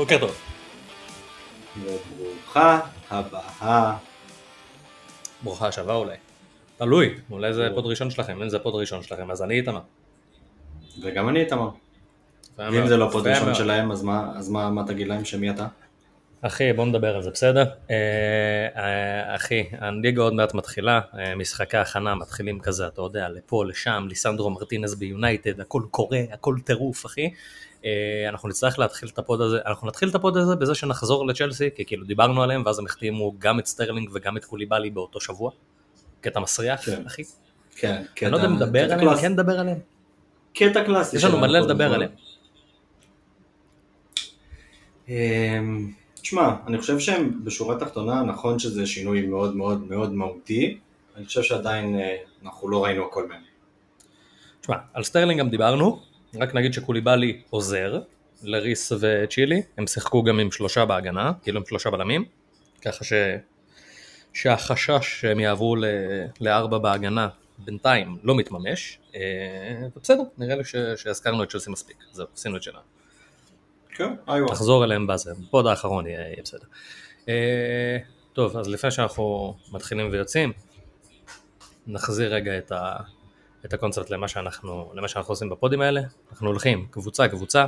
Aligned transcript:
בוקר 0.00 0.18
טוב. 0.20 0.36
וברוכה 1.82 2.80
הבאה. 3.10 3.96
ברוכה 5.42 5.68
השבה 5.68 5.94
אולי. 5.94 6.16
תלוי, 6.76 7.14
אולי 7.30 7.52
זה 7.52 7.68
פוד 7.74 7.86
ראשון 7.86 8.10
שלכם, 8.10 8.42
אם 8.42 8.48
זה 8.48 8.58
פוד 8.58 8.74
ראשון 8.74 9.02
שלכם 9.02 9.30
אז 9.30 9.42
אני 9.42 9.54
איתמר. 9.54 9.80
וגם 11.02 11.28
אני 11.28 11.40
איתמר. 11.40 11.70
ואם 12.58 12.72
מאוד, 12.72 12.86
זה 12.86 12.96
לא 12.96 13.08
פוד 13.12 13.26
ראשון. 13.26 13.54
שלהם, 13.54 13.90
אז 13.90 14.48
מה 14.50 14.82
תגיד 14.86 15.08
להם 15.08 15.24
שמי 15.24 15.50
אתה? 15.50 15.66
אחי 16.42 16.72
בוא 16.72 16.86
נדבר 16.86 17.16
על 17.16 17.22
זה 17.22 17.30
בסדר? 17.30 17.64
אה, 17.90 17.96
אה, 18.76 19.34
אחי, 19.34 19.64
הליגה 19.78 20.22
עוד 20.22 20.34
מעט 20.34 20.54
מתחילה, 20.54 21.00
אה, 21.18 21.36
משחקי 21.36 21.76
הכנה 21.76 22.14
מתחילים 22.14 22.60
כזה, 22.60 22.86
אתה 22.86 23.02
יודע, 23.02 23.28
לפה, 23.28 23.64
לשם, 23.64 24.06
ליסנדרו 24.08 24.50
מרטינס 24.50 24.94
ביונייטד, 24.94 25.60
הכל 25.60 25.82
קורה, 25.90 26.20
הכל 26.32 26.56
טירוף 26.64 27.06
אחי. 27.06 27.30
אנחנו 28.28 28.48
נצטרך 28.48 28.78
להתחיל 28.78 29.08
את 29.08 29.18
הפוד 29.18 29.40
הזה, 29.40 29.58
אנחנו 29.66 29.88
נתחיל 29.88 30.08
את 30.08 30.14
הפוד 30.14 30.36
הזה 30.36 30.56
בזה 30.56 30.74
שנחזור 30.74 31.26
לצ'לסי, 31.26 31.68
כי 31.74 31.84
כאילו 31.84 32.04
דיברנו 32.04 32.42
עליהם 32.42 32.62
ואז 32.66 32.78
הם 32.78 32.86
החתימו 32.86 33.34
גם 33.38 33.58
את 33.58 33.66
סטרלינג 33.66 34.10
וגם 34.14 34.36
את 34.36 34.44
קוליבאלי 34.44 34.90
באותו 34.90 35.20
שבוע. 35.20 35.50
קטע 36.20 36.40
מסריח, 36.40 36.84
כן. 36.86 37.02
אחי. 37.06 37.22
כן, 37.76 38.02
אני 38.22 38.30
לא 38.30 38.36
יודע 38.36 38.48
אם 38.48 38.54
נדבר 38.54 38.92
עליהם. 38.92 39.16
כן 39.20 39.32
נדבר 39.32 39.60
עליהם. 39.60 39.78
קטע 40.54 40.84
קלאסי. 40.84 41.16
יש 41.16 41.24
לנו 41.24 41.38
מלא 41.38 41.58
לדבר. 41.58 41.94
עליהם. 41.94 42.10
תשמע, 46.28 46.54
אני 46.66 46.78
חושב 46.78 46.98
שהם 46.98 47.44
בשורה 47.44 47.76
התחתונה, 47.76 48.22
נכון 48.22 48.58
שזה 48.58 48.86
שינוי 48.86 49.22
מאוד 49.22 49.56
מאוד 49.56 49.88
מאוד 49.88 50.12
מהותי, 50.12 50.78
אני 51.16 51.26
חושב 51.26 51.42
שעדיין 51.42 51.96
אה, 51.96 52.16
אנחנו 52.44 52.68
לא 52.68 52.84
ראינו 52.84 53.06
הכל 53.06 53.28
מהם. 53.28 53.40
תשמע, 54.60 54.76
על 54.94 55.04
סטרלינג 55.04 55.40
גם 55.40 55.50
דיברנו, 55.50 56.00
רק 56.34 56.54
נגיד 56.54 56.72
שקוליבאלי 56.72 57.40
עוזר 57.50 58.00
לריס 58.42 58.92
וצ'ילי, 59.00 59.62
הם 59.78 59.86
שיחקו 59.86 60.22
גם 60.22 60.38
עם 60.38 60.50
שלושה 60.50 60.84
בהגנה, 60.84 61.32
כאילו 61.42 61.60
עם 61.60 61.66
שלושה 61.66 61.90
בלמים, 61.90 62.24
ככה 62.82 63.04
ש... 63.04 63.12
שהחשש 64.32 65.20
שהם 65.20 65.40
יעברו 65.40 65.76
ל... 65.76 65.84
לארבע 66.40 66.78
בהגנה 66.78 67.28
בינתיים 67.58 68.16
לא 68.22 68.34
מתממש, 68.36 68.98
אה, 69.14 69.20
ובסדר, 69.96 70.22
נראה 70.38 70.56
לי 70.56 70.64
ש... 70.64 70.76
שהזכרנו 70.96 71.42
את 71.42 71.50
צ'לסי 71.50 71.70
מספיק, 71.70 71.96
זהו, 72.12 72.26
עשינו 72.34 72.56
את 72.56 72.62
שלנו. 72.62 72.97
כן, 73.98 74.14
היו. 74.26 74.46
נחזור 74.46 74.84
אליהם 74.84 75.06
בזה, 75.06 75.32
בפוד 75.34 75.66
האחרון 75.66 76.06
יהיה, 76.06 76.20
יהיה 76.20 76.42
בסדר. 76.44 76.66
אה, 77.28 77.98
טוב, 78.32 78.56
אז 78.56 78.68
לפני 78.68 78.90
שאנחנו 78.90 79.56
מתחילים 79.72 80.08
ויוצאים, 80.12 80.52
נזכיר 81.86 82.34
רגע 82.34 82.58
את, 82.58 82.72
ה, 82.72 82.96
את 83.64 83.74
הקונספט 83.74 84.10
למה 84.10 84.28
שאנחנו, 84.28 84.92
למה 84.94 85.08
שאנחנו 85.08 85.32
עושים 85.32 85.48
בפודים 85.48 85.80
האלה. 85.80 86.00
אנחנו 86.30 86.48
הולכים 86.48 86.86
קבוצה 86.90 87.28
קבוצה. 87.28 87.66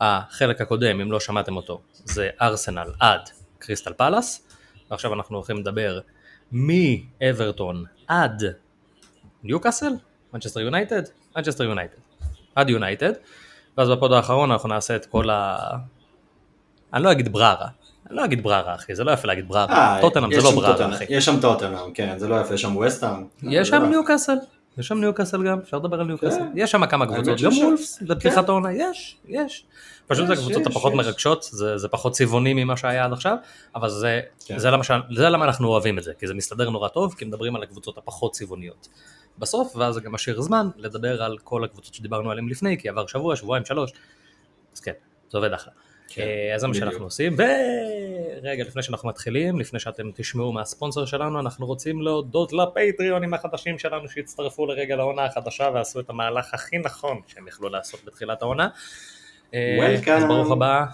החלק 0.00 0.60
הקודם, 0.60 1.00
אם 1.00 1.12
לא 1.12 1.20
שמעתם 1.20 1.56
אותו, 1.56 1.80
זה 1.92 2.30
ארסנל 2.42 2.92
עד 3.00 3.20
קריסטל 3.58 3.92
פלאס, 3.92 4.48
ועכשיו 4.90 5.14
אנחנו 5.14 5.36
הולכים 5.36 5.56
לדבר 5.56 6.00
מאברטון 6.52 7.84
עד 8.06 8.42
ניוקאסל, 9.42 9.92
מנצ'סטר 10.32 10.60
יונייטד, 10.60 11.02
מנצ'סטר 11.36 11.64
יונייטד, 11.64 11.98
עד 12.54 12.70
יונייטד, 12.70 13.12
ואז 13.78 13.88
בפוד 13.90 14.12
האחרון 14.12 14.50
אנחנו 14.50 14.68
נעשה 14.68 14.96
את 14.96 15.06
כל 15.06 15.30
ה... 15.30 15.56
אני 16.94 17.02
לא 17.02 17.12
אגיד 17.12 17.32
בררה, 17.32 17.66
אני 18.08 18.16
לא 18.16 18.24
אגיד 18.24 18.42
בררה 18.42 18.74
אחי, 18.74 18.94
זה 18.94 19.04
לא 19.04 19.10
יפה 19.10 19.28
להגיד 19.28 19.48
בררה, 19.48 19.66
אה, 19.68 20.00
טוטנאם 20.00 20.34
זה 20.34 20.42
לא 20.42 20.50
בררה 20.50 20.94
אחי. 20.94 21.04
יש 21.08 21.24
שם 21.24 21.40
טוטנאם, 21.40 21.92
כן, 21.94 22.18
זה 22.18 22.28
לא 22.28 22.40
יפה, 22.40 22.54
יש 22.54 22.62
שם 22.62 22.76
ווסטהאם. 22.76 23.24
יש 23.42 23.68
שם 23.68 23.84
ניוקאסל, 23.84 24.36
יש 24.78 24.86
שם 24.88 24.98
ניוקאסל 25.00 25.42
גם, 25.42 25.58
אפשר 25.58 25.76
לדבר 25.78 26.00
על 26.00 26.06
ניוקאסל, 26.06 26.38
כן. 26.38 26.52
יש 26.54 26.70
שם 26.70 26.86
כמה 26.86 27.06
קבוצות, 27.06 27.40
גם 27.40 27.52
וולפס, 27.58 28.02
בפתיחת 28.02 28.44
כן. 28.44 28.50
העונה, 28.50 28.72
יש, 28.72 29.16
יש. 29.28 29.64
פשוט 30.06 30.26
זה 30.26 30.32
יש, 30.32 30.38
הקבוצות 30.38 30.66
הפחות. 30.66 30.94
מרגשות, 30.94 31.42
זה 31.50 31.78
זה 31.78 31.88
פחות 31.88 32.12
צבעוני 32.12 32.54
ממה 32.64 32.76
שהיה 32.76 33.04
עד 33.04 33.12
עכשיו, 33.12 33.36
אבל 33.74 33.88
זה- 33.88 34.20
כן. 34.46 34.58
זה 34.58 34.70
למה 34.70 34.82
זה 35.14 35.28
למה 35.28 35.44
אנחנו 35.44 35.68
אוהבים 35.68 35.98
את 35.98 36.04
זה, 36.04 36.12
כי 36.18 36.26
זה 36.26 36.34
מסתדר 36.34 36.70
נורא 36.70 36.88
טוב, 36.88 37.14
כי 37.18 37.24
מדברים 37.24 37.56
על 37.56 37.62
הקבוצות 37.62 37.98
הפחות 37.98 38.32
צבעוניות. 38.32 38.88
בסוף, 39.38 39.76
ואז 39.76 39.94
זה 39.94 40.00
גם 40.00 40.12
משאיר 40.12 40.40
זמן 40.40 40.68
לדבר 40.76 41.22
על 41.22 41.38
כל 41.38 41.64
הקבוצות 41.64 41.94
שדיברנו 41.94 42.30
עליהן 42.30 42.48
לפני, 42.48 42.78
כי 42.78 42.88
עבר 42.88 43.06
שבוע, 43.06 43.36
שבועיים, 43.36 43.64
שלוש, 43.64 43.90
אז 44.74 44.80
כן, 44.80 44.92
זה 45.30 45.38
עובד 45.38 45.52
אחלה. 45.52 45.72
כן, 46.08 46.22
אה, 46.22 46.54
אז 46.54 46.60
זה 46.60 46.66
מה. 46.66 46.74
שאנחנו 46.74 47.04
עושים, 47.04 47.36
ורגע 47.36 48.64
לפני 48.64 48.82
שאנחנו 48.82 49.08
מתחילים, 49.08 49.60
לפני 49.60 49.80
שאתם 49.80 50.10
תשמעו 50.14 50.52
מהספונסר 50.52 51.04
שלנו, 51.04 51.40
אנחנו 51.40 51.66
רוצים 51.66 52.02
להודות 52.02 52.52
לפטריונים 52.52 53.34
החדשים 53.34 53.78
שלנו 53.78 54.08
שהצטרפו 54.08 54.66
לרגע 54.66 54.96
לעונה 54.96 55.24
החדשה 55.24 55.70
ועשו 55.74 56.00
את 56.00 56.10
המהלך 56.10 56.54
הכי 56.54 56.78
נכון 56.78 57.20
שהם 57.26 57.48
יכלו 57.48 57.68
לעשות 57.68 58.00
בתחילת 58.04 58.42
העונה. 58.42 58.68
אה, 59.54 59.78
Welcome. 59.80 60.10
אז 60.10 60.24
ברוך 60.24 60.50
הבא, 60.50 60.84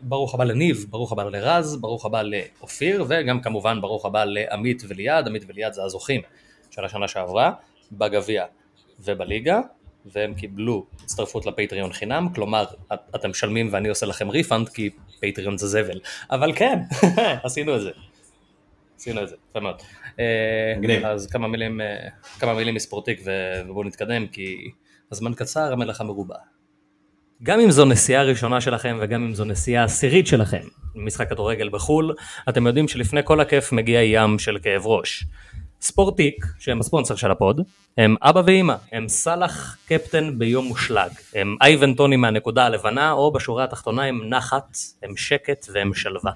ברוך 0.00 0.34
הבא 0.34 0.44
לניב, 0.44 0.86
ברוך 0.90 1.12
הבא 1.12 1.24
לרז, 1.24 1.76
ברוך 1.76 2.06
הבא 2.06 2.22
לאופיר, 2.22 3.04
וגם 3.08 3.40
כמובן 3.40 3.80
ברוך 3.80 4.06
הבא 4.06 4.24
לעמית 4.24 4.82
וליעד, 4.88 5.26
עמית 5.26 5.44
וליעד 5.48 5.72
זה 5.72 5.82
הזוכים 5.84 6.20
של 6.70 6.84
השנה 6.84 7.08
שעברה, 7.08 7.52
בגביע 7.92 8.44
ובליגה. 9.00 9.60
והם 10.12 10.34
קיבלו 10.34 10.86
הצטרפות 11.04 11.46
ל 11.46 11.52
Patreon 11.52 11.92
חינם, 11.92 12.28
כלומר 12.34 12.64
את- 12.94 13.14
אתם 13.14 13.30
משלמים 13.30 13.68
ואני 13.72 13.88
עושה 13.88 14.06
לכם 14.06 14.28
refund 14.28 14.68
כי 14.68 14.90
Patreon 15.20 15.58
זה 15.58 15.66
זבל, 15.66 16.00
אבל 16.30 16.52
כן, 16.56 16.78
עשינו 17.44 17.76
את 17.76 17.80
זה. 17.80 17.90
עשינו 18.98 19.22
את 19.22 19.28
זה, 19.28 19.36
יפה 19.50 19.60
מאוד. 19.60 19.76
אה. 20.20 21.10
אז 21.10 21.26
כמה 21.26 21.48
מילים, 21.48 21.80
אה, 21.80 22.08
כמה 22.38 22.54
מילים 22.54 22.74
מספורטיק 22.74 23.20
ובואו 23.24 23.84
נתקדם 23.84 24.26
כי 24.26 24.70
הזמן 25.12 25.34
קצר, 25.34 25.72
המלאכה 25.72 26.04
מרובה. 26.04 26.36
גם 27.42 27.60
אם 27.60 27.70
זו 27.70 27.84
נסיעה 27.84 28.22
ראשונה 28.22 28.60
שלכם 28.60 28.98
וגם 29.00 29.24
אם 29.24 29.34
זו 29.34 29.44
נסיעה 29.44 29.84
עשירית 29.84 30.26
שלכם 30.26 30.62
למשחק 30.94 31.30
כדורגל 31.30 31.68
בחו"ל, 31.68 32.14
אתם 32.48 32.66
יודעים 32.66 32.88
שלפני 32.88 33.20
כל 33.24 33.40
הכיף 33.40 33.72
מגיע 33.72 34.02
ים 34.02 34.38
של 34.38 34.58
כאב 34.62 34.86
ראש. 34.86 35.24
ספורטיק, 35.80 36.46
שהם 36.58 36.80
הספונסר 36.80 37.16
של 37.16 37.30
הפוד, 37.30 37.60
הם 37.98 38.16
אבא 38.22 38.42
ואימא, 38.46 38.74
הם 38.92 39.08
סאלח 39.08 39.76
קפטן 39.88 40.38
ביום 40.38 40.64
מושלג, 40.64 41.10
הם 41.34 41.56
אייבן 41.62 41.94
טוני 41.94 42.16
מהנקודה 42.16 42.66
הלבנה, 42.66 43.12
או 43.12 43.32
בשורה 43.32 43.64
התחתונה 43.64 44.04
הם 44.04 44.20
נחת, 44.28 44.78
הם 45.02 45.16
שקט 45.16 45.66
והם 45.72 45.94
שלווה. 45.94 46.32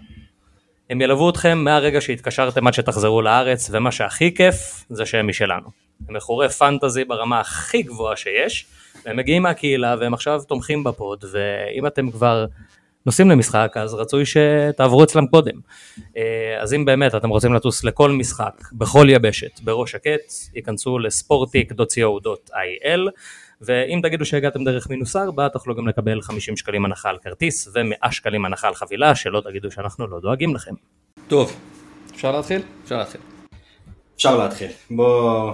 הם 0.90 1.00
ילוו 1.00 1.30
אתכם 1.30 1.58
מהרגע 1.58 2.00
שהתקשרתם 2.00 2.66
עד 2.66 2.74
שתחזרו 2.74 3.22
לארץ, 3.22 3.70
ומה 3.72 3.92
שהכי 3.92 4.34
כיף 4.34 4.84
זה 4.90 5.06
שהם 5.06 5.28
משלנו. 5.28 5.68
הם 6.08 6.16
מכורי 6.16 6.48
פנטזי 6.48 7.04
ברמה 7.04 7.40
הכי 7.40 7.82
גבוהה 7.82 8.16
שיש, 8.16 8.66
והם 9.04 9.16
מגיעים 9.16 9.42
מהקהילה 9.42 9.96
והם 10.00 10.14
עכשיו 10.14 10.42
תומכים 10.48 10.84
בפוד, 10.84 11.24
ואם 11.32 11.86
אתם 11.86 12.10
כבר 12.10 12.46
נוסעים 13.06 13.30
למשחק, 13.30 13.72
אז 13.76 13.94
רצוי 13.94 14.24
שתעברו 14.26 15.04
אצלם 15.04 15.26
קודם. 15.26 15.60
אה, 16.16 16.62
אז 16.62 16.74
אם 16.74 16.84
באמת 16.84 17.14
אתם 17.14 17.28
רוצים 17.28 17.54
לטוס 17.54 17.84
לכל 17.84 18.10
משחק, 18.10 18.62
בכל 18.72 19.06
יבשת, 19.10 19.60
בראש 19.60 19.90
שקט, 19.90 20.32
ייכנסו 20.54 20.98
לספורטיק.co.il, 20.98 23.10
ואם 23.60 24.00
תגידו 24.02 24.24
שהגעתם 24.24 24.64
דרך 24.64 24.90
מינוס 24.90 25.16
4, 25.16 25.48
תוכלו 25.48 25.74
גם 25.74 25.88
לקבל 25.88 26.22
50 26.22 26.56
שקלים 26.56 26.84
הנחה 26.84 27.08
על 27.08 27.18
כרטיס 27.22 27.68
ו-100 27.74 28.10
שקלים 28.10 28.44
הנחה 28.44 28.68
על 28.68 28.74
חבילה, 28.74 29.14
שלא 29.14 29.40
תגידו 29.40 29.70
שאנחנו 29.70 30.06
לא 30.06 30.20
דואגים 30.20 30.54
לכם. 30.54 30.74
טוב, 31.28 31.56
אפשר 32.14 32.36
להתחיל? 32.36 32.62
אפשר 32.84 32.98
להתחיל. 32.98 33.20
אפשר 34.16 34.38
להתחיל. 34.38 34.70
בוא, 34.90 35.52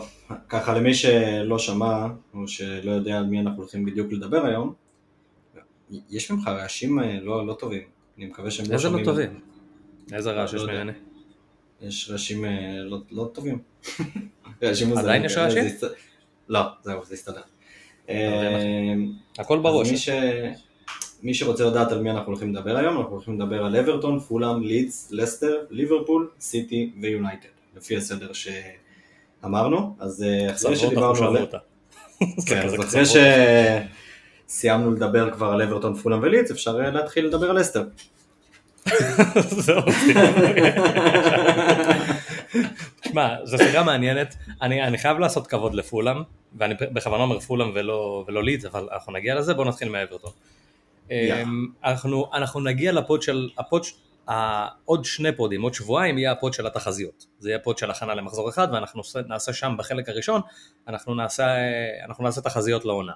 ככה 0.49 0.75
למי 0.75 0.95
שלא 0.95 1.59
שמע, 1.59 2.06
או 2.35 2.49
שלא 2.49 2.91
יודע 2.91 3.19
על 3.19 3.25
מי 3.25 3.41
אנחנו 3.41 3.62
הולכים 3.62 3.85
בדיוק 3.85 4.12
לדבר 4.12 4.47
היום, 4.47 4.86
יש 6.11 6.31
ממך 6.31 6.49
רעשים 6.49 7.01
אה, 7.01 7.19
לא, 7.23 7.47
לא 7.47 7.53
טובים. 7.53 7.83
אני 8.19 8.27
מקווה 8.27 8.50
שהם 8.50 8.67
לא 8.69 8.73
איזה 8.73 8.83
שומעים. 8.83 9.06
לא 9.06 9.11
טובים? 9.11 9.41
איזה 10.12 10.33
רעש 10.33 10.55
לא 10.55 10.61
יש. 10.61 10.69
ממני? 10.69 10.93
יש 11.83 12.11
רעשים 12.11 12.44
אה, 12.44 12.50
לא, 12.85 12.99
לא 13.11 13.31
טובים. 13.33 13.59
רעשים. 14.62 14.99
עדיין 14.99 15.25
יש 15.25 15.35
כאלה, 15.35 15.47
רעשים? 15.47 15.88
לא, 16.49 16.61
זהו, 16.83 17.05
זה 17.05 17.33
אה, 18.09 18.94
הכל 19.38 19.59
בראש. 19.59 19.91
מי, 19.91 19.97
ש... 19.97 20.09
מי 21.23 21.35
שרוצה 21.35 21.65
לדעת 21.65 21.93
על 21.93 22.03
מי 22.03 22.11
אנחנו 22.11 22.32
הולכים 22.32 22.55
לדבר 22.55 22.77
היום, 22.77 22.99
אנחנו 22.99 23.12
הולכים 23.12 23.41
לדבר 23.41 23.65
על 23.65 23.77
אברטון, 23.77 24.21
פולאם, 24.21 24.62
לידס, 24.62 25.09
לסטר, 25.12 25.65
ליברפול, 25.71 26.31
סיטי 26.41 26.93
ויונייטד, 27.00 27.49
לפי 27.77 27.97
הסדר 27.97 28.31
שאמרנו, 28.32 29.97
אז 29.99 30.23
אה, 30.23 30.55
אחרי 30.55 30.77
שדיברנו 30.77 31.25
על... 31.25 31.47
כן, 32.47 32.67
אז. 32.67 32.75
אחרי 32.81 33.06
שסיימנו 34.48 34.90
לדבר 34.90 35.31
כבר 35.31 35.46
על 35.46 35.62
אברטון, 35.62 35.94
פולאם 35.94 36.19
ולידס, 36.22 36.50
אפשר 36.50 36.81
אה, 36.81 36.90
להתחיל 36.90 37.26
לדבר 37.26 37.50
על. 37.50 37.58
זהו, 39.66 39.81
תשמע, 43.00 43.34
זו 43.44 43.58
סדרה 43.58 43.82
מעניינת, 43.82 44.37
אני, 44.62 44.82
אני 44.82 44.98
חייב 44.98 45.19
לעשות 45.19 45.46
כבוד 45.46 45.75
לפולאם, 45.75 46.16
ואני 46.58 46.75
בכוונה 46.93 47.22
אומר 47.22 47.40
פולאם 47.40 47.70
ולא, 47.75 48.25
ולא 48.28 48.44
לידס, 48.44 48.64
אבל 48.64 48.88
אנחנו 48.93 49.12
נגיע 49.12 49.34
לזה, 49.34 49.54
בואו 49.54 49.69
נתחיל 49.69 49.88
מאברטון. 49.88 50.31
יאללה. 51.10 51.43
אמ, 51.43 51.66
אנחנו, 51.84 52.31
אנחנו 52.34 52.60
נגיע 52.60 52.93
ל 52.93 53.00
pod 53.00 53.23
של, 53.22 53.48
ה 53.58 53.64
pod, 53.64 53.85
עוד 54.84 55.05
שני 55.05 55.37
פודים, 55.37 55.62
עוד 55.62 55.75
שבועיים 55.75 56.19
יהיה 56.19 56.32
ה 56.32 56.38
pod 56.38 56.53
של 56.52 56.67
התחזיות. 56.67 57.26
זה 57.38 57.49
יהיה 57.49 57.58
pod 57.58 57.79
של 57.78 57.90
הכנה 57.90 58.14
למחזור 58.14 58.49
אחד 58.49 58.69
ואנחנו 58.73 59.02
נעשה 59.28 59.52
שם 59.52 59.75
בחלק 59.78 60.08
הראשון, 60.08 60.40
אנחנו 60.88 61.14
נעשה, 61.14 61.46
אנחנו 62.05 62.25
נעשה 62.25 62.40
תחזיות 62.40 62.84
לעונה. 62.84 63.12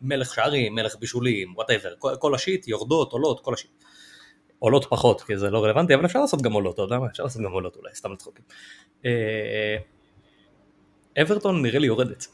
מלך 0.00 0.34
שערים, 0.34 0.74
מלך 0.74 0.96
בישולים, 0.96 1.54
whatever, 1.56 1.94
כל, 1.98 2.14
כל 2.18 2.34
ה 2.34 2.40
shit, 2.40 2.68
יורדות, 2.68 3.12
עולות, 3.12 3.40
כל 3.40 3.54
ה 3.54 3.57
shit. 3.57 3.70
עולות 4.58 4.84
פחות 4.84 5.20
כי 5.20 5.36
זה 5.36 5.50
לא 5.50 5.64
רלוונטי, 5.64 5.94
אבל 5.94 6.04
אפשר 6.04 6.20
לעשות 6.20 6.42
גם 6.42 6.52
עולות, 6.52 6.74
אתה 6.74 6.82
יודע 6.82 6.98
מה? 6.98 7.06
אפשר 7.06 7.22
לעשות 7.22 7.42
גם 7.42 7.52
עולות 7.52 7.76
אולי, 7.76 7.94
סתם 7.94 8.12
לצחוקים. 8.12 8.44
אה, 9.04 9.76
אברטון 11.22 11.62
נראה 11.62 11.78
לי 11.78 11.86
יורדת. 11.86 12.26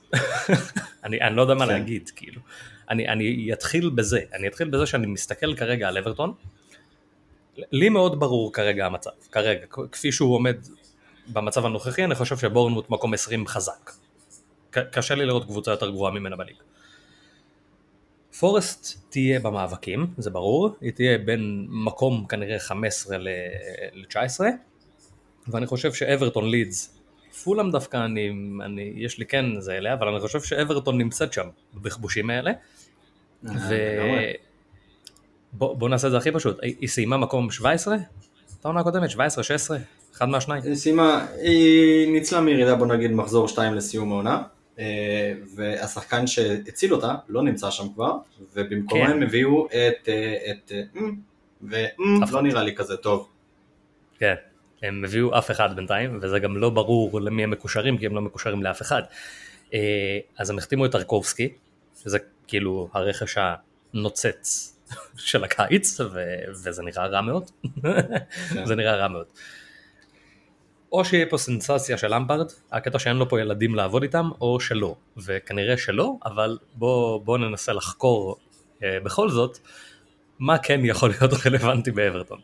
אני, 1.04 1.20
אני 1.20 1.36
לא 1.36 1.42
יודע 1.42 1.54
מה 1.54 1.66
כן. 1.66 1.72
להגיד, 1.72 2.10
כאילו. 2.16 2.40
אני, 2.90 3.08
אני 3.08 3.52
אתחיל 3.52 3.90
בזה, 3.90 4.20
אני 4.34 4.48
אתחיל 4.48 4.68
בזה 4.68 4.86
שאני 4.86 5.06
מסתכל 5.06 5.54
כרגע 5.54 5.88
על 5.88 5.98
אברטון, 5.98 6.34
לי 7.72 7.88
מאוד 7.88 8.20
ברור 8.20 8.52
כרגע 8.52 8.86
המצב, 8.86 9.10
כרגע, 9.32 9.66
כפי 9.92 10.12
שהוא 10.12 10.34
עומד 10.34 10.56
במצב 11.32 11.66
הנוכחי, 11.66 12.04
אני 12.04 12.14
חושב 12.14 12.36
שבורנמוט 12.36 12.90
מקום 12.90 13.14
20 13.14 13.46
חזק. 13.46 13.90
קשה 14.70 15.14
לי 15.14 15.26
לראות 15.26 15.44
קבוצה 15.44 15.70
יותר 15.70 15.90
גרועה 15.90 16.12
ממנה 16.12 16.36
בליגה. 16.36 16.60
פורסט 18.38 19.10
תהיה 19.10 19.40
במאבקים, 19.40 20.06
זה 20.18 20.30
ברור, 20.30 20.76
היא 20.80 20.92
תהיה 20.92 21.18
בין 21.18 21.66
מקום 21.68 22.26
כנראה 22.28 22.58
15 22.58 23.18
ל-19, 23.18 24.40
ואני 25.48 25.66
חושב 25.66 25.92
שאברטון 25.92 26.50
לידס, 26.50 26.98
פולאם 27.44 27.70
דווקא 27.70 27.96
אני, 27.96 28.30
אני, 28.64 28.92
יש 28.96 29.18
לי 29.18 29.26
כן 29.26 29.60
זה 29.60 29.72
אליה, 29.76 29.94
אבל 29.94 30.08
אני 30.08 30.20
חושב 30.20 30.42
שאברטון 30.42 30.98
נמצאת 30.98 31.32
שם 31.32 31.48
בכבושים 31.74 32.30
האלה, 32.30 32.50
אה, 32.50 33.50
ו... 33.68 33.74
בוא, 35.52 35.76
בוא 35.76 35.88
נעשה 35.88 36.06
את 36.06 36.12
זה 36.12 36.18
הכי 36.18 36.30
פשוט, 36.32 36.58
היא 36.62 36.88
סיימה 36.88 37.16
מקום 37.16 37.50
17? 37.50 37.96
את 38.60 38.64
העונה 38.64 38.80
הקודמת, 38.80 39.10
17, 39.10 39.44
16, 39.44 39.78
אחד 40.16 40.28
מהשניים. 40.28 40.62
היא 40.62 40.74
סיימה, 40.74 41.26
היא 41.42 42.12
ניצלה 42.12 42.40
מירידה 42.40 42.74
בוא 42.74 42.86
נגיד 42.86 43.12
מחזור 43.12 43.48
2 43.48 43.74
לסיום 43.74 44.12
העונה, 44.12 44.42
אה, 44.78 45.32
והשחקן 45.56 46.26
שהציל 46.26 46.94
אותה 46.94 47.14
לא 47.28 47.42
נמצא 47.42 47.70
שם 47.70 47.84
כבר, 47.94 48.16
ובמקומם 48.54 49.06
כן. 49.06 49.22
הביאו 49.22 49.66
את, 49.66 50.08
אה, 50.08 50.36
את, 50.50 50.72
אה, 50.72 51.00
ולא 52.30 52.42
נראה 52.42 52.62
לי 52.62 52.74
כזה 52.74 52.96
טוב. 52.96 53.28
כן, 54.18 54.34
הם 54.82 55.04
הביאו 55.04 55.38
אף 55.38 55.50
אחד 55.50 55.76
בינתיים, 55.76 56.18
וזה 56.22 56.38
גם 56.38 56.56
לא 56.56 56.70
ברור 56.70 57.20
למי 57.20 57.44
הם 57.44 57.50
מקושרים, 57.50 57.98
כי 57.98 58.06
הם 58.06 58.14
לא 58.14 58.20
מקושרים 58.20 58.62
לאף 58.62 58.82
אחד. 58.82 59.02
אז 60.38 60.50
הם 60.50 60.58
החתימו 60.58 60.86
את 60.86 60.92
טרקובסקי, 60.92 61.48
שזה 62.02 62.18
כאילו 62.46 62.88
הרכש 62.92 63.38
הנוצץ 63.94 64.69
של 65.16 65.44
הקיץ, 65.44 66.00
ו- 66.00 66.42
וזה 66.48 66.82
נראה 66.82 67.06
רע 67.06 67.20
מאוד. 67.20 67.50
כן. 68.52 68.66
זה 68.66 68.74
נראה 68.74 68.96
רע 68.96 69.08
מאוד. 69.08 69.26
או 70.92 71.04
שיהיה 71.04 71.26
פה 71.26 71.38
סנסציה 71.38 71.98
של 71.98 72.14
למפרד, 72.14 72.46
הקטע 72.72 72.98
שאין 72.98 73.16
לו 73.16 73.28
פה 73.28 73.40
ילדים 73.40 73.74
לעבוד 73.74 74.02
איתם, 74.02 74.30
או 74.40 74.60
שלא. 74.60 74.96
וכנראה 75.16 75.76
שלא, 75.76 76.14
אבל 76.24 76.58
בואו 76.74 77.20
בוא 77.20 77.38
ננסה 77.38 77.72
לחקור 77.72 78.36
אה, 78.82 78.98
בכל 79.04 79.30
זאת, 79.30 79.58
מה 80.38 80.58
כן 80.58 80.80
יכול 80.84 81.10
להיות 81.10 81.32
רלוונטי 81.46 81.90
באברטון. 81.90 82.38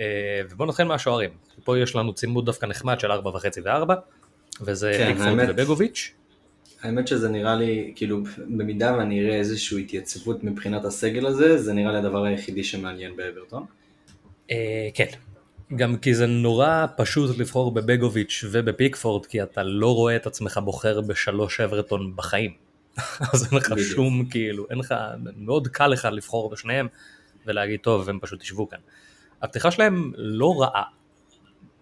אה, 0.00 0.40
ובואו 0.50 0.68
נתחיל 0.68 0.86
מהשוערים. 0.86 1.30
פה 1.64 1.78
יש 1.78 1.96
לנו 1.96 2.14
צימוד 2.14 2.46
דווקא 2.46 2.66
נחמד 2.66 3.00
של 3.00 3.12
4.5 3.12 3.18
ו-4, 3.64 3.92
וזה 4.60 4.92
כן, 4.98 5.14
פיקפורד 5.14 5.48
ובגוביץ'. 5.48 6.14
האמת 6.82 7.08
שזה 7.08 7.28
נראה 7.28 7.54
לי, 7.54 7.92
כאילו, 7.96 8.22
במידה 8.38 8.96
ואני 8.98 9.20
אראה 9.20 9.36
איזושהי 9.36 9.80
התייצבות 9.80 10.44
מבחינת 10.44 10.84
הסגל 10.84 11.26
הזה, 11.26 11.58
זה 11.58 11.72
נראה 11.72 11.92
לי 11.92 11.98
הדבר 11.98 12.24
היחידי 12.24 12.64
שמעניין 12.64 13.16
באברטון. 13.16 13.64
אה, 14.50 14.88
כן, 14.94 15.06
גם 15.76 15.96
כי 15.96 16.14
זה 16.14 16.26
נורא 16.26 16.86
פשוט 16.96 17.38
לבחור 17.38 17.72
בבגוביץ' 17.72 18.44
ובפיקפורד, 18.50 19.26
כי 19.26 19.42
אתה 19.42 19.62
לא 19.62 19.94
רואה 19.94 20.16
את 20.16 20.26
עצמך 20.26 20.60
בוחר 20.64 21.00
בשלוש 21.00 21.60
אברטון 21.60 22.16
בחיים. 22.16 22.50
אז 23.32 23.52
אין 23.52 23.58
לך 23.58 23.74
שום, 23.78 24.24
כאילו, 24.30 24.66
אין 24.70 24.78
לך, 24.78 24.94
מאוד 25.36 25.68
קל 25.68 25.86
לך 25.86 26.08
לבחור 26.12 26.50
בשניהם 26.50 26.88
ולהגיד, 27.46 27.80
טוב, 27.80 28.08
הם 28.08 28.18
פשוט 28.22 28.42
ישבו 28.42 28.68
כאן. 28.68 28.78
הפתיחה 29.42 29.70
שלהם 29.70 30.12
לא 30.16 30.60
רעה, 30.60 30.84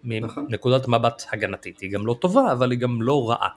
נכון. 0.03 0.45
מנקודת 0.49 0.87
מבט 0.87 1.23
הגנתית, 1.31 1.79
היא 1.79 1.91
גם 1.91 2.07
לא 2.07 2.15
טובה, 2.21 2.51
אבל 2.51 2.71
היא 2.71 2.79
גם 2.79 3.01
לא 3.01 3.29
רעה. 3.29 3.49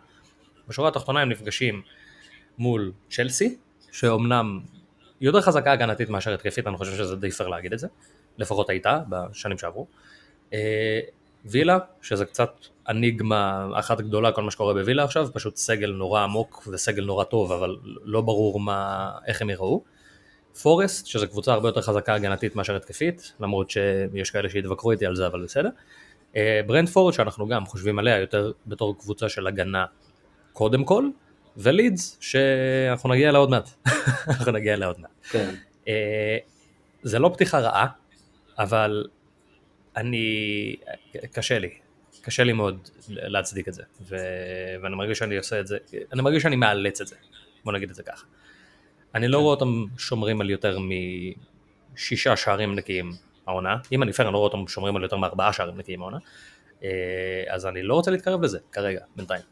בשורה 0.69 0.88
התחתונה 0.88 1.20
הם 1.20 1.29
נפגשים 1.29 1.82
מול 2.59 2.93
צ'לסי, 3.11 3.56
שאומנם 3.93 4.61
יותר 5.20 5.41
חזקה 5.41 5.73
הגנתית 5.73 6.11
מאשר 6.11 6.35
התקפית, 6.35 6.67
אני 6.67 6.76
חושב 6.76 6.97
שזה 6.97 7.17
די 7.17 7.31
פייר 7.31 7.49
להגיד 7.49 7.73
את 7.73 7.79
זה, 7.79 7.87
לפחות 8.38 8.70
הייתה 8.70 9.00
בשנים 9.09 9.59
שעברו. 9.59 9.87
אה, 10.53 11.00
וילה, 11.44 11.79
שזה 12.03 12.25
קצת 12.25 12.53
אניגמה 12.88 13.69
אחת 13.75 14.00
גדולה, 14.00 14.32
כל 14.32 14.43
מה 14.43 14.50
שקורה 14.50 14.75
בווילה 14.75 15.05
עכשיו, 15.05 15.29
פשוט 15.32 15.56
סגל 15.56 15.91
נורא 15.91 16.23
עמוק 16.23 16.69
וסגל 16.73 17.05
נורא 17.05 17.25
טוב, 17.25 17.53
אבל 17.53 17.76
לא 18.05 18.20
ברור 18.20 18.61
מה, 18.61 19.11
איך 19.26 19.43
הם 19.43 19.50
יראו. 19.50 19.82
פורסט, 20.62 21.06
שזו 21.06 21.29
קבוצה 21.29 21.53
הרבה 21.53 21.69
יותר 21.69 21.82
חזקה 21.82 22.14
הגנתית 22.14 22.56
מאשר 22.56 22.76
התקפית, 22.76 23.32
למרות 23.41 23.70
שיש 23.70 24.31
כאלה 24.31 24.49
שיתווכחו 24.49 24.91
איתי 24.91 25.06
על 25.06 25.17
זה, 25.17 25.26
אבל 25.26 25.43
בסדר. 25.44 25.70
אה, 26.37 26.61
ברנדפורד, 26.67 27.14
שאנחנו 27.14 27.49
גם 27.49 27.67
חושבים 27.67 27.99
עליה 27.99 28.19
יותר 28.19 28.53
בתור 28.67 28.99
קבוצה 28.99 29.29
של 29.29 29.47
הגנה 29.47 29.85
קודם 30.52 30.84
כל, 30.84 31.08
ולידס, 31.56 32.19
שאנחנו 32.20 33.10
נגיע 33.10 33.28
אליה 33.28 33.38
עוד 33.38 33.50
מעט. 33.50 33.70
אנחנו 34.28 34.52
נגיע 34.52 34.75
אליה 34.75 34.88
עוד 34.88 35.00
מעט. 35.00 35.10
כן. 35.31 35.54
אה, 35.88 36.38
זה 37.02 37.19
לא 37.19 37.31
פתיחה 37.34 37.60
רעה, 37.60 37.87
אבל 38.58 39.06
אני, 39.96 40.76
קשה 41.32 41.58
לי, 41.58 41.70
קשה 42.20 42.44
לי 42.44 42.52
מאוד 42.52 42.88
להצדיק 43.08 43.69
את 43.69 43.75
זה, 43.75 43.82
ו... 44.00 44.16
ואני 44.82 44.94
מרגיש 44.96 45.19
שאני 45.19 45.37
עושה 45.37 45.60
את 45.60 45.66
זה, 45.66 45.78
אני 46.12 46.22
מרגיש 46.22 46.43
שאני 46.43 46.56
מאלץ 46.56 47.00
את 47.00 47.06
זה, 47.06 47.16
בוא 47.64 47.72
נגיד 47.72 47.90
את 47.90 47.94
זה 47.94 48.02
ככה. 48.02 48.26
אני 49.14 49.28
לא 49.28 49.37
כן. 49.37 49.43
רואה 49.43 49.54
אותם 49.54 49.84
שומרים 49.99 50.40
על 50.40 50.50
יותר 50.50 50.78
משישה 51.94 52.37
שערים 52.37 52.75
נקיים 52.75 53.12
העונה, 53.46 53.76
אם 53.93 54.02
אני 54.02 54.12
פייר 54.12 54.28
אני 54.28 54.32
לא 54.32 54.38
רואה 54.38 54.52
אותם 54.52 54.69
שומרים 54.69 54.96
על 54.96 55.02
יותר 55.02 55.16
מארבעה 55.16 55.52
שערים 55.52 55.76
נקיים 55.76 56.00
העונה, 56.02 56.19
אה, 56.84 57.44
אז 57.49 57.66
אני 57.66 57.82
לא 57.82 57.94
רוצה 57.94 58.10
להתקרב 58.10 58.43
לזה 58.43 58.58
כרגע, 58.72 59.00
בינתיים. 59.16 59.43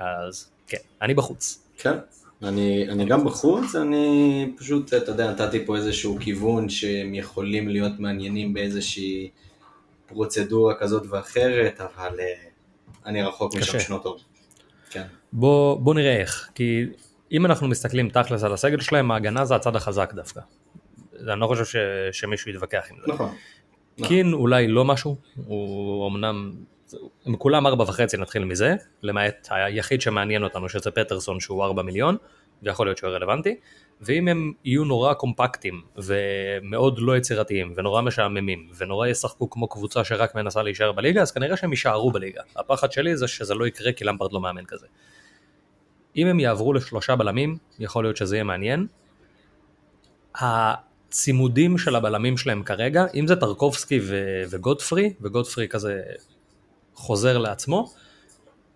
אז 0.00 0.50
כן, 0.66 0.78
אני 1.02 1.14
בחוץ. 1.14 1.62
כן, 1.78 1.94
אני, 2.42 2.88
אני 2.88 3.04
גם 3.04 3.24
בחוץ, 3.24 3.74
אני 3.74 4.52
פשוט, 4.58 4.94
אתה 4.94 5.10
יודע, 5.10 5.30
נתתי 5.30 5.66
פה 5.66 5.76
איזשהו 5.76 6.18
כיוון 6.20 6.68
שהם 6.68 7.14
יכולים 7.14 7.68
להיות 7.68 7.92
מעניינים 7.98 8.54
באיזושהי 8.54 9.30
פרוצדורה 10.06 10.74
כזאת 10.74 11.06
ואחרת, 11.10 11.80
אבל 11.80 12.20
אה, 12.20 12.34
אני 13.06 13.22
רחוק 13.22 13.54
משם 13.54 13.80
שנות 13.80 14.06
אור. 14.06 14.18
כן. 14.90 15.06
בוא, 15.32 15.80
בוא 15.80 15.94
נראה 15.94 16.16
איך, 16.16 16.48
כי 16.54 16.84
אם 17.32 17.46
אנחנו 17.46 17.68
מסתכלים 17.68 18.08
תכלס 18.08 18.44
על 18.44 18.52
הסגל 18.52 18.80
שלהם, 18.80 19.10
ההגנה 19.10 19.44
זה 19.44 19.56
הצד 19.56 19.76
החזק 19.76 20.12
דווקא. 20.14 20.40
אני 21.28 21.40
לא 21.40 21.46
חושב 21.46 21.64
ש, 21.64 21.76
שמישהו 22.12 22.50
יתווכח 22.50 22.86
עם 22.90 22.96
זה. 23.00 23.12
נכון. 23.12 23.34
קין 24.02 24.26
נכון. 24.26 24.40
אולי 24.40 24.68
לא 24.68 24.84
משהו, 24.84 25.16
הוא 25.46 26.08
אמנם, 26.08 26.52
הם 27.26 27.36
כולם 27.36 27.66
ארבע 27.66 27.84
וחצי 27.84 28.16
נתחיל 28.16 28.44
מזה, 28.44 28.74
למעט 29.02 29.48
היחיד 29.50 30.00
שמעניין 30.00 30.44
אותנו 30.44 30.68
שזה 30.68 30.90
פטרסון 30.90 31.40
שהוא 31.40 31.64
ארבע 31.64 31.82
מיליון, 31.82 32.16
ויכול 32.62 32.86
להיות 32.86 32.98
שהוא 32.98 33.10
רלוונטי, 33.10 33.56
ואם 34.00 34.28
הם 34.28 34.52
יהיו 34.64 34.84
נורא 34.84 35.14
קומפקטים 35.14 35.82
ומאוד 35.96 36.98
לא 36.98 37.16
יצירתיים 37.16 37.72
ונורא 37.76 38.02
משעממים 38.02 38.68
ונורא 38.78 39.06
ישחקו 39.06 39.50
כמו 39.50 39.68
קבוצה 39.68 40.04
שרק 40.04 40.34
מנסה 40.34 40.62
להישאר 40.62 40.92
בליגה 40.92 41.22
אז 41.22 41.32
כנראה 41.32 41.56
שהם 41.56 41.70
יישארו 41.70 42.10
בליגה. 42.10 42.42
הפחד 42.56 42.92
שלי 42.92 43.16
זה 43.16 43.28
שזה 43.28 43.54
לא 43.54 43.66
יקרה 43.66 43.92
כי 43.92 44.04
למפרד 44.04 44.32
לא 44.32 44.40
מאמן 44.40 44.64
כזה. 44.64 44.86
אם 46.16 46.26
הם 46.26 46.40
יעברו 46.40 46.72
לשלושה 46.72 47.16
בלמים 47.16 47.58
יכול 47.78 48.04
להיות 48.04 48.16
שזה 48.16 48.36
יהיה 48.36 48.44
מעניין. 48.44 48.86
הצימודים 50.34 51.78
של 51.78 51.96
הבלמים 51.96 52.36
שלהם 52.36 52.62
כרגע 52.62 53.04
אם 53.14 53.26
זה 53.26 53.36
טרקובסקי 53.36 54.00
ו- 54.02 54.42
וגודפרי 54.50 55.12
וגודפרי 55.20 55.68
כזה 55.68 56.02
חוזר 57.00 57.38
לעצמו 57.38 57.92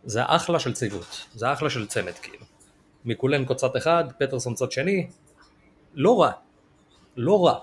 זה 0.04 0.20
אחלה 0.24 0.58
של 0.58 0.72
ציוות 0.72 1.26
זה 1.34 1.52
אחלה 1.52 1.70
של 1.70 1.86
צמד 1.86 2.12
כאילו. 2.12 2.44
מקולנקו 3.04 3.54
צד 3.54 3.76
אחד, 3.76 4.04
פטרסון 4.18 4.54
צד 4.54 4.72
שני, 4.72 5.06
לא 5.94 6.20
רע, 6.20 6.30
לא 7.16 7.46
רע, 7.46 7.58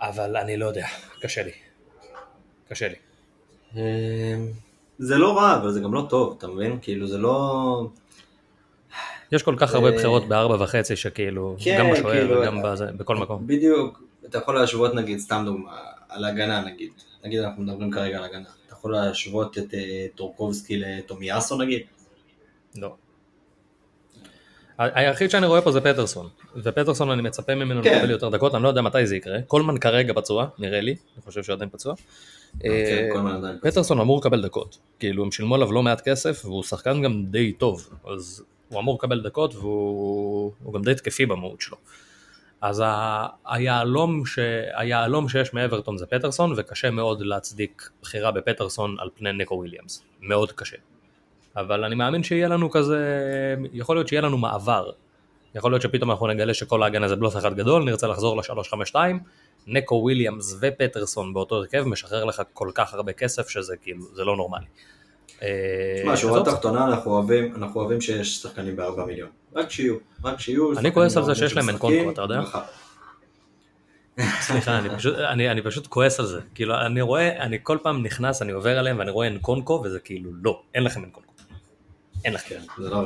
אבל 0.00 0.36
אני 0.36 0.56
לא 0.56 0.66
יודע, 0.66 0.86
קשה 1.20 1.42
לי, 1.42 1.50
קשה 2.68 2.88
לי. 2.88 2.94
אמ, 3.74 3.80
זה 4.98 5.18
לא 5.18 5.38
רע, 5.38 5.56
אבל 5.56 5.72
זה 5.72 5.80
גם 5.80 5.94
לא 5.94 6.06
טוב, 6.08 6.34
אתה 6.38 6.46
מבין? 6.46 6.78
כאילו 6.82 7.06
זה 7.06 7.18
לא... 7.18 7.88
יש 9.32 9.42
כל 9.42 9.54
כך 9.58 9.74
הרבה 9.74 9.90
בחירות 9.90 10.28
בארבע 10.28 10.64
וחצי 10.64 10.96
שכאילו, 10.96 11.56
כן, 11.58 11.76
גם 11.78 11.90
בשוער 11.92 12.12
כאילו, 12.14 12.40
וגם 12.40 12.62
בזה, 12.62 12.86
בכל 12.86 13.16
מקום. 13.16 13.46
בדיוק, 13.46 14.02
אתה 14.26 14.38
יכול 14.38 14.54
להשוות 14.54 14.94
נגיד, 14.94 15.18
סתם 15.18 15.42
דוגמה, 15.46 15.70
על 16.08 16.24
הגנה 16.24 16.60
נגיד, 16.64 16.90
נגיד 17.24 17.40
אנחנו 17.40 17.62
מדברים 17.62 17.90
כרגע 17.90 18.18
על 18.18 18.24
הגנה, 18.24 18.48
יכול 18.86 18.96
להשוות 18.96 19.58
את 19.58 19.74
אה, 19.74 20.06
טורקובסקי 20.14 20.76
לטומיאסו 20.76 21.58
נגיד? 21.58 21.82
לא. 22.76 22.94
היחיד 24.78 25.30
שאני 25.30 25.46
רואה 25.46 25.62
פה 25.62 25.72
זה 25.72 25.80
פטרסון, 25.80 26.28
ופטרסון 26.56 27.10
אני 27.10 27.22
מצפה 27.22 27.54
ממנו 27.54 27.82
כן. 27.82 27.96
לקבל 27.96 28.10
יותר 28.10 28.28
דקות, 28.28 28.54
אני 28.54 28.62
לא 28.62 28.68
יודע 28.68 28.82
מתי 28.82 29.06
זה 29.06 29.16
יקרה, 29.16 29.42
קולמן 29.42 29.78
כרגע 29.78 30.12
פצוע, 30.14 30.46
נראה 30.58 30.80
לי, 30.80 30.90
אני 30.90 31.22
חושב 31.24 31.42
שהוא 31.42 31.54
עדיין 31.54 31.70
פצוע. 31.70 31.94
כן, 32.60 32.68
אה, 32.68 33.36
עדיין 33.36 33.58
פצוע. 33.58 33.70
פטרסון 33.70 34.00
אמור 34.00 34.18
לקבל 34.18 34.42
דקות, 34.42 34.78
כאילו 34.98 35.24
הם 35.24 35.32
שילמו 35.32 35.54
עליו 35.54 35.72
לא 35.72 35.82
מעט 35.82 36.08
כסף 36.08 36.42
והוא 36.44 36.62
שחקן 36.62 37.02
גם 37.02 37.24
די 37.26 37.52
טוב, 37.52 37.90
אז 38.06 38.44
הוא 38.68 38.80
אמור 38.80 38.94
לקבל 38.94 39.22
דקות 39.22 39.54
והוא 39.54 40.52
הוא 40.62 40.74
גם 40.74 40.82
די 40.82 40.94
תקפי 40.94 41.26
במהות 41.26 41.60
שלו. 41.60 41.76
אז 42.60 42.82
היהלום, 43.44 44.26
ש... 44.26 44.38
היהלום 44.74 45.28
שיש 45.28 45.54
מאברטון 45.54 45.98
זה 45.98 46.06
פטרסון 46.06 46.52
וקשה 46.56 46.90
מאוד 46.90 47.20
להצדיק 47.20 47.90
בחירה 48.02 48.30
בפטרסון 48.30 48.96
על 48.98 49.08
פני 49.14 49.32
ניקו 49.32 49.54
וויליאמס, 49.54 50.02
מאוד 50.20 50.52
קשה. 50.52 50.76
אבל 51.56 51.84
אני 51.84 51.94
מאמין 51.94 52.22
שיהיה 52.22 52.48
לנו 52.48 52.70
כזה, 52.70 52.98
יכול 53.72 53.96
להיות 53.96 54.08
שיהיה 54.08 54.22
לנו 54.22 54.38
מעבר. 54.38 54.90
יכול 55.54 55.72
להיות 55.72 55.82
שפתאום 55.82 56.10
אנחנו 56.10 56.26
נגלה 56.26 56.54
שכל 56.54 56.82
ההגנה 56.82 57.08
זה 57.08 57.16
בלוף 57.16 57.36
אחד 57.36 57.54
גדול, 57.54 57.84
נרצה 57.84 58.06
לחזור 58.06 58.36
ל-352, 58.36 58.94
נקו 59.66 59.94
וויליאמס 59.94 60.58
ופטרסון 60.60 61.34
באותו 61.34 61.56
הרכב 61.56 61.82
משחרר 61.82 62.24
לך 62.24 62.42
כל 62.52 62.70
כך 62.74 62.94
הרבה 62.94 63.12
כסף 63.12 63.48
שזה 63.48 63.76
כאילו, 63.76 64.02
זה 64.14 64.24
לא 64.24 64.36
נורמלי. 64.36 64.66
אה, 65.42 65.48
תשמע, 65.98 66.16
שורה 66.16 66.44
תחתונה 66.44 66.86
אנחנו 66.86 67.10
אוהבים, 67.10 67.54
אנחנו 67.54 67.80
אוהבים 67.80 68.00
שיש 68.00 68.42
שחקנים 68.42 68.76
בארבע 68.76 69.04
מיליון. 69.04 69.28
רק 69.54 69.70
שיהיו, 69.70 69.96
רק 70.24 70.40
שיהיו. 70.40 70.78
אני 70.78 70.92
כועס 70.92 71.16
על 71.16 71.24
זה 71.24 71.34
שיש 71.34 71.56
להם 71.56 71.66
שמשחקים, 71.66 71.74
אנקונקו, 71.74 72.10
אתה 72.10 72.22
יודע? 72.22 72.40
סליחה, 74.40 74.78
אני 74.78 74.88
פשוט, 74.96 75.14
אני, 75.18 75.50
אני 75.50 75.62
פשוט 75.62 75.86
כועס 75.86 76.20
על 76.20 76.26
זה. 76.26 76.40
כאילו, 76.54 76.74
אני 76.86 77.00
רואה, 77.00 77.42
אני 77.42 77.58
כל 77.62 77.78
פעם 77.82 78.02
נכנס, 78.02 78.42
אני 78.42 78.52
עובר 78.52 78.78
עליהם 78.78 78.98
ואני 78.98 79.10
רואה 79.10 79.28
אנקונקו, 79.28 79.82
וזה 79.84 80.00
כאילו, 80.00 80.30
לא, 80.42 80.62
אין 80.74 80.84
לכם 80.84 81.04
אנקונקו. 81.04 81.32
אין 82.24 82.32
לכם. 82.32 82.54
כן, 82.54 82.82
זה 82.82 82.90
לא... 82.90 83.00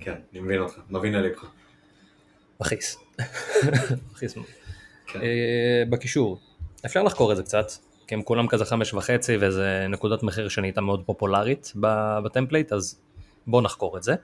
כן, 0.00 0.14
אני 0.32 0.40
מבין 0.40 0.60
אותך, 0.60 0.74
מבין 0.90 1.12
ללבך. 1.12 1.44
מכעיס. 2.60 2.98
מכעיס 4.12 4.36
מאוד. 4.36 4.48
כן. 5.06 5.20
אה, 5.20 5.82
בקישור, 5.90 6.38
אפשר 6.86 7.02
לחקור 7.02 7.32
את 7.32 7.36
זה 7.36 7.42
קצת, 7.42 7.66
כי 8.10 8.14
הם 8.14 8.22
כולם 8.22 8.46
כזה 8.46 8.64
חמש 8.64 8.94
וחצי 8.94 9.36
וזה 9.40 9.86
נקודת 9.88 10.22
מחיר 10.22 10.48
שנהייתה 10.48 10.80
מאוד 10.80 11.02
פופולרית 11.06 11.72
ב 12.24 12.29
template, 12.29 12.72
אז 12.72 13.00
בואו 13.46 13.62
נחקור 13.62 13.96
את 13.96 14.02
זה. 14.02 14.14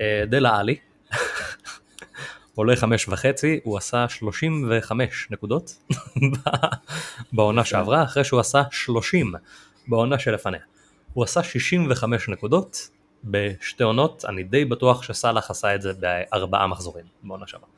אה, 0.00 0.24
דלה 0.26 0.56
עלי, 0.56 0.76
עולה 2.54 2.76
חמש 2.76 3.08
וחצי, 3.08 3.60
הוא 3.64 3.78
עשה 3.78 4.08
35 4.08 5.28
נקודות 5.30 5.78
בעונה 7.32 7.64
שעברה, 7.64 8.02
אחרי 8.02 8.24
שהוא 8.24 8.40
עשה 8.40 8.62
30 8.70 9.32
בעונה 9.88 10.18
שלפניה. 10.18 10.60
הוא 11.12 11.24
עשה 11.24 11.42
65 11.42 12.28
נקודות 12.28 12.88
בשתי 13.24 13.82
עונות, 13.82 14.24
אני 14.28 14.42
די 14.42 14.64
בטוח 14.64 15.02
שסאלח 15.02 15.50
עשה 15.50 15.74
את 15.74 15.82
זה 15.82 15.92
בארבעה 15.92 16.66
מחזורים 16.66 17.04
בעונה 17.22 17.46
שעברה. 17.46 17.68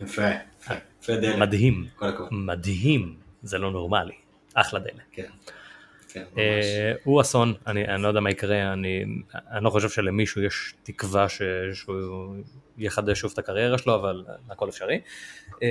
יפה, 0.00 0.22
יפה, 0.60 0.74
יפה 1.02 1.16
דרך. 1.16 1.38
מדהים. 1.38 1.86
מדהים, 2.30 3.16
זה 3.42 3.58
לא 3.58 3.70
נורמלי, 3.70 4.14
אחלה 4.54 4.80
דלק. 4.80 5.02
כן, 5.12 5.22
כן. 6.12 6.22
אה, 6.38 6.92
הוא 7.04 7.20
אסון, 7.20 7.54
אני, 7.66 7.88
אני 7.88 8.02
לא 8.02 8.08
יודע 8.08 8.20
מה 8.20 8.30
יקרה, 8.30 8.72
אני, 8.72 9.04
אני 9.34 9.64
לא 9.64 9.70
חושב 9.70 9.88
שלמישהו 9.88 10.42
יש 10.42 10.74
תקווה 10.82 11.28
ש, 11.28 11.42
שהוא 11.72 12.34
יחדש 12.78 13.20
שוב 13.20 13.30
את 13.32 13.38
הקריירה 13.38 13.78
שלו, 13.78 13.94
אבל 13.94 14.24
הכל 14.50 14.68
אפשרי. 14.68 15.00
אה, 15.62 15.68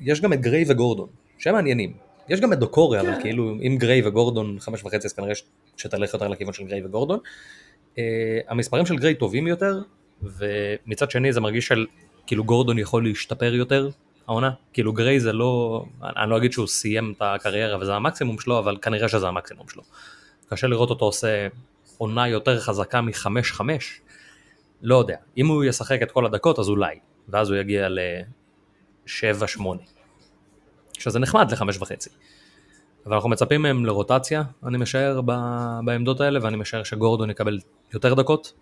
יש 0.00 0.20
גם 0.20 0.32
את 0.32 0.40
גריי 0.40 0.64
וגורדון, 0.68 1.08
שהם 1.38 1.54
מעניינים. 1.54 1.92
יש 2.28 2.40
גם 2.40 2.52
את 2.52 2.58
דוקורי, 2.58 3.00
אבל 3.00 3.14
כן. 3.14 3.22
כאילו 3.22 3.54
אם 3.66 3.76
גריי 3.78 4.06
וגורדון 4.06 4.56
חמש 4.60 4.82
וחצי, 4.84 5.06
אז 5.06 5.12
כנראה 5.12 5.32
שתלך 5.76 6.12
יותר 6.12 6.28
לכיוון 6.28 6.52
של 6.52 6.64
גריי 6.64 6.84
וגורדון. 6.84 7.18
אה, 7.98 8.38
המספרים 8.48 8.86
של 8.86 8.96
גריי 8.96 9.14
טובים 9.14 9.46
יותר, 9.46 9.80
ומצד 10.22 11.10
שני 11.10 11.32
זה 11.32 11.40
מרגיש 11.40 11.66
של 11.66 11.86
כאילו 12.26 12.44
גורדון 12.44 12.78
יכול 12.78 13.04
להשתפר 13.04 13.54
יותר, 13.54 13.88
העונה. 14.28 14.50
כאילו 14.72 14.92
גריי 14.92 15.20
זה 15.20 15.32
לא, 15.32 15.84
אני 16.02 16.30
לא 16.30 16.36
אגיד 16.36 16.52
שהוא 16.52 16.66
סיים 16.66 17.12
את 17.16 17.22
הקריירה 17.22 17.78
וזה 17.78 17.94
המקסימום 17.94 18.38
שלו, 18.38 18.58
אבל 18.58 18.76
כנראה 18.82 19.08
שזה 19.08 19.28
המקסימום 19.28 19.68
שלו. 19.68 19.82
קשה 20.48 20.66
לראות 20.66 20.90
אותו 20.90 21.04
עושה 21.04 21.48
עונה 21.98 22.28
יותר 22.28 22.60
חזקה 22.60 23.00
מחמש 23.00 23.52
חמש, 23.52 24.00
לא 24.82 24.96
יודע. 24.98 25.16
אם 25.36 25.46
הוא 25.46 25.64
ישחק 25.64 26.02
את 26.02 26.10
כל 26.10 26.26
הדקות 26.26 26.58
אז 26.58 26.68
אולי, 26.68 26.98
ואז 27.28 27.50
הוא 27.50 27.58
יגיע 27.58 27.88
לשבע 29.06 29.46
שמונה. 29.46 29.80
שזה 30.98 31.18
נחמד 31.18 31.52
לחמש 31.52 31.76
וחצי. 31.76 32.10
אבל 33.06 33.14
אנחנו 33.14 33.28
מצפים 33.28 33.62
מהם 33.62 33.86
לרוטציה, 33.86 34.42
אני 34.66 34.78
משער, 34.78 35.20
ב- 35.24 35.78
בעמדות 35.84 36.20
האלה, 36.20 36.38
ואני 36.42 36.56
משער 36.56 36.82
שגורדון 36.82 37.30
יקבל 37.30 37.58
יותר 37.94 38.14
דקות, 38.14 38.52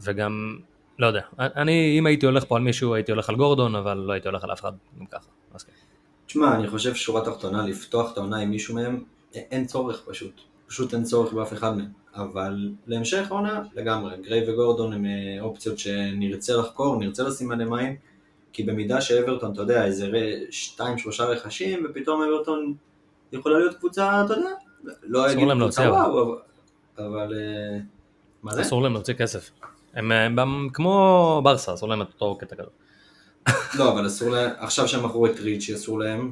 וגם, 0.00 0.58
לא 0.98 1.06
יודע, 1.06 1.20
אני, 1.38 1.98
אם 1.98 2.06
הייתי 2.06 2.26
הולך 2.26 2.44
פה 2.44 2.56
על 2.56 2.62
מישהו, 2.62 2.94
הייתי 2.94 3.12
הולך 3.12 3.28
על 3.28 3.36
גורדון, 3.36 3.74
אבל 3.74 3.96
לא 3.96 4.12
הייתי 4.12 4.28
הולך 4.28 4.44
על 4.44 4.52
אף 4.52 4.60
אחד, 4.60 4.72
גם 5.00 5.06
ככה, 5.06 5.28
אז 5.54 5.62
כן. 5.62 5.72
תשמע, 6.26 6.54
אני 6.54 6.68
חושב 6.68 6.94
שורה 6.94 7.24
תחתונה, 7.24 7.66
לפתוח 7.66 8.12
את 8.12 8.18
העונה 8.18 8.38
עם 8.38 8.50
מישהו 8.50 8.74
מהם, 8.74 9.02
אין 9.34 9.66
צורך 9.66 10.02
פשוט. 10.08 10.40
פשוט 10.66 10.94
אין 10.94 11.04
צורך 11.04 11.32
באף 11.32 11.52
אחד 11.52 11.76
מהם. 11.76 11.88
אבל 12.14 12.70
להמשך 12.86 13.26
העונה, 13.30 13.62
לגמרי. 13.74 14.16
גריי 14.22 14.50
וגורדון 14.50 14.92
הם 14.92 15.06
אה, 15.06 15.40
אופציות 15.40 15.78
שנרצה 15.78 16.56
לחקור, 16.56 16.96
נרצה 16.96 17.22
לשים 17.22 17.50
עליהם 17.50 17.72
עין, 17.72 17.96
כי 18.52 18.62
במידה 18.62 19.00
שאברטון, 19.00 19.52
אתה 19.52 19.62
יודע, 19.62 19.84
איזה 19.84 20.10
שתיים, 20.50 20.98
שלושה 20.98 21.24
רכשים, 21.24 21.86
ופתאום 21.90 22.22
אברטון 22.22 22.74
יכולה 23.32 23.58
להיות 23.58 23.74
קבוצה, 23.74 24.24
אתה 24.24 24.34
יודע, 24.34 24.50
לא 25.02 25.32
אגיד 25.32 25.48
קבוצה. 25.52 25.82
וואו, 25.82 26.22
אבל... 26.22 26.38
אבל, 26.98 27.34
אה, 27.34 27.78
מה 28.42 28.54
זה? 28.54 28.62
אסור 28.62 28.82
להם 28.82 28.92
להוציא 28.92 29.14
כסף. 29.14 29.50
הם, 29.96 30.12
הם, 30.12 30.38
הם 30.38 30.68
כמו 30.72 31.40
ברסה, 31.44 31.74
אסור 31.74 31.88
להם 31.88 32.02
את 32.02 32.06
אותו 32.06 32.38
קטע 32.40 32.56
כזה. 32.56 32.70
לא, 33.78 33.92
אבל 33.92 34.06
אסור 34.06 34.30
להם, 34.30 34.50
עכשיו 34.58 34.88
שהם 34.88 35.04
מכרו 35.04 35.26
את 35.26 35.40
ריצ'י, 35.40 35.74
אסור 35.74 35.98
להם 35.98 36.30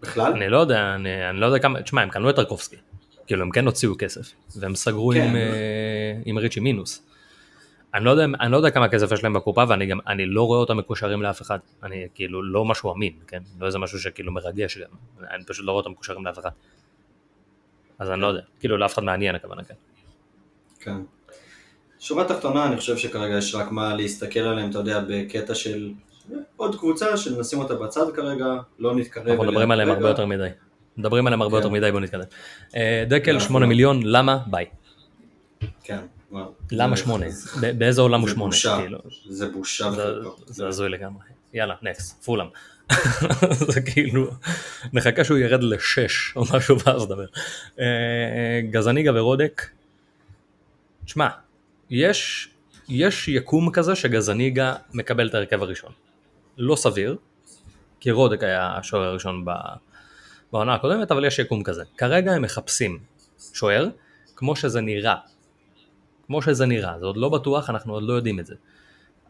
בכלל? 0.00 0.32
אני 0.32 0.48
לא 0.48 0.58
יודע, 0.58 0.94
אני, 0.94 1.30
אני 1.30 1.40
לא 1.40 1.46
יודע 1.46 1.58
כמה, 1.58 1.82
תשמע, 1.82 2.02
הם 2.02 2.10
קנו 2.10 2.30
את 2.30 2.36
טרקובסקי, 2.36 2.76
כאילו 3.26 3.42
הם 3.42 3.50
כן 3.50 3.66
הוציאו 3.66 3.94
כסף, 3.98 4.32
והם 4.56 4.74
סגרו 4.74 5.10
כן. 5.14 5.20
עם, 5.20 5.36
אה, 5.36 6.12
עם 6.24 6.38
ריצ'י 6.38 6.60
מינוס. 6.60 7.04
אני 7.94 8.04
לא, 8.04 8.10
יודע, 8.10 8.24
אני 8.40 8.52
לא 8.52 8.56
יודע 8.56 8.70
כמה 8.70 8.88
כסף 8.88 9.12
יש 9.12 9.24
להם 9.24 9.32
בקופה 9.32 9.64
ואני 9.68 9.86
גם, 9.86 9.98
אני 10.06 10.26
לא 10.26 10.46
רואה 10.46 10.58
אותם 10.58 10.76
מקושרים 10.76 11.22
לאף 11.22 11.42
אחד, 11.42 11.58
אני 11.82 12.06
כאילו 12.14 12.42
לא 12.42 12.64
משהו 12.64 12.94
אמין, 12.94 13.12
כן? 13.26 13.42
לא 13.60 13.66
איזה 13.66 13.78
משהו 13.78 13.98
שכאילו 13.98 14.32
מרגש 14.32 14.78
גם, 14.78 14.88
אני 15.30 15.44
פשוט 15.44 15.66
לא 15.66 15.72
רואה 15.72 15.80
אותם 15.80 15.90
מקושרים 15.90 16.26
לאף 16.26 16.38
אחד. 16.38 16.50
אז 17.98 18.10
אני 18.10 18.20
לא 18.20 18.26
יודע, 18.26 18.40
כאילו 18.60 18.76
לאף 18.76 18.94
אחד 18.94 19.04
מעניין 19.04 19.34
הכוונה, 19.34 19.64
כן. 19.64 19.74
כן. 20.80 21.17
שורה 22.00 22.24
תחתונה, 22.24 22.66
אני 22.66 22.76
חושב 22.76 22.96
שכרגע 22.96 23.38
יש 23.38 23.54
רק 23.54 23.70
מה 23.70 23.94
להסתכל 23.94 24.40
עליהם, 24.40 24.70
אתה 24.70 24.78
יודע, 24.78 25.00
בקטע 25.08 25.54
של 25.54 25.90
עוד 26.56 26.76
קבוצה 26.78 27.16
שנשים 27.16 27.58
אותה 27.58 27.74
בצד 27.74 28.06
כרגע, 28.16 28.46
לא 28.78 28.94
נתקרב 28.96 29.28
אנחנו 29.28 29.44
מדברים 29.44 29.70
עליהם. 29.70 29.90
הרבה 29.90 30.08
יותר 30.08 30.26
מדי. 30.26 30.48
מדברים 30.96 31.26
עליהם 31.26 31.42
הרבה 31.42 31.52
כן. 31.52 31.64
יותר 31.64 31.68
מדי, 31.74 31.90
בואו 31.90 32.02
נתקדם. 32.02 32.20
אה, 32.76 33.04
דקל 33.08 33.30
אנחנו 33.32 33.48
8 33.48 33.64
לא. 33.64 33.68
מיליון, 33.68 34.00
למה? 34.04 34.38
ביי. 34.46 34.64
כן. 35.84 35.98
למה 36.72 36.96
זה- 36.96 37.02
8? 37.02 37.30
זה- 37.30 37.50
ב- 37.60 37.78
באיזה 37.78 38.00
עולם 38.00 38.20
הוא 38.20 38.28
זה 38.28 38.34
8? 38.34 38.50
בושה, 38.50 38.76
כאילו? 38.80 38.98
זה 39.28 39.48
בושה. 39.48 39.90
זה 40.46 40.66
הזוי 40.66 40.88
לגמרי. 40.88 41.22
יאללה, 41.54 41.74
נקסט, 41.82 42.22
פולאם. 42.24 42.46
זה 43.72 43.80
כאילו, 43.80 44.30
נחכה 44.92 45.24
שהוא 45.24 45.38
ירד 45.38 45.62
לשש 45.62 46.32
או 46.36 46.44
משהו 46.56 46.76
ואז 46.80 47.04
נדבר. 47.04 47.26
אה, 47.78 47.84
אה, 47.84 48.60
גזניגה 48.70 49.12
ורודק, 49.14 49.66
שמע, 51.06 51.28
יש, 51.90 52.48
יש 52.88 53.28
יקום 53.28 53.70
כזה 53.72 53.94
שגזניגה 53.94 54.74
מקבל 54.94 55.28
את 55.28 55.34
ההרכב 55.34 55.62
הראשון. 55.62 55.92
לא 56.58 56.76
סביר, 56.76 57.16
כי 58.00 58.10
רודק 58.10 58.42
היה 58.42 58.76
השוער 58.76 59.02
הראשון 59.02 59.44
ב- 59.44 59.50
בעונה 60.52 60.74
הקודמת, 60.74 61.10
אבל 61.10 61.24
יש 61.24 61.38
יקום 61.38 61.62
כזה. 61.62 61.82
כרגע 61.96 62.32
הם 62.32 62.42
מחפשים 62.42 62.98
שוער, 63.54 63.88
כמו 64.36 64.56
שזה 64.56 64.80
נראה. 64.80 65.14
כמו 66.26 66.42
שזה 66.42 66.66
נראה, 66.66 66.98
זה 66.98 67.06
עוד 67.06 67.16
לא 67.16 67.28
בטוח, 67.28 67.70
אנחנו 67.70 67.94
עוד 67.94 68.02
לא 68.02 68.12
יודעים 68.12 68.40
את 68.40 68.46
זה. 68.46 68.54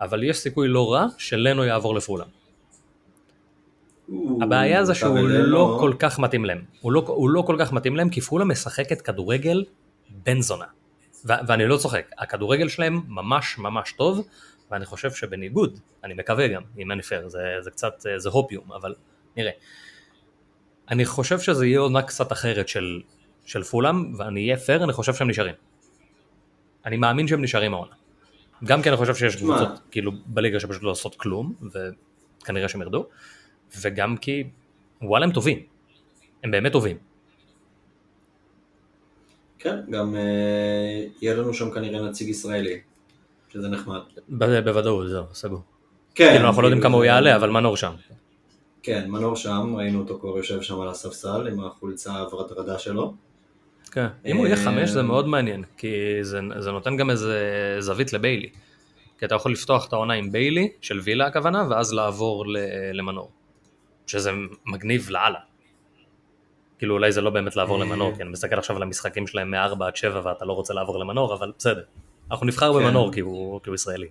אבל 0.00 0.22
יש 0.24 0.36
סיכוי 0.38 0.68
לא 0.68 0.92
רע 0.92 1.06
שלנו 1.18 1.64
יעבור 1.64 1.94
לפולאם. 1.94 2.26
הוא- 4.06 4.42
הבעיה 4.42 4.84
זה 4.84 4.94
שהוא 4.94 5.18
לא 5.18 5.38
לא- 5.48 5.76
כל 5.80 5.92
כך 5.98 6.18
מתאים 6.18 6.44
להם. 6.44 6.64
הוא 6.80 6.92
לא, 6.92 7.02
הוא 7.06 7.30
לא 7.30 7.42
כל 7.42 7.56
כך 7.58 7.72
מתאים 7.72 7.96
להם 7.96 8.10
כי 8.10 8.20
פולאם 8.20 8.50
משחקת 8.50 9.00
כדורגל 9.00 9.64
בן 10.26 10.40
זונה. 10.40 10.64
ואני 11.28 11.66
לא 11.66 11.76
צוחק, 11.76 12.10
הכדורגל 12.18 12.68
שלהם 12.68 13.02
ממש 13.08 13.58
ממש 13.58 13.92
טוב, 13.92 14.28
ואני 14.70 14.84
חושב 14.84 15.10
שבניגוד, 15.10 15.80
אני 16.04 16.14
מקווה 16.14 16.48
גם, 16.48 16.62
אם 16.78 16.92
אני 16.92 17.02
פייר, 17.02 17.28
זה, 17.28 17.40
זה 17.60 17.70
קצת, 17.70 18.04
זה 18.16 18.28
הופיום, 18.28 18.72
אבל 18.72 18.94
נראה. 19.36 19.52
אני 20.90 21.04
חושב 21.04 21.38
שזה 21.38 21.66
יהיה 21.66 21.80
עונה 21.80 22.02
קצת 22.02 22.32
אחרת 22.32 22.68
של, 22.68 23.00
של 23.46 23.62
פולאם, 23.62 24.14
ואני 24.18 24.44
אהיה 24.44 24.56
פייר, 24.56 24.84
אני 24.84 24.92
חושב 24.92 25.14
שהם 25.14 25.30
נשארים. 25.30 25.54
אני 26.84 26.96
מאמין 26.96 27.28
שהם 27.28 27.42
נשארים 27.42 27.74
העונה. 27.74 27.92
גם 28.64 28.82
כי 28.82 28.88
אני 28.88 28.96
חושב 28.96 29.14
שיש. 29.14 29.36
קבוצות 29.36 29.80
כאילו 29.90 30.12
בליגה 30.26 30.60
שפשוט 30.60 30.82
לא 30.82 30.90
עושות 30.90 31.14
כלום, 31.14 31.54
וכנראה 31.72 32.68
שהם 32.68 32.82
ירדו, 32.82 33.06
וגם 33.80 34.16
כי 34.16 34.44
וואלה 35.02 35.26
הם 35.26 35.32
טובים, 35.32 35.62
הם 36.44 36.50
באמת 36.50 36.72
טובים. 36.72 37.07
כן, 39.58 39.80
גם 39.90 40.16
אה, 40.16 41.04
יהיה 41.22 41.34
לנו 41.34 41.54
שם 41.54 41.70
כנראה 41.70 42.08
נציג 42.08 42.28
ישראלי. 42.28 42.80
שזה 43.52 43.68
נחמד. 43.68 44.00
בוודאות, 44.28 45.08
זהו, 45.08 45.24
סגור. 45.32 45.60
כן, 46.14 46.30
כאילו 46.30 46.46
אנחנו 46.46 46.62
לא 46.62 46.66
יודעים 46.66 46.80
כאילו 46.80 46.90
כמה 46.90 46.96
הוא 46.96 47.04
יעלה, 47.04 47.36
אבל 47.36 47.50
מנור 47.50 47.76
שם. 47.76 47.92
כן, 48.82 49.10
מנור 49.10 49.36
שם, 49.36 49.74
ראינו 49.76 49.98
אותו 49.98 50.18
כבר 50.20 50.36
יושב 50.36 50.62
שם 50.62 50.80
על 50.80 50.88
הספסל 50.88 51.48
עם 51.52 51.64
החולצה 51.64 52.12
הוורדרדה 52.12 52.78
שלו. 52.78 53.14
כן. 53.90 54.06
אם 54.26 54.36
הוא 54.36 54.46
יהיה 54.46 54.56
אה, 54.56 54.64
חמש 54.64 54.90
זה 54.90 55.02
מאוד 55.02 55.28
מעניין, 55.28 55.64
כי 55.76 56.18
זה, 56.22 56.40
זה 56.58 56.70
נותן 56.70 56.96
גם 56.96 57.10
איזה 57.10 57.76
זווית 57.78 58.12
לביילי. 58.12 58.48
כי 59.18 59.24
אתה 59.24 59.34
יכול 59.34 59.52
לפתוח 59.52 59.88
את 59.88 59.92
העונה 59.92 60.14
עם 60.14 60.32
ביילי, 60.32 60.68
של 60.80 61.00
וילה 61.00 61.26
הכוונה, 61.26 61.66
ואז 61.70 61.94
לעבור 61.94 62.44
למנור. 62.92 63.30
שזה 64.06 64.30
מגניב 64.66 65.10
לאללה. 65.10 65.38
כאילו 66.78 66.94
אולי 66.94 67.12
זה 67.12 67.20
לא 67.20 67.30
באמת 67.30 67.56
לעבור 67.56 67.82
אה. 67.82 67.84
למנור, 67.84 68.14
כי 68.16 68.22
אני 68.22 68.30
מסתכל 68.30 68.58
עכשיו 68.58 68.76
על 68.76 68.82
המשחקים 68.82 69.26
שלהם 69.26 69.50
מ-4 69.50 69.84
עד 69.84 69.96
7 69.96 70.20
ואתה 70.24 70.44
לא 70.44 70.52
רוצה 70.52 70.74
לעבור 70.74 70.98
למנור, 70.98 71.34
אבל 71.34 71.52
בסדר. 71.58 71.82
אנחנו 72.30 72.46
נבחר 72.46 72.72
כן. 72.72 72.78
במנור 72.78 73.12
כי 73.12 73.20
הוא, 73.20 73.60
כי 73.62 73.70
הוא 73.70 73.74
ישראלי. 73.74 74.06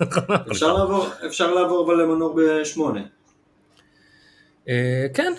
אפשר 0.50 0.72
לעבור, 0.72 1.06
אפשר 1.26 1.54
לעבור 1.54 1.86
אבל 1.86 2.02
למנור 2.02 2.36
בשמונה. 2.36 3.00
אה, 4.68 5.06
כן. 5.14 5.32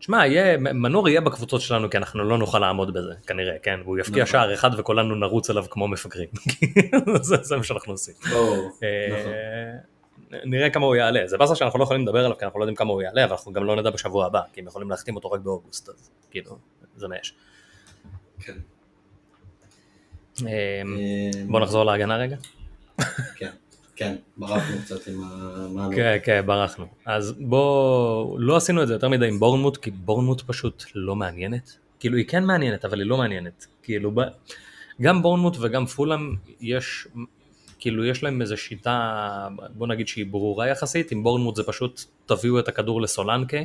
שמע, 0.00 0.22
מנור 0.58 1.08
יהיה 1.08 1.20
בקבוצות 1.20 1.60
שלנו 1.60 1.90
כי 1.90 1.96
אנחנו 1.96 2.24
לא 2.24 2.38
נוכל 2.38 2.58
לעמוד 2.58 2.94
בזה, 2.94 3.12
כנראה, 3.26 3.58
כן? 3.62 3.80
והוא 3.84 3.98
יפקיע 3.98 4.22
נכון. 4.22 4.32
שער 4.32 4.54
אחד 4.54 4.70
וכולנו 4.78 5.14
נרוץ 5.14 5.50
אליו 5.50 5.64
כמו 5.70 5.88
מפגרים. 5.88 6.28
זה, 7.20 7.36
זה 7.42 7.56
מה 7.56 7.64
שאנחנו 7.64 7.92
עושים. 7.92 8.14
ברור, 8.30 8.70
אה, 8.82 9.18
נכון. 9.20 9.32
נראה 10.30 10.70
כמה 10.70 10.86
הוא 10.86 10.96
יעלה. 10.96 11.26
זה 11.26 11.38
באסה 11.38 11.54
שאנחנו 11.54 11.78
לא 11.78 11.84
יכולים 11.84 12.02
לדבר 12.02 12.24
עליו 12.24 12.38
כי 12.38 12.44
אנחנו 12.44 12.58
לא 12.60 12.64
יודעים 12.64 12.76
כמה 12.76 12.92
הוא 12.92 13.02
יעלה, 13.02 13.24
אבל 13.24 13.32
אנחנו 13.32 13.52
גם 13.52 13.64
לא 13.64 13.76
נדע 13.76 13.90
בשבוע 13.90 14.26
הבא, 14.26 14.40
כי 14.52 14.60
הם 14.60 14.66
יכולים 14.66 14.90
להחתים 14.90 15.16
אותו 15.16 15.30
רק 15.30 15.40
באוגוסט, 15.40 15.88
אז 15.88 16.10
כאילו, 16.30 16.58
זה 16.96 17.08
מה 17.08 17.16
יש. 17.16 17.34
כן. 18.40 18.52
אה, 20.46 20.52
אה, 20.98 21.44
בוא 21.48 21.60
נחזור 21.60 21.84
להגנה 21.84 22.16
רגע. 22.16 22.36
כן, 23.36 23.50
כן, 23.96 24.16
ברחנו 24.36 24.76
קצת 24.84 25.06
עם 25.06 25.22
המאנו. 25.24 25.96
כן, 25.96 26.18
כן, 26.24 26.42
ברחנו. 26.46 26.86
אז 27.04 27.32
בוא, 27.32 28.40
לא 28.40 28.56
עשינו 28.56 28.82
את 28.82 28.88
זה 28.88 28.94
יותר 28.94 29.08
מדי 29.08 29.28
עם 29.28 29.38
בורנמוט, 29.38 29.76
כי 29.76 29.90
בורנמוט 29.90 30.42
פשוט 30.46 30.84
לא 30.94 31.16
מעניינת. 31.16 31.78
כאילו, 32.00 32.16
היא 32.16 32.26
כן 32.28 32.44
מעניינת, 32.44 32.84
אבל 32.84 33.00
היא 33.00 33.08
לא 33.08 33.16
מעניינת. 33.16 33.66
כאילו. 33.82 34.12
גם 35.00 35.22
בורנמוט 35.22 35.56
וגם 35.60 35.86
פולאם, 35.86 36.34
יש, 36.60 37.08
כאילו, 37.78 38.04
יש 38.04 38.22
להם 38.22 38.40
איזו 38.40 38.56
שיטה, 38.56 39.48
בוא 39.74 39.86
נגיד 39.86 40.08
שהיא 40.08 40.26
ברורה 40.26 40.68
יחסית, 40.68 41.12
עם 41.12 41.22
בורנמוט 41.22 41.56
זה 41.56 41.62
פשוט, 41.62 42.04
תביאו 42.26 42.58
את 42.58 42.68
הכדור 42.68 43.00
לסולנקה, 43.00 43.58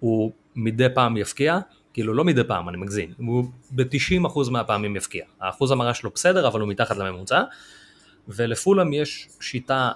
הוא 0.00 0.32
מדי 0.56 0.86
פעם 0.94 1.16
יפקיע, 1.16 1.58
כאילו 1.92 2.14
לא 2.14 2.24
מדי 2.24 2.44
פעם, 2.44 2.68
אני 2.68 2.76
מגזים, 2.76 3.12
הוא 3.16 3.44
ב-90% 3.70 4.50
מהפעמים 4.50 4.96
יפקיע. 4.96 5.24
האחוז 5.40 5.70
המרה 5.70 5.94
שלו 5.94 6.10
בסדר, 6.10 6.48
אבל 6.48 6.60
הוא 6.60 6.68
מתחת 6.68 6.96
לממוצע. 6.96 7.42
ולפולאם 8.28 8.92
יש 8.92 9.28
שיטה 9.40 9.90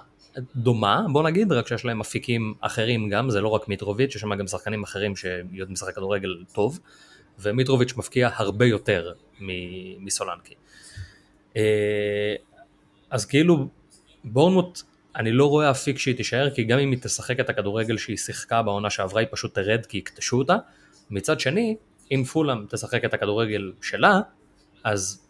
דומה, 0.55 1.05
בוא 1.11 1.23
נגיד, 1.23 1.51
רק 1.51 1.67
שיש 1.67 1.85
להם 1.85 2.01
אפיקים 2.01 2.53
אחרים 2.61 3.09
גם, 3.09 3.29
זה 3.29 3.41
לא 3.41 3.47
רק 3.47 3.67
מיטרוביץ', 3.67 4.15
יש 4.15 4.21
שם 4.21 4.35
גם 4.35 4.47
שחקנים 4.47 4.83
אחרים 4.83 5.15
שיודעים 5.15 5.73
לשחק 5.73 5.95
כדורגל 5.95 6.43
טוב, 6.53 6.79
ומיטרוביץ' 7.39 7.93
מפקיע 7.97 8.29
הרבה 8.35 8.65
יותר 8.65 9.13
מסולנקי. 9.99 10.53
אז 13.09 13.25
כאילו, 13.25 13.67
בורנמוט, 14.23 14.81
אני 15.15 15.31
לא 15.31 15.49
רואה 15.49 15.71
אפיק 15.71 15.97
שהיא 15.97 16.15
תישאר, 16.15 16.49
כי 16.49 16.63
גם 16.63 16.79
אם 16.79 16.91
היא 16.91 16.99
תשחק 17.01 17.39
את 17.39 17.49
הכדורגל 17.49 17.97
שהיא 17.97 18.17
שיחקה 18.17 18.61
בעונה 18.61 18.89
שעברה, 18.89 19.19
היא 19.19 19.27
פשוט 19.31 19.55
תרד 19.55 19.85
כי 19.85 19.97
יקטשו 19.97 20.37
אותה. 20.37 20.55
מצד 21.09 21.39
שני, 21.39 21.75
אם 22.11 22.23
פולאם 22.23 22.65
תשחק 22.69 23.05
את 23.05 23.13
הכדורגל 23.13 23.71
שלה, 23.81 24.19
אז 24.83 25.27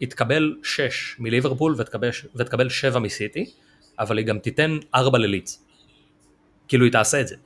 היא 0.00 0.08
תקבל 0.08 0.56
6 0.62 1.16
מליברפול 1.18 1.74
ותקבל, 1.78 2.08
ותקבל 2.34 2.68
7 2.68 2.98
מסיטי, 2.98 3.50
אבל 3.98 4.18
היא 4.18 4.26
גם 4.26 4.38
תיתן 4.38 4.78
4 4.94 5.18
לליץ. 5.18 5.64
כאילו 6.68 6.84
היא 6.84 6.92
תעשה 6.92 7.20
את 7.20 7.28
זה. 7.28 7.36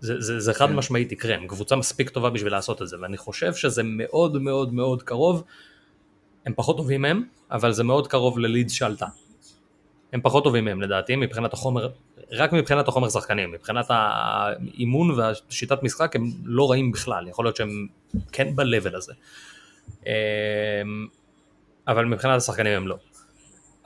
זה, 0.00 0.20
זה, 0.20 0.40
זה 0.40 0.54
חד 0.54 0.68
כן. 0.68 0.74
משמעית 0.74 1.12
יקרה, 1.12 1.34
הם 1.34 1.46
קבוצה 1.46 1.76
מספיק 1.76 2.10
טובה 2.10 2.30
בשביל 2.30 2.52
לעשות 2.52 2.82
את 2.82 2.88
זה, 2.88 2.96
ואני 3.02 3.16
חושב 3.16 3.54
שזה 3.54 3.82
מאוד 3.84 4.42
מאוד 4.42 4.74
מאוד 4.74 5.02
קרוב, 5.02 5.44
הם 6.46 6.52
פחות 6.56 6.76
טובים 6.76 7.02
מהם, 7.02 7.22
אבל 7.50 7.72
זה 7.72 7.84
מאוד 7.84 8.08
קרוב 8.08 8.38
ללידס 8.38 8.72
שעלתה. 8.72 9.06
הם 10.12 10.20
פחות 10.20 10.44
טובים 10.44 10.64
מהם 10.64 10.82
לדעתי, 10.82 11.16
מבחינת 11.16 11.52
החומר, 11.52 11.88
רק 12.32 12.52
מבחינת 12.52 12.88
החומר 12.88 13.08
שחקנים, 13.08 13.52
מבחינת 13.52 13.86
האימון 13.88 15.10
והשיטת 15.10 15.82
משחק 15.82 16.16
הם 16.16 16.22
לא 16.44 16.70
רעים 16.70 16.92
בכלל, 16.92 17.28
יכול 17.28 17.44
להיות 17.44 17.56
שהם 17.56 17.86
כן 18.32 18.56
ב-level 18.56 18.96
הזה. 18.96 19.12
אמ, 20.06 20.12
אבל 21.88 22.04
מבחינת 22.04 22.36
השחקנים 22.36 22.72
הם 22.76 22.88
לא. 22.88 22.96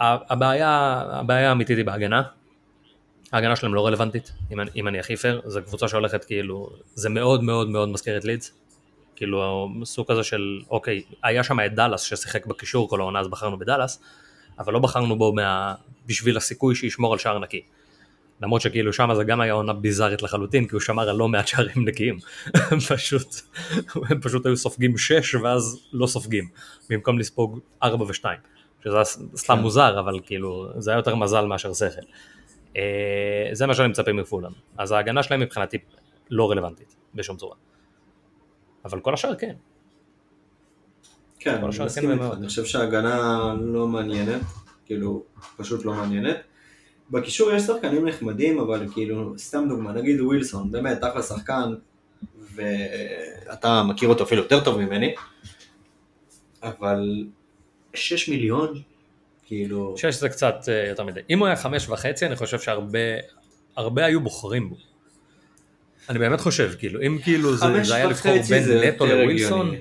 הבעיה, 0.00 1.02
הבעיה 1.10 1.48
האמיתית 1.48 1.76
היא 1.76 1.84
בהגנה. 1.84 2.22
ההגנה 3.32 3.56
שלהם 3.56 3.74
לא 3.74 3.86
רלוונטית, 3.86 4.32
אם, 4.52 4.60
אני- 4.60 4.70
אם 4.76 4.88
אני 4.88 4.98
הכי 4.98 5.16
פייר, 5.16 5.40
זו 5.44 5.60
קבוצה 5.62 5.88
שהולכת 5.88 6.24
כאילו, 6.24 6.70
זה 6.94 7.08
מאוד 7.08 7.42
מאוד 7.42 7.68
מאוד 7.68 7.88
מזכיר 7.88 8.16
את 8.16 8.24
לידס. 8.24 8.52
כאילו 9.16 9.68
סוג 9.84 10.12
כזה 10.12 10.22
של, 10.22 10.60
אוקיי, 10.70 11.02
היה 11.22 11.44
שם 11.44 11.60
את 11.60 11.74
דאלאס 11.74 12.02
ששיחק 12.02 12.46
בקישור 12.46 12.88
כל 12.88 13.00
העונה 13.00 13.20
אז 13.20 13.28
בחרנו 13.28 13.58
בדאלאס, 13.58 14.02
אבל 14.58 14.72
לא 14.72 14.78
בחרנו 14.78 15.18
בו 15.18 15.32
מה... 15.32 15.74
בשביל 16.06 16.36
הסיכוי 16.36 16.74
שישמור 16.74 17.12
על 17.12 17.18
שער 17.18 17.38
נקי. 17.38 17.62
למרות 18.40 18.60
שכאילו 18.60 18.92
שם 18.92 19.08
זה 19.16 19.24
גם 19.24 19.40
היה 19.40 19.52
עונה 19.52 19.72
ביזארית 19.72 20.22
לחלוטין, 20.22 20.66
כי 20.68 20.72
הוא 20.72 20.80
שמר 20.80 21.08
על 21.08 21.16
לא 21.16 21.28
מעט 21.28 21.48
שערים 21.48 21.88
נקיים. 21.88 22.18
פשוט, 22.94 23.28
הם 24.10 24.20
פשוט 24.20 24.46
היו 24.46 24.56
סופגים 24.56 24.98
6 24.98 25.34
ואז 25.34 25.80
לא 25.92 26.06
סופגים, 26.06 26.48
במקום 26.90 27.18
לספוג 27.18 27.60
4 27.82 28.04
ו-2. 28.04 28.24
שזה 28.84 28.96
סתם 29.36 29.56
כן. 29.56 29.60
מוזר, 29.60 30.00
אבל 30.00 30.20
כאילו, 30.24 30.68
זה 30.78 30.90
היה 30.90 30.98
יותר 30.98 31.14
מזל 31.14 31.44
מאשר 31.44 31.72
שכל. 31.74 32.00
אה, 32.76 33.48
זה 33.52 33.66
מה 33.66 33.74
שאני 33.74 33.88
מצפה 33.88 34.12
מפולאם. 34.12 34.52
אז 34.78 34.92
ההגנה 34.92 35.22
שלהם 35.22 35.40
מבחינתי 35.40 35.78
לא 36.30 36.50
רלוונטית, 36.50 36.96
בשום 37.14 37.36
צורה. 37.36 37.56
אבל 38.86 39.00
כל 39.00 39.14
השאר 39.14 39.34
כן. 39.34 39.54
כן, 41.38 41.54
אני 41.54 41.68
השאר 41.68 41.84
מסכים 41.84 42.08
כן 42.08 42.22
איתך. 42.22 42.34
אני 42.36 42.48
חושב 42.48 42.64
שההגנה 42.64 43.54
לא 43.60 43.88
מעניינת, 43.88 44.40
כאילו, 44.86 45.22
פשוט 45.56 45.84
לא 45.84 45.94
מעניינת. 45.94 46.36
בקישור 47.10 47.52
יש 47.52 47.62
שחקנים 47.62 48.08
נחמדים, 48.08 48.58
אבל 48.58 48.88
כאילו, 48.92 49.38
סתם 49.38 49.64
דוגמה, 49.68 49.92
נגיד 49.92 50.20
ווילסון, 50.20 50.70
באמת, 50.70 51.04
אחלה 51.04 51.22
שחקן, 51.22 51.74
ואתה 52.54 53.82
מכיר 53.82 54.08
אותו 54.08 54.24
אפילו 54.24 54.42
יותר 54.42 54.64
טוב 54.64 54.80
ממני, 54.80 55.14
אבל 56.62 57.26
6 57.94 58.28
מיליון, 58.28 58.82
כאילו, 59.46 59.94
שש 59.96 60.14
זה 60.14 60.28
קצת 60.28 60.54
אה, 60.68 60.88
יותר 60.88 61.04
מדי. 61.04 61.20
אם 61.30 61.38
הוא 61.38 61.46
היה 61.46 61.56
חמש 61.56 61.88
וחצי, 61.88 62.26
אני 62.26 62.36
חושב 62.36 62.58
שהרבה 62.58 62.98
הרבה 63.76 64.04
היו 64.04 64.20
בוחרים 64.20 64.68
בו. 64.68 64.76
אני 66.08 66.18
באמת 66.18 66.40
חושב, 66.40 66.72
כאילו, 66.78 67.02
אם 67.02 67.18
כאילו 67.24 67.56
זה, 67.56 67.66
זה 67.82 67.94
היה 67.94 68.06
לבחור 68.06 68.36
בין 68.48 68.84
נטו 68.84 69.06
לווילסון. 69.06 69.74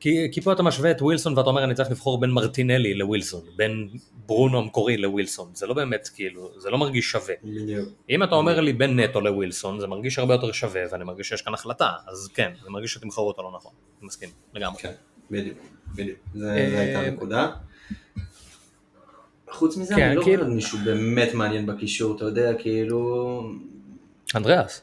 כי, 0.00 0.28
כי 0.32 0.40
פה 0.40 0.52
אתה 0.52 0.62
משווה 0.62 0.90
את 0.90 1.02
ווילסון 1.02 1.38
ואתה 1.38 1.48
אומר 1.48 1.64
אני 1.64 1.74
צריך 1.74 1.90
לבחור 1.90 2.20
בין 2.20 2.30
מרטינלי 2.30 2.94
לווילסון, 2.94 3.40
בין 3.56 3.88
ברונו 4.26 4.58
המקורי 4.58 4.96
לווילסון, 4.96 5.50
זה 5.54 5.66
לא 5.66 5.74
באמת 5.74 6.08
כאילו, 6.14 6.50
זה 6.56 6.70
לא 6.70 6.78
מרגיש 6.78 7.10
שווה. 7.10 7.34
בדיוק. 7.44 7.88
אם 8.10 8.22
אתה 8.22 8.34
אומר 8.34 8.60
לי 8.60 8.72
בין 8.72 9.00
נטו 9.00 9.20
לווילסון, 9.20 9.80
זה 9.80 9.86
מרגיש 9.86 10.18
הרבה 10.18 10.34
יותר 10.34 10.52
שווה 10.52 10.82
ואני 10.90 11.04
מרגיש 11.04 11.28
שיש 11.28 11.42
כאן 11.42 11.54
החלטה, 11.54 11.90
אז 12.06 12.28
כן, 12.34 12.50
אני 12.62 12.70
מרגיש 12.70 12.92
שתמכרו 12.92 13.28
אותו 13.28 13.42
לא 13.42 13.52
נכון, 13.56 13.72
אני 14.00 14.06
מסכים, 14.06 14.28
לגמרי. 14.54 14.78
כן, 14.82 14.92
בדיוק, 15.30 15.58
בדיוק, 15.94 16.18
זה 16.34 16.50
אה, 16.50 16.80
הייתה 16.80 17.00
הנקודה. 17.00 17.50
חוץ 19.50 19.76
מזה, 19.76 19.94
כן, 19.94 20.02
אני 20.02 20.16
לא 20.16 20.22
כאילו- 20.22 20.42
רואה 20.42 20.54
מישהו 20.54 20.78
באמת 20.84 21.34
מעניין 21.34 21.66
בקישור, 21.66 22.16
אתה 22.16 22.24
יודע, 22.24 22.54
כאילו... 22.54 23.42
אנדריאס, 24.34 24.82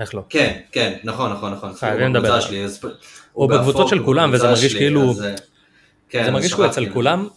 איך 0.00 0.14
לא? 0.14 0.22
כן, 0.28 0.60
כן, 0.72 0.98
נכון, 1.04 1.32
נכון, 1.32 1.52
נכון. 1.52 1.74
חייבים 1.74 2.06
הוא 2.06 2.16
לדבר 2.16 2.32
עליו. 2.32 2.42
שלי, 2.42 2.64
אז- 2.64 2.80
הוא 2.84 2.92
הוא 3.32 3.48
בקבוצות 3.50 3.88
של 3.88 3.98
הוא 3.98 4.04
כולם, 4.04 4.30
וזה 4.32 4.46
מרגיש 4.46 4.72
שלי, 4.72 4.80
כאילו- 4.80 5.10
אז, 5.10 5.22
אה, 5.22 5.34
כן, 6.08 6.24
זה 6.24 6.30
מרגיש 6.30 6.50
שכחתי 6.50 6.66
אצל. 6.66 6.92
כולם, 6.92 7.28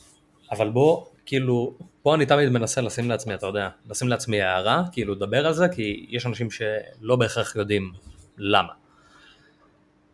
אבל 0.52 0.70
בוא, 0.70 1.06
כאילו, 1.26 1.74
פה 2.02 2.16
אני 2.16 2.26
תמיד 2.26 2.50
מנסה 2.50 2.82
לשים 2.82 3.10
לעצמי, 3.10 3.34
אתה 3.34 3.46
יודע, 3.48 3.70
לשים 3.90 4.08
לעצמי 4.08 4.42
הערה, 4.42 4.84
כאילו 4.92 5.14
לדבר 5.16 5.48
על 5.48 5.54
זה, 5.54 5.68
כי 5.68 6.06
יש 6.10 6.26
אנשים 6.26 6.48
שלא 6.52 7.16
בהכרח 7.16 7.56
יודעים 7.56 7.92
למה. 8.38 8.74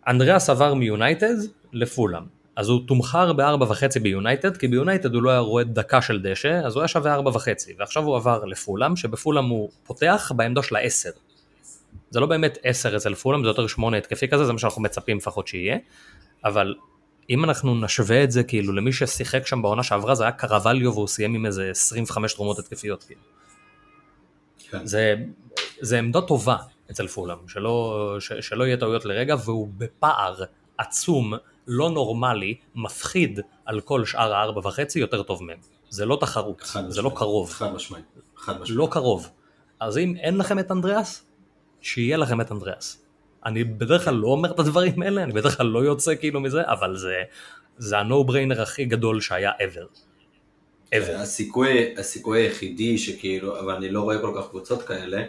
אנדריאס 0.07 0.49
עבר 0.49 0.73
מיונייטד 0.73 1.35
לפולאם, 1.73 2.23
אז 2.55 2.69
הוא 2.69 2.81
תומחר 2.87 3.33
בארבע 3.33 3.65
וחצי 3.69 3.99
ביונייטד, 3.99 4.57
כי 4.57 4.67
ביונייטד 4.67 5.13
הוא 5.15 5.23
לא 5.23 5.29
היה 5.29 5.39
רואה 5.39 5.63
דקה 5.63 6.01
של 6.01 6.21
דשא, 6.21 6.61
אז 6.65 6.75
הוא 6.75 6.81
היה 6.81 6.87
שווה 6.87 7.13
ארבע 7.13 7.29
וחצי, 7.29 7.73
ועכשיו 7.79 8.03
הוא 8.03 8.15
עבר 8.15 8.45
לפולאם, 8.45 8.95
שבפולאם 8.95 9.45
הוא 9.45 9.69
פותח 9.83 10.31
בעמדה 10.35 10.63
של 10.63 10.75
העשר. 10.75 11.09
זה 12.09 12.19
לא 12.19 12.25
באמת 12.25 12.57
עשר 12.63 12.97
אצל 12.97 13.15
פולאם, 13.15 13.43
זה 13.43 13.49
יותר 13.49 13.67
שמונה 13.67 13.97
התקפי 13.97 14.27
כזה, 14.27 14.45
זה 14.45 14.53
מה 14.53 14.59
שאנחנו 14.59 14.81
מצפים 14.81 15.17
לפחות 15.17 15.47
שיהיה, 15.47 15.77
אבל 16.45 16.75
אם 17.29 17.43
אנחנו 17.43 17.75
נשווה 17.75 18.23
את 18.23 18.31
זה 18.31 18.43
כאילו 18.43 18.73
למי 18.73 18.93
ששיחק 18.93 19.47
שם 19.47 19.61
בעונה 19.61 19.83
שעברה 19.83 20.15
זה 20.15 20.23
היה 20.23 20.31
קרווליו 20.31 20.93
והוא 20.93 21.07
סיים 21.07 21.35
עם 21.35 21.45
איזה 21.45 21.69
25 21.71 22.33
תרומות 22.33 22.59
התקפיות 22.59 23.03
כאילו. 23.03 23.21
כן. 24.69 24.85
זה, 24.85 25.15
זה 25.79 25.99
עמדה 25.99 26.21
טובה 26.21 26.57
אצל 26.91 27.07
פולאם, 27.07 27.47
שלא, 27.47 28.15
ש, 28.19 28.33
שלא 28.33 28.63
יהיה 28.63 28.77
טעויות 28.77 29.05
לרגע 29.05 29.35
והוא 29.45 29.67
בפער 29.77 30.43
עצום 30.77 31.33
לא 31.67 31.89
נורמלי, 31.89 32.55
מפחיד 32.75 33.39
על 33.65 33.81
כל 33.81 34.05
שאר 34.05 34.33
הארבע 34.33 34.67
וחצי 34.67 34.99
יותר 34.99 35.23
טוב 35.23 35.43
מהם. 35.43 35.57
זה 35.89 36.05
לא 36.05 36.17
תחרות, 36.21 36.61
זה 36.87 37.01
לא 37.01 37.09
משמעית, 37.09 37.17
קרוב, 37.17 37.49
חד 37.49 37.73
משמעית, 37.73 38.05
חד 38.35 38.61
משמעית. 38.61 38.79
לא 38.79 38.87
קרוב. 38.91 39.29
אז 39.79 39.97
אם 39.97 40.15
אין 40.19 40.37
לכם 40.37 40.59
את 40.59 40.71
אנדריאס, 40.71 41.25
שיהיה 41.85 42.17
לכם 42.17 42.41
את 42.41 42.51
אנדריאס. 42.51 43.05
אני 43.45 43.63
בדרך 43.63 44.05
כלל 44.05 44.13
לא 44.13 44.27
אומר 44.27 44.51
את 44.51 44.59
הדברים 44.59 45.01
האלה, 45.01 45.23
אני 45.23 45.33
בדרך 45.33 45.57
כלל 45.57 45.67
לא 45.67 45.79
יוצא 45.79 46.15
כאילו 46.15 46.39
מזה, 46.41 46.61
אבל 46.65 46.95
זה, 46.97 47.15
זה 47.77 47.99
הנו 47.99 48.23
בריינר 48.23 48.61
הכי 48.61 48.85
גדול 48.85 49.21
שהיה 49.21 49.51
ever. 49.51 49.99
ever. 50.95 51.11
הסיכוי, 51.11 51.95
הסיכוי 51.97 52.41
היחידי 52.41 52.97
שכאילו, 52.97 53.59
אבל 53.59 53.75
אני 53.75 53.89
לא 53.89 54.01
רואה 54.01 54.19
כל 54.21 54.33
כך 54.37 54.49
קבוצות 54.49 54.83
כאלה, 54.83 55.23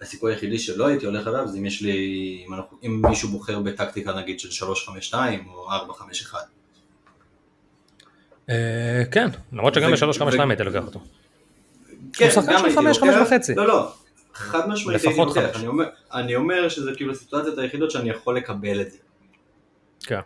הסיכוי 0.00 0.32
היחידי 0.32 0.58
שלא 0.58 0.86
הייתי 0.86 1.06
הולך 1.06 1.26
עליו 1.26 1.48
זה 1.48 1.58
אם 1.58 1.66
יש 1.66 1.82
לי, 1.82 2.44
אם, 2.46 2.54
אנחנו, 2.54 2.78
אם 2.86 3.02
מישהו 3.08 3.28
בוחר 3.28 3.58
בטקטיקה 3.58 4.12
נגיד 4.12 4.40
של 4.40 4.66
3-5-2 5.12 5.14
או 5.46 5.68
4-5-1. 6.30 6.34
אה, 8.50 9.02
כן, 9.10 9.28
למרות 9.52 9.74
שגם 9.74 9.92
ו- 9.92 10.06
ב-352 10.06 10.22
ו- 10.22 10.48
הייתי 10.48 10.62
לוקח 10.62 10.86
אותו. 10.86 11.00
כן, 12.12 12.30
שחקן 12.30 12.52
גם 12.52 12.58
של 12.58 12.64
הייתי 12.64 12.76
חמש, 12.76 12.98
לוקח. 12.98 13.12
חמש 13.12 13.26
וחצי. 13.26 13.54
לא, 13.54 13.68
לא, 13.68 13.92
חד 14.34 14.68
משמעית 14.68 15.00
הייתי 15.00 15.08
לפחות 15.08 15.28
לוקח. 15.28 15.40
חמש. 15.40 15.56
אני 15.56 15.66
אומר, 15.66 15.84
אני 16.12 16.36
אומר 16.36 16.68
שזה 16.68 16.90
כאילו 16.96 17.12
הסיטואציות 17.12 17.58
היחידות 17.58 17.90
שאני 17.90 18.10
יכול 18.10 18.36
לקבל 18.36 18.80
את 18.80 18.90
זה. 18.90 18.98
כן. 20.00 20.20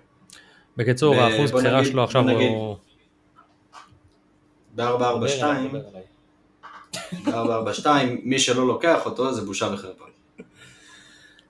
בקיצור, 0.77 1.15
האחוז 1.15 1.51
בחירה 1.51 1.85
שלו 1.85 2.05
עכשיו 2.05 2.31
הוא... 2.31 2.77
ב-4-4-2, 4.75 5.45
ב-4-4-2, 7.25 7.87
מי 8.23 8.39
שלא 8.39 8.67
לוקח 8.67 9.07
אותו 9.07 9.33
זה 9.35 9.43
בושה 9.43 9.69
וחרפה. 9.75 10.05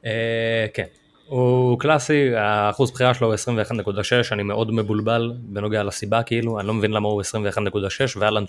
אה, 0.05 0.67
כן. 0.75 0.85
הוא 1.27 1.79
קלאסי, 1.79 2.35
האחוז 2.37 2.91
בחירה 2.91 3.15
שלו 3.15 3.27
הוא 3.27 3.35
21.6, 3.35 4.33
אני 4.33 4.43
מאוד 4.43 4.73
מבולבל 4.73 5.33
בנוגע 5.39 5.83
לסיבה 5.83 6.23
כאילו, 6.23 6.61
אני 6.61 6.67
לא 6.67 6.75
מבין 6.75 6.91
למה 6.91 7.09
הוא 7.09 7.23
21.6 7.23 7.27
ואלנד 8.17 8.49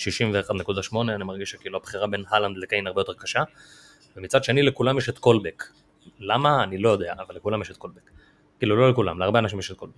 61.8, 0.91 0.95
אני 1.15 1.23
מרגיש 1.23 1.51
שכאילו 1.51 1.77
הבחירה 1.77 2.07
בין 2.07 2.23
הלנד 2.29 2.57
לקיין 2.57 2.87
הרבה 2.87 3.01
יותר 3.01 3.13
קשה. 3.13 3.43
ומצד 4.15 4.43
שני 4.43 4.63
לכולם 4.63 4.97
יש 4.97 5.09
את 5.09 5.19
קולבק. 5.19 5.63
למה? 6.19 6.63
אני 6.63 6.77
לא 6.77 6.89
יודע, 6.89 7.13
אבל 7.27 7.35
לכולם 7.35 7.61
יש 7.61 7.71
את 7.71 7.77
קולבק. 7.77 8.09
כאילו 8.59 8.75
לא 8.75 8.89
לכולם, 8.89 9.19
להרבה 9.19 9.39
אנשים 9.39 9.59
יש 9.59 9.71
את 9.71 9.77
קולבק. 9.77 9.95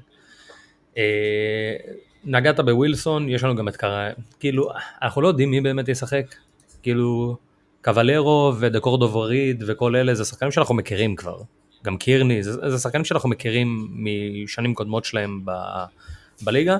אה, 0.97 1.75
נגעת 2.23 2.59
בווילסון, 2.59 3.29
יש 3.29 3.43
לנו 3.43 3.55
גם 3.55 3.67
את 3.67 3.77
קרא, 3.77 4.09
כאילו, 4.39 4.69
אנחנו 5.01 5.21
לא 5.21 5.27
יודעים 5.27 5.51
מי 5.51 5.61
באמת 5.61 5.89
ישחק, 5.89 6.35
כאילו, 6.83 7.37
קבלרו 7.81 8.53
ודקורדו 8.59 9.05
וריד 9.13 9.63
וכל 9.67 9.95
אלה, 9.95 10.15
זה 10.15 10.25
שחקנים 10.25 10.51
שאנחנו 10.51 10.75
מכירים 10.75 11.15
כבר, 11.15 11.41
גם 11.83 11.97
קירני, 11.97 12.43
זה, 12.43 12.69
זה 12.69 12.77
שחקנים 12.77 13.05
שאנחנו 13.05 13.29
מכירים 13.29 13.87
משנים 14.43 14.73
קודמות 14.73 15.05
שלהם 15.05 15.41
ב, 15.45 15.51
בליגה, 16.41 16.77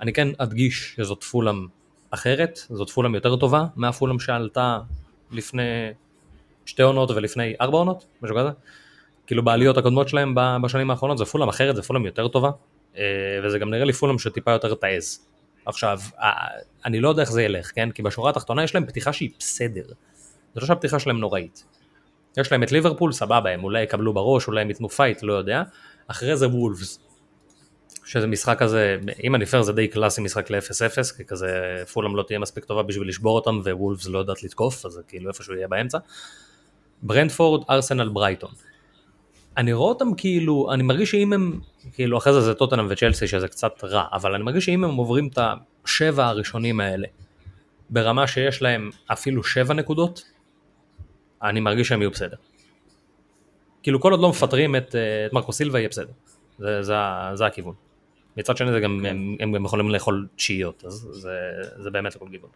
אני 0.00 0.12
כן 0.12 0.28
אדגיש 0.38 0.94
שזאת 0.96 1.24
פולאם 1.24 1.66
אחרת, 2.10 2.58
זאת 2.70 2.90
פולאם 2.90 3.14
יותר 3.14 3.36
טובה 3.36 3.64
מהפולאם 3.76 4.18
שעלתה 4.18 4.78
לפני 5.32 5.92
שתי 6.66 6.82
עונות 6.82 7.10
ולפני 7.10 7.54
ארבע 7.60 7.78
עונות, 7.78 8.06
משהו 8.22 8.36
כזה, 8.36 8.48
כאילו 9.26 9.44
בעליות 9.44 9.78
הקודמות 9.78 10.08
שלהם 10.08 10.34
בשנים 10.62 10.90
האחרונות 10.90 11.18
זה 11.18 11.24
פולאם 11.24 11.48
אחרת, 11.48 11.76
זה 11.76 11.82
פולאם 11.82 12.06
יותר 12.06 12.28
טובה, 12.28 12.50
אה, 12.96 13.02
וזה 13.44 13.58
גם 13.58 13.70
נראה 13.70 13.84
לי 13.84 13.92
פולאם 13.92 14.18
שטיפה 14.18 14.50
יותר 14.50 14.74
תעז. 14.74 15.26
עכשיו, 15.66 15.98
אני 16.84 17.00
לא 17.00 17.08
יודע 17.08 17.22
איך 17.22 17.32
זה 17.32 17.42
ילך, 17.42 17.70
כן? 17.74 17.90
כי 17.90 18.02
בשורה 18.02 18.30
התחתונה 18.30 18.64
יש 18.64 18.74
להם 18.74 18.86
פתיחה 18.86 19.12
שהיא 19.12 19.30
בסדר. 19.38 19.84
זה 20.54 20.60
לא 20.60 20.66
שהפתיחה 20.66 20.98
שלהם 20.98 21.20
נוראית. 21.20 21.64
יש 22.38 22.52
להם 22.52 22.62
את 22.62 22.72
ליברפול, 22.72 23.12
סבבה, 23.12 23.50
הם 23.50 23.64
אולי 23.64 23.82
יקבלו 23.82 24.14
בראש, 24.14 24.46
אולי 24.46 24.60
הם 24.60 24.68
ייתנו 24.68 24.88
fight, 24.88 25.22
לא 25.22 25.32
יודע. 25.32 25.62
אחרי 26.08 26.36
זה 26.36 26.48
וולפס. 26.48 26.98
שזה 28.04 28.26
משחק 28.26 28.58
כזה, 28.58 28.96
אם 29.24 29.34
אני 29.34 29.46
פייר 29.46 29.62
זה 29.62 29.72
די 29.72 29.88
קלאסי 29.88 30.20
משחק 30.20 30.50
ל-0-0, 30.50 31.16
כי 31.16 31.24
כזה 31.24 31.82
פולאם 31.92 32.16
לא 32.16 32.22
תהיה 32.22 32.38
מספיק 32.38 32.64
טובה 32.64 32.82
בשביל 32.82 33.08
לשבור 33.08 33.34
אותם, 33.34 33.60
ווולפס 33.64 34.06
לא 34.06 34.18
יודעת 34.18 34.42
לתקוף, 34.42 34.86
אז 34.86 34.92
זה 34.92 35.02
כאילו 35.08 35.28
איפשהו 35.28 35.54
יהיה 35.54 35.68
באמצע. 35.68 35.98
ברנדפורד, 37.02 37.64
ארסנל, 37.70 38.08
ברייטון. 38.08 38.50
אני 39.56 39.72
רואה 39.72 39.88
אותם 39.88 40.14
כאילו, 40.14 40.72
אני 40.72 40.82
מרגיש 40.82 41.10
שאם 41.10 41.32
הם, 41.32 41.60
כאילו 41.92 42.18
אחרי 42.18 42.32
זה 42.32 42.40
זה 42.40 42.54
טוטנאם 42.54 42.86
וצ'לסי 42.90 43.26
שזה 43.26 43.48
קצת 43.48 43.84
רע, 43.84 44.04
אבל 44.12 44.34
אני 44.34 44.44
מרגיש 44.44 44.64
שאם 44.64 44.84
הם 44.84 44.94
עוברים 44.94 45.28
את 45.28 45.38
השבע 45.84 46.26
הראשונים 46.26 46.80
האלה, 46.80 47.08
ברמה 47.90 48.26
שיש 48.26 48.62
להם 48.62 48.90
אפילו 49.06 49.44
שבע 49.44 49.74
נקודות, 49.74 50.22
אני 51.42 51.60
מרגיש 51.60 51.88
שהם 51.88 52.00
יהיו 52.02 52.10
בסדר. 52.10 52.36
כאילו 53.82 54.00
כל 54.00 54.12
עוד 54.12 54.20
לא 54.20 54.28
מפטרים 54.28 54.76
את, 54.76 54.94
אה, 54.94 55.26
את 55.26 55.32
מרקו 55.32 55.52
סילבה 55.52 55.78
יהיה 55.78 55.88
בסדר, 55.88 56.12
זה, 56.58 56.82
זה, 56.82 56.94
זה 57.34 57.46
הכיוון. 57.46 57.74
מצד 58.36 58.56
שני 58.56 58.72
זה 58.72 58.80
גם, 58.80 59.06
הם, 59.06 59.36
הם 59.40 59.52
גם 59.52 59.64
יכולים 59.64 59.90
לאכול 59.90 60.26
תשיעיות, 60.36 60.84
אז 60.86 61.08
זה, 61.12 61.30
זה 61.76 61.90
באמת 61.90 62.16
לכל 62.16 62.28
גיוון. 62.28 62.50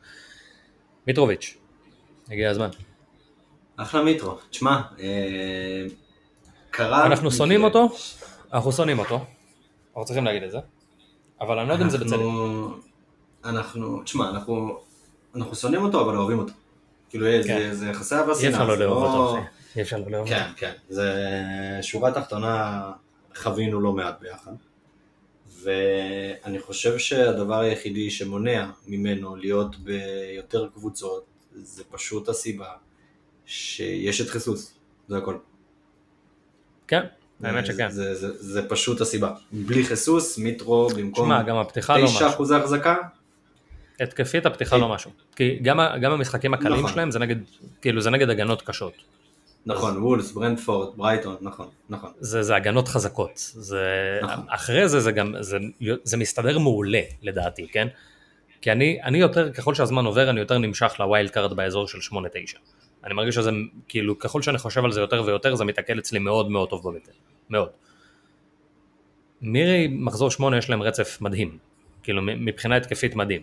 מיטרוביץ', 1.07 1.57
הגיע 2.31 2.51
הזמן. 2.51 2.69
אחלה 3.77 4.03
מיטרו, 4.03 4.39
תשמע, 4.51 4.81
אה, 5.01 5.87
קרה... 6.71 7.07
אנחנו 7.07 7.31
שונאים. 7.31 7.65
אותו, 7.65 7.89
אנחנו 8.53 8.73
שונאים 8.73 8.99
אותו, 8.99 9.15
אנחנו 9.91 10.05
צריכים 10.05 10.25
להגיד 10.25 10.43
את 10.43 10.51
זה, 10.51 10.59
אבל 11.41 11.59
אני 11.59 11.69
לא 11.69 11.73
יודע 11.73 11.85
אם 11.85 11.91
זה 11.91 11.99
בצדק. 11.99 12.13
אנחנו- 13.45 14.01
תשמע, 14.05 14.29
אנחנו 14.31 14.81
אנחנו 15.35 15.55
שונאים 15.57 15.83
אותו 15.83 16.01
אבל 16.01 16.17
אוהבים 16.17 16.39
אותו. 16.39 16.53
כאילו 17.11 17.27
כן. 17.47 17.73
זה- 17.73 17.87
יחסי 17.87 18.15
אהבה 18.15 18.33
אי 18.41 18.49
אפשר 18.49 18.67
לא 18.67 18.79
לאהוב 18.79 19.03
לא- 19.05 19.09
אותו. 19.09 19.39
אי 19.77 19.83
אפשר 19.83 19.97
לא 19.99 20.11
לאהוב 20.11 20.29
אותו. 20.29 20.39
כן, 20.41 20.51
כן, 20.57 20.73
זה 20.89 21.13
שורה 21.83 22.13
תחתונה 22.13 22.83
חווינו 23.37 23.81
לא 23.81 23.93
מעט 23.93 24.21
ביחד. 24.21 24.53
ואני 25.63 26.59
חושב 26.61 26.99
שהדבר 26.99 27.59
היחידי 27.61 28.11
שמונע 28.11 28.71
ממנו 28.87 29.37
להיות 29.37 29.77
ביותר 29.77 30.69
קבוצות 30.75 31.25
זה 31.55 31.85
פשוט 31.91 32.29
הסיבה 32.29 32.67
שיש 33.47 34.21
את 34.21 34.29
חיסוס, 34.29 34.75
זה 35.09 35.17
הכל. 35.17 35.37
כן, 36.89 37.03
האמת 37.43 37.67
שכן. 37.67 37.91
זה, 37.91 38.15
זה, 38.15 38.43
זה 38.43 38.69
פשוט 38.69 39.01
הסיבה. 39.01 39.33
בלי 39.53 39.85
חיסוס, 39.85 40.39
מיטרו 40.39 40.89
במקום 40.89 41.27
שמע, 41.27 41.43
גם 41.43 41.57
הפתיחה 41.57 41.99
לא 41.99 42.07
9 42.07 42.15
משהו. 42.15 42.29
אחוזי 42.29 42.55
החזקה, 42.55 42.97
התקפית 44.01 44.47
הפתיחה 44.47 44.77
לא 44.77 44.89
משהו. 44.89 45.11
כי 45.37 45.59
גם 45.63 45.81
גם 46.01 46.13
המשחקים 46.13 46.55
הקלים 46.55 46.79
נכון. 46.79 46.91
שלהם 46.91 47.11
זה 47.11 47.19
נגד, 47.19 47.37
כאילו 47.83 48.01
זה 48.01 48.11
נגד 48.11 48.31
הגנות 48.31 48.63
קשות. 48.63 48.93
נכון, 49.67 50.03
וולס, 50.03 50.33
ברנדפורד, 50.33 50.97
ברייטון, 50.97 51.37
נכון, 51.41 51.69
נכון. 51.89 52.11
זה, 52.21 52.43
זה 52.43 52.57
הגנות 52.57 52.89
חזקות. 52.89 53.31
זה, 53.37 53.85
נכון. 54.23 54.45
אחרי 54.49 54.89
זה 54.89 55.01
זה 55.01 55.13
גם, 55.13 55.35
זה, 55.41 55.59
זה 56.05 56.17
מסתדר 56.17 56.59
מעולה 56.59 57.01
לדעתי, 57.23 57.69
כן? 57.73 57.89
כי 58.61 58.73
אני, 58.73 59.03
אני 59.03 59.19
יותר, 59.19 59.53
ככל 59.53 59.75
שהזמן 59.75 60.05
עובר, 60.05 60.31
אני 60.31 60.41
יותר 60.41 60.59
נמשך 60.59 60.93
ל 61.01 61.07
wild 61.07 61.31
card 61.31 61.57
באזור 61.57 61.89
של 61.89 61.99
8-9. 61.99 62.15
אני 63.05 63.15
מרגיש 63.15 63.35
שזה, 63.35 63.51
כאילו, 63.89 64.19
ככל 64.19 64.43
שאני 64.43 64.59
חושב 64.59 64.85
על 64.85 64.93
זה 64.93 65.01
יותר 65.01 65.23
ויותר, 65.27 65.55
זה 65.55 65.65
מתעכל 65.65 65.99
אצלי 65.99 66.19
מאוד 66.19 66.51
מאוד 66.51 66.69
טוב 66.69 66.91
בבטן. 66.91 67.13
מאוד. 67.51 67.69
מירי, 69.41 69.89
מחזור 69.91 70.31
8 70.31 70.59
יש 70.59 70.71
להם 70.71 70.83
רצף 70.83 71.19
מדהים. 71.21 71.59
כאילו, 72.03 72.23
מבחינה 72.23 72.77
התקפית 72.77 73.17
מדהים. 73.17 73.43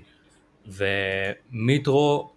ומיטרו, 0.67 2.31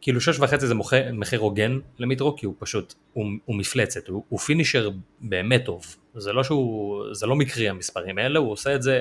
כאילו 0.00 0.20
שש 0.20 0.40
וחצי 0.40 0.66
זה 0.66 0.74
מוכר, 0.74 1.10
מחיר 1.12 1.40
הוגן 1.40 1.78
למיטרו, 1.98 2.36
כי 2.36 2.46
הוא 2.46 2.54
פשוט, 2.58 2.94
הוא, 3.12 3.26
הוא 3.44 3.56
מפלצת, 3.56 4.08
הוא, 4.08 4.24
הוא 4.28 4.38
finisher 4.38 4.90
באמת 5.20 5.64
טוב. 5.64 5.96
זה 6.14 6.32
לא 6.32 6.44
שהוא, 6.44 7.04
זה 7.14 7.26
לא 7.26 7.36
מקרי 7.36 7.68
המספרים 7.68 8.18
האלה, 8.18 8.38
הוא 8.38 8.52
עושה 8.52 8.74
את 8.74 8.82
זה 8.82 9.00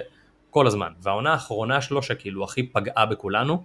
כל 0.50 0.68
הזמן. 0.68 0.92
והעונה 1.02 1.32
האחרונה 1.32 1.82
שלו, 1.82 2.04
שכאילו 2.04 2.44
הכי 2.44 2.64
פגעה 2.64 3.06
בכולנו, 3.06 3.64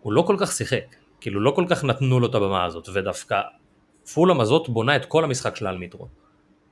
הוא 0.00 0.12
לא 0.12 0.22
כל 0.22 0.36
כך 0.38 0.52
שיחק. 0.52 0.84
כאילו 1.20 1.40
לא 1.40 1.50
כל 1.50 1.64
כך 1.68 1.84
נתנו 1.84 2.20
לו 2.20 2.26
את 2.26 2.34
הבמה 2.34 2.64
הזאת, 2.64 2.88
ודווקא 2.92 3.40
פולאם 4.14 4.40
הזאת 4.40 4.68
בונה 4.68 4.96
את 4.96 5.04
כל 5.04 5.24
המשחק 5.24 5.56
שלה 5.56 5.70
על 5.70 5.78
מיטרו. 5.78 6.08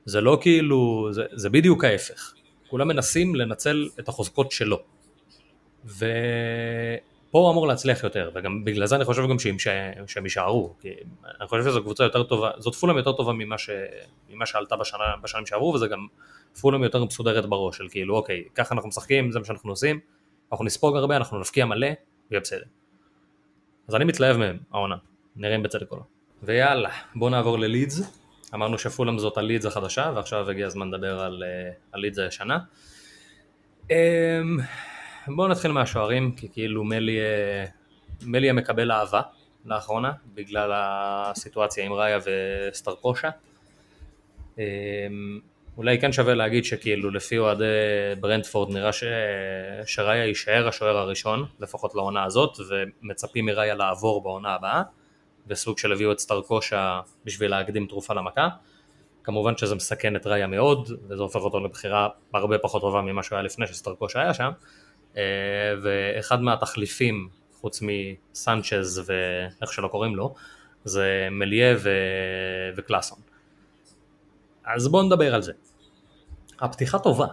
זה 0.05 0.21
לא 0.21 0.37
כאילו, 0.41 1.07
זה, 1.11 1.25
זה 1.33 1.49
בדיוק 1.49 1.83
ההפך. 1.83 2.33
כולם 2.67 2.87
מנסים 2.87 3.35
לנצל 3.35 3.89
את 3.99 4.09
החוזקות 4.09 4.51
שלו. 4.51 4.79
ופה 5.85 7.39
הוא 7.39 7.51
אמור 7.51 7.67
להצליח 7.67 8.03
יותר, 8.03 8.31
וגם 8.35 8.63
בגלל 8.63 8.85
זה 8.85 8.95
אני 8.95 9.05
חושב 9.05 9.21
גם 9.29 9.39
שהם, 9.39 9.57
שהם 10.07 10.23
יישארו, 10.23 10.73
כי 10.81 10.89
אני 11.39 11.47
חושב 11.47 11.63
שזו 11.63 11.81
קבוצה 11.81 12.03
יותר 12.03 12.23
טובה, 12.23 12.51
זאת 12.57 12.75
פולאם 12.75 12.97
יותר 12.97 13.11
טובה 13.11 13.33
ממה, 13.33 13.57
ש, 13.57 13.69
ממה 14.29 14.45
שעלתה 14.45 14.75
בשנה, 14.75 15.03
בשנים 15.23 15.45
שעברו, 15.45 15.73
וזה 15.73 15.87
גם 15.87 16.07
פולאם 16.61 16.83
יותר 16.83 17.05
מסודרת 17.05 17.45
בראש, 17.45 17.77
של 17.77 17.87
כאילו 17.89 18.15
אוקיי, 18.15 18.43
ככה 18.55 18.75
אנחנו 18.75 18.89
משחקים, 18.89 19.31
זה 19.31 19.39
מה 19.39 19.45
שאנחנו 19.45 19.69
עושים, 19.69 19.99
אנחנו 20.51 20.65
נספוג 20.65 20.97
הרבה, 20.97 21.17
אנחנו 21.17 21.39
נפקיע 21.39 21.65
מלא, 21.65 21.87
ויהיה 22.31 22.41
בסדר. 22.41 22.65
אז 23.87 23.95
אני 23.95 24.05
מתלהב 24.05 24.37
מהם, 24.37 24.57
העונה, 24.71 24.95
נראה 25.35 25.55
אם 25.55 25.63
בצדק 25.63 25.91
או 25.91 25.97
לא. 25.97 26.03
ויאללה, 26.43 26.89
בואו 27.15 27.29
נעבור 27.29 27.59
ללידס. 27.59 28.01
אמרנו 28.53 28.77
שפולאם 28.77 29.19
זאת 29.19 29.37
הלידס 29.37 29.65
החדשה, 29.65 30.11
ועכשיו 30.15 30.49
הגיע 30.49 30.67
הזמן 30.67 30.87
לדבר 30.87 31.19
על 31.19 31.43
אה, 31.43 31.71
הלידס 31.93 32.19
הישנה. 32.19 32.59
אמ, 33.89 33.95
בואו 35.27 35.47
נתחיל 35.47 35.71
מהשוערים, 35.71 36.35
כי 36.35 36.49
כאילו 36.49 36.83
מלי, 36.83 37.19
אה, 37.19 37.65
מלי 38.21 38.51
מקבל 38.51 38.91
אהבה 38.91 39.21
לאחרונה, 39.65 40.11
בגלל 40.33 40.71
הסיטואציה 40.75 41.85
עם 41.85 41.93
ראיה 41.93 42.19
וסטרקושה. 42.71 43.29
אולי 45.77 45.99
כן 45.99 46.11
שווה 46.11 46.33
להגיד 46.33 46.65
שכאילו 46.65 47.11
לפי 47.11 47.37
אוהדי 47.37 47.65
ברנדפורד 48.19 48.73
נראה 48.73 48.93
ש... 48.93 49.03
שראיה 49.85 50.25
יישאר 50.25 50.67
השוער 50.67 50.97
הראשון, 50.97 51.45
לפחות 51.59 51.95
לעונה 51.95 52.23
הזאת, 52.23 52.57
ומצפים 52.69 53.45
מראיה 53.45 53.75
לעבור 53.75 54.23
בעונה 54.23 54.53
הבאה, 54.55 54.81
בסוג 55.47 55.77
של 55.77 55.91
הביאו 55.91 56.11
את 56.11 56.19
סטרקושה 56.19 56.99
בשביל 57.25 57.51
להקדים 57.51 57.85
תרופה 57.85 58.13
למכה. 58.13 58.47
כמובן 59.23 59.57
שזה 59.57 59.75
מסכן 59.75 60.15
את 60.15 60.27
ראיה 60.27 60.47
מאוד, 60.47 60.91
וזה 61.09 61.21
הופך 61.21 61.39
אותו 61.39 61.59
לבחירה 61.59 62.09
הרבה 62.33 62.57
פחות 62.57 62.81
טובה 62.81 63.01
ממה 63.01 63.23
שהוא 63.23 63.35
היה 63.35 63.43
לפני 63.43 63.67
שסטרקושה 63.67 64.21
היה 64.21 64.33
שם. 64.33 64.51
אה, 65.17 65.23
ואחד 65.83 66.41
מהתחליפים, 66.41 67.29
חוץ 67.53 67.81
מסנצ'ז 67.81 69.01
ואיך 69.05 69.73
שלא 69.73 69.87
קוראים 69.87 70.15
לו, 70.15 70.35
זה 70.83 71.27
מליה 71.31 71.75
ו... 71.77 71.89
וקלאסון. 72.75 73.19
אז 74.65 74.87
בואו 74.87 75.03
נדבר 75.03 75.35
על 75.35 75.41
זה. 75.41 75.53
הפתיחה 76.59 76.99
טובה. 76.99 77.27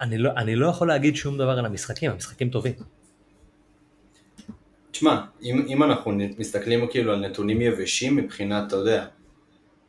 אני 0.00 0.18
לא, 0.18 0.30
אני 0.36 0.56
לא 0.56 0.66
יכול 0.66 0.88
להגיד 0.88 1.16
שום 1.16 1.38
דבר 1.38 1.58
על 1.58 1.66
המשחקים, 1.66 2.10
המשחקים 2.10 2.50
טובים. 2.50 2.72
תשמע, 4.90 5.20
אם, 5.42 5.66
אם 5.68 5.82
אנחנו 5.82 6.12
מסתכלים 6.38 6.86
כאילו 6.90 7.12
על 7.12 7.26
נתונים 7.26 7.60
יבשים 7.60 8.16
מבחינת, 8.16 8.68
אתה 8.68 8.76
יודע, 8.76 9.06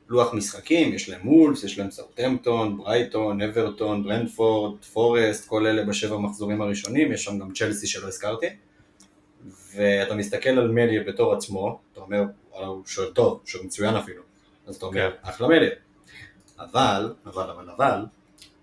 לוח 0.10 0.34
משחקים, 0.34 0.94
יש 0.94 1.10
להם 1.10 1.22
מולס, 1.24 1.64
יש 1.64 1.80
להם 1.80 1.92
סאוטהמפטון, 1.92 2.78
ברייטון, 2.78 3.42
אברטון, 3.42 4.04
ברנדפורד, 4.04 4.86
פורסט, 4.86 5.48
כל 5.48 5.68
אלה 5.68 5.86
בשבע 5.86 6.18
מחזורים 6.18 6.62
הראשונים, 6.62 7.12
יש 7.12 7.24
שם 7.24 7.40
גם 7.40 7.54
צ'לסי 7.54 7.88
שלא 7.88 8.08
הזכרתי. 8.08 8.48
ואתה 9.76 10.16
מסתכל 10.16 10.50
על 10.50 10.72
מליה 10.72 11.04
בתור 11.04 11.34
עצמו, 11.34 11.80
אתה 11.92 12.02
אומר, 12.02 12.24
הוא 12.50 12.86
שוער 12.86 13.10
טוב, 13.10 13.42
שוער 13.46 13.64
מצוין 13.64 13.96
אפילו. 13.96 14.24
אז 14.68 14.76
אתה 14.76 14.86
אומר, 14.86 15.12
כן. 15.12 15.30
אחלה 15.30 15.48
מליה. 15.48 15.70
אבל, 16.60 17.14
אבל, 17.26 17.50
אבל, 17.50 17.70
אבל, 17.70 18.06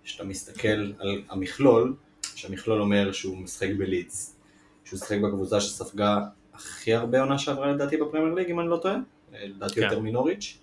כשאתה 0.09 0.25
מסתכל 0.25 0.93
על 0.99 1.23
המכלול, 1.31 1.95
שהמכלול 2.35 2.81
אומר 2.81 3.13
שהוא 3.13 3.39
משחק 3.39 3.69
בלידס, 3.79 4.37
שהוא 4.85 4.97
משחק 4.97 5.19
בקבוצה 5.19 5.61
שספגה 5.61 6.19
הכי 6.55 6.95
הרבה 6.95 7.21
עונה 7.21 7.39
שעברה 7.39 7.73
לדעתי 7.73 7.97
בפרמייר 7.97 8.35
ליג, 8.35 8.51
אם 8.51 8.61
אני 8.61 8.69
לא 8.69 8.77
טועה, 8.77 8.97
לדעתי 9.33 9.75
כן. 9.75 9.83
יותר 9.83 9.99
מנוריץ'. 10.01 10.59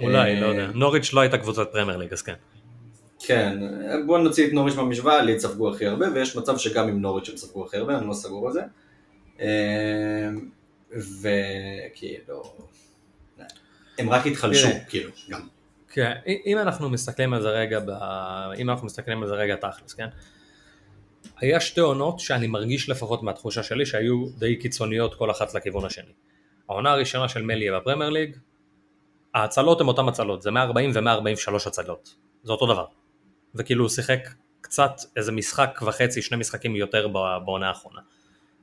אולי, 0.00 0.40
לא 0.40 0.46
יודע. 0.46 0.66
נוריץ' 0.74 1.12
לא 1.12 1.20
הייתה 1.20 1.38
קבוצת 1.38 1.68
פרמייר 1.72 1.98
ליג, 1.98 2.12
אז 2.12 2.22
כן. 2.22 2.34
כן, 3.18 3.58
בואו 4.06 4.22
נוציא 4.22 4.46
את 4.46 4.52
נוריץ' 4.52 4.74
מהמשוואה, 4.74 5.22
לידס 5.22 5.42
ספגו 5.42 5.74
הכי 5.74 5.86
הרבה, 5.86 6.06
ויש 6.14 6.36
מצב 6.36 6.58
שגם 6.58 6.88
עם 6.88 7.00
נוריץ' 7.00 7.28
הם 7.28 7.36
ספגו 7.36 7.66
הכי 7.66 7.76
הרבה, 7.76 7.98
אני 7.98 8.08
לא 8.08 8.14
סגור 8.14 8.46
על 8.46 8.52
זה. 8.52 8.62
וכאילו, 11.20 12.42
הם 13.98 14.10
רק 14.10 14.26
התחלשו, 14.26 14.68
כאילו, 14.88 15.10
גם. 15.30 15.40
כן, 15.92 16.12
אם 16.46 16.58
אנחנו 16.58 16.90
מסתכלים 16.90 17.34
על 17.34 17.42
זה 17.42 17.48
רגע, 17.48 17.80
ב... 17.80 17.90
אם 18.58 18.70
אנחנו 18.70 18.86
מסתכלים 18.86 19.22
על 19.22 19.28
זה 19.28 19.34
רגע 19.34 19.56
תכלס, 19.56 19.94
כן? 19.94 20.08
היה 21.36 21.60
שתי 21.60 21.80
עונות 21.80 22.20
שאני 22.20 22.46
מרגיש 22.46 22.88
לפחות 22.88 23.22
מהתחושה 23.22 23.62
שלי 23.62 23.86
שהיו 23.86 24.26
די 24.38 24.56
קיצוניות 24.56 25.14
כל 25.14 25.30
אחת 25.30 25.54
לכיוון 25.54 25.84
השני. 25.84 26.12
העונה 26.68 26.92
הראשונה 26.92 27.28
של 27.28 27.42
מליה 27.42 27.78
בפרמייר 27.78 28.10
ליג, 28.10 28.36
ההצלות 29.34 29.80
הן 29.80 29.86
אותן 29.86 30.08
הצלות, 30.08 30.42
זה 30.42 30.50
140 30.50 30.90
ו-143 30.94 31.54
הצלות, 31.66 32.14
זה 32.42 32.52
אותו 32.52 32.66
דבר. 32.66 32.86
וכאילו 33.54 33.84
הוא 33.84 33.90
שיחק 33.90 34.28
קצת 34.60 34.92
איזה 35.16 35.32
משחק 35.32 35.80
וחצי, 35.86 36.22
שני 36.22 36.36
משחקים 36.36 36.76
יותר 36.76 37.08
בעונה 37.44 37.68
האחרונה. 37.68 38.00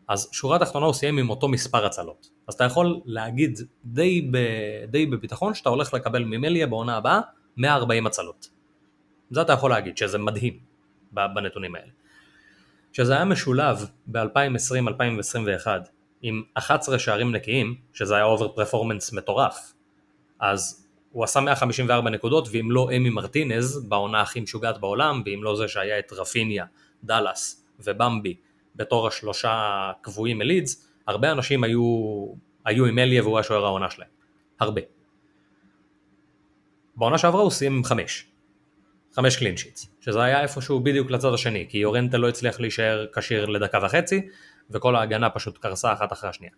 אז 0.10 0.30
שורה 0.32 0.60
תחתונה 0.60 0.86
הוא 0.86 0.93
סיים 0.93 1.17
עם 1.17 1.30
אותו 1.30 1.48
מספר 1.48 1.86
הצלות. 1.86 2.30
אז 2.48 2.54
אתה 2.54 2.63
יכול 2.63 3.02
להגיד 3.06 3.60
די, 3.86 4.30
ב, 4.32 4.38
די 4.88 5.06
בביטחון 5.06 5.54
שאתה 5.54 5.69
הולך 5.69 5.93
לקבל 5.93 6.24
ממסלייה 6.24 6.67
בעונה 6.67 6.98
הבאה 6.98 7.19
140 7.58 8.08
הצלות. 8.08 8.50
זה 9.32 9.41
אתה 9.41 9.54
יכול 9.54 9.69
להגיד, 9.69 9.98
שזה 9.98 10.17
מדהים 10.17 10.60
בנתונים 11.12 11.76
האלה. 11.76 11.91
כשזה 12.93 13.13
היה 13.13 13.26
משולב 13.26 13.89
ב-2020-2021 14.08 15.67
עם 16.22 16.43
11 16.54 17.00
שערים 17.00 17.32
נקיים, 17.32 17.76
שזה 17.93 18.15
היה 18.15 18.24
over 18.24 18.48
performance 18.48 19.13
מטורף, 19.13 19.74
אז 20.39 20.88
הוא 21.12 21.24
עשה 21.24 21.39
154 21.39 22.10
נקודות, 22.10 22.48
ואם 22.52 22.72
לא 22.72 22.89
אמי 22.98 23.10
מרטינז, 23.10 23.86
בעונה 23.89 24.22
הכי 24.22 24.39
משוגעת 24.39 24.78
בעולם, 24.78 25.22
ואם 25.26 25.43
לא 25.43 25.56
זה 25.56 25.67
שהיה 25.67 26.00
את 26.00 26.13
רפיניה, 26.13 26.65
דאלאס 27.04 27.65
ובמבי 27.80 28.36
בתור 28.80 29.08
השלושה 29.08 29.92
קבועים 30.02 30.38
מלידס, 30.38 30.89
הרבה 31.08 31.32
אנשים 31.32 31.63
היו, 31.63 31.82
היו 32.65 32.86
עם 32.86 33.00
אליה 33.00 33.24
והוא 33.24 33.39
השוער 33.39 33.65
העונה 33.65 33.89
שלהם. 33.89 34.10
הרבה. 34.60 34.82
בעונה 36.96 37.18
שעברה 37.18 37.42
הוא 37.42 37.52
סיים 37.52 37.76
עם 37.76 37.84
חמש. 37.84 38.26
חמש 39.13 39.38
קלין 39.38 39.58
שיטס, 39.58 39.96
שזה 40.02 40.22
היה 40.22 40.42
איפשהו 40.42 40.80
בדיוק 40.80 41.12
לצד 41.12 41.34
השני, 41.34 41.65
כי 41.70 41.78
יורנטה 41.78 42.18
לא 42.18 42.30
הצליח 42.30 42.60
להישאר 42.60 43.06
כשיר 43.15 43.46
לדקה 43.46 43.80
וחצי, 43.84 44.28
וכל 44.70 44.96
ההגנה 44.96 45.30
פשוט 45.30 45.58
קרסה 45.58 45.94
אחת 45.94 46.13
אחרי 46.13 46.30
השנייה. 46.30 46.54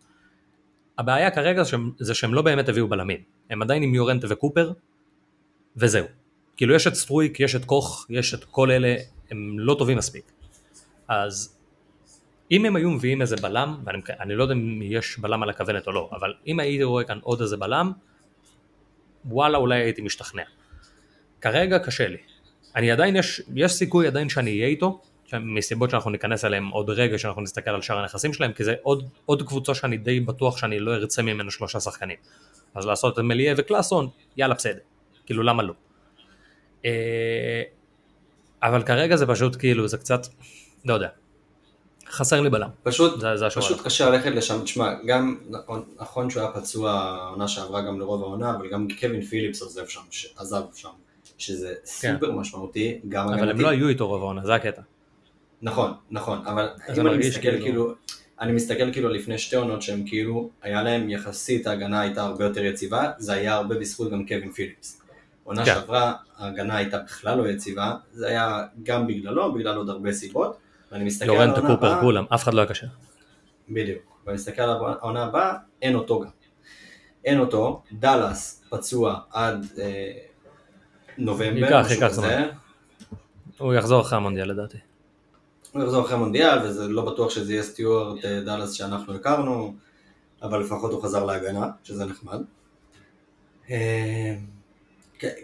הבעיה 0.98 1.32
כרגע 1.32 1.64
זה 2.00 2.14
שהם 2.14 2.34
לא 2.34 2.42
באמת 2.42 2.70
הביאו 2.70 2.88
בלמים, 2.88 3.20
הם 3.50 3.62
עדיין 3.62 3.84
עם 3.84 3.96
יורנטה 3.96 4.28
וקופר, 4.30 4.72
וזהו. 5.76 6.06
כאילו 6.58 6.76
יש 6.76 6.88
את 6.88 6.94
סטרויק, 6.94 7.40
יש 7.40 7.56
את 7.56 7.66
קוך, 7.66 8.06
יש 8.10 8.34
את 8.34 8.44
כל 8.44 8.72
אלה, 8.72 8.96
הם 9.32 9.60
לא 9.60 9.76
טובים 9.80 9.98
מספיק. 9.98 10.32
אז 11.08 11.61
אם 12.52 12.66
הם 12.66 12.76
היו 12.76 12.90
מביאים 12.90 13.22
איזה 13.22 13.36
בלם, 13.36 13.78
ואני 13.86 14.36
לא 14.36 14.44
יודע 14.44 14.54
אם 14.54 14.82
יש 14.82 15.20
בלם 15.20 15.44
על 15.44 15.50
הכוונת 15.50 15.88
או 15.88 15.92
לא, 15.92 16.10
אבל 16.12 16.34
אם 16.48 16.60
הייתי 16.60 16.84
רואה 16.84 17.04
כאן 17.04 17.20
עוד 17.22 17.42
איזה 17.42 17.58
בלם, 17.58 17.92
וואלה 19.26 19.58
אולי 19.58 19.80
הייתי 19.80 20.02
משתכנע. 20.02 20.44
כרגע 21.42 21.80
קשה 21.80 22.08
לי. 22.08 22.18
אני 22.76 22.92
עדיין, 22.92 23.16
יש, 23.16 23.42
יש 23.56 23.72
סיכוי 23.72 24.08
עדיין 24.08 24.30
שאני 24.30 24.52
אהיה 24.52 24.68
איתו, 24.68 25.02
מסיבות 25.40 25.90
שאנחנו 25.90 26.12
ניכנס 26.12 26.46
אליהם 26.46 26.68
עוד 26.68 26.90
רגע 26.90 27.18
שאנחנו 27.18 27.42
נסתכל 27.42 27.70
על 27.70 27.82
שאר 27.82 28.00
הנכסים 28.00 28.34
שלהם, 28.34 28.54
כי 28.54 28.64
זה 28.64 28.76
עוד, 28.82 29.10
עוד 29.26 29.48
קבוצה 29.48 29.76
שאני 29.76 29.98
די 29.98 30.20
בטוח 30.20 30.58
שאני 30.58 30.80
לא 30.80 30.94
ארצה 30.96 31.22
ממנו 31.22 31.52
שלושה 31.52 31.80
שחקנים. 31.80 32.18
אז 32.76 32.86
לעשות 32.86 33.20
את 33.20 33.24
מליה 33.24 33.54
וקלאסון, 33.58 34.10
יאללה 34.38 34.56
בסדר. 34.56 34.80
כאילו 35.26 35.44
למה 35.44 35.64
לא? 35.64 35.74
אה, 36.86 37.64
אבל 38.64 38.84
כרגע 38.84 39.16
זה 39.16 39.28
פשוט 39.28 39.56
כאילו, 39.56 39.88
זה 39.88 39.98
קצת, 39.98 40.28
לא 40.86 40.94
יודע, 40.94 41.10
חסר 42.12 42.42
לי 42.42 42.50
בלם. 42.50 42.70
פשוט, 42.84 43.20
זה, 43.20 43.38
זה 43.38 43.46
פשוט 43.56 43.82
קשה 43.86 44.10
ללכת 44.10 44.32
לשם, 44.32 44.64
תשמע, 44.64 44.94
גם 45.06 45.38
נכון 46.00 46.30
שהוא 46.30 46.44
היה 46.44 46.52
פצוע 46.52 46.92
העונה 46.92 47.48
שעברה 47.48 47.82
גם 47.82 48.00
לרוב 48.00 48.24
העונה, 48.24 48.56
אבל 48.56 48.70
גם 48.72 48.88
קווין 49.00 49.22
פיליפס 49.22 49.62
עזב 49.62 49.88
שם, 49.88 50.02
עזב 50.38 50.62
שם, 50.74 50.90
שזה 51.38 51.68
כן. 52.02 52.14
סופר 52.14 52.32
משמעותי, 52.32 53.00
גם 53.10 53.28
אבל 53.28 53.34
הגנתי. 53.34 53.52
הם 53.52 53.60
לא 53.60 53.68
היו 53.68 53.88
איתו 53.88 54.08
רוב 54.08 54.22
העונה, 54.22 54.46
זה 54.46 54.56
הקטע. 54.56 54.82
נכון, 55.62 55.94
נכון, 56.12 56.40
אבל 56.46 56.68
אם 56.98 57.08
אני 57.08 57.18
מסתכל 57.18 57.42
כאילו... 57.42 57.62
כאילו, 57.62 57.94
אני 58.42 58.52
מסתכל 58.52 58.92
כאילו 58.92 59.10
לפני 59.10 59.38
שתי 59.38 59.56
עונות 59.56 59.82
שהם 59.82 60.04
כאילו, 60.06 60.50
היה 60.62 60.84
להם 60.84 61.10
יחסית 61.10 61.68
ההגנה 61.68 62.02
הייתה 62.02 62.24
הרבה 62.24 62.46
יותר 62.46 62.66
יציבה, 62.66 63.12
זה 63.18 63.34
היה 63.34 63.54
הרבה 63.54 63.76
בזכות 63.76 64.12
גם 64.12 64.26
קווין 64.28 64.52
פיליפס. 64.52 65.02
עונה 65.44 65.66
כן. 65.66 65.74
שעברה 65.74 66.14
ההגנה 66.38 66.76
הייתה 66.78 66.98
בכלל 66.98 67.38
לא 67.38 67.48
יציבה, 67.48 67.96
זה 68.14 68.28
היה 68.28 68.64
גם 68.84 69.08
בגללו, 69.08 69.54
בגלל 69.54 69.76
עוד 69.76 69.90
הרבה 69.90 70.12
סיבות. 70.12 70.58
ואני 70.92 71.04
מסתכל 71.04 71.32
על 71.32 71.38
העונה 71.38 71.52
הבאה... 71.52 71.62
לורנטו 71.62 71.82
קופר, 71.82 72.02
כולם, 72.02 72.26
אף 72.34 72.44
אחד 72.44 72.54
לא 72.54 72.62
היה 72.62 72.70
קשה. 72.70 72.88
בדיוק. 73.70 74.02
ואני 74.26 74.36
מסתכל 74.36 74.62
על 74.62 74.70
העונה 74.70 75.24
הבאה, 75.24 75.54
אין 75.82 75.96
אותו 75.96 76.20
גם. 76.20 76.30
אין 77.26 77.40
אותו, 77.40 77.84
דאלאס 77.92 78.64
פצוע 78.70 79.20
עד 79.32 79.66
אה, 79.80 80.12
נובמבר, 81.18 81.58
ייקח, 81.58 81.92
ייקח 81.92 82.08
זמן. 82.08 82.48
הוא 83.58 83.74
יחזור 83.74 84.02
אחרי 84.02 84.18
המונדיאל 84.18 84.52
לדעתי. 84.52 84.78
הוא 85.72 85.84
יחזור 85.84 86.06
אחרי 86.06 86.16
המונדיאל, 86.16 86.60
וזה 86.64 86.88
לא 86.88 87.06
בטוח 87.06 87.30
שזה 87.30 87.54
יהיה 87.54 87.64
סטיוארט 87.64 88.26
אה, 88.26 88.42
דאלאס 88.42 88.72
שאנחנו 88.72 89.16
הכרנו, 89.16 89.74
אבל 90.42 90.60
לפחות 90.60 90.92
הוא 90.92 91.04
חזר 91.04 91.26
להגנה, 91.26 91.70
שזה 91.84 92.06
נחמד. 92.06 92.42
אה, 93.70 94.36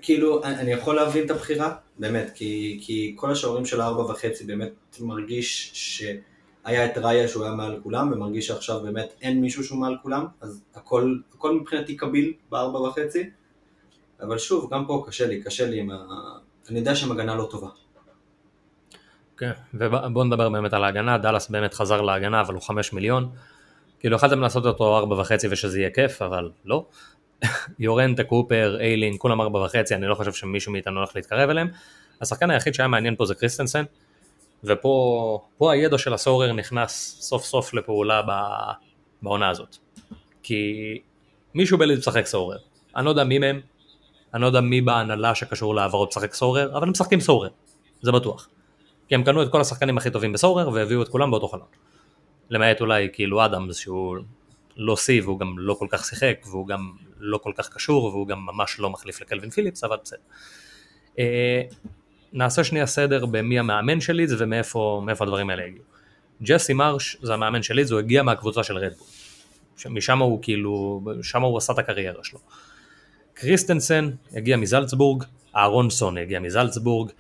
כאילו, 0.02 0.44
אני 0.44 0.72
יכול 0.72 0.96
להבין 0.96 1.26
את 1.26 1.32
הבחירה, 1.32 1.76
באמת, 2.00 2.32
כי, 2.36 2.80
כי 2.82 3.14
כל 3.16 3.32
השוערים 3.32 3.66
של 3.66 3.82
הארבע 3.82 4.02
וחצי 4.02 4.44
באמת 4.44 4.98
מרגיש 5.00 5.72
שהיה 5.74 6.86
את 6.86 6.98
ראיה 6.98 7.28
שהוא 7.28 7.44
היה 7.44 7.54
מעל 7.54 7.80
כולם, 7.84 8.12
ומרגיש 8.12 8.48
שעכשיו 8.48 8.80
באמת 8.80 9.14
אין 9.22 9.42
מישהו 9.42 9.64
שהוא 9.64 9.80
מעל 9.80 9.96
כולם, 10.04 10.26
אז 10.42 10.62
הכל, 10.76 11.16
הכל 11.36 11.60
מבחינתי 11.60 11.96
קביל 11.96 12.34
בארבע 12.50 12.80
וחצי, 12.80 13.30
אבל 14.22 14.38
שוב, 14.38 14.74
גם 14.74 14.86
פה 14.86 15.04
קשה 15.08 15.28
לי, 15.28 15.44
קשה 15.44 15.70
לי 15.70 15.80
עם 15.80 15.90
ה... 15.90 15.98
אני 16.70 16.80
יודע 16.80 16.96
שהם 16.96 17.12
הגנה 17.12 17.36
לא 17.36 17.48
טובה. 17.52 17.70
כן, 19.38 19.52
ובואו 19.74 20.24
נדבר 20.24 20.50
באמת 20.50 20.74
על 20.74 20.84
ההגנה, 20.84 21.18
דאלאס 21.18 21.50
באמת 21.50 21.74
חזר 21.74 22.02
להגנה, 22.02 22.42
אבל 22.42 22.54
הוא 22.54 22.62
חמש 22.62 22.94
מיליון. 22.94 23.30
כאילו 24.00 24.16
יכלתם 24.16 24.40
לעשות 24.40 24.66
אותו 24.66 24.98
ארבע 24.98 25.16
וחצי 25.16 25.48
ושזה 25.52 25.80
יהיה 25.80 25.90
כיף, 25.90 26.22
אבל 26.22 26.52
לא. 26.66 26.86
יורנטה, 27.80 28.24
קופר, 28.24 28.78
איילין, 28.80 29.16
כולם 29.18 29.42
ארבע 29.42 29.60
וחצי, 29.60 29.96
אני 29.96 30.08
לא 30.08 30.16
חושב 30.16 30.34
שמישהו 30.34 30.72
מאיתנו 30.72 30.98
הולך 30.98 31.16
להתקרב 31.16 31.50
אליהם. 31.50 31.68
השחקן 32.22 32.50
היחיד 32.50 32.74
שהיה 32.74 32.88
מעניין 32.88 33.16
פה 33.16 33.26
זה 33.26 33.36
קריסטנסן, 33.36 33.84
ופה 34.64 35.40
הידע 35.72 35.98
של 35.98 36.14
הסורר 36.14 36.54
נכנס 36.54 37.18
סוף 37.20 37.46
סוף 37.46 37.74
לפעולה 37.74 38.22
בעונה 39.22 39.50
הזאת. 39.50 39.78
כי 40.44 40.74
מישהו 41.54 41.78
בליד 41.78 41.98
משחק 41.98 42.26
סורר, 42.26 42.58
אני 42.96 43.06
לא 43.06 43.10
יודע 43.10 43.24
מי 43.24 43.40
מהם, 43.40 43.62
אני 44.34 44.42
לא 44.42 44.48
יודע 44.48 44.62
מי 44.62 44.82
בהנהלה 44.82 45.36
שקשור 45.36 45.76
להעברות 45.76 46.10
משחק 46.10 46.34
סורר, 46.34 46.78
אבל 46.78 46.84
הם 46.84 46.92
משחקים 46.92 47.20
סורר, 47.20 47.50
זה 48.02 48.12
בטוח. 48.12 48.50
כי 49.08 49.16
הם 49.16 49.24
קנו 49.24 49.44
את 49.44 49.52
כל 49.52 49.62
השחקנים 49.62 49.98
הכי 49.98 50.12
טובים 50.12 50.34
בסורר 50.34 50.70
והביאו 50.70 51.02
את 51.02 51.08
כולם 51.08 51.32
באותו 51.32 51.48
חלון. 51.48 51.68
למעט 52.50 52.82
אולי 52.82 53.10
כאילו 53.14 53.46
אדמס 53.46 53.78
שהוא 53.78 54.18
לא 54.78 54.98
שיא 54.98 55.22
והוא 55.22 55.40
גם 55.40 55.60
לא 55.60 55.74
כל 55.74 55.88
כך 55.90 56.06
שיחק 56.06 56.38
והוא 56.46 56.68
גם 56.68 56.92
לא 57.20 57.38
כל 57.38 57.52
כך 57.56 57.70
קשור 57.70 58.06
והוא 58.06 58.28
גם 58.28 58.46
ממש 58.46 58.80
לא 58.80 58.90
מחליף 58.90 59.22
לקלווין 59.22 59.50
פיליפס, 59.50 59.84
אבל 59.84 59.98
בסדר. 60.04 60.20
אה, 61.20 61.62
נעשה 62.34 62.64
שנייה 62.64 62.86
סדר 62.86 63.26
במי 63.26 63.60
המאמן 63.60 64.02
של 64.02 64.14
לידס 64.14 64.34
ומאיפה 64.38 65.02
הדברים 65.22 65.50
האלה 65.50 65.66
הגיעו. 65.66 65.84
ג'סי 66.44 66.74
מרש 66.74 67.18
זה 67.22 67.34
המאמן 67.34 67.64
של 67.64 67.74
לידס, 67.74 67.92
הוא 67.92 68.00
הגיע 68.00 68.24
מהקבוצה 68.24 68.64
של 68.64 68.78
רדבול. 68.78 69.08
משם 69.90 70.20
הוא 70.20 70.40
כאילו, 70.42 71.02
שם 71.24 71.42
הוא 71.42 71.58
עשה 71.58 71.74
את 71.74 71.80
הקריירה 71.80 72.24
שלו. 72.24 72.40
קריסטנסן 73.34 74.10
הגיע 74.34 74.58
מזלצבורג, 74.58 75.24
אהרונסון 75.56 76.18
הגיע 76.18 76.40
מזלצבורג, 76.40 77.12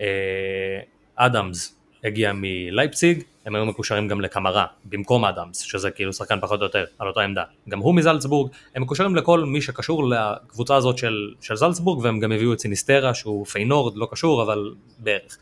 אה, 0.00 0.80
אדמס 1.16 1.76
הגיע 2.04 2.32
מלייפציג, 2.34 3.22
הם 3.46 3.54
היו 3.54 3.66
מקושרים 3.66 4.08
גם 4.08 4.20
לקמרה, 4.20 4.66
במקום 4.84 5.24
אדמס, 5.24 5.58
שזה 5.58 5.90
כאילו 5.90 6.12
שחקן 6.12 6.40
פחות 6.40 6.60
או 6.60 6.64
יותר 6.64 6.84
על 6.98 7.08
אותה 7.08 7.20
עמדה. 7.20 7.42
גם 7.68 7.78
הוא 7.78 7.94
מזלצבורג, 7.94 8.50
הם 8.74 8.82
מקושרים 8.82 9.16
לכל 9.16 9.44
מי 9.44 9.60
שקשור 9.60 10.04
לקבוצה 10.08 10.76
הזאת 10.76 10.98
של, 10.98 11.34
של 11.40 11.56
זלצבורג, 11.56 12.04
והם 12.04 12.20
גם 12.20 12.32
הביאו 12.32 12.52
את 12.52 12.60
סיניסטרה, 12.60 13.14
שהוא 13.14 13.46
פיינורד, 13.46 13.96
לא 13.96 14.08
קשור, 14.10 14.42
אבל 14.42 14.74
בערך. 14.98 15.38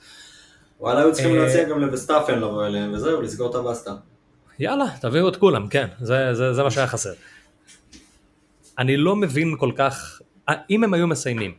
וואלה, 0.80 1.00
היו 1.00 1.12
צריכים 1.12 1.36
אה, 1.36 1.42
להציע 1.44 1.64
גם 1.64 1.80
לבסטאפן 1.80 2.38
לבוא 2.38 2.66
אליהם, 2.66 2.92
וזהו, 2.92 3.22
לסגור 3.22 3.50
את 3.50 3.54
הבסטה. 3.54 3.94
יאללה, 4.58 4.84
תביאו 5.00 5.28
את 5.28 5.36
כולם, 5.36 5.68
כן, 5.68 5.88
זה, 6.00 6.34
זה, 6.34 6.54
זה 6.54 6.62
מה 6.62 6.70
שהיה 6.70 6.86
חסר. 6.86 7.12
אני 8.78 8.96
לא 8.96 9.16
מבין 9.16 9.56
כל 9.58 9.72
כך, 9.76 10.20
אם 10.70 10.84
הם 10.84 10.94
היו 10.94 11.06
מסיימים 11.06 11.54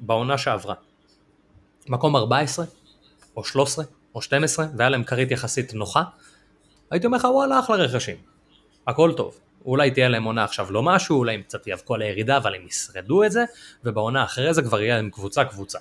בעונה 0.00 0.38
שעברה, 0.38 0.74
מקום 1.88 2.16
14, 2.16 2.64
או 3.36 3.44
13, 3.44 3.84
או 4.14 4.22
12, 4.22 4.66
והיה 4.76 4.90
להם 4.90 5.04
כרית 5.04 5.30
יחסית 5.30 5.74
נוחה, 5.74 6.02
הייתי 6.90 7.06
אומר 7.06 7.18
לך 7.18 7.24
וואלה 7.24 7.60
אחלה 7.60 7.76
רכשים, 7.76 8.16
הכל 8.86 9.12
טוב. 9.16 9.40
אולי 9.64 9.90
תהיה 9.90 10.08
להם 10.08 10.24
עונה 10.24 10.44
עכשיו 10.44 10.72
לא 10.72 10.82
משהו, 10.82 11.18
אולי 11.18 11.34
הם 11.34 11.42
קצת 11.42 11.66
יאבקו 11.66 11.94
על 11.94 12.02
הירידה, 12.02 12.36
אבל 12.36 12.54
הם 12.54 12.66
ישרדו 12.66 13.24
את 13.24 13.32
זה, 13.32 13.44
ובעונה 13.84 14.24
אחרי 14.24 14.54
זה 14.54 14.62
כבר 14.62 14.80
יהיה 14.80 14.96
להם 14.96 15.10
קבוצה 15.10 15.44
קבוצה. 15.44 15.78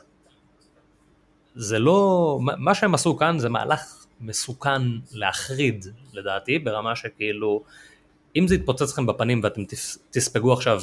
זה 1.56 1.80
לא, 1.80 2.40
מה 2.42 2.76
שהם 2.76 2.94
עשו 2.94 3.18
כאן 3.18 3.40
זה 3.40 3.50
מהלך 3.50 4.06
מסוכן 4.22 4.82
להחריד 5.12 5.86
לדעתי, 6.14 6.60
ברמה 6.60 6.96
שכאילו, 6.96 7.64
אם 8.36 8.48
זה 8.48 8.56
יתפוצץ 8.56 8.92
לכם 8.94 9.06
בפנים 9.06 9.42
ואתם 9.44 9.62
תספגו 10.10 10.54
עכשיו 10.54 10.82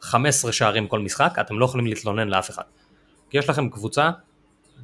15 0.00 0.52
שערים 0.52 0.88
כל 0.88 0.98
משחק, 0.98 1.34
אתם 1.40 1.58
לא 1.58 1.64
יכולים 1.64 1.86
להתלונן 1.86 2.28
לאף 2.28 2.50
אחד. 2.50 2.62
כי 3.30 3.38
יש 3.38 3.48
לכם 3.48 3.68
קבוצה 3.68 4.10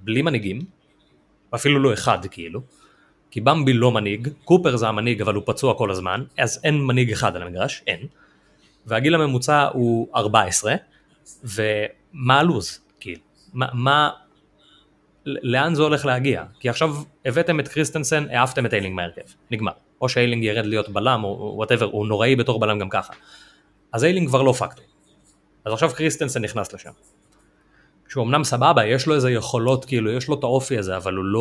בלי 0.02 0.22
מנהיגים, 0.22 0.58
אפילו 1.56 1.78
לא 1.78 1.92
אחד 1.92 2.18
כאילו, 2.30 2.60
כי 3.30 3.40
במבי 3.40 3.72
לא 3.72 3.92
מנהיג, 3.92 4.28
קופר 4.44 4.76
זה 4.76 4.88
המנהיג 4.88 5.20
אבל 5.20 5.34
הוא 5.34 5.42
פצוע 5.46 5.74
כל 5.74 5.90
הזמן, 5.90 6.24
אז 6.38 6.60
אין 6.64 6.84
מנהיג 6.84 7.12
אחד 7.12 7.36
על 7.36 7.42
המגרש, 7.42 7.82
אין. 7.86 8.06
והגיל 8.86 9.14
הממוצע 9.14 9.68
הוא 9.72 10.08
14, 10.16 10.74
ומה 11.44 12.38
הלו"ז? 12.38 12.80
כאילו, 13.00 13.20
מה, 13.52 13.66
מה, 13.72 14.10
לאן 15.26 15.74
זה 15.74 15.82
הולך 15.82 16.06
להגיע? 16.06 16.44
כי 16.60 16.68
עכשיו 16.68 16.94
הבאתם 17.24 17.60
את 17.60 17.68
קריסטנסן, 17.68 18.26
העפתם 18.30 18.66
את 18.66 18.74
איילינג 18.74 18.94
מהרכב, 18.94 19.22
נגמר. 19.50 19.72
או 20.00 20.08
שאיילינג 20.08 20.44
ירד 20.44 20.66
להיות 20.66 20.88
בלם, 20.88 21.24
או 21.24 21.52
whatever, 21.56 21.86
הוא 21.86 22.06
נוראי 22.06 22.36
בתור 22.36 22.60
בלם 22.60 22.78
גם 22.78 22.88
ככה. 22.88 23.12
אז 23.92 24.04
איילינג 24.04 24.28
כבר 24.28 24.42
לא 24.42 24.52
פקטור. 24.52 24.84
אז 25.64 25.72
עכשיו 25.72 25.90
קריסטנסן 25.94 26.44
נכנס 26.44 26.72
לשם. 26.72 26.90
שהוא 28.08 28.24
אמנם 28.24 28.44
סבבה, 28.44 28.86
יש 28.86 29.06
לו 29.06 29.14
איזה 29.14 29.30
יכולות, 29.30 29.84
כאילו, 29.84 30.10
יש 30.10 30.28
לו 30.28 30.38
את 30.38 30.42
האופי 30.42 30.78
הזה, 30.78 30.96
אבל 30.96 31.14
הוא 31.14 31.24
לא, 31.24 31.38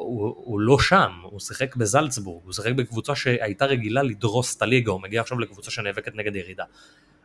הוא, 0.00 0.34
הוא 0.36 0.60
לא 0.60 0.78
שם, 0.78 1.10
הוא 1.22 1.40
שיחק 1.40 1.76
בזלצבורג, 1.76 2.44
הוא 2.44 2.52
שיחק 2.52 2.72
בקבוצה 2.72 3.14
שהייתה 3.14 3.64
רגילה 3.64 4.02
לדרוס 4.02 4.56
את 4.56 4.62
הליגה, 4.62 4.92
הוא 4.92 5.00
מגיע 5.00 5.20
עכשיו 5.20 5.38
לקבוצה 5.38 5.70
שנאבקת 5.70 6.14
נגד 6.14 6.36
ירידה. 6.36 6.64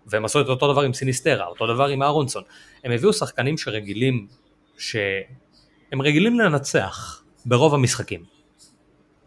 והם 0.08 0.26
עשו 0.26 0.41
את 0.41 0.48
אותו 0.48 0.74
דבר 0.74 0.82
עם 0.82 0.94
סיניסטרה, 0.94 1.46
אותו 1.46 1.67
דבר 1.67 1.88
עם 1.88 2.04
אהרונסון. 2.04 2.44
הם 2.84 2.91
הביאו 2.91 3.13
שחקנים 3.13 3.58
שרגילים, 3.58 4.28
שהם 4.78 6.02
רגילים 6.02 6.39
לנצח 6.39 7.24
ברוב 7.46 7.74
המשחקים. 7.74 8.24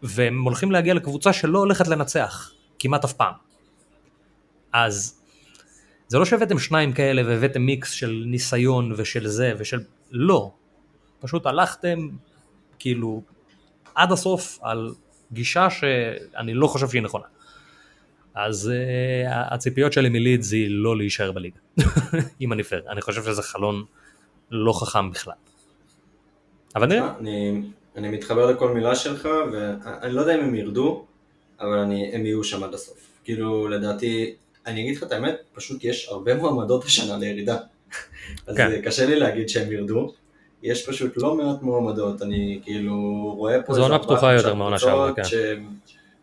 והם 0.03 0.43
הולכים 0.43 0.71
להגיע 0.71 0.93
לקבוצה 0.93 1.33
שלא 1.33 1.59
הולכת 1.59 1.87
לנצח, 1.87 2.51
כמעט 2.79 3.03
אף 3.03 3.13
פעם. 3.13 3.33
אז 4.73 5.14
זה 6.07 6.17
לא 6.17 6.25
שהבאתם 6.25 6.59
שניים 6.59 6.93
כאלה 6.93 7.21
והבאתם 7.25 7.61
מיקס 7.61 7.91
של 7.91 8.23
ניסיון 8.27 8.93
ושל 8.97 9.27
זה 9.27 9.53
ושל... 9.57 9.79
לא. 10.11 10.51
פשוט 11.19 11.45
הלכתם 11.45 12.09
כאילו 12.79 13.21
עד 13.95 14.11
הסוף 14.11 14.59
על 14.61 14.93
גישה 15.31 15.69
שאני 15.69 16.53
לא 16.53 16.67
חושב 16.67 16.89
שהיא 16.89 17.01
נכונה. 17.01 17.25
אז 18.35 18.71
uh, 18.71 19.29
הציפיות 19.53 19.93
שלי 19.93 20.09
מלידס 20.09 20.51
היא 20.51 20.67
לא 20.69 20.97
להישאר 20.97 21.31
בליגה, 21.31 21.57
אם 22.41 22.53
אני 22.53 22.63
פייר. 22.63 22.83
אני 22.89 23.01
חושב 23.01 23.23
שזה 23.23 23.41
חלון 23.41 23.83
לא 24.51 24.73
חכם 24.73 25.11
בכלל. 25.11 25.33
אבל 26.75 26.87
נראה. 26.87 27.13
אני, 27.19 27.61
אני 27.95 28.09
מתחבר 28.09 28.51
לכל 28.51 28.73
מילה 28.73 28.95
שלך, 28.95 29.29
ואני 29.53 30.13
לא 30.13 30.21
יודע 30.21 30.35
אם 30.35 30.39
הם 30.39 30.55
ירדו, 30.55 31.05
אבל 31.59 31.77
אני, 31.77 32.11
הם 32.13 32.25
יהיו 32.25 32.43
שם 32.43 32.63
עד 32.63 32.73
הסוף. 32.73 32.97
כאילו, 33.23 33.67
לדעתי, 33.67 34.35
אני 34.65 34.81
אגיד 34.81 34.97
לך 34.97 35.03
את 35.03 35.11
האמת, 35.11 35.35
פשוט 35.53 35.83
יש 35.83 36.07
הרבה 36.09 36.35
מועמדות 36.35 36.83
השנה 36.83 37.17
לירידה. 37.17 37.57
אז 38.47 38.57
כן. 38.57 38.81
קשה 38.81 39.05
לי 39.05 39.15
להגיד 39.15 39.49
שהם 39.49 39.71
ירדו. 39.71 40.13
יש 40.63 40.89
פשוט 40.89 41.13
לא 41.17 41.35
מעט 41.35 41.61
מועמדות, 41.61 42.21
אני 42.21 42.59
כאילו 42.63 42.95
רואה 43.37 43.61
פה... 43.61 43.73
זו 43.73 43.81
עונה 43.81 43.99
פתוחה 43.99 44.33
יותר 44.33 44.53
מעונה 44.53 44.79
שעברה, 44.79 45.13
כן. 45.13 45.21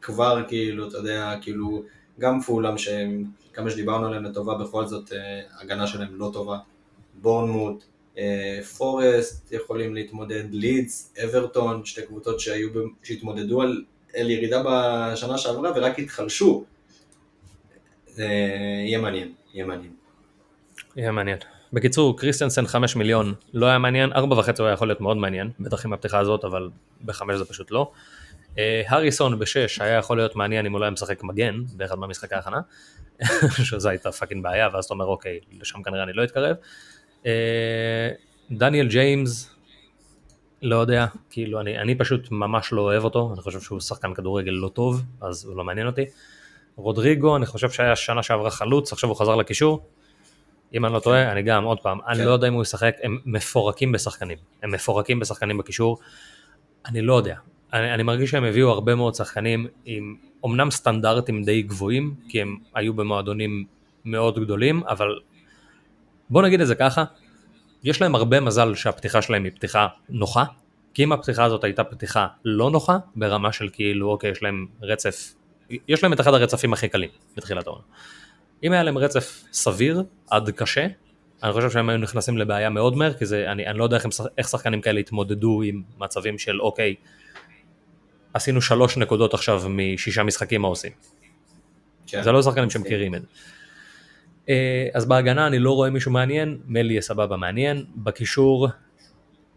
שכבר 0.00 0.42
כאילו, 0.48 0.88
אתה 0.88 0.96
יודע, 0.98 1.34
כאילו, 1.40 1.82
גם 2.18 2.40
פולאם, 2.40 2.78
שהם, 2.78 3.24
כמה 3.52 3.70
שדיברנו 3.70 4.06
עליהם 4.06 4.24
לטובה, 4.24 4.54
בכל 4.54 4.86
זאת 4.86 5.12
אה, 5.12 5.40
הגנה 5.60 5.86
שלהם 5.86 6.08
לא 6.18 6.30
טובה. 6.32 6.58
בורנמוט, 7.14 7.84
אה, 8.18 8.60
פורסט 8.76 9.52
יכולים 9.52 9.94
להתמודד, 9.94 10.44
לידס, 10.50 11.14
אברטון, 11.24 11.84
שתי 11.84 12.02
קבוצות 12.02 12.40
שהיו, 12.40 12.68
שהתמודדו 13.02 13.62
על, 13.62 13.84
על 14.16 14.30
ירידה 14.30 14.62
בשנה 14.66 15.38
שעברה 15.38 15.72
ורק 15.76 15.98
התחלשו. 15.98 16.64
יהיה 18.18 18.98
מעניין, 18.98 19.32
יהיה 19.54 19.66
מעניין. 19.66 19.92
יהיה 20.96 21.12
מעניין. 21.12 21.38
בקיצור, 21.72 22.18
קריסטנסן 22.18 22.66
5 22.66 22.96
מיליון 22.96 23.34
לא 23.52 23.66
היה 23.66 23.78
מעניין, 23.78 24.12
4 24.12 24.38
וחצי 24.38 24.62
הוא 24.62 24.66
היה 24.66 24.74
יכול 24.74 24.88
להיות 24.88 25.00
מאוד 25.00 25.16
מעניין, 25.16 25.50
בטח 25.60 25.84
עם 25.84 25.92
הפתיחה 25.92 26.18
הזאת, 26.18 26.44
אבל 26.44 26.70
ב-5 27.00 27.36
זה 27.36 27.44
פשוט 27.44 27.70
לא. 27.70 27.92
אה, 28.58 28.82
הריסון 28.88 29.38
ב-6 29.38 29.44
היה 29.80 29.98
יכול 29.98 30.16
להיות 30.16 30.36
מעניין 30.36 30.66
אם 30.66 30.72
הוא 30.72 30.80
לא 30.80 30.84
היה 30.84 30.90
משחק 30.90 31.22
מגן 31.22 31.54
באחד 31.76 31.98
מהמשחקי 31.98 32.34
ההכנה, 32.34 32.60
שזו 33.68 33.88
הייתה 33.88 34.12
fucking 34.12 34.42
בעיה, 34.42 34.68
ואז 34.72 34.84
אתה 34.84 34.94
אומר 34.94 35.04
אוקיי, 35.04 35.40
לשם 35.60 35.82
כנראה 35.82 36.02
אני 36.02 36.12
לא 36.12 36.24
אתקרב. 36.24 36.56
אה, 37.26 38.10
דניאל 38.50 38.88
ג'יימס, 38.88 39.54
לא 40.62 40.76
יודע, 40.76 41.06
כאילו 41.30 41.60
אני, 41.60 41.78
אני 41.78 41.94
פשוט 41.94 42.30
ממש 42.30 42.72
לא 42.72 42.80
אוהב 42.80 43.04
אותו, 43.04 43.30
אני 43.34 43.42
חושב 43.42 43.60
שהוא 43.60 43.80
שחקן 43.80 44.14
כדורגל 44.14 44.52
לא 44.52 44.68
טוב, 44.68 45.02
אז 45.20 45.44
הוא 45.44 45.56
לא 45.56 45.64
מעניין 45.64 45.86
אותי. 45.86 46.04
רודריגו, 46.76 47.36
אני 47.36 47.46
חושב 47.46 47.70
שהיה 47.70 47.96
שנה 47.96 48.22
שעברה 48.22 48.50
חלוץ, 48.50 48.92
עכשיו 48.92 49.10
הוא 49.10 49.16
חזר 49.16 49.36
לקישור. 49.36 49.86
אם 50.74 50.84
אני 50.84 50.94
לא 50.94 51.00
טועה, 51.00 51.32
אני 51.32 51.42
גם, 51.42 51.64
עוד 51.64 51.80
פעם, 51.80 51.98
אני 52.08 52.18
כן. 52.18 52.24
לא 52.24 52.30
יודע 52.30 52.48
אם 52.48 52.54
הוא 52.54 52.62
ישחק, 52.62 52.96
הם 53.02 53.18
מפורקים 53.26 53.92
בשחקנים, 53.92 54.38
הם 54.62 54.70
מפורקים 54.72 55.20
בשחקנים 55.20 55.58
בקישור, 55.58 55.98
אני 56.86 57.02
לא 57.02 57.14
יודע. 57.14 57.36
אני, 57.72 57.94
אני 57.94 58.02
מרגיש 58.02 58.30
שהם 58.30 58.44
הביאו 58.44 58.70
הרבה 58.70 58.94
מאוד 58.94 59.14
שחקנים 59.14 59.66
עם 59.84 60.16
אמנם 60.44 60.70
סטנדרטים 60.70 61.42
די 61.42 61.62
גבוהים, 61.62 62.14
כי 62.28 62.42
הם 62.42 62.56
היו 62.74 62.94
במועדונים 62.94 63.64
מאוד 64.04 64.38
גדולים, 64.38 64.82
אבל 64.88 65.08
בוא 66.30 66.42
נגיד 66.42 66.60
את 66.60 66.66
זה 66.66 66.74
ככה, 66.74 67.04
יש 67.84 68.02
להם 68.02 68.14
הרבה 68.14 68.40
מזל 68.40 68.74
שהפתיחה 68.74 69.22
שלהם 69.22 69.44
היא 69.44 69.52
פתיחה 69.52 69.86
נוחה, 70.08 70.44
כי 70.94 71.04
אם 71.04 71.12
הפתיחה 71.12 71.44
הזאת 71.44 71.64
הייתה 71.64 71.84
פתיחה 71.84 72.26
לא 72.44 72.70
נוחה, 72.70 72.98
ברמה 73.16 73.52
של 73.52 73.68
כאילו, 73.72 74.10
אוקיי, 74.10 74.30
יש 74.30 74.42
להם 74.42 74.66
רצף 74.82 75.34
יש 75.88 76.02
להם 76.02 76.12
את 76.12 76.20
אחד 76.20 76.34
הרצפים 76.34 76.72
הכי 76.72 76.88
קלים 76.88 77.10
בתחילת 77.36 77.66
העונה. 77.66 77.82
אם 78.62 78.72
היה 78.72 78.82
להם 78.82 78.98
רצף 78.98 79.44
סביר 79.52 80.02
עד 80.30 80.50
קשה, 80.50 80.86
אני 81.42 81.52
חושב 81.52 81.70
שהם 81.70 81.88
היו 81.88 81.98
נכנסים 81.98 82.38
לבעיה 82.38 82.70
מאוד 82.70 82.96
מהר, 82.96 83.12
כי 83.12 83.26
זה, 83.26 83.52
אני, 83.52 83.66
אני 83.66 83.78
לא 83.78 83.84
יודע 83.84 83.96
איך, 83.96 84.06
איך 84.38 84.48
שחקנים 84.48 84.80
כאלה 84.80 85.00
התמודדו 85.00 85.62
עם 85.62 85.82
מצבים 85.98 86.38
של 86.38 86.60
אוקיי, 86.60 86.94
עשינו 88.34 88.60
שלוש 88.60 88.96
נקודות 88.96 89.34
עכשיו 89.34 89.62
משישה 89.68 90.22
משחקים, 90.22 90.62
מה 90.62 90.68
עושים? 90.68 90.92
כן. 92.06 92.22
זה 92.22 92.32
לא 92.32 92.42
שחקנים 92.42 92.70
שמכירים 92.70 93.14
את 93.14 93.22
זה. 93.22 93.28
אה, 94.48 94.88
אז 94.94 95.04
בהגנה 95.04 95.46
אני 95.46 95.58
לא 95.58 95.72
רואה 95.72 95.90
מישהו 95.90 96.12
מעניין, 96.12 96.58
מלי 96.66 97.02
סבבה 97.02 97.36
מעניין, 97.36 97.84
בקישור 97.96 98.68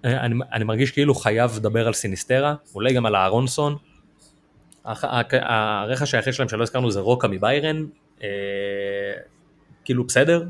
אה, 0.06 0.26
אני, 0.26 0.36
אני 0.54 0.64
מרגיש 0.64 0.92
כאילו 0.92 1.16
חייב 1.16 1.52
לדבר 1.56 1.88
על 1.88 1.94
סיניסטרה, 1.94 2.56
אולי 2.76 2.94
גם 2.94 3.06
על 3.06 3.16
אהרונסון, 3.16 3.76
הרכש 4.86 6.14
היחיד 6.16 6.34
שלהם 6.34 6.50
שלא 6.50 6.64
הזכרנו 6.64 6.92
זה 6.92 7.00
רוקה 7.00 7.28
מביירן, 7.28 7.86
אה, 8.24 8.28
כאילו 9.86 10.04
בסדר, 10.04 10.44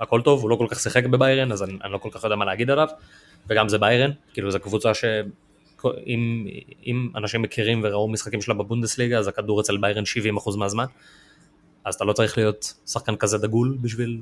הכל 0.00 0.22
טוב, 0.22 0.42
הוא 0.42 0.50
לא 0.50 0.56
כל 0.56 0.66
כך 0.70 0.80
שיחק 0.80 1.06
בביירן, 1.06 1.52
אז 1.52 1.62
אני, 1.62 1.78
אני 1.84 1.92
לא 1.92 1.98
כל 1.98 2.08
כך 2.12 2.24
יודע 2.24 2.36
מה 2.36 2.44
להגיד 2.44 2.70
עליו, 2.70 2.88
וגם 3.48 3.68
זה 3.68 3.78
ביירן, 3.78 4.10
כאילו 4.32 4.50
זו 4.50 4.60
קבוצה 4.60 4.94
שאם 4.94 6.46
אם 6.86 7.08
אנשים 7.16 7.42
מכירים 7.42 7.80
וראו 7.84 8.08
משחקים 8.08 8.40
שלה 8.40 8.54
בבונדסליגה, 8.54 9.18
אז 9.18 9.28
הכדור 9.28 9.60
אצל 9.60 9.76
ביירן 9.76 10.02
70% 10.36 10.56
מהזמן, 10.56 10.84
אז 11.84 11.94
אתה 11.94 12.04
לא 12.04 12.12
צריך 12.12 12.38
להיות 12.38 12.74
שחקן 12.86 13.16
כזה 13.16 13.38
דגול 13.38 13.78
בשביל 13.80 14.20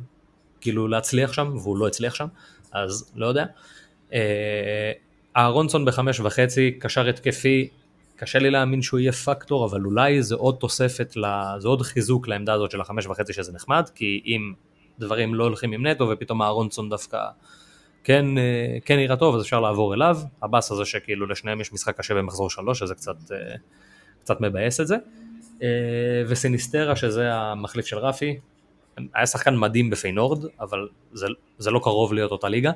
כאילו 0.60 0.88
להצליח 0.88 1.32
שם, 1.32 1.56
והוא 1.62 1.76
לא 1.76 1.86
הצליח 1.86 2.14
שם, 2.14 2.26
אז 2.72 3.12
לא 3.16 3.26
יודע. 3.26 3.44
אה, 4.12 4.92
אהרונסון 5.36 5.84
בחמש 5.84 6.20
וחצי, 6.20 6.72
קשר 6.78 7.08
התקפי, 7.08 7.68
קשה 8.16 8.38
לי 8.38 8.50
להאמין 8.50 8.82
שהוא 8.82 9.00
יהיה 9.00 9.12
פקטור, 9.12 9.66
אבל 9.66 9.84
אולי 9.84 10.22
זה 10.22 10.34
עוד 10.34 10.56
תוספת, 10.60 11.14
זה 11.58 11.68
עוד 11.68 11.82
חיזוק 11.82 12.28
לעמדה 12.28 12.52
הזאת 12.52 12.70
של 12.70 12.80
החמש 12.80 13.06
וחצי 13.06 13.32
שזה 13.32 13.52
נחמד, 13.52 13.90
כי 13.94 14.22
אם 14.26 14.52
דברים 14.98 15.34
לא 15.34 15.44
הולכים 15.44 15.72
עם 15.72 15.86
נטו 15.86 16.08
ופתאום 16.12 16.42
אהרונסון 16.42 16.90
דווקא 16.90 17.18
כן, 18.06 18.38
אה, 18.38 18.76
כן 18.84 18.96
נראה 18.96 19.16
טוב, 19.16 19.34
אז 19.34 19.42
אפשר 19.42 19.60
לעבור 19.60 19.94
אליו. 19.94 20.18
הבאס 20.42 20.70
הזה 20.72 20.84
שכאילו 20.84 21.26
לשניהם 21.26 21.60
יש 21.60 21.72
משחק 21.72 21.96
קשה 21.96 22.14
במחזור 22.14 22.50
שלוש, 22.50 22.78
שזה 22.78 22.94
קצת, 22.94 23.16
אה, 23.32 23.54
קצת 24.20 24.40
מבאס 24.40 24.80
את 24.80 24.86
זה. 24.86 24.96
אה, 25.62 25.68
וסיניסטרה, 26.28 26.96
שזה 26.96 27.34
המחליף 27.34 27.86
של 27.86 27.98
רפי, 27.98 28.38
היה 29.14 29.26
שחקן 29.26 29.56
מדהים 29.56 29.90
בפיינורד, 29.90 30.44
אבל 30.60 30.88
זה, 31.12 31.26
זה 31.58 31.70
לא 31.70 31.80
קרוב 31.82 32.12
להיות 32.12 32.30
אותה 32.30 32.48
ליגה. 32.48 32.70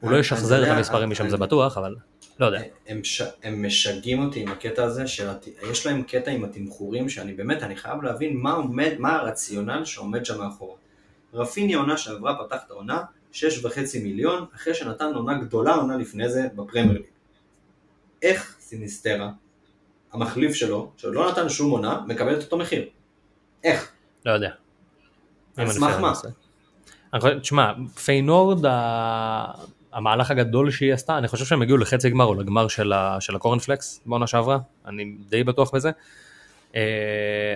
הוא 0.00 0.10
לא 0.10 0.16
ישחזר 0.16 0.64
את 0.64 0.68
המספרים 0.68 1.10
משם, 1.10 1.28
זה 1.28 1.36
בטוח, 1.36 1.78
אבל 1.78 1.94
לא 2.40 2.46
יודע. 2.46 2.60
הם, 2.86 3.04
ש... 3.04 3.22
הם 3.42 3.66
משגעים 3.66 4.22
אותי 4.22 4.40
עם 4.40 4.48
הקטע 4.48 4.84
הזה, 4.84 5.06
שיש 5.06 5.86
להם 5.86 6.02
קטע 6.02 6.30
עם 6.30 6.44
התמחורים, 6.44 7.08
שאני 7.08 7.32
באמת, 7.32 7.62
אני 7.62 7.76
חייב 7.76 8.02
להבין 8.02 8.36
מה 8.36 8.52
עומד, 8.52 8.92
מה 8.98 9.16
הרציונל 9.16 9.84
שעומד 9.84 10.24
שם 10.24 10.38
מאחורה. 10.38 10.76
רפיניה 11.34 11.74
עונה 11.74 11.96
שעברה 11.96 12.44
פתח 12.44 12.58
את 12.66 12.70
העונה, 12.70 13.02
שש 13.32 13.64
וחצי 13.64 14.02
מיליון, 14.02 14.46
אחרי 14.54 14.74
שנתן 14.74 15.14
עונה 15.14 15.38
גדולה 15.38 15.74
עונה 15.74 15.96
לפני 15.96 16.28
זה 16.28 16.48
בפרמייר 16.54 16.92
ליג. 16.92 17.02
איך 18.22 18.56
סיניסטרה, 18.60 19.30
המחליף 20.12 20.54
שלו, 20.54 20.90
שעוד 20.96 21.14
לא 21.14 21.30
נתן 21.30 21.48
שום 21.48 21.70
עונה, 21.70 22.00
מקבל 22.06 22.38
את 22.38 22.42
אותו 22.42 22.58
מחיר? 22.58 22.88
איך? 23.64 23.92
לא 24.26 24.32
יודע. 24.32 24.50
על 25.56 25.70
סמך 25.70 25.96
מה? 26.00 26.12
תשמע, 27.40 27.72
פיינורד, 28.04 28.66
המהלך 29.92 30.30
הגדול 30.30 30.70
שהיא 30.70 30.92
עשתה, 30.92 31.18
אני 31.18 31.28
חושב 31.28 31.44
שהם 31.44 31.62
הגיעו 31.62 31.78
לחצי 31.78 32.10
גמר 32.10 32.24
או 32.24 32.34
לגמר 32.34 32.68
של, 32.68 32.92
של 33.20 33.36
הקורנפלקס 33.36 34.00
בעונה 34.06 34.26
שעברה, 34.26 34.58
אני 34.86 35.14
די 35.28 35.44
בטוח 35.44 35.74
בזה. 35.74 35.90
אה, 36.76 36.82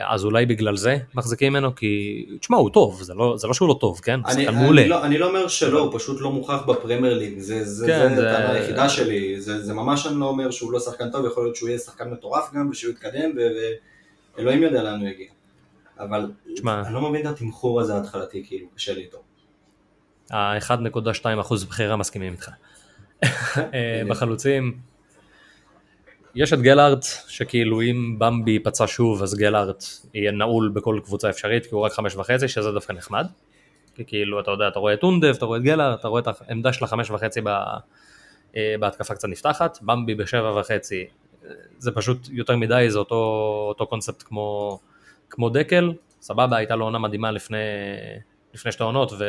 אז 0.03 0.25
אולי 0.25 0.47
בגלל 0.47 0.77
זה 0.77 0.99
מחזיקים 1.15 1.53
ממנו, 1.53 1.75
כי, 1.75 2.27
תשמע, 2.41 2.57
הוא 2.57 2.71
טוב, 2.71 3.03
זה 3.03 3.15
לא, 3.15 3.35
זה 3.37 3.47
לא 3.47 3.55
שהוא 3.55 3.69
לא 3.69 3.77
טוב, 3.81 4.01
כן? 4.03 4.21
אני, 4.27 4.49
אני, 4.49 4.57
מעולה. 4.57 4.87
לא, 4.87 5.05
אני 5.05 5.19
לא 5.19 5.29
אומר 5.29 5.49
שלא, 5.49 5.81
הוא 5.81 5.99
פשוט 5.99 6.21
לא 6.21 6.33
מוכח 6.33 6.63
בפרמייר 6.67 7.19
ליג, 7.19 7.39
זה, 7.39 7.65
זה, 7.65 7.87
כן, 7.87 8.15
זה, 8.15 8.31
הטענה 8.31 8.53
היחידה 8.53 8.89
שלי, 8.89 9.41
זה, 9.41 9.63
זה 9.63 9.75
ממש 9.75 10.07
אני 10.07 10.21
לא 10.21 10.27
אומר 10.27 10.51
שהוא 10.51 10.73
לא 10.73 10.81
שחקן 10.81 11.11
טוב, 11.11 11.27
יכול 11.27 11.45
להיות 11.45 11.57
שהוא 11.57 11.69
יהיה 11.69 11.79
שחקן 11.79 12.11
מטורף 12.11 12.53
גם, 12.55 12.69
ושהוא 12.71 12.93
יתקדם, 12.93 13.31
ואלוהים 14.37 14.63
יודע 14.63 14.83
לאן 14.83 15.01
הוא 15.01 15.09
יגיע. 15.09 15.29
אבל 15.99 16.31
תשמע, 16.55 16.83
אני 16.87 16.95
לא 16.95 17.11
מבין 17.11 17.27
את 17.27 17.33
התמחור 17.33 17.81
הזה 17.81 17.95
ההתחלתי, 17.95 18.45
כאילו, 18.47 18.67
קשה 18.75 18.93
לי 18.95 19.01
איתו. 19.01 19.19
ה-1.2% 20.31 21.67
בחירה 21.69 21.97
מסכימים 21.97 22.33
איתך. 22.33 22.51
אה, 23.57 24.03
בחלוצים, 24.09 24.79
יש 26.35 26.53
את 26.53 26.61
גלארט, 26.61 27.05
שכאילו 27.29 27.83
אם 27.83 28.17
במבי 28.19 28.59
פצע 28.59 28.85
שוב 28.87 29.23
אז 29.23 29.35
גלארט 29.35 29.85
יהיה 30.15 30.33
נעול 30.33 30.69
בכל 30.75 31.01
קבוצה 31.05 31.31
אפשרית, 31.31 31.67
כי 31.67 31.75
הוא 31.75 31.83
רק 31.83 31.93
חמש 31.93 32.17
וחצי, 32.17 32.49
שזה 32.49 32.73
דווקא 32.73 32.93
נחמד. 32.93 33.27
כי 33.95 34.05
כאילו 34.05 34.41
אתה 34.41 34.51
יודע, 34.51 34.69
אתה 34.69 34.79
רואה 34.79 34.95
את 34.95 35.03
אונדב, 35.03 35.35
אתה 35.37 35.45
רואה 35.45 35.59
את 35.59 35.63
גלארט, 35.63 36.01
אתה 36.01 36.09
רואה 36.09 36.21
את 36.21 36.29
העמדה 36.49 36.73
של 36.73 36.85
החמש 36.85 37.11
וחצי 37.11 37.41
אה, 38.57 38.75
בהתקפה 38.81 39.15
קצת 39.15 39.29
נפתחת, 39.29 39.79
במבי 39.83 40.15
בשבע 40.15 40.61
וחצי, 40.61 41.07
זה 41.79 41.93
פשוט 41.93 42.29
יותר 42.31 42.57
מדי, 42.57 42.87
זה 42.91 42.99
אותו, 42.99 43.15
אותו 43.69 43.87
קונספט 43.87 44.23
כמו, 44.23 44.79
כמו 45.31 45.51
דקל, 45.51 45.93
סבבה, 46.21 46.57
הייתה 46.57 46.77
לו 46.77 46.85
עונה 46.85 46.99
מדהימה 46.99 47.31
לפני, 47.31 47.57
לפני 48.55 48.73
שתי 48.73 48.83
עונות 48.83 49.13
ו... 49.13 49.25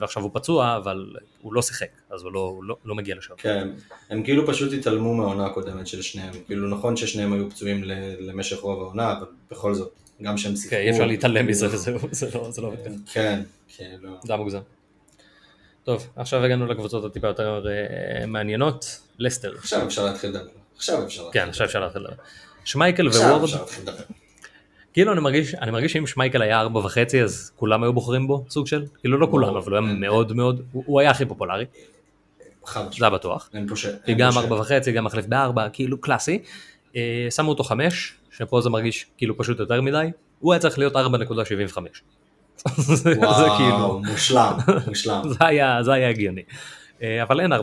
ועכשיו 0.00 0.22
הוא 0.22 0.30
פצוע, 0.34 0.76
אבל 0.76 1.06
הוא 1.40 1.54
לא 1.54 1.62
שיחק, 1.62 1.88
אז 2.10 2.22
הוא 2.22 2.32
לא, 2.32 2.40
הוא 2.40 2.64
לא, 2.64 2.76
לא 2.84 2.94
מגיע 2.94 3.14
לשם. 3.16 3.34
כן, 3.36 3.68
הם 4.10 4.22
כאילו 4.22 4.46
פשוט 4.46 4.72
התעלמו 4.72 5.14
מהעונה 5.14 5.46
הקודמת 5.46 5.86
של 5.86 6.02
שניהם, 6.02 6.34
כאילו 6.46 6.68
נכון 6.68 6.96
ששניהם 6.96 7.32
היו 7.32 7.50
פצועים 7.50 7.84
למשך 8.20 8.58
רוב 8.58 8.82
העונה, 8.82 9.12
אבל 9.12 9.26
בכל 9.50 9.74
זאת, 9.74 9.92
גם 10.22 10.38
שהם 10.38 10.56
שיחקו. 10.56 10.70
כן, 10.70 10.82
אי 10.82 10.90
אפשר 10.90 11.06
להתעלם 11.06 11.46
מזה 11.46 11.66
וזהו, 11.66 11.98
זה 12.10 12.28
לא, 12.34 12.50
זה 12.50 12.62
לא 12.62 12.66
עובד 12.66 12.78
ככה. 12.84 12.94
כן, 13.12 13.42
כן, 13.76 13.96
לא. 14.00 14.10
זה 14.24 14.36
מוגזם. 14.36 14.60
טוב, 15.84 16.08
עכשיו 16.16 16.44
הגענו 16.44 16.66
לקבוצות 16.66 17.04
הטיפה 17.04 17.26
יותר 17.26 17.64
uh, 17.64 18.26
מעניינות, 18.26 19.00
לסטר. 19.18 19.54
עכשיו 19.58 19.86
אפשר 19.86 20.04
להתחיל 20.04 20.30
לדבר. 20.30 20.50
עכשיו 20.76 21.04
אפשר 21.04 21.22
להתחיל 21.22 21.22
לדבר. 21.22 21.32
כן, 21.32 21.48
עכשיו 21.48 21.66
אפשר 21.66 21.80
להתחיל 21.80 22.02
לדבר. 22.02 22.14
שמייקל 22.64 23.08
וורד. 23.08 23.22
עכשיו 23.22 23.44
אפשר 23.44 23.60
להתחיל 23.60 23.82
לדבר. 23.82 24.21
כאילו 24.92 25.12
אני 25.12 25.20
מרגיש, 25.20 25.54
אני 25.54 25.70
מרגיש 25.70 25.92
שאם 25.92 26.06
שמייקל 26.06 26.42
היה 26.42 26.60
ארבע 26.60 26.78
וחצי 26.78 27.22
אז 27.22 27.52
כולם 27.56 27.82
היו 27.82 27.92
בוחרים 27.92 28.26
בו 28.26 28.44
סוג 28.50 28.66
של, 28.66 28.84
כאילו 29.00 29.18
לא 29.18 29.26
כולם 29.30 29.56
אבל 29.56 29.72
הוא 29.72 29.86
היה 29.86 29.94
מאוד 29.94 30.32
מאוד, 30.32 30.62
הוא 30.72 31.00
היה 31.00 31.10
הכי 31.10 31.24
פופולרי. 31.24 31.64
זה 32.98 33.04
היה 33.04 33.10
בטוח. 33.10 33.48
כי 34.04 34.14
גם 34.14 34.38
ארבע 34.38 34.56
וחצי, 34.60 34.92
גם 34.92 35.04
מחליף 35.04 35.26
בארבע, 35.26 35.68
כאילו 35.68 36.00
קלאסי. 36.00 36.38
אה, 36.96 37.26
שמו 37.30 37.48
אותו 37.48 37.64
חמש, 37.64 38.14
שפה 38.30 38.60
זה 38.60 38.70
מרגיש 38.70 39.06
כאילו 39.16 39.38
פשוט 39.38 39.60
יותר 39.60 39.80
מדי, 39.80 40.06
הוא 40.40 40.52
היה 40.52 40.60
צריך 40.60 40.78
להיות 40.78 40.96
4.75. 40.96 40.98
וואו, 43.18 44.00
מושלם, 44.04 44.56
מושלם. 44.86 45.22
זה 45.82 45.92
היה 45.92 46.08
הגיוני. 46.08 46.42
אה, 47.02 47.22
אבל 47.22 47.40
אין 47.40 47.52
4.75, 47.52 47.56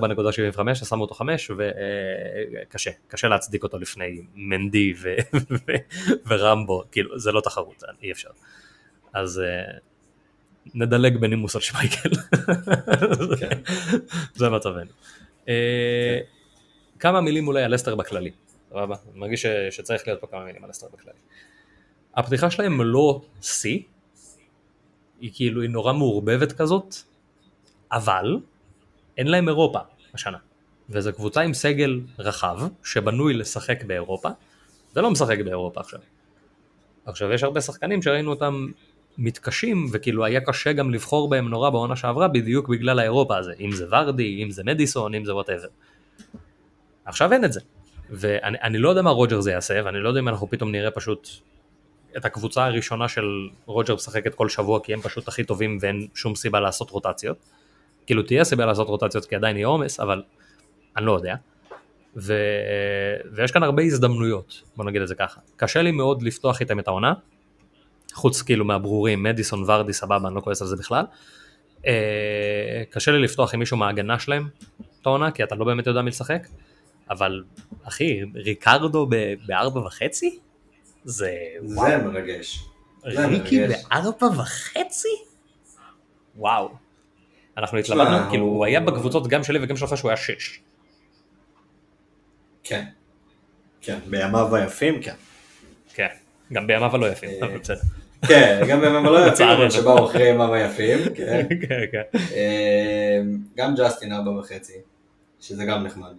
אז 0.81 0.87
שמו 0.87 1.01
אותו 1.01 1.13
5 1.13 1.51
וקשה, 1.57 2.91
קשה 3.07 3.27
להצדיק 3.27 3.63
אותו 3.63 3.79
לפני 3.79 4.21
מנדי 4.35 4.93
ו- 5.01 5.15
ורמבו, 6.27 6.83
כאילו 6.91 7.19
זה 7.19 7.31
לא 7.31 7.41
תחרות, 7.41 7.83
אי 8.03 8.11
אפשר. 8.11 8.29
אז 9.13 9.39
אה, 9.39 9.77
נדלג 10.75 11.17
בנימוס 11.17 11.55
על 11.55 11.61
שמייקל, 11.61 12.09
כן. 13.39 13.59
זה 14.35 14.49
מצבנו. 14.49 14.91
אה, 15.49 16.19
כמה 16.99 17.21
מילים 17.21 17.47
אולי 17.47 17.63
על 17.63 17.75
אסטר 17.75 17.95
בכללי, 17.95 18.31
סבבה? 18.69 18.95
אני 19.11 19.19
מרגיש 19.19 19.45
שצריך 19.45 20.07
להיות 20.07 20.21
פה 20.21 20.27
כמה 20.27 20.45
מילים 20.45 20.63
על 20.63 20.71
אסטר 20.71 20.87
בכללי. 20.93 21.17
הפתיחה 22.15 22.51
שלהם 22.51 22.81
לא 22.81 23.21
שיא, 23.41 23.79
היא 25.19 25.31
כאילו 25.33 25.61
היא 25.61 25.69
נורא 25.69 25.93
מעורבבת 25.93 26.51
כזאת, 26.51 26.95
אבל 27.91 28.37
אין 29.19 29.27
להם 29.27 29.47
אירופה 29.47 29.79
השנה. 30.13 30.37
וזו 30.89 31.13
קבוצה 31.13 31.41
עם 31.41 31.53
סגל 31.53 32.01
רחב, 32.19 32.59
שבנוי 32.83 33.33
לשחק 33.33 33.83
באירופה, 33.83 34.29
ולא 34.95 35.11
משחק 35.11 35.37
באירופה 35.45 35.79
עכשיו. 35.79 35.99
עכשיו 37.05 37.31
יש 37.33 37.43
הרבה 37.43 37.61
שחקנים 37.61 38.01
שראינו 38.01 38.29
אותם 38.29 38.67
מתקשים, 39.17 39.85
וכאילו 39.91 40.25
היה 40.25 40.41
קשה 40.41 40.73
גם 40.73 40.91
לבחור 40.91 41.29
בהם 41.29 41.49
נורא 41.49 41.69
בעונה 41.69 41.95
שעברה, 41.95 42.27
בדיוק 42.27 42.69
בגלל 42.69 42.99
האירופה 42.99 43.37
הזה, 43.37 43.53
אם 43.59 43.71
זה 43.71 43.85
ורדי, 43.91 44.43
אם 44.43 44.51
זה 44.51 44.63
מדיסון, 44.63 45.15
אם 45.15 45.25
זה 45.25 45.35
whatever. 45.35 45.67
עכשיו 47.05 47.33
אין 47.33 47.45
את 47.45 47.53
זה. 47.53 47.59
ואני 48.09 48.77
לא 48.77 48.89
יודע 48.89 49.01
מה 49.01 49.09
רוג'רס 49.09 49.51
יעשה, 49.51 49.81
ואני 49.85 49.99
לא 49.99 50.07
יודע 50.07 50.19
אם 50.19 50.27
אנחנו 50.27 50.49
פתאום 50.49 50.71
נראה 50.71 50.91
פשוט 50.91 51.29
את 52.17 52.25
הקבוצה 52.25 52.65
הראשונה 52.65 53.07
של 53.07 53.49
רוג'רס 53.65 53.95
משחקת 53.95 54.35
כל 54.35 54.49
שבוע, 54.49 54.79
כי 54.83 54.93
הם 54.93 55.01
פשוט 55.01 55.27
הכי 55.27 55.43
טובים 55.43 55.77
ואין 55.81 56.07
שום 56.15 56.35
סיבה 56.35 56.59
לעשות 56.59 56.89
רוטציות. 56.89 57.37
כאילו 58.09 58.23
תהיה 58.23 58.43
סיבה 58.43 58.65
לעשות 58.65 58.87
רוטציות 58.87 59.25
כי 59.25 59.35
עדיין 59.35 59.57
יהיה 59.57 59.67
עומס, 59.67 59.99
אבל 59.99 60.23
אני 60.97 61.05
לא 61.05 61.11
יודע. 61.11 61.35
ו... 62.15 62.33
ויש 63.31 63.51
כאן 63.51 63.63
הרבה 63.63 63.83
הזדמנויות, 63.83 64.61
בוא 64.75 64.85
נגיד 64.85 65.01
את 65.01 65.07
זה 65.07 65.15
ככה. 65.15 65.41
קשה 65.55 65.81
לי 65.81 65.91
מאוד 65.91 66.23
לפתוח 66.23 66.61
איתם 66.61 66.79
את 66.79 66.87
העונה, 66.87 67.13
חוץ 68.13 68.41
כאילו 68.41 68.65
מהברורים, 68.65 69.23
מדיסון, 69.23 69.63
ורדי, 69.67 69.93
סבבה, 69.93 70.27
אני 70.27 70.35
לא 70.35 70.41
כועס 70.41 70.61
על 70.61 70.67
זה 70.67 70.75
בכלל. 70.75 71.05
אה, 71.87 72.83
קשה 72.89 73.11
לי 73.11 73.19
לפתוח 73.19 73.53
עם 73.53 73.59
מישהו 73.59 73.77
מההגנה 73.77 74.19
שלהם 74.19 74.47
את 75.01 75.05
העונה, 75.05 75.31
כי 75.31 75.43
אתה 75.43 75.55
לא 75.55 75.65
באמת 75.65 75.87
יודע 75.87 76.01
מי 76.01 76.09
לשחק, 76.09 76.47
אבל 77.09 77.43
אחי, 77.83 78.21
ריקרדו 78.35 79.09
בארבע 79.47 79.79
וחצי? 79.79 80.39
זה... 81.03 81.33
זה 81.65 81.97
מרגש. 81.97 82.65
ריקי 83.05 83.59
בארבע 83.67 84.27
וחצי? 84.27 85.15
וואו. 86.35 86.88
אנחנו 87.59 87.77
התלבטנו, 87.77 88.29
כאילו 88.29 88.45
הוא 88.45 88.65
היה 88.65 88.79
בקבוצות 88.79 89.27
גם 89.27 89.43
שלי 89.43 89.59
וגם 89.61 89.77
שלך 89.77 89.97
שהוא 89.97 90.09
היה 90.09 90.17
שש. 90.17 90.59
כן. 92.63 92.83
כן, 93.81 93.99
בימיו 94.09 94.55
היפים 94.55 95.01
כן. 95.01 95.13
כן, 95.93 96.07
גם 96.53 96.67
בימיו 96.67 96.95
הלא 96.95 97.05
יפים, 97.11 97.29
אבל 97.41 97.57
בסדר. 97.57 97.79
כן, 98.27 98.61
גם 98.69 98.81
בימיו 98.81 99.07
הלא 99.07 99.27
יפים, 99.27 99.47
אבל 99.47 99.69
שבאו 99.69 100.05
אחרי 100.05 100.27
ימיו 100.27 100.53
היפים, 100.53 100.97
כן. 101.17 101.47
כן, 101.67 101.81
כן. 101.91 102.01
אמ, 102.13 103.37
גם 103.57 103.75
ג'סטין 103.75 104.13
ארבע 104.13 104.31
וחצי, 104.31 104.77
שזה 105.41 105.65
גם 105.65 105.83
נחמד. 105.83 106.13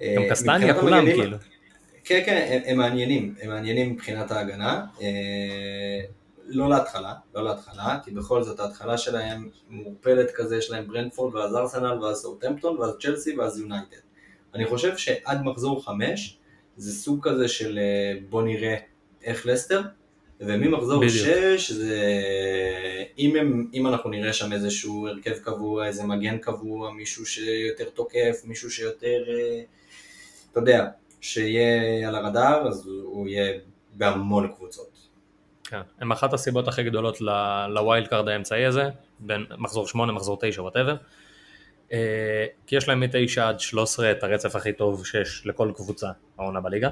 גם 0.00 0.22
קסטניה 0.30 0.80
כולם 0.80 1.04
כאילו. 1.04 1.36
כן, 2.04 2.20
כן, 2.26 2.60
הם 2.66 2.78
מעניינים, 2.78 3.34
הם 3.42 3.50
מעניינים 3.50 3.92
מבחינת 3.92 4.30
ההגנה. 4.30 4.84
לא 6.46 6.68
להתחלה, 6.68 7.14
לא 7.34 7.44
להתחלה, 7.44 7.98
כי 8.04 8.10
בכל 8.10 8.42
זאת 8.42 8.60
ההתחלה 8.60 8.98
שלהם 8.98 9.48
מעורפלת 9.68 10.30
כזה, 10.30 10.56
יש 10.56 10.70
להם 10.70 10.86
ברנדפורד 10.88 11.34
ואז 11.34 11.56
ארסנל 11.56 12.02
ואז 12.02 12.16
סאוטמפטון 12.16 12.78
ואז 12.78 12.94
צ'לסי 13.00 13.36
ואז 13.36 13.60
יונייטד. 13.60 13.96
אני 14.54 14.66
חושב 14.66 14.96
שעד 14.96 15.42
מחזור 15.42 15.84
חמש 15.84 16.38
זה 16.76 16.92
סוג 16.92 17.28
כזה 17.28 17.48
של 17.48 17.78
אה, 17.78 18.20
בוא 18.30 18.42
נראה 18.42 18.76
איך 19.24 19.46
לסטר, 19.46 19.80
וממחזור 20.40 21.04
בדיוק. 21.04 21.26
שש 21.56 21.72
זה... 21.72 22.00
אם, 23.18 23.36
הם, 23.36 23.70
אם 23.74 23.86
אנחנו 23.86 24.10
נראה 24.10 24.32
שם 24.32 24.52
איזשהו 24.52 25.08
הרכב 25.08 25.38
קבוע, 25.38 25.86
איזה 25.86 26.04
מגן 26.04 26.38
קבוע, 26.38 26.92
מישהו 26.92 27.26
שיותר 27.26 27.84
תוקף, 27.94 28.40
מישהו 28.44 28.70
שיותר, 28.70 29.24
אה, 29.28 29.62
אתה 30.52 30.60
יודע, 30.60 30.88
שיהיה 31.20 32.08
על 32.08 32.14
הרדאר, 32.14 32.68
אז 32.68 32.86
הוא 32.86 33.28
יהיה 33.28 33.58
בהמון 33.94 34.52
קבוצות. 34.56 34.91
כן. 35.72 35.80
הם 36.00 36.12
אחת 36.12 36.32
הסיבות 36.32 36.68
הכי 36.68 36.82
גדולות 36.82 37.20
ל 37.68 37.76
wild 37.76 38.08
card 38.08 38.28
האמצעי 38.28 38.66
הזה, 38.66 38.88
בין 39.20 39.46
מחזור 39.58 39.88
8, 39.88 40.12
מחזור 40.12 40.38
9, 40.40 40.62
whatever. 40.62 40.96
כי 42.66 42.76
יש 42.76 42.88
להם 42.88 43.00
מ-9 43.00 43.40
עד 43.40 43.60
13 43.60 44.10
את 44.10 44.22
הרצף 44.22 44.56
הכי 44.56 44.72
טוב 44.72 45.06
שיש 45.06 45.46
לכל 45.46 45.72
קבוצה 45.76 46.10
העונה 46.38 46.60
בליגה. 46.60 46.88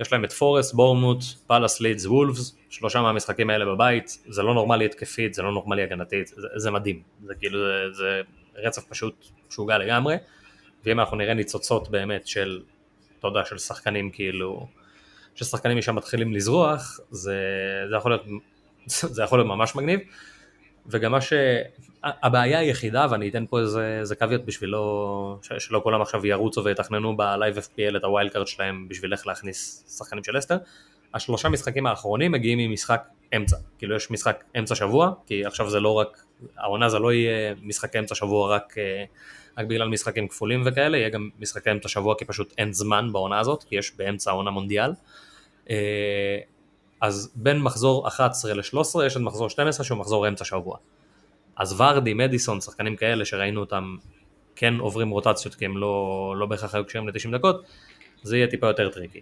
יש 0.00 0.12
להם 0.12 0.24
את 0.24 0.32
פורסט, 0.32 0.74
בורמוט, 0.74 1.24
פאלאס, 1.46 1.80
לידס, 1.80 2.06
וולפס, 2.06 2.56
שלושה 2.70 3.00
מהמשחקים 3.00 3.50
האלה 3.50 3.64
בבית, 3.64 4.18
זה 4.28 4.42
לא 4.42 4.54
נורמלי 4.54 4.84
התקפית, 4.84 5.34
זה 5.34 5.42
לא 5.42 5.52
נורמלי 5.52 5.82
הגנתית, 5.82 6.26
זה, 6.26 6.48
זה 6.56 6.70
מדהים, 6.70 7.02
זה 7.24 7.34
כאילו, 7.34 7.58
זה, 7.58 7.92
זה 7.92 8.22
רצף 8.54 8.84
פשוט 8.88 9.26
משוגע 9.48 9.78
לגמרי, 9.78 10.16
ואם 10.84 11.00
אנחנו 11.00 11.16
נראה 11.16 11.34
ניצוצות 11.34 11.88
באמת 11.88 12.26
של, 12.26 12.62
אתה 13.18 13.28
יודע, 13.28 13.44
של 13.44 13.58
שחקנים 13.58 14.10
כאילו, 14.10 14.66
ששחקנים 15.38 15.78
משם 15.78 15.94
מתחילים 15.94 16.32
לזרוח, 16.32 17.00
זה, 17.10 17.36
זה, 17.90 17.96
יכול 17.96 18.10
להיות, 18.10 18.24
זה 19.14 19.22
יכול 19.22 19.38
להיות 19.38 19.48
ממש 19.48 19.76
מגניב, 19.76 20.00
וגם 20.86 21.12
מה 21.12 21.20
ש... 21.20 21.32
הבעיה 22.02 22.58
היחידה, 22.58 23.06
ואני 23.10 23.28
אתן 23.28 23.44
פה 23.46 23.60
איזה, 23.60 23.98
איזה 24.00 24.16
caveat 24.16 24.40
בשביל 24.44 24.70
לא... 24.70 25.38
ש- 25.42 25.66
שלא 25.66 25.80
כולם 25.84 26.02
עכשיו 26.02 26.26
ירוצו 26.26 26.64
ויתכננו 26.64 27.16
ב 27.16 27.24
Live 27.24 27.58
FPL 27.58 27.96
את 27.96 28.04
ה 28.04 28.10
wild 28.10 28.32
card 28.32 28.46
שלהם 28.46 28.88
בשביל 28.88 29.12
איך 29.12 29.26
להכניס 29.26 29.84
שחקנים 29.98 30.24
של 30.24 30.38
לסטר. 30.38 30.56
השלושה 31.14 31.48
משחקים 31.48 31.86
האחרונים 31.86 32.32
מגיעים 32.32 32.58
ממשחק 32.58 33.08
אמצע, 33.36 33.56
כאילו 33.78 33.96
יש 33.96 34.10
משחק 34.10 34.44
אמצע 34.58 34.74
שבוע, 34.74 35.12
כי 35.26 35.44
עכשיו 35.44 35.70
זה 35.70 35.80
לא 35.80 35.92
רק, 35.94 36.22
העונה 36.56 36.88
זה 36.88 36.98
לא 36.98 37.12
יהיה 37.12 37.54
משחק 37.62 37.96
אמצע 37.96 38.14
שבוע 38.14 38.54
רק, 38.54 38.78
אה, 38.78 39.04
רק 39.58 39.66
בגלל 39.66 39.88
משחקים 39.88 40.28
כפולים 40.28 40.62
וכאלה, 40.66 40.96
יהיה 40.96 41.08
גם 41.08 41.30
משחק 41.38 41.68
אמצע 41.68 41.88
שבוע 41.88 42.14
כי 42.18 42.24
פשוט 42.24 42.54
אין 42.58 42.72
זמן 42.72 43.12
בעונה 43.12 43.38
הזאת, 43.38 43.64
כי 43.64 43.76
יש 43.76 43.92
באמצע 43.96 44.30
העונה 44.30 44.50
מונדיאל. 44.50 44.90
אה, 45.70 46.38
אז 47.00 47.32
בין 47.34 47.58
מחזור 47.58 48.08
11 48.08 48.54
ל-13 48.54 49.04
יש 49.06 49.16
את 49.16 49.20
מחזור 49.20 49.50
12 49.50 49.84
שהוא 49.84 49.98
מחזור 49.98 50.28
אמצע 50.28 50.44
שבוע. 50.44 50.76
אז 51.56 51.80
ורדי, 51.80 52.14
מדיסון, 52.14 52.60
שחקנים 52.60 52.96
כאלה 52.96 53.24
שראינו 53.24 53.60
אותם 53.60 53.96
כן 54.56 54.74
עוברים 54.74 55.10
רוטציות 55.10 55.54
כי 55.54 55.64
הם 55.64 55.76
לא, 55.76 56.34
לא 56.38 56.46
בהכרח 56.46 56.74
היו 56.74 56.84
קשרים 56.84 57.08
ל-90 57.08 57.32
דקות, 57.32 57.64
זה 58.22 58.36
יהיה 58.36 58.46
טיפה 58.46 58.66
יותר 58.66 58.88
טריקי. 58.88 59.20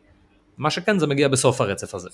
מה 0.58 0.70
שכן 0.70 0.98
זה 0.98 1.06
מגיע 1.06 1.28
בסוף 1.28 1.60
הרצף 1.60 1.94
הזה. 1.94 2.08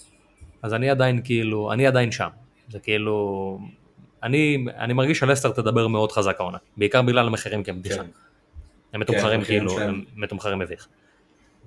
אז 0.63 0.75
אני 0.75 0.91
עדיין 0.91 1.21
כאילו, 1.25 1.73
אני 1.73 1.87
עדיין 1.87 2.13
שם. 2.13 2.29
זה 2.69 2.79
כאילו, 2.79 3.59
אני, 4.23 4.65
אני 4.79 4.93
מרגיש 4.93 5.19
שלסטר 5.19 5.51
תדבר 5.51 5.89
מאוד 5.89 6.13
חזק 6.13 6.37
העונה, 6.41 6.59
בעיקר 6.77 7.03
בגלל 7.03 7.27
המחירים 7.27 7.63
כי 7.63 7.71
הם 7.71 7.79
בדיחה. 7.81 7.97
כן, 7.97 8.11
הם 8.93 9.01
מתומחרים 9.01 9.41
המחירים 9.41 9.69
כאילו. 9.69 9.81
הם 9.81 10.05
מתומחרים 10.17 10.59
מביך. 10.59 10.89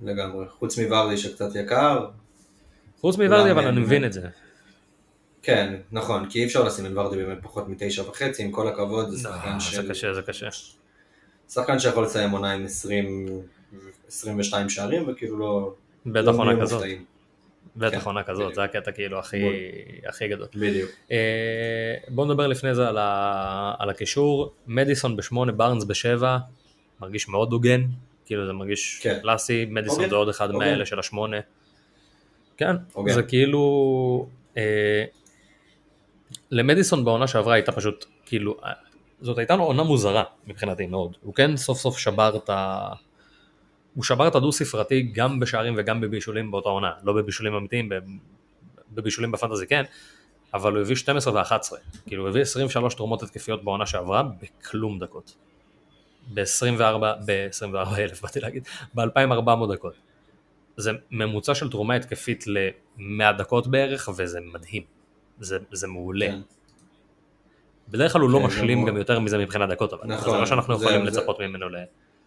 לגמרי. 0.02 0.46
חוץ 0.48 0.78
מוורדי 0.78 1.16
שקצת 1.16 1.54
יקר, 1.54 2.06
חוץ 3.00 3.16
מוורדי 3.18 3.50
אבל 3.50 3.66
אני 3.66 3.80
מבין 3.80 4.04
את 4.04 4.12
זה. 4.12 4.28
כן, 5.42 5.76
נכון, 5.92 6.28
כי 6.30 6.40
אי 6.40 6.44
אפשר 6.44 6.64
לשים 6.64 6.86
את 6.86 6.90
ורדי 6.94 7.16
באמת 7.16 7.38
פחות 7.42 7.68
מתשע 7.68 8.02
וחצי, 8.02 8.42
עם 8.42 8.50
כל 8.52 8.68
הכבוד, 8.68 9.10
זה 9.10 9.18
שחקן 9.18 9.48
אה, 9.48 9.60
של... 9.60 9.82
זה 9.82 9.88
קשה, 9.88 10.14
זה 10.14 10.22
קשה. 10.22 10.48
שחקן 11.50 11.78
שיכול 11.78 12.04
לסיים 12.04 12.30
עונה 12.30 12.52
עם 12.52 12.64
20, 12.64 13.26
22 14.08 14.68
שערים, 14.68 15.04
וכאילו 15.08 15.38
לא... 15.38 15.74
בטח 16.06 16.26
לא 16.26 16.30
עונה 16.30 16.52
נהיה 16.52 16.62
כזאת. 16.62 16.84
בטח 17.76 17.98
כן, 17.98 18.04
עונה 18.04 18.22
כזאת. 18.22 18.54
זה 18.54 18.62
הקטע 18.62 18.92
כאילו 18.92 19.18
הכי. 19.18 19.42
הכי 20.06 20.28
גדול. 20.28 20.46
בדיוק. 20.54 20.90
אה, 21.10 21.94
בואו 22.08 22.26
נדבר 22.26 22.46
לפני 22.46 22.74
זה 22.74 22.88
על, 22.88 22.98
ה, 22.98 23.74
על 23.78 23.90
הקישור, 23.90 24.52
מדיסון 24.66 25.16
בשמונה, 25.16 25.52
בארנס 25.52 25.84
בשבע, 25.84 26.38
מרגיש 27.00 27.28
מאוד 27.28 27.52
הוגן, 27.52 27.82
כאילו 28.24 28.46
זה 28.46 28.52
מרגיש 28.52 29.00
כן. 29.02 29.18
קלאסי, 29.22 29.66
מדיסון 29.70 30.08
זה 30.08 30.14
עוד 30.14 30.28
אחד. 30.28 30.50
מאלה 30.50 30.86
של 30.86 30.98
השמונה. 30.98 31.36
כן, 32.56 32.76
הוגן. 32.92 33.14
זה 33.14 33.22
כאילו, 33.22 34.26
אה, 34.56 35.04
למדיסון 36.50 37.04
בעונה 37.04 37.26
שעברה 37.26 37.54
הייתה 37.54 37.72
פשוט, 37.72 38.04
כאילו, 38.26 38.56
אה, 38.64 38.72
זאת 39.20 39.38
הייתה 39.38 39.56
לו 39.56 39.64
עונה 39.64 39.82
מוזרה 39.82 40.24
מבחינתי 40.46 40.86
מאוד, 40.86 41.16
הוא 41.22 41.34
כן 41.34 41.56
סוף 41.56 41.78
סוף 41.78 41.98
שבר 41.98 42.36
את 42.36 42.50
ה... 42.50 42.88
הוא 43.94 44.04
שבר 44.04 44.28
את 44.28 44.34
הדו 44.34 44.52
ספרתי 44.52 45.02
גם 45.02 45.40
בשערים 45.40 45.74
וגם 45.76 46.00
בבישולים 46.00 46.50
באותה 46.50 46.68
עונה, 46.68 46.92
לא 47.02 47.12
בבישולים 47.12 47.54
אמיתיים, 47.54 47.88
בבישולים 48.92 49.32
בפנטזי 49.32 49.66
כן, 49.66 49.82
אבל 50.54 50.72
הוא 50.72 50.80
הביא 50.80 50.96
12 50.96 51.34
ו-11, 51.34 51.76
כאילו 52.06 52.22
הוא 52.22 52.28
הביא 52.28 52.42
23 52.42 52.94
תרומות 52.94 53.22
התקפיות 53.22 53.64
בעונה 53.64 53.86
שעברה 53.86 54.22
בכלום 54.22 54.98
דקות. 54.98 55.36
ב-24, 56.34 56.82
ב-24 57.26 57.98
אלף 57.98 58.22
באתי 58.22 58.40
להגיד, 58.40 58.68
ב-2400 58.94 59.72
דקות. 59.72 59.94
זה 60.76 60.90
ממוצע 61.10 61.54
של 61.54 61.70
תרומה 61.70 61.94
התקפית 61.94 62.44
ל-100 62.46 63.02
דקות 63.38 63.66
בערך, 63.66 64.08
וזה 64.16 64.38
מדהים. 64.54 64.82
זה, 65.40 65.58
זה 65.72 65.86
מעולה. 65.86 66.26
כן. 66.26 66.40
בדרך 67.88 68.12
כלל 68.12 68.20
הוא 68.22 68.30
לא 68.30 68.38
כן, 68.38 68.44
משלים 68.44 68.84
גם 68.86 68.96
יותר 68.96 69.20
מזה 69.20 69.38
מבחינת 69.38 69.68
דקות, 69.68 69.92
אבל 69.92 70.06
נכון, 70.06 70.30
זה 70.34 70.38
לא 70.40 70.46
שאנחנו 70.46 70.78
זה- 70.78 70.84
יכולים 70.84 71.10
זה- 71.10 71.20
לצפות 71.20 71.40
ממנו 71.40 71.68
ל... 71.68 71.76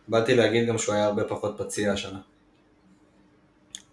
באתי 0.08 0.36
להגיד 0.36 0.68
גם 0.68 0.78
שהוא 0.78 0.96
היה 0.96 1.06
הרבה 1.06 1.24
פחות 1.24 1.56
פציע 1.58 1.94
השנה. 1.94 2.20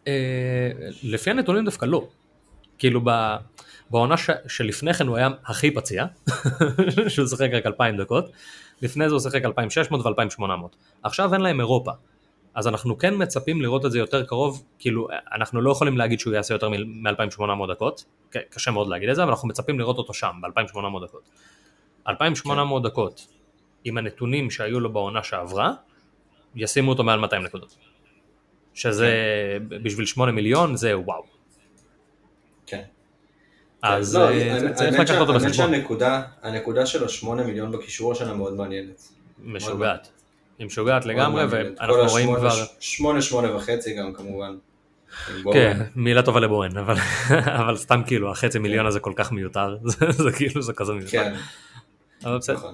אה, 0.06 0.70
לפי 1.02 1.30
הנתונים 1.30 1.64
דווקא 1.64 1.84
לא. 1.84 2.08
כאילו 2.78 3.00
ב- 3.04 3.36
בעונה 3.90 4.16
ש- 4.16 4.30
שלפני 4.48 4.94
כן 4.94 5.06
הוא 5.06 5.16
היה 5.16 5.28
הכי 5.44 5.70
פציע, 5.70 6.04
שהוא 7.08 7.26
שיחק 7.28 7.48
רק 7.52 7.66
2,000 7.66 7.96
דקות, 7.96 8.30
לפני 8.82 9.08
זה 9.08 9.14
הוא 9.14 9.20
שיחק 9.20 9.44
2,600 9.44 10.06
ו-2,800. 10.06 10.42
עכשיו 11.02 11.34
אין 11.34 11.40
להם 11.40 11.60
אירופה. 11.60 11.92
אז 12.56 12.66
אנחנו 12.68 12.98
כן 12.98 13.14
מצפים 13.22 13.62
לראות 13.62 13.86
את 13.86 13.90
זה 13.90 13.98
יותר 13.98 14.24
קרוב, 14.24 14.64
כאילו 14.78 15.08
אנחנו 15.32 15.60
לא 15.60 15.70
יכולים 15.70 15.96
להגיד 15.96 16.20
שהוא 16.20 16.34
יעשה 16.34 16.54
יותר 16.54 16.68
מ-2,800 16.68 17.72
דקות, 17.72 18.04
קשה 18.50 18.70
מאוד 18.70 18.88
להגיד 18.88 19.08
את 19.08 19.16
זה, 19.16 19.22
אבל 19.22 19.30
אנחנו 19.30 19.48
מצפים 19.48 19.78
לראות 19.78 19.98
אותו 19.98 20.14
שם, 20.14 20.32
ב-2,800 20.42 21.04
דקות. 21.06 21.22
2,800 22.08 22.82
דקות, 22.82 23.26
עם 23.84 23.98
הנתונים 23.98 24.50
שהיו 24.50 24.80
לו 24.80 24.92
בעונה 24.92 25.22
שעברה, 25.22 25.72
ישימו 26.54 26.90
אותו 26.90 27.04
מעל 27.04 27.20
200 27.20 27.42
נקודות. 27.42 27.76
שזה 28.74 29.10
בשביל 29.68 30.06
8 30.06 30.32
מיליון 30.32 30.76
זה 30.76 30.98
וואו. 30.98 31.22
כן. 32.66 32.82
אז 33.82 34.16
לא, 34.16 34.30
אה, 34.30 34.72
צריך 34.74 35.00
לקחת 35.00 35.18
אותו 35.18 35.32
האמת 35.32 35.44
בחשבון. 35.44 35.72
שהנקודה, 35.72 36.22
הנקודה 36.42 36.86
של 36.86 37.04
השמונה 37.04 37.42
מיליון 37.42 37.72
בקישור 37.72 38.12
השנה 38.12 38.34
מאוד 38.34 38.54
מעניינת. 38.54 39.08
משוגעת. 39.38 40.15
היא 40.58 40.66
משוגעת 40.66 41.06
לגמרי. 41.06 41.44
ואנחנו 41.50 41.94
רואים 42.10 42.36
כבר... 42.36 42.64
שמונה, 42.80 43.22
שמונה 43.22 43.56
וחצי 43.56 43.94
גם 43.94 44.12
כמובן. 44.12 44.56
כן, 45.52 45.82
מילה 45.96 46.22
טובה 46.22 46.40
לבוהן, 46.40 46.76
אבל, 46.76 46.94
אבל 47.60 47.76
סתם 47.76 48.02
כאילו, 48.06 48.30
החצי 48.30 48.58
מיליון 48.58 48.86
הזה 48.86 49.00
כל 49.00 49.12
כך 49.16 49.32
מיותר, 49.32 49.76
זה, 50.10 50.32
כאילו, 50.32 50.62
זה 50.62 50.72
כזה 50.72 50.92
מיותר. 50.92 51.10
כן, 51.10 51.34
אבל 52.24 52.38
בסדר. 52.38 52.70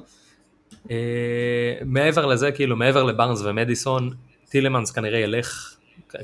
אה, 0.91 1.79
מעבר 1.85 2.27
לזה, 2.27 2.53
כאילו, 2.53 2.77
מעבר 2.77 3.03
לבארנס 3.03 3.41
ומדיסון, 3.45 4.11
טילמנס 4.49 4.91
כנראה 4.91 5.19
ילך, 5.19 5.77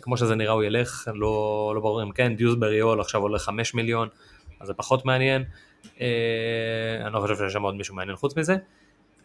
כמו 0.03 0.17
שזה 0.17 0.35
נראה 0.35 0.53
הוא 0.53 0.63
ילך, 0.63 1.09
לא, 1.15 1.73
לא 1.75 1.81
ברור 1.81 2.03
אם 2.03 2.13
כן, 2.13 2.37
דיוסברי 2.37 2.79
הול 2.79 3.01
עכשיו 3.01 3.21
עולה 3.21 3.39
5 3.39 3.75
מיליון, 3.75 4.09
אז 4.61 4.67
זה 4.67 4.75
פחות 4.75 5.05
מעניין. 5.05 5.45
אה, 6.01 6.07
אני 7.05 7.15
לא 7.15 7.21
חושב 7.21 7.37
שיש 7.37 7.53
שם 7.53 7.63
עוד 7.63 7.75
מישהו 7.75 7.95
מעניין 7.95 8.17
חוץ 8.17 8.37
מזה. 8.37 8.57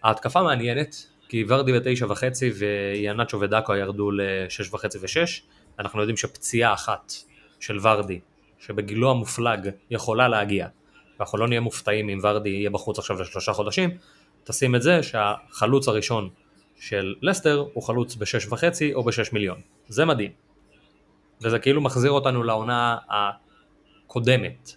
ההתקפה 0.03 0.43
מעניינת, 0.43 1.07
כי 1.33 1.45
ורדי 1.47 1.73
בתשע 1.73 2.05
וחצי 2.09 2.49
ויאנצ'ו 2.49 3.39
ודאקו 3.39 3.75
ירדו 3.75 4.11
לשש 4.11 4.73
וחצי 4.73 4.97
ושש. 5.01 5.41
אנחנו 5.79 5.99
יודעים 5.99 6.17
שפציעה 6.17 6.73
אחת 6.73 7.13
של 7.59 7.77
ורדי, 7.81 8.19
שבגילו 8.59 9.11
המופלג 9.11 9.69
יכולה 9.89 10.27
להגיע, 10.27 10.67
ואנחנו 11.19 11.37
לא 11.37 11.47
נהיה 11.47 11.61
מופתעים 11.61 12.09
אם 12.09 12.19
ורדי 12.23 12.49
יהיה 12.49 12.69
בחוץ 12.69 12.99
עכשיו 12.99 13.21
לשלושה 13.21 13.53
חודשים, 13.53 13.97
תשים 14.43 14.75
את 14.75 14.81
זה 14.81 15.03
שהחלוץ 15.03 15.87
הראשון 15.87 16.29
של 16.79 17.15
לסטר 17.21 17.65
הוא 17.73 17.83
חלוץ 17.83 18.15
בשש 18.15 18.47
וחצי 18.47 18.93
או 18.93 19.03
בשש 19.03 19.33
מיליון. 19.33 19.61
זה 19.87 20.05
מדהים. 20.05 20.31
וזה 21.41 21.59
כאילו 21.59 21.81
מחזיר 21.81 22.11
אותנו 22.11 22.43
לעונה 22.43 22.97
הקודמת, 23.09 24.75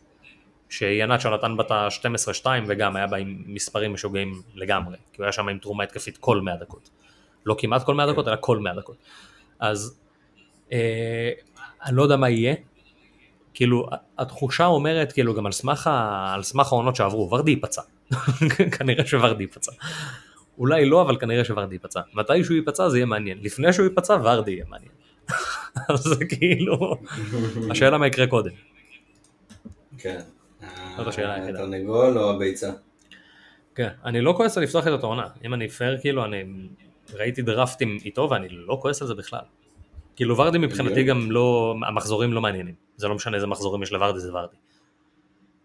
שיאנצ'ו 0.68 1.30
נתן 1.30 1.56
בה 1.56 1.64
את 1.64 1.70
ה-12-2 1.70 2.46
וגם 2.66 2.96
היה 2.96 3.06
בה 3.06 3.16
עם 3.16 3.42
מספרים 3.46 3.92
משוגעים 3.92 4.42
לגמרי, 4.54 4.96
כי 5.12 5.16
הוא 5.16 5.24
היה 5.24 5.32
שם 5.32 5.48
עם 5.48 5.58
תרומה 5.58 5.84
התקפית 5.84 6.16
כל 6.16 6.40
100 6.40 6.56
דקות. 6.56 6.90
לא 7.46 7.56
כמעט 7.58 7.82
כל 7.82 7.94
100 7.94 8.12
דקות, 8.12 8.28
אלא 8.28 8.36
כל 8.40 8.58
100 8.58 8.74
דקות. 8.74 8.96
אז 9.58 9.98
אה, 10.72 11.30
אני 11.84 11.96
לא 11.96 12.02
יודע 12.02 12.16
מה 12.16 12.28
יהיה, 12.28 12.54
כאילו, 13.54 13.86
התחושה 14.18 14.66
אומרת, 14.66 15.12
כאילו, 15.12 15.34
גם 15.34 15.46
על 15.46 15.52
סמך. 15.52 15.90
על 16.34 16.42
סמך 16.42 16.72
העונות 16.72 16.96
שעברו, 16.96 17.30
ורדי 17.30 17.50
ייפצע. 17.50 17.82
כנראה 18.78 19.06
שוורדי 19.06 19.42
ייפצע. 19.42 19.72
אולי 20.58 20.84
לא, 20.84 21.02
אבל 21.02 21.16
כנראה 21.16 21.44
שוורדי 21.44 21.74
ייפצע. 21.74 22.00
מתי 22.14 22.44
שהוא 22.44 22.56
ייפצע 22.56 22.88
זה 22.88 22.98
יהיה 22.98 23.06
מעניין. 23.06 23.38
לפני 23.42 23.72
שהוא 23.72 23.84
ייפצע, 23.84 24.18
ורדי 24.22 24.50
יהיה 24.50 24.64
מעניין. 24.68 24.92
אז 25.88 26.00
זה 26.00 26.24
כאילו, 26.24 26.96
השאלה 27.70 27.98
מה 27.98 28.06
יקרה 28.06 28.26
קודם. 28.26 28.50
כן. 29.98 30.20
זאת 30.96 31.06
השאלה 31.06 31.34
היחידה. 31.34 31.58
התרנגול 31.58 32.18
או 32.18 32.30
הביצה? 32.30 32.70
כן, 33.74 33.88
אני 34.04 34.20
לא 34.20 34.34
כועס 34.36 34.58
על 34.58 34.64
לפתוח 34.64 34.86
את 34.86 35.02
העונה. 35.02 35.26
אם 35.44 35.54
אני 35.54 35.68
פייר, 35.68 35.98
כאילו, 36.00 36.24
אני 36.24 36.44
ראיתי 37.14 37.42
דרפטים 37.42 37.98
איתו 38.04 38.28
ואני 38.30 38.48
לא 38.48 38.78
כועס 38.82 39.02
על 39.02 39.08
זה 39.08 39.14
בכלל. 39.14 39.40
כאילו 40.16 40.36
ורדי 40.36 40.58
מבחינתי. 40.58 41.04
גם 41.04 41.30
לא, 41.30 41.74
המחזורים 41.88 42.32
לא 42.32 42.40
מעניינים. 42.40 42.74
זה 42.96 43.08
לא 43.08 43.14
משנה 43.14 43.36
איזה 43.36 43.46
מחזורים 43.46 43.82
יש 43.82 43.92
לוורדי, 43.92 44.20
זה 44.20 44.34
ורדי. 44.34 44.56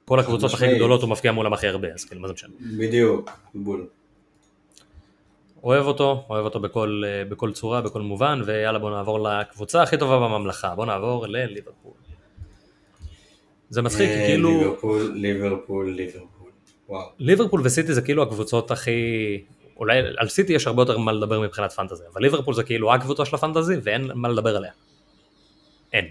כל 0.05 0.19
הקבוצות 0.19 0.53
הכי. 0.53 0.75
גדולות 0.75 1.01
הוא 1.01 1.09
מפקיע 1.09 1.31
מולם 1.31 1.53
הכי 1.53 1.67
הרבה, 1.67 1.87
אז 1.93 2.05
כאילו 2.05 2.21
מה 2.21 2.27
זה 2.27 2.33
משנה. 2.33 2.53
בדיוק, 2.77 3.29
בול. 3.55 3.87
אוהב 5.63 5.85
אותו, 5.85 6.25
אוהב 6.29 6.45
אותו 6.45 6.59
בכל, 6.59 7.03
אה, 7.05 7.25
בכל 7.25 7.51
צורה, 7.51 7.81
בכל 7.81 8.01
מובן, 8.01 8.41
ויאללה 8.45 8.79
בוא 8.79 8.91
נעבור 8.91 9.19
לקבוצה 9.19 9.83
הכי 9.83 9.97
טובה 9.97 10.19
בממלכה, 10.19 10.75
בוא 10.75 10.85
נעבור 10.85 11.27
לליברפול. 11.27 11.91
זה 13.71 13.81
מצחיק, 13.81 14.09
אה, 14.09 14.27
כאילו 14.27 14.49
ליברפול, 14.49 15.11
ליברפול, 15.15 15.91
ליברפול. 15.91 16.49
וואו. 16.89 17.09
ליברפול 17.19 17.61
וסיטי 17.63 17.93
זה 17.93 18.01
כאילו 18.01 18.23
הקבוצות 18.23 18.71
הכי, 18.71 18.91
אולי 19.77 19.99
על 20.17 20.27
סיטי 20.27 20.53
יש 20.53 20.67
הרבה 20.67 20.81
יותר 20.81 20.97
מה 20.97 21.11
לדבר 21.11 21.39
מבחינת 21.39 21.71
פנטזי, 21.71 22.03
אבל 22.13 22.21
ליברפול 22.21 22.53
זה 22.53 22.63
כאילו 22.63 22.93
הקבוצה 22.93 23.25
של 23.25 23.35
הפנטזי 23.35 23.75
ואין 23.83 24.11
מה 24.15 24.29
לדבר 24.29 24.57
עליה. 24.57 24.71
אין. 25.93 26.05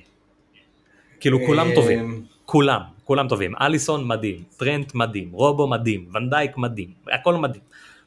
כאילו 1.21 1.39
כולם 1.47 1.69
אה, 1.71 1.75
טובים, 1.75 2.25
כולם, 2.45 2.81
כולם 3.05 3.29
טובים, 3.29 3.55
אליסון 3.61 4.09
מדהים, 4.09 4.43
טרנט 4.57 4.95
מדהים, 4.95 5.31
רובו 5.33 5.67
מדהים, 5.67 6.09
ונדייק 6.15 6.57
מדהים, 6.57 6.91
הכל 7.13 7.35
מדהים. 7.35 7.63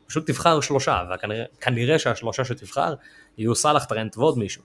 פשוט 0.07 0.27
תבחר 0.27 0.61
שלושה, 0.61 1.03
וכנראה 1.15 1.99
שהשלושה 1.99 2.45
שתבחר 2.45 2.93
יהיו 3.37 3.55
סאלח, 3.55 3.85
טרנט 3.85 4.17
ועוד 4.17 4.37
מישהו. 4.37 4.63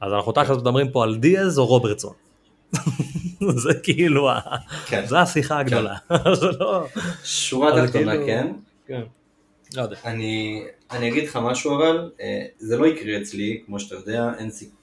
אז 0.00 0.12
אנחנו 0.12 0.32
תכף 0.32 0.50
מדברים 0.50 0.90
פה 0.90 1.04
על 1.04 1.16
דיאז 1.16 1.58
או 1.58 1.66
רוברטסון. 1.66 2.23
זה 3.56 3.74
כאילו, 3.82 4.28
כן. 4.86 5.06
זה 5.06 5.20
השיחה 5.20 5.58
הגדולה. 5.58 5.96
זה 6.40 6.46
לא... 6.60 6.86
שורה 7.24 7.86
תחתונה, 7.86 8.12
כאילו- 8.12 8.26
כן. 8.26 8.52
כן. 8.86 9.02
לא 9.76 9.82
יודע. 9.82 9.96
אני, 10.04 10.64
אני 10.90 11.08
אגיד 11.08 11.24
לך 11.24 11.36
משהו 11.42 11.76
אבל, 11.76 12.10
אה, 12.20 12.46
זה 12.58 12.76
לא 12.76 12.86
יקרה 12.86 13.18
אצלי, 13.22 13.62
כמו 13.66 13.80
שאתה 13.80 13.94
יודע, 13.94 14.30
אין 14.38 14.50
סיכוי, 14.50 14.74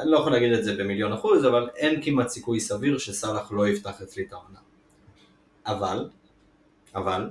אני 0.00 0.10
לא 0.10 0.18
יכול 0.18 0.32
להגיד 0.32 0.52
את 0.52 0.64
זה 0.64 0.76
במיליון 0.76 1.12
אחוז, 1.12 1.44
אבל 1.44 1.68
אין 1.76 2.02
כמעט 2.02 2.28
סיכוי 2.28 2.60
סביר 2.60 2.98
שסאלח 2.98 3.52
לא 3.52 3.68
יפתח 3.68 4.02
אצלי 4.02 4.24
את 4.28 4.32
העונה. 4.32 4.58
אבל, 5.66 6.08
אבל, 6.94 7.30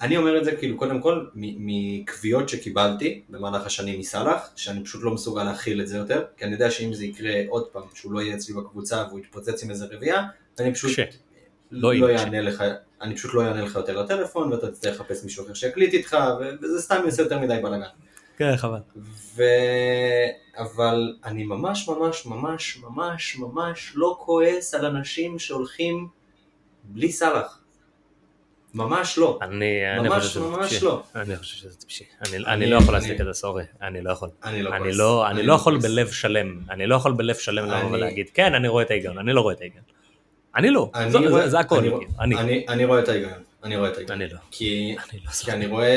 אני 0.00 0.16
אומר 0.16 0.38
את 0.38 0.44
זה 0.44 0.56
כאילו 0.56 0.76
קודם 0.76 1.00
כל 1.00 1.26
מקביעות 1.34 2.48
שקיבלתי 2.48 3.22
במהלך 3.28 3.66
השנים 3.66 4.00
מסאלח, 4.00 4.50
שאני 4.56 4.84
פשוט 4.84 5.02
לא 5.02 5.10
מסוגל 5.10 5.44
להכיל 5.44 5.80
את 5.80 5.88
זה 5.88 5.96
יותר, 5.96 6.24
כי 6.36 6.44
אני 6.44 6.52
יודע 6.52 6.70
שאם 6.70 6.94
זה 6.94 7.04
יקרה 7.04 7.32
עוד 7.48 7.66
פעם, 7.66 7.82
שהוא 7.94 8.12
לא 8.12 8.20
יהיה 8.20 8.34
אצלי 8.34 8.54
בקבוצה 8.54 9.04
והוא 9.08 9.18
יתפוצץ 9.18 9.62
עם 9.62 9.70
איזה 9.70 9.86
רביעייה, 9.90 10.22
אני 10.58 10.74
פשוט 10.74 10.90
קשה. 10.90 11.04
לא, 11.70 11.94
לא 11.94 12.06
יענה 12.06 12.40
לך, 12.40 12.64
אני 13.02 13.16
פשוט 13.16 13.34
לא 13.34 13.46
אענה 13.46 13.62
לך 13.62 13.74
יותר 13.74 14.02
לטלפון 14.02 14.52
ואתה 14.52 14.70
תצטרך 14.70 15.00
לחפש 15.00 15.24
מישהו 15.24 15.44
אחר 15.44 15.54
שיקליט 15.54 15.94
איתך 15.94 16.16
וזה 16.62 16.82
סתם 16.82 17.02
יעשה 17.04 17.22
יותר 17.22 17.38
מדי 17.38 17.58
בלאגן. 17.62 17.86
כן, 18.36 18.56
חבל. 18.56 18.78
ו... 19.36 19.42
אבל 20.56 21.16
אני 21.24 21.44
ממש 21.44 21.88
ממש 21.88 22.26
ממש 22.26 22.78
ממש 22.82 23.36
ממש 23.38 23.92
לא 23.94 24.16
כועס 24.20 24.74
על 24.74 24.86
אנשים 24.86 25.38
שהולכים 25.38 26.08
בלי 26.84 27.12
סאלח. 27.12 27.65
ממש 28.76 29.18
לא. 29.18 29.38
אני 29.42 29.64
אני 29.98 30.08
ממש, 30.08 30.24
שזה 30.24 30.40
ממש 30.40 30.68
טיפשי. 30.70 30.84
לא. 30.84 31.02
אני 31.16 31.36
חושב 31.36 31.56
שזה 31.56 31.76
טיפשי. 31.76 32.04
אני- 32.28 32.36
אני- 32.36 32.46
אני 32.46 32.66
לא 32.70 32.76
יכול 32.76 32.94
אני- 32.94 33.02
להצדיק 33.04 33.20
את 33.20 33.26
זה, 33.26 33.32
סורי. 33.32 33.64
אני 33.82 34.02
לא 34.02 34.10
יכול. 34.12 34.28
אני 34.44 34.62
לא 34.62 34.70
אני. 34.76 34.92
לא, 34.92 35.28
אני 35.30 35.42
לא 35.42 35.52
יכול 35.54 35.72
כועס. 35.80 35.84
בלב 35.92 36.08
שלם, 36.10 36.60
אני 36.70 36.86
לא 36.86 36.94
יכול 36.94 37.12
בלב 37.12 37.34
שלם 37.34 37.64
לבוא 37.66 37.76
אני- 37.78 37.92
ולהגיד, 37.92 38.30
כן, 38.34 38.54
אני 38.54 38.68
רואה 38.68 38.82
את 38.84 38.90
ההיגיון, 38.90 39.18
אני 39.18 39.32
לא 39.32 39.40
רואה 39.40 39.54
את 39.54 39.60
ההיגיון. 39.60 39.84
אני 40.56 40.70
לא, 40.70 40.90
אני 40.94 41.10
זה- 41.10 41.18
זה- 41.32 41.48
זה 41.48 41.58
הכל, 41.58 41.78
אני 41.78 41.88
רואה- 41.88 42.04
אני, 42.20 42.36
אני- 42.38 42.64
אני 42.68 42.84
רואה 42.84 42.98
את 43.00 43.08
ההיגיון. 43.08 43.32
אני 43.64 43.76
רואה 43.76 43.88
את 43.90 43.96
ההיגיון. 43.96 44.20
אני 44.20 44.30
לא. 44.32 44.38
כי 44.50 44.96
אני 45.12 45.20
לא 45.24 45.30
כי 45.30 45.52
אני 45.52 45.66
רואה 45.66 45.92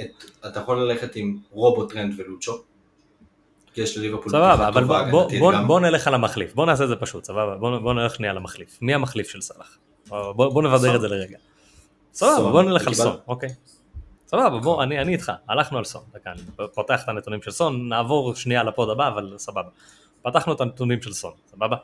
את... 0.00 0.24
אתה 0.46 0.60
יכול 0.60 0.78
ללכת 0.82 1.16
עם 1.16 1.36
רובו 1.50 1.84
טרנט 1.86 2.14
ולוצ'ו. 2.20 2.52
כי 3.74 3.80
יש 3.80 3.96
לליברפול 3.98 4.32
סבבה, 4.32 4.68
אבל 4.68 4.84
בוא- 4.84 5.02
בוא- 5.10 5.30
בוא-. 5.38 5.52
בוא 5.66 5.80
נלך 5.80 6.06
על 6.08 6.14
המחליף, 6.14 6.54
בוא 6.54 6.66
נעשה 6.66 6.84
את 6.84 6.88
זה 6.88 6.96
פשוט, 6.96 7.24
סבבה, 7.24 7.56
בוא 7.56 7.78
בוא 7.78 7.94
נלך 7.94 8.14
שנייה 8.14 8.32
למחליף. 8.32 8.78
מי 8.82 8.94
המחליף 8.94 9.28
של 9.28 9.40
סאלח? 9.40 9.78
בוא 10.08 10.32
בוא 10.32 10.62
נבדר 10.62 10.78
סון. 10.78 10.94
את 10.96 11.00
זה 11.00 11.08
לרגע. 11.08 11.38
סבבה, 12.12 12.50
בוא 12.50 12.62
נלך 12.62 12.86
על 12.86 12.94
סון, 12.94 13.16
אוקיי. 13.28 13.48
סבבה, 14.26 14.58
בוא, 14.58 14.82
אני 14.82 15.00
אני 15.00 15.12
איתך, 15.12 15.32
הלכנו 15.48 15.78
על 15.78 15.84
סון, 15.84 16.02
דקה, 16.12 16.32
אני 16.32 16.42
פותח 16.74 17.04
את 17.04 17.08
הנתונים 17.08 17.42
של 17.42 17.50
סון, 17.50 17.88
נעבור 17.88 18.34
שנייה 18.34 18.62
לפוד 18.62 18.90
הבא, 18.90 19.08
אבל 19.08 19.34
סבבה. 19.38 19.68
פתחנו 20.22 20.52
את 20.52 20.60
הנתונים 20.60 21.02
של 21.02 21.12
סון, 21.12 21.32
סבבה? 21.46 21.76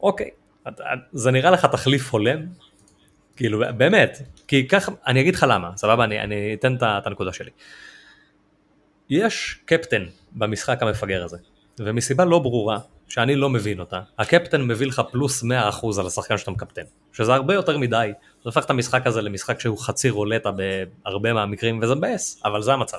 אוקיי, 0.00 0.30
זה 1.12 1.30
נראה 1.30 1.50
לך 1.50 1.66
תחליף 1.66 2.12
הולם? 2.12 2.46
כאילו, 3.36 3.62
באמת, 3.76 4.18
כי 4.48 4.68
ככה, 4.68 4.92
אני 5.06 5.20
אגיד 5.20 5.34
לך 5.34 5.46
למה, 5.48 5.76
סבבה? 5.76 6.04
אני, 6.04 6.20
אני 6.20 6.54
אתן 6.54 6.76
את 6.76 7.06
הנקודה 7.06 7.32
שלי. 7.32 7.50
יש 9.10 9.60
קפטן 9.64 10.04
במשחק 10.32 10.82
המפגר 10.82 11.24
הזה, 11.24 11.38
ומסיבה 11.78 12.24
לא 12.24 12.38
ברורה, 12.38 12.78
שאני 13.16 13.36
לא 13.36 13.50
מבין 13.50 13.80
אותה, 13.80 14.00
הקפטן 14.18 14.62
מביא 14.62 14.86
לך 14.86 15.02
פלוס 15.12 15.42
100% 15.42 15.46
על 16.00 16.06
השחקן 16.06 16.38
שאתה 16.38 16.50
מקפטן, 16.50 16.82
שזה 17.12 17.34
הרבה 17.34 17.54
יותר 17.54 17.78
מדי, 17.78 18.10
זה 18.14 18.42
הופך 18.44 18.64
את 18.64 18.70
המשחק 18.70 19.06
הזה 19.06 19.22
למשחק 19.22 19.60
שהוא 19.60 19.78
חצי 19.78 20.10
רולטה 20.10 20.50
בהרבה 21.04 21.32
מהמקרים, 21.32 21.80
וזה 21.82 21.94
מבאס, 21.94 22.40
אבל 22.44 22.62
זה 22.62 22.72
המצב. 22.72 22.98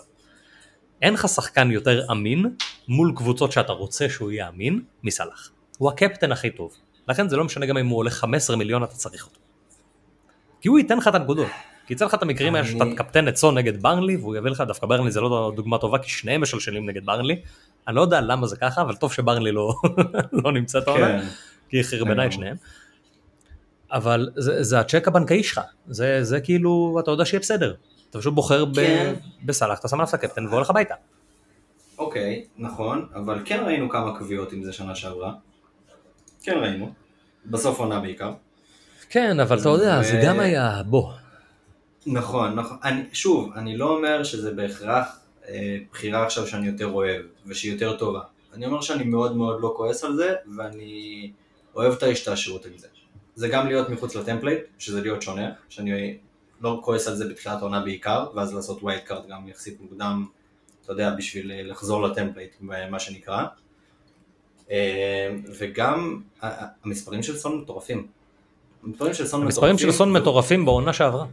אין 1.01 1.13
לך 1.13 1.27
שחקן 1.27 1.71
יותר 1.71 2.11
אמין 2.11 2.55
מול 2.87 3.13
קבוצות 3.15 3.51
שאתה 3.51 3.71
רוצה 3.71 4.09
שהוא 4.09 4.31
יהיה 4.31 4.49
אמין 4.49 4.81
מסלאח. 5.03 5.51
הוא 5.77 5.89
הקפטן 5.89 6.31
הכי 6.31 6.49
טוב, 6.49 6.73
לכן 7.07 7.29
זה 7.29 7.37
לא 7.37 7.43
משנה 7.43 7.65
גם 7.65 7.77
אם 7.77 7.87
הוא 7.87 7.97
עולה 7.97 8.09
15 8.09 8.55
מיליון 8.55 8.83
אתה 8.83 8.93
צריך 8.93 9.25
אותו. 9.25 9.39
כי 10.61 10.67
הוא 10.67 10.79
ייתן 10.79 10.97
לך 10.97 11.07
את 11.07 11.15
הנקודות. 11.15 11.47
כי 11.87 11.93
יצא 11.93 12.05
לך 12.05 12.13
את 12.13 12.21
המקרים 12.21 12.55
האלה 12.55 12.67
שאתה 12.67 12.85
תקפטן 12.95 13.27
את 13.27 13.37
סון 13.37 13.57
נגד 13.57 13.81
ברנלי 13.81 14.15
והוא 14.15 14.35
יביא 14.35 14.51
לך 14.51 14.61
דווקא 14.61 14.87
ברנלי 14.87 15.11
זה 15.11 15.21
לא 15.21 15.53
דוגמה 15.55 15.77
טובה 15.77 15.97
כי 15.97 16.09
שניהם 16.09 16.41
משלשלים 16.41 16.89
נגד 16.89 17.05
ברנלי. 17.05 17.41
אני 17.87 17.95
לא 17.95 18.01
יודע 18.01 18.21
למה 18.21 18.47
זה 18.47 18.57
ככה 18.57 18.81
אבל 18.81 18.95
טוב 18.95 19.13
שברנלי 19.13 19.51
לא, 19.51 19.73
לא 20.43 20.51
נמצאת 20.51 20.87
העונה 20.87 21.07
כן. 21.07 21.27
כי 21.69 21.77
היא 21.77 21.83
חרבנה 21.83 22.11
את 22.11 22.17
לגמרי. 22.17 22.31
שניהם. 22.31 22.55
אבל 23.91 24.29
זה, 24.35 24.63
זה 24.63 24.79
הצ'ק 24.79 25.07
הבנקאי 25.07 25.43
שלך 25.43 25.61
זה, 25.87 26.23
זה 26.23 26.41
כאילו 26.41 26.97
אתה 26.99 27.11
יודע 27.11 27.25
שיהיה 27.25 27.39
בסדר. 27.39 27.73
אתה 28.09 28.19
פשוט 28.19 28.33
בוחר 28.33 28.65
כן. 28.75 29.13
בסלאח 29.45 29.79
אתה 29.79 29.87
שם 29.87 29.95
עליו 29.95 30.07
את 30.09 30.13
הקפטן 30.13 30.47
והולך 30.47 30.69
הביתה. 30.69 30.95
אוקיי, 31.97 32.45
נכון, 32.57 33.07
אבל 33.15 33.41
כן 33.45 33.63
ראינו 33.65 33.89
כמה 33.89 34.19
קביעות 34.19 34.53
עם 34.53 34.63
זה 34.63 34.73
שנה 34.73 34.95
שעברה. 34.95 35.33
כן 36.43 36.57
ראינו. 36.61 36.93
בסוף 37.45 37.79
עונה 37.79 37.99
בעיקר. 37.99 38.33
כן 39.09 39.39
אבל 39.39 39.59
אתה 39.59 39.69
יודע 39.69 40.03
זה 40.03 40.21
גם 40.25 40.39
היה 40.39 40.81
בוא. 40.85 41.11
נכון, 42.07 42.55
נכון. 42.55 42.77
אני, 42.83 43.01
שוב, 43.13 43.51
אני 43.55 43.77
לא 43.77 43.97
אומר 43.97 44.23
שזה 44.23 44.53
בהכרח 44.53 45.19
אה, 45.47 45.77
בחירה 45.91 46.25
עכשיו 46.25 46.47
שאני 46.47 46.67
יותר 46.67 46.87
אוהב, 46.87 47.21
ושהיא 47.45 47.71
יותר 47.71 47.97
טובה. 47.97 48.21
אני 48.53 48.65
אומר 48.65 48.81
שאני 48.81 49.03
מאוד 49.03 49.35
מאוד 49.35 49.61
לא 49.61 49.73
כועס 49.77 50.03
על 50.03 50.15
זה, 50.15 50.35
ואני 50.57 51.31
אוהב 51.75 51.93
את 51.93 52.03
ההשתעשעות 52.03 52.65
עם 52.65 52.77
זה. 52.77 52.87
זה 53.35 53.47
גם 53.47 53.67
להיות 53.67 53.89
מחוץ 53.89 54.15
ל 54.15 54.20
template, 54.20 54.59
שזה 54.79 55.01
להיות 55.01 55.21
שונה, 55.21 55.49
שאני 55.69 56.17
לא 56.61 56.81
כועס 56.83 57.07
על 57.07 57.15
זה 57.15 57.29
בתחילת 57.29 57.59
העונה 57.59 57.79
בעיקר, 57.79 58.25
ואז 58.35 58.53
לעשות 58.53 58.83
wild 58.83 58.99
card 58.99 59.29
גם 59.29 59.47
יחסית 59.47 59.81
מוקדם, 59.81 60.25
אתה 60.83 60.91
יודע, 60.91 61.13
בשביל 61.17 61.51
אה, 61.51 61.63
לחזור 61.63 62.01
ל 62.03 62.09
template, 62.09 62.55
מה 62.61 62.99
שנקרא. 62.99 63.43
אה, 64.71 65.35
וגם 65.59 66.21
המספרים 66.41 67.23
של 67.23 67.37
סון 67.37 67.61
מטורפים. 67.61 68.07
המספרים 68.83 69.13
של 69.13 69.27
סון 69.27 69.39
מטורפים. 69.39 69.63
המספרים 69.63 69.77
של 69.77 69.91
סון 69.91 70.13
מטורפים 70.13 70.65
בעונה 70.65 70.93
שעברה. 70.93 71.25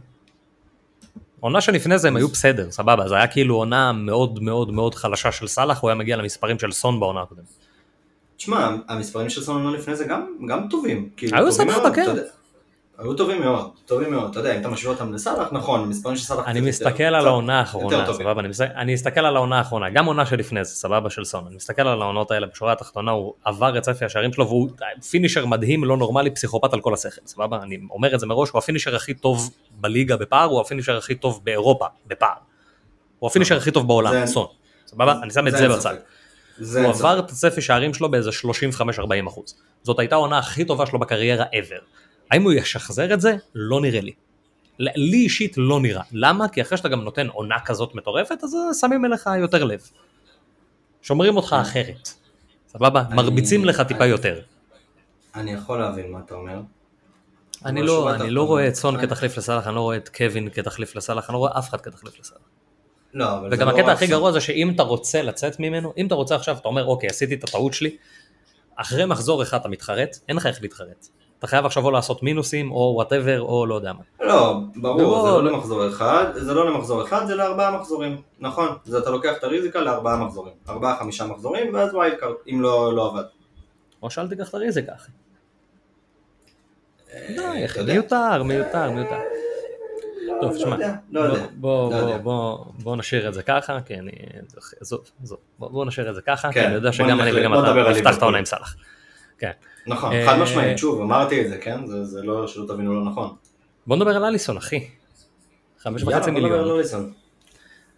עונה 1.45 1.61
שלפני 1.61 1.97
זה 1.99 2.07
הם 2.07 2.15
היו 2.15 2.27
בסדר, 2.27 2.71
סבבה, 2.71 3.07
זה 3.07 3.15
היה 3.15 3.27
כאילו 3.27 3.55
עונה 3.55 3.91
מאוד 3.91 4.43
מאוד 4.43 4.71
מאוד 4.71 4.95
חלשה 4.95 5.31
של 5.31 5.47
סאלח, 5.47 5.81
הוא 5.81 5.89
היה 5.89 5.95
מגיע 5.95 6.17
למספרים 6.17 6.59
של 6.59 6.71
סון 6.71 6.99
בעונה 6.99 7.21
הקודמת. 7.21 7.45
תשמע, 8.37 8.75
המספרים 8.87 9.29
של 9.29 9.41
סון 9.43 9.73
לפני 9.73 9.95
זה 9.95 10.05
גם, 10.05 10.27
גם 10.49 10.67
טובים. 10.69 11.09
כאילו, 11.17 11.37
היו 11.37 11.51
סבבה, 11.51 11.91
כן. 11.93 12.15
היו 12.97 13.13
טובים 13.13 13.41
מאוד, 13.41 13.69
טובים 13.85 14.11
מאוד. 14.11 14.29
אתה 14.31 14.39
יודע, 14.39 14.55
אם 14.55 14.61
אתה 14.61 14.69
משווה 14.69 14.93
אותם 14.93 15.13
לסאלח, 15.13 15.47
נכון, 15.51 15.81
המספרים 15.81 16.15
של 16.15 16.23
סאלח... 16.23 16.47
אני 16.47 16.61
מסתכל 16.61 17.03
על 17.03 17.27
העונה 17.27 17.59
האחרונה. 17.59 18.13
סבבה, 18.13 18.41
אני 18.75 18.93
מסתכל- 18.93 19.19
על 19.19 19.35
העונה 19.35 19.57
האחרונה, 19.57 19.89
גם 19.89 20.05
עונה 20.05 20.25
שלפני 20.25 20.65
זה, 20.65 20.75
סבבה, 20.75 21.09
של 21.09 21.25
סון, 21.25 21.43
אני 21.47 21.55
מסתכל 21.55 21.87
על 21.87 22.01
העונות 22.01 22.31
האלה, 22.31 22.47
בשורה 22.47 22.71
התחתונה 22.73 23.11
הוא 23.11 23.33
עבר 23.45 23.77
את 23.77 23.83
צפי 23.83 24.05
השערים 24.05 24.33
שלו, 24.33 24.47
והוא 24.47 24.69
finisher 25.09 25.45
מדהים, 25.45 25.83
לא 25.83 25.97
נורמלי, 25.97 26.31
פסיכופת 26.31 26.73
על 26.73 26.81
כל 26.81 26.93
השכל, 26.93 27.21
סבבה, 27.25 27.59
אני 27.63 27.79
אומר 27.89 28.15
את 28.15 28.19
זה 28.19 28.25
מראש, 28.25 28.49
הוא 28.49 28.59
ה 28.59 28.63
finisher 28.63 28.95
הכי 28.95 29.13
טוב 29.13 29.49
בליגה 29.71 30.17
בפער, 30.17 30.49
הוא 30.49 30.61
ה 30.61 30.65
finisher 30.65 30.97
הכי 30.97 31.15
טוב 31.15 31.41
באירופה 31.43 31.85
בפער. 32.07 32.35
הוא 33.19 33.27
ה 33.27 33.30
finisher 33.30 33.57
הכי 33.57 33.71
טוב 33.71 33.87
בעולם, 33.87 34.25
סון, 34.25 34.47
סבבה, 34.87 35.15
אני 35.23 35.31
שם 35.31 35.47
את 35.47 35.51
זה 35.57 35.67
בצד. 35.69 35.95
הוא 36.83 36.89
עבר 36.89 37.19
את 37.19 37.29
הצפי 37.29 37.61
שערים 37.61 37.93
שלו 37.93 38.11
באיזה 38.11 38.29
35-40 38.29 39.27
אחוז. 39.27 39.55
זאת 39.83 39.99
הייתה 39.99 40.15
העונה 40.15 40.37
הכי 40.37 40.65
טובה 40.65 40.85
שלו 40.85 40.99
בקריירה 40.99 41.45
ever. 41.45 41.81
האם 42.31 42.43
הוא 42.43 42.53
ישחזר 42.53 43.13
את 43.13 43.21
זה? 43.21 43.35
לא 43.55 43.81
נראה 43.81 44.01
לי. 44.01 44.11
לי 44.79 45.17
אישית 45.17 45.53
לא 45.57 45.79
נראה. 45.79 46.03
למה? 46.11 46.49
כי 46.49 46.61
אחרי 46.61 46.77
שאתה 46.77 46.89
גם 46.89 47.01
נותן 47.01 47.27
עונה 47.27 47.59
כזאת 47.65 47.95
מטורפת, 47.95 48.43
אז 48.43 48.55
שמים 48.79 49.05
אליך 49.05 49.29
יותר 49.41 49.63
לב. 49.63 49.81
שומרים 51.01 51.37
אותך 51.37 51.55
אחרת. 51.61 52.09
סבבה? 52.67 53.03
מרביצים 53.09 53.65
לך 53.65 53.81
טיפה 53.81 54.05
יותר. 54.05 54.41
אני 55.35 55.53
יכול 55.53 55.79
להבין 55.79 56.11
מה 56.11 56.19
אתה 56.25 56.35
אומר. 56.35 56.61
אני 57.65 57.83
לא, 57.83 58.15
אני 58.15 58.29
לא 58.29 58.43
רואה 58.43 58.67
את 58.67 58.75
סון 58.75 59.01
כתחליף 59.01 59.37
לסאלח, 59.37 59.67
אני 59.67 59.75
לא 59.75 59.81
רואה 59.81 59.97
את 59.97 60.09
קווין 60.09 60.49
כתחליף 60.49 60.95
לסאלח, 60.95 61.29
אני 61.29 61.33
לא 61.33 61.37
רואה 61.37 61.59
אף 61.59 61.69
אחד 61.69 61.81
כתחליף 61.81 62.19
לסאלח. 62.19 62.41
לא, 63.13 63.37
אבל 63.37 63.49
וגם 63.51 63.67
לא 63.67 63.73
הקטע 63.73 63.91
הכי. 63.91 64.07
גרוע 64.07 64.31
זה 64.31 64.41
שאם 64.41 64.71
אתה 64.75 64.83
רוצה 64.83 65.21
לצאת 65.21 65.59
ממנו, 65.59 65.93
אם 65.97 66.07
אתה 66.07 66.15
רוצה 66.15 66.35
עכשיו, 66.35 66.57
אתה 66.57 66.67
אומר 66.67 66.85
אוקיי, 66.85 67.09
עשיתי 67.09 67.33
את 67.33 67.43
הטעות 67.43 67.73
שלי, 67.73 67.97
אחרי 68.75 69.05
מחזור 69.05 69.43
אחד 69.43 69.59
אתה 69.59 69.69
מתחרט, 69.69 70.17
אין 70.29 70.37
לך 70.37 70.45
איך 70.45 70.61
להתחרט. 70.61 71.07
אתה 71.39 71.47
חייב 71.47 71.65
עכשיו 71.65 71.85
או 71.85 71.91
לעשות 71.91 72.23
מינוסים, 72.23 72.71
או 72.71 72.91
whatever, 72.95 73.41
או 73.41 73.65
לא 73.65 73.75
יודע 73.75 73.93
מה. 73.93 74.27
לא, 74.27 74.59
ברור, 74.75 75.01
לא, 75.01 75.23
זה 75.23 75.29
לא. 75.29 75.43
למחזור 75.51 75.87
אחד, 75.87 76.25
זה 76.33 76.53
לא 76.53 76.65
למחזור 76.71 77.03
אחד, 77.03 77.25
זה 77.25 77.35
לארבעה 77.35 77.77
מחזורים, 77.77 78.21
נכון, 78.39 78.67
זה 78.85 78.97
אתה 78.97 79.09
לוקח 79.09 79.33
את 79.37 79.43
הריזיקה 79.43 79.79
לארבעה 79.79 80.17
מחזורים, 80.17 80.53
ארבעה 80.69 80.97
חמישה 80.99 81.25
מחזורים, 81.25 81.73
ואז 81.73 81.93
wild 81.93 82.15
card, 82.17 82.35
אם 82.49 82.61
לא 82.61 82.95
לא 82.95 83.07
עבד. 83.11 83.23
או 84.03 84.09
שאל 84.09 84.27
תיקח 84.27 84.49
את 84.49 84.53
הריזיקה, 84.53 84.91
אחי. 84.95 85.11
די, 87.35 87.65
אתה 87.65 87.65
אחי. 87.65 87.83
מיותר, 87.83 88.43
מיותר, 88.43 88.89
מיותר. 88.91 89.19
טוב, 90.41 90.57
שמע, 90.57 90.75
יודע, 90.75 90.95
לא 91.11 91.35
בוא- 91.55 91.91
לא 91.91 92.17
בוא- 92.17 92.95
נשאיר 92.95 93.27
את 93.27 93.33
זה 93.33 93.43
ככה, 93.43 93.81
כי 93.85 93.95
אני... 93.95 94.11
עזוב, 94.81 95.01
עזוב. 95.23 95.39
בוא 95.59 95.85
נשאיר 95.85 96.09
את 96.09 96.15
זה 96.15 96.21
ככה, 96.21 96.47
כי 96.47 96.53
כן, 96.53 96.65
אני 96.65 96.73
יודע 96.75 96.91
שגם 96.91 97.21
אני 97.21 97.39
וגם 97.39 97.53
אתה 97.53 97.73
נפתח 97.89 98.17
את. 98.17 98.21
העונה 98.21 98.37
עם 98.37 98.45
סאלח. 98.45 98.75
כן. 99.37 99.51
נכון, 99.87 100.13
אה, 100.13 100.25
חד 100.25 100.39
משמעית, 100.39 100.77
שוב, 100.77 101.01
אמרתי 101.01 101.41
את 101.41 101.49
זה, 101.49 101.57
כן, 101.57 101.85
זה 101.85 102.03
זה 102.05 102.21
לא, 102.21 102.47
שלא 102.47 102.65
תבינו 102.67 102.93
לא 102.93 103.11
נכון. 103.11 103.35
בוא 103.87 103.95
נדבר 103.95 104.15
על 104.15 104.25
אליסון, 104.25 104.57
אחי. 104.57 104.87
חמש 105.79 106.03
וחצי 106.03 106.31
מיליון. 106.31 106.79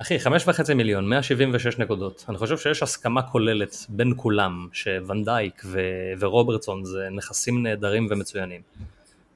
אחי, 0.01 0.19
חמש 0.19 0.47
וחצי 0.47 0.73
מיליון, 0.73 1.09
176 1.09 1.77
נקודות. 1.77 2.25
אני 2.29 2.37
חושב 2.37 2.57
שיש 2.57 2.83
הסכמה 2.83 3.21
כוללת 3.21 3.75
בין 3.89 4.13
כולם, 4.17 4.67
שוונדייק 4.73 5.61
ו- 5.65 5.79
ורוברטסון 6.19 6.85
זה 6.85 7.07
נכסים 7.11 7.63
נהדרים 7.63 8.07
ומצוינים. 8.09 8.61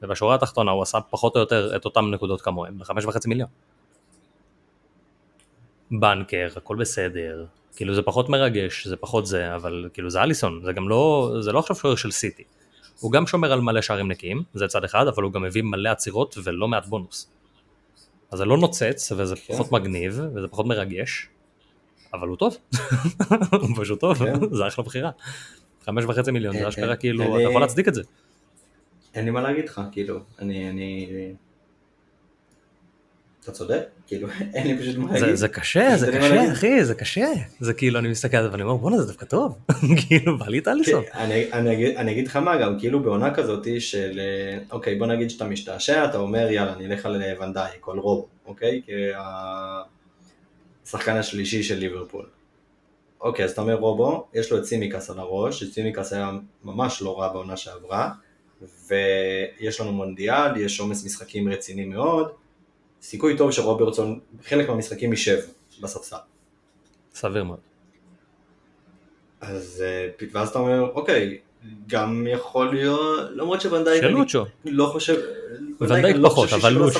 ובשורה 0.01 0.35
התחתונה 0.35 0.71
הוא 0.71 0.81
עשה 0.81 1.01
פחות 1.01 1.35
או 1.35 1.39
יותר 1.39 1.75
את 1.75 1.85
אותם 1.85 2.11
נקודות 2.11 2.41
כמוהם, 2.41 2.79
בחמש 2.79 3.05
וחצי 3.05 3.29
מיליון. 3.29 3.49
בנקר, 5.91 6.47
הכל 6.55 6.75
בסדר, 6.75 7.45
כאילו 7.75 7.95
זה 7.95 8.01
פחות 8.01 8.29
מרגש, 8.29 8.87
זה 8.87 8.95
פחות 8.95 9.25
זה, 9.25 9.55
אבל 9.55 9.89
כאילו 9.93 10.09
זה 10.09 10.21
אליסון, 10.21 10.61
זה 10.65 10.73
גם 10.73 10.89
לא, 10.89 11.31
זה 11.39 11.51
לא 11.51 11.59
עכשיו 11.59 11.75
שוער 11.75 11.95
של 11.95 12.11
סיטי. 12.11 12.43
הוא 12.99 13.11
גם 13.11 13.27
שומר 13.27 13.51
על 13.53 13.61
מלא 13.61 13.81
שערים 13.81 14.07
נקיים, 14.11 14.43
זה 14.53 14.67
צד 14.67 14.83
אחד, 14.83 15.07
אבל 15.07 15.23
הוא 15.23 15.31
גם 15.33 15.41
מביא 15.41 15.61
מלא 15.63 15.89
עצירות 15.89 16.35
ולא 16.43 16.67
מעט 16.67 16.85
בונוס. 16.85 17.29
אז 18.31 18.37
זה 18.37 18.45
לא 18.45 18.57
נוצץ, 18.57 19.11
וזה 19.17 19.35
כן. 19.35 19.53
פחות 19.53 19.71
מגניב, 19.71 20.21
וזה 20.35 20.47
פחות 20.47 20.65
מרגש, 20.65 21.27
אבל 22.13 22.27
הוא 22.27 22.37
טוב. 22.37 22.57
הוא 23.61 23.69
פשוט 23.81 23.99
טוב, 23.99 24.17
כן. 24.17 24.33
זה 24.55 24.67
אחלה 24.67 24.85
בחירה. 24.85 25.11
חמש 25.85 26.03
וחצי 26.05 26.31
מיליון, 26.31 26.53
כן, 26.55 26.61
זה 26.61 26.67
אשכרה 26.67 26.95
כן. 26.95 26.99
כאילו, 26.99 27.23
אני- 27.23 27.43
אתה 27.43 27.49
יכול 27.49 27.61
להצדיק 27.61 27.87
את 27.87 27.93
זה. 27.93 28.01
אין 29.13 29.25
לי 29.25 29.31
מה 29.31 29.41
להגיד 29.41 29.65
לך, 29.69 29.81
כאילו, 29.91 30.19
אני, 30.39 30.69
אני... 30.69 31.07
אתה 33.43 33.51
צודק, 33.51 33.81
כאילו, 34.07 34.27
אין 34.53 34.67
לי 34.67 34.77
פשוט 34.77 34.95
מה 34.95 35.19
להגיד. 35.19 35.35
זה 35.35 35.47
קשה, 35.47 35.97
זה 35.97 36.11
קשה. 36.11 36.51
אחי, 36.51 36.85
זה 36.85 36.95
קשה. 36.95 37.27
זה 37.59 37.73
כאילו, 37.73 37.99
אני 37.99 38.09
מסתכל 38.09 38.37
על 38.37 38.43
זה 38.43 38.51
ואני 38.51 38.63
אומר, 38.63 38.75
בואנה, 38.75 38.97
זה 38.97 39.07
דווקא 39.07 39.25
טוב. 39.25 39.57
כאילו, 40.07 40.37
בא 40.37 40.47
לי 40.47 40.59
את 40.59 40.67
אליסון. 40.67 41.03
כן, 41.03 41.19
אני, 41.19 41.53
אני, 41.53 41.73
אגיד, 41.73 41.95
אני 41.97 42.11
אגיד 42.11 42.27
לך 42.27 42.35
מה, 42.35 42.57
גם 42.57 42.79
כאילו 42.79 43.03
בעונה 43.03 43.33
כזאת 43.33 43.67
של, 43.79 44.19
אה, 44.19 44.57
אוקיי, 44.71 44.95
בוא 44.95 45.07
נגיד 45.07 45.29
שאתה 45.29 45.45
משתעשע, 45.45 46.05
אתה 46.05 46.17
אומר, 46.17 46.51
יאללה, 46.51 46.73
אני 46.73 46.85
אלך 46.85 47.05
על 47.05 47.21
אה, 47.21 47.33
ונדייק 47.41 47.87
או 47.87 47.91
על 47.91 47.97
רובו, 47.97 48.27
אוקיי? 48.45 48.81
כי 48.85 48.91
השחקן 50.85 51.15
השלישי 51.15 51.63
של 51.63 51.75
ליברפול. 51.75 52.25
אוקיי, 53.21 53.45
אז 53.45 53.51
אתה 53.51 53.61
אומר 53.61 53.75
רובו, 53.75 54.27
יש 54.33 54.51
לו 54.51 54.57
את 54.57 54.65
סימיקס 54.65 55.09
על 55.09 55.19
הראש, 55.19 55.63
שסימיקס 55.63 56.13
היה 56.13 56.31
ממש 56.63 57.01
לא 57.01 57.19
רע 57.19 57.33
בעונה 57.33 57.57
שעברה, 57.57 58.11
ויש 58.87 59.81
לנו 59.81 59.91
מונדיאל, 59.91 60.57
יש 60.57 60.79
עומס 60.79 61.05
משחקים 61.05 61.49
רציני 61.49 61.85
מאוד, 61.85 62.31
סיכוי 63.01 63.37
טוב 63.37 63.51
שרוברטסון 63.51 64.19
בחלק 64.39 64.69
מהמשחקים 64.69 65.11
יישב 65.11 65.37
בספסל. 65.81 66.15
סביר 67.13 67.43
מאוד. 67.43 67.59
אז 69.41 69.83
אה, 69.87 70.07
ואז 70.31 70.49
אתה 70.49 70.59
אומר, 70.59 70.81
אוקיי, 70.93 71.37
גם 71.87 72.27
יכול 72.29 72.73
להיות, 72.73 73.29
למרות 73.35 73.61
שוונדייק, 73.61 74.01
של 74.01 74.07
לוצ'ו. 74.07 74.45
לא 74.65 74.85
חושב, 74.85 75.15
ונדייק 75.81 76.05
אני 76.05 76.17
לא 76.17 76.29
פחות, 76.29 76.53
אבל 76.53 76.73
לוצ'ו. 76.73 76.99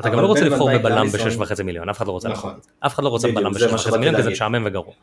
אתה 0.00 0.08
גם 0.08 0.20
לא 0.20 0.26
רוצה 0.26 0.44
לבחור 0.44 0.70
בבלם 0.78 0.96
לאליסון- 0.96 1.20
בשש 1.20 1.36
וחצי 1.36 1.62
מיליון, 1.62 1.88
אף 1.88 1.96
אחד 1.96 2.06
לא 2.06 2.12
רוצה 2.12 2.28
נכון. 2.28 2.54
אף 2.86 2.94
אחד 2.94 3.04
לא 3.04 3.08
רוצה 3.08 3.28
בדיוק, 3.28 3.42
בלם 3.42 3.52
זה 3.52 3.58
בשש 3.58 3.70
מה 3.70 3.74
וחצי 3.74 3.84
שבאתי 3.88 3.98
מיליון, 3.98 4.16
כי 4.16 4.22
זה. 4.22 4.30
משעמם 4.30 4.62
וגרוע. 4.66 4.94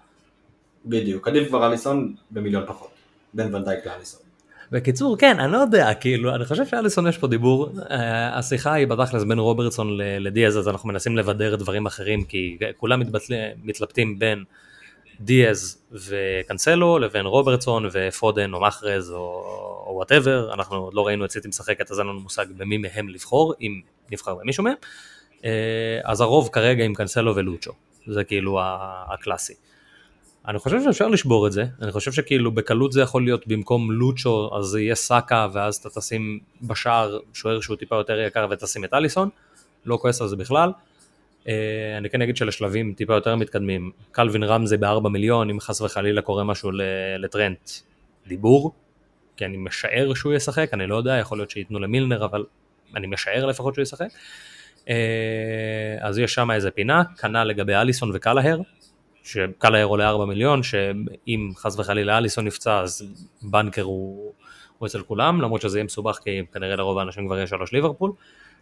בדיוק, 0.86 1.28
עדיף 1.28 1.48
כבר 1.48 1.68
אליסון 1.68 2.16
במיליון 2.32 2.64
פחות, 2.68 2.90
בין 3.34 3.56
ונדייק 3.56 3.86
לאליסון. 3.86 4.22
בקיצור, 4.72 5.18
כן, 5.18 5.40
אני 5.40 5.52
לא 5.52 5.58
יודע, 5.58 5.94
כאילו, 5.94 6.36
אני 6.36 6.46
חושב 6.46 6.66
שאליסון 6.66 7.08
יש 7.08 7.18
פה 7.18 7.28
דיבור. 7.28 7.70
אה, 7.92 8.38
השיחה 8.38 8.74
היא 8.74 8.88
בתכלס 8.88 9.24
בין 9.24 9.40
רוברטסון 9.40 9.98
לדיאז, 9.98 10.58
אז 10.58 10.68
אנחנו 10.68 10.90
מנסים 10.90 11.18
לבדל 11.18 11.56
דברים 11.56 11.86
אחרים, 11.86 12.24
כי 12.24 12.58
כולם 12.78 13.00
מתבטל- 13.00 13.34
מתלבטים 13.64 14.20
בין 14.20 14.44
דיאז 15.20 15.78
וקנסלו, 15.92 17.00
לבין 17.00 17.26
רוברטסון 17.26 17.90
ופודן 17.92 18.54
או 18.54 18.62
מחרז 18.62 19.12
או 19.12 19.94
whatever, 19.96 20.54
אנחנו 20.54 20.78
עוד 20.78 20.94
לא 20.94 21.08
ראינו 21.08 21.26
את 21.26 21.32
סיטי 21.32 21.48
משחקת, 21.48 21.92
אז 21.92 22.00
אין 22.00 22.08
לנו 22.08 22.20
מושג 22.20 22.46
במי 22.58 22.78
מהם 22.78 23.10
לבחור, 23.10 23.54
אם 23.62 23.82
נבחר 24.12 24.36
במישהו 24.36 24.64
מהם. 24.64 24.76
אה, 25.46 26.00
אז 26.04 26.22
הרוב 26.22 26.50
כרגע 26.52 26.84
עם 26.84 26.94
קנסלו 26.94 27.36
ולוצ'ו, 27.36 27.72
זה 28.08 28.24
כאילו 28.24 28.60
הקלאסי. 29.08 29.54
אני 30.48 30.60
חושב 30.60 30.84
שאפשר 30.84 31.08
לשבור 31.08 31.48
את 31.48 31.52
זה, 31.52 31.66
אני 31.82 31.92
חושב 31.92 32.12
שכאילו 32.12 32.52
בקלות 32.52 32.92
זה 32.92 33.02
יכול 33.02 33.24
להיות 33.24 33.48
במקום 33.48 33.92
לוצ'ו 33.92 34.58
אז 34.58 34.66
זה 34.66 34.82
יהיה 34.82 34.96
סאקה 34.96 35.48
ואז 35.54 35.76
אתה 35.76 35.90
תשים 35.90 36.40
בשער 36.62 37.20
שוער 37.34 37.62
שהוא 37.62 37.78
טיפה 37.78 37.96
יותר 37.96 38.20
יקר 38.20 38.48
ותשים 38.50 38.86
את 38.86 38.94
אליסון, 38.94 39.30
לא 39.86 39.98
כועס 40.02 40.22
על 40.22 40.28
זה 40.28 40.36
בכלל. 40.36 40.72
אה, 41.48 41.54
אני 41.98 42.10
כן 42.10 42.22
אגיד 42.22 42.38
שלשלבים 42.38 42.94
טיפה 42.94 43.14
יותר 43.14 43.36
מתקדמים, 43.36 43.92
קלווין 44.12 44.44
רמזי 44.44 44.78
בארבע 44.78 45.10
מיליון, 45.10 45.50
אם 45.50 45.60
חס 45.60 45.82
וחלילה 45.82 46.22
קורה 46.22 46.44
משהו 46.44 46.72
לטרנט, 47.20 47.70
דיבור, 48.28 48.72
כי 49.38 49.46
אני 49.46 49.58
משער 49.58 50.14
שהוא 50.14 50.34
ישחק, 50.34 50.70
אני 50.74 50.88
לא 50.88 50.96
יודע, 50.96 51.18
יכול 51.18 51.38
להיות 51.38 51.52
שייתנו 51.52 51.80
למילנר, 51.80 52.26
אבל 52.26 52.46
אני 52.96 53.08
משער 53.08 53.46
לפחות 53.46 53.74
שהוא 53.74 53.84
ישחק. 53.84 54.08
אה, 54.90 55.96
אז 56.00 56.20
יש 56.20 56.34
שם 56.34 56.52
איזה 56.52 56.72
פינה, 56.72 57.04
כנ"ל 57.18 57.44
לגבי 57.44 57.76
אליסון 57.76 58.12
וקלהר, 58.14 58.60
שקלהר 59.24 59.86
עולה 59.86 60.10
4 60.10 60.26
מיליון, 60.26 60.64
שאם 60.64 61.52
חס 61.56 61.80
וחלילה 61.80 62.18
אליסון 62.18 62.46
נפצע 62.46 62.80
אז 62.80 63.06
בנקר 63.42 63.82
הוא, 63.82 64.34
הוא 64.78 64.88
אצל 64.88 65.02
כולם, 65.02 65.42
למרות 65.42 65.62
שזה 65.62 65.78
יהיה 65.78 65.86
מסובך 65.86 66.20
כי 66.24 66.42
כנראה 66.54 66.76
לרוב 66.76 66.98
האנשים 66.98 67.28
כבר 67.28 67.40
יש 67.40 67.50
שלוש 67.50 67.74
ליברפול, 67.74 68.12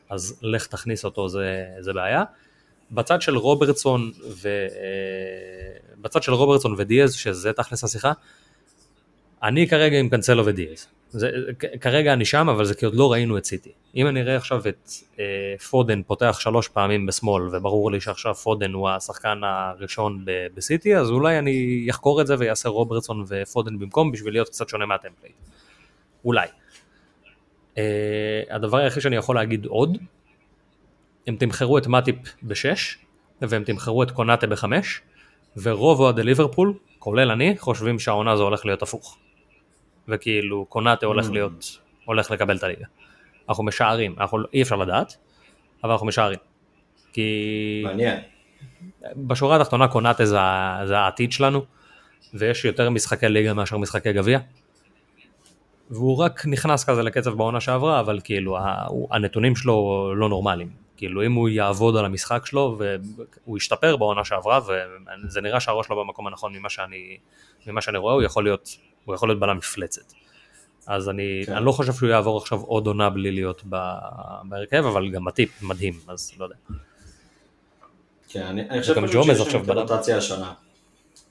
אז 0.10 0.40
לך 0.42 0.68
תכניס 0.68 1.06
אותו 1.06 1.30
זה, 1.30 1.66
זה 1.80 1.94
בעיה. 1.94 2.24
בצד 2.92 3.22
של 3.22 3.38
רוברטסון 3.38 4.12
ו... 4.30 4.48
אה, 4.48 5.80
בצד 6.02 6.24
של 6.24 6.34
רוברטסון 6.34 6.76
ודיאז, 6.78 7.14
שזה 7.14 7.54
תכלס 7.54 7.84
השיחה, 7.84 8.12
אני 9.44 9.68
כרגע 9.68 10.00
עם 10.00 10.10
קנסלו 10.10 10.46
ודיאז. 10.46 10.88
זה, 11.10 11.32
כרגע 11.82 12.14
אני 12.14 12.26
שם, 12.26 12.50
אבל 12.50 12.66
זה 12.66 12.76
כי 12.76 12.86
עוד 12.86 12.96
לא 12.96 13.12
ראינו 13.12 13.38
את 13.38 13.46
סיטי. 13.46 13.72
אם 13.96 14.08
אני 14.08 14.22
אראה 14.22 14.36
עכשיו 14.36 14.62
את 14.68 14.90
אה, 15.20 15.26
פודן 15.70 16.04
פותח 16.04 16.38
שלוש 16.40 16.68
פעמים 16.68 17.06
בשמאל, 17.06 17.44
וברור 17.44 17.92
לי 17.92 18.02
שעכשיו 18.02 18.36
פודן 18.36 18.74
הוא 18.74 18.90
השחקן 18.90 19.42
הראשון 19.44 20.26
ב- 20.26 20.48
בסיטי, 20.56 20.98
אז 20.98 21.10
אולי 21.10 21.40
אני 21.40 21.88
אחקור 21.90 22.22
את 22.22 22.28
זה 22.28 22.36
ויעשה 22.40 22.70
רוברטסון 22.70 23.26
ופודן 23.28 23.80
במקום, 23.80 24.12
בשביל 24.12 24.34
להיות 24.34 24.50
קצת 24.50 24.70
שונה 24.70 24.86
מה 24.86 24.95
template. 24.95 25.36
אולי. 26.26 26.48
אה, 27.78 28.42
הדבר 28.50 28.78
היחיד 28.78 29.04
שאני 29.04 29.16
יכול 29.16 29.36
להגיד 29.36 29.66
עוד, 29.66 29.98
הם 31.28 31.36
תמחרו 31.36 31.78
את 31.78 31.88
מאטיפ 31.88 32.16
בשש, 32.44 32.98
והם 33.42 33.64
תמחרו 33.64 34.04
את 34.04 34.12
קונאטה 34.12 34.48
בחמש, 34.48 35.02
ורוב 35.58 36.00
אוהדי 36.00 36.24
ליברפול, 36.24 36.74
כולל 37.00 37.32
אני, 37.32 37.58
חושבים 37.58 38.00
שהעונה 38.00 38.32
הזו 38.32 38.44
הולך 38.44 38.66
להיות 38.66 38.82
הפוך. 38.82 39.18
וכאילו 40.10 40.66
קונאטה 40.66 41.06
הולך 41.06 41.28
Mm. 41.30 41.34
להיות, 41.34 41.80
הולך 42.06 42.32
לקבל 42.32 42.58
את 42.58 42.64
הליגה. 42.64 42.86
אנחנו 43.50 43.64
משערים, 43.64 44.16
אנחנו, 44.18 44.40
אי 44.54 44.62
אפשר 44.62 44.76
לדעת, 44.76 45.18
אבל 45.84 45.92
אנחנו 45.92 46.08
משערים. 46.08 46.40
כי 47.14 47.82
מעניין. 47.86 48.22
בשורה 49.16 49.56
התחתונה 49.56 49.88
קונאטה 49.88 50.26
זה, 50.26 50.38
זה 50.86 50.98
העתיד 50.98 51.32
שלנו, 51.32 51.66
ויש 52.34 52.66
יותר 52.66 52.90
משחקי 52.90 53.30
ליגה 53.30 53.54
מאשר 53.54 53.78
משחקי 53.78 54.14
גביע. 54.14 54.40
והוא 55.90 56.18
רק 56.18 56.46
נכנס 56.46 56.84
כזה 56.90 57.04
לקצב 57.04 57.30
בעונה 57.30 57.62
שעברה, 57.62 58.00
אבל 58.00 58.20
כאילו 58.24 58.58
הנתונים 59.12 59.56
שלו 59.56 60.12
לא 60.16 60.30
נורמליים. 60.30 60.70
כאילו 60.98 61.26
אם 61.26 61.34
הוא 61.34 61.50
יעבוד 61.50 61.98
על 61.98 62.06
המשחק 62.06 62.46
שלו 62.46 62.78
והוא 62.80 63.58
ישתפר 63.58 63.96
בעונה 63.98 64.26
שעברה 64.26 64.60
וזה 65.24 65.42
נראה 65.42 65.60
שהראש 65.60 65.88
שלו 65.88 66.06
במקום 66.06 66.28
הנכון 66.28 66.56
ממה 66.56 66.70
שאני, 66.70 67.18
ממה 67.68 67.82
שאני 67.82 67.98
רואה, 67.98 68.14
הוא 68.14 68.22
יכול 68.24 68.44
להיות, 68.44 68.70
הוא 69.10 69.16
יכול 69.16 69.30
להיות 69.30 69.40
בלם 69.40 69.58
מפלצת. 69.58 70.14
אז 70.88 71.10
אני, 71.10 71.42
כן. 71.46 71.54
אני 71.54 71.66
לא 71.66 71.72
חושב 71.72 71.94
שהוא 71.94 72.10
יעבור 72.10 72.38
עכשיו 72.38 72.62
עוד 72.62 72.88
עונה 72.88 73.10
בלי 73.10 73.32
להיות 73.32 73.64
בהרכב, 74.44 74.86
אבל 74.86 75.12
גם 75.12 75.28
הטיפ 75.28 75.62
מדהים, 75.62 75.94
אז 76.08 76.32
לא 76.40 76.44
יודע. 76.46 76.56
כן, 78.30 78.44
אני, 78.44 78.70
אני 78.70 78.82
חושב 78.82 79.08
שיש 79.08 79.38
שם 79.52 79.64
קצת 79.64 79.76
רוטציה 79.76 80.18
השנה. 80.18 80.54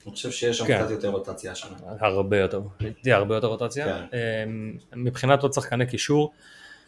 אני 0.05 0.15
חושב 0.15 0.31
שיש 0.31 0.57
שם 0.57 0.65
כן. 0.67 0.81
קצת 0.81 0.91
יותר 0.91 1.09
רוטציה 1.09 1.51
השנה. 1.51 1.77
הרבה 1.99 2.37
יותר, 2.37 2.61
תהיה 3.01 3.17
הרבה 3.17 3.35
יותר 3.35 3.47
רוטציה. 3.47 3.85
כן. 3.85 4.17
אמ, 4.17 4.77
מבחינת 4.95 5.43
עוד 5.43 5.53
שחקני 5.53 5.87
קישור, 5.87 6.31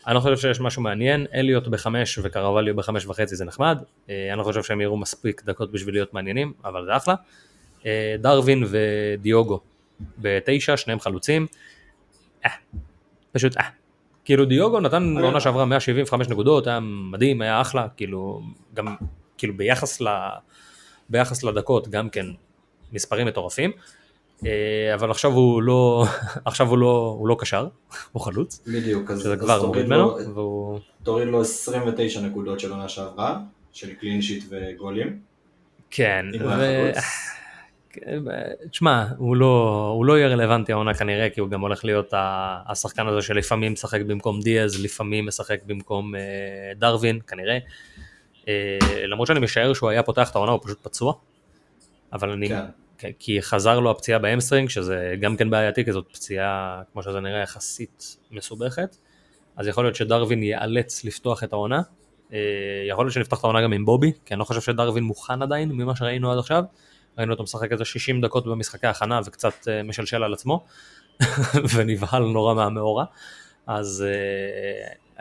אני 0.07 0.15
לא 0.15 0.19
חושב 0.19 0.37
שיש 0.37 0.59
משהו 0.59 0.81
מעניין, 0.81 1.25
אליוט 1.33 1.67
בחמש 1.67 2.19
וקרווליו 2.23 2.75
בחמש 2.75 3.05
וחצי 3.05 3.35
זה 3.35 3.45
נחמד, 3.45 3.83
אה, 4.09 4.27
אני 4.29 4.39
לא 4.39 4.43
חושב 4.43 4.63
שהם 4.63 4.81
יראו 4.81 4.97
מספיק 4.97 5.43
דקות 5.45 5.71
בשביל 5.71 5.95
להיות 5.95 6.13
מעניינים, 6.13 6.53
אבל 6.65 6.85
זה 6.85 6.95
אחלה. 6.95 7.15
אה, 7.85 8.15
דרווין 8.19 8.63
ודיוגו 8.69 9.59
בתשע, 10.17 10.77
שניהם 10.77 10.99
חלוצים. 10.99 11.47
אה, 12.45 12.51
פשוט 13.31 13.57
אה. 13.57 13.63
כאילו 14.25 14.45
דיוגו 14.45 14.79
נתן 14.79 15.15
בעונה 15.21 15.39
שעברה 15.39 15.65
175 15.65 16.27
נקודות, 16.27 16.67
היה 16.67 16.79
מדהים, 17.11 17.41
היה 17.41 17.61
אחלה, 17.61 17.87
כאילו 17.97 18.41
גם 18.73 18.95
כאילו 19.37 19.57
ביחס, 19.57 20.01
ל, 20.01 20.07
ביחס 21.09 21.43
לדקות 21.43 21.87
גם 21.87 22.09
כן 22.09 22.25
מספרים 22.93 23.27
מטורפים, 23.27 23.71
אה, 24.45 24.93
אבל 24.93 25.11
עכשיו 25.11 25.31
הוא 25.31 25.61
לא, 25.61 26.05
עכשיו 26.45 26.67
הוא 26.67 26.77
לא, 26.77 27.15
הוא 27.19 27.27
לא 27.27 27.35
קשר, 27.39 27.67
הוא 28.11 28.21
חלוץ, 28.21 28.63
בדיוק, 28.67 29.11
אז, 29.11 29.29
כבר 29.39 29.65
מוריד 29.65 29.85
ממנו, 29.85 30.17
והוא... 30.35 30.79
תוריד 31.03 31.27
לו 31.27 31.41
29 31.41 32.21
נקודות 32.21 32.59
של 32.59 32.71
עונה 32.71 32.89
שעברה, 32.89 33.39
של 33.71 33.93
clean 33.93 34.21
sheet 34.21 34.43
וגולים. 34.49 35.19
כן, 35.91 36.25
ו... 36.39 36.91
תשמע, 38.71 39.05
הוא 39.17 39.35
לא, 39.35 39.87
הוא 39.95 40.05
לא 40.05 40.17
יהיה 40.17 40.27
רלוונטי 40.27 40.71
העונה 40.71 40.93
כנראה, 40.93 41.29
כי 41.29 41.39
הוא 41.39 41.49
גם 41.49 41.61
הולך 41.61 41.85
להיות 41.85 42.13
השחקן 42.65 43.07
הזה 43.07 43.21
שלפעמים 43.21 43.73
משחק 43.73 44.01
במקום 44.01 44.41
דיאז, 44.41 44.83
לפעמים 44.83 45.25
משחק 45.25 45.59
במקום 45.65 46.15
אה, 46.15 46.21
דארווין, 46.75 47.19
כנראה. 47.27 47.57
אה, 48.47 48.77
למרות 49.07 49.27
שאני 49.27 49.39
משער 49.39 49.73
שהוא 49.73 49.89
היה 49.89 50.03
פותח 50.03 50.29
את 50.29 50.35
העונה, 50.35 50.51
הוא 50.51 50.59
פשוט 50.63 50.79
פצוע. 50.81 51.13
אבל 52.13 52.29
אני, 52.29 52.49
כן. 52.49 53.09
כי 53.19 53.41
חזר 53.41 53.79
לו 53.79 53.91
הפציעה 53.91 54.19
ב 54.19 54.24
hamstring, 54.24 54.69
שזה 54.69 55.15
גם 55.19 55.37
כן 55.37 55.49
בעייתי, 55.49 55.85
כי 55.85 55.91
זאת 55.91 56.05
פציעה, 56.11 56.81
כמו 56.93 57.03
שזה 57.03 57.19
נראה, 57.19 57.41
יחסית 57.41 58.17
מסובכת. 58.31 58.95
אז 59.55 59.67
יכול 59.67 59.83
להיות 59.83 59.95
שדרווין 59.95 60.43
ייאלץ 60.43 61.03
לפתוח 61.05 61.43
את 61.43 61.53
העונה. 61.53 61.81
אה, 62.33 62.39
יכול 62.89 63.05
להיות 63.05 63.13
שנפתח 63.13 63.39
את 63.39 63.43
העונה 63.43 63.61
גם 63.61 63.73
עם 63.73 63.85
בובי, 63.85 64.11
כי 64.25 64.33
אני 64.33 64.39
לא 64.39 64.43
חושב 64.43 64.61
שדרווין 64.61 65.03
מוכן 65.03 65.41
עדיין 65.41 65.71
ממה 65.71 65.95
שראינו 65.95 66.31
עד 66.31 66.37
עכשיו. 66.37 66.63
ראינו 67.17 67.31
אותו 67.31 67.43
משחק 67.43 67.71
איזה 67.71 67.85
60 67.85 68.21
דקות 68.21 68.45
במשחקי 68.45 68.87
הכנה 68.87 69.19
וקצת 69.25 69.67
אה, 69.67 69.83
משלשל 69.83 70.23
על 70.23 70.33
עצמו, 70.33 70.65
ונבהל 71.75 72.23
נורא 72.23 72.53
מהמאורע. 72.53 73.05
אז 73.67 74.05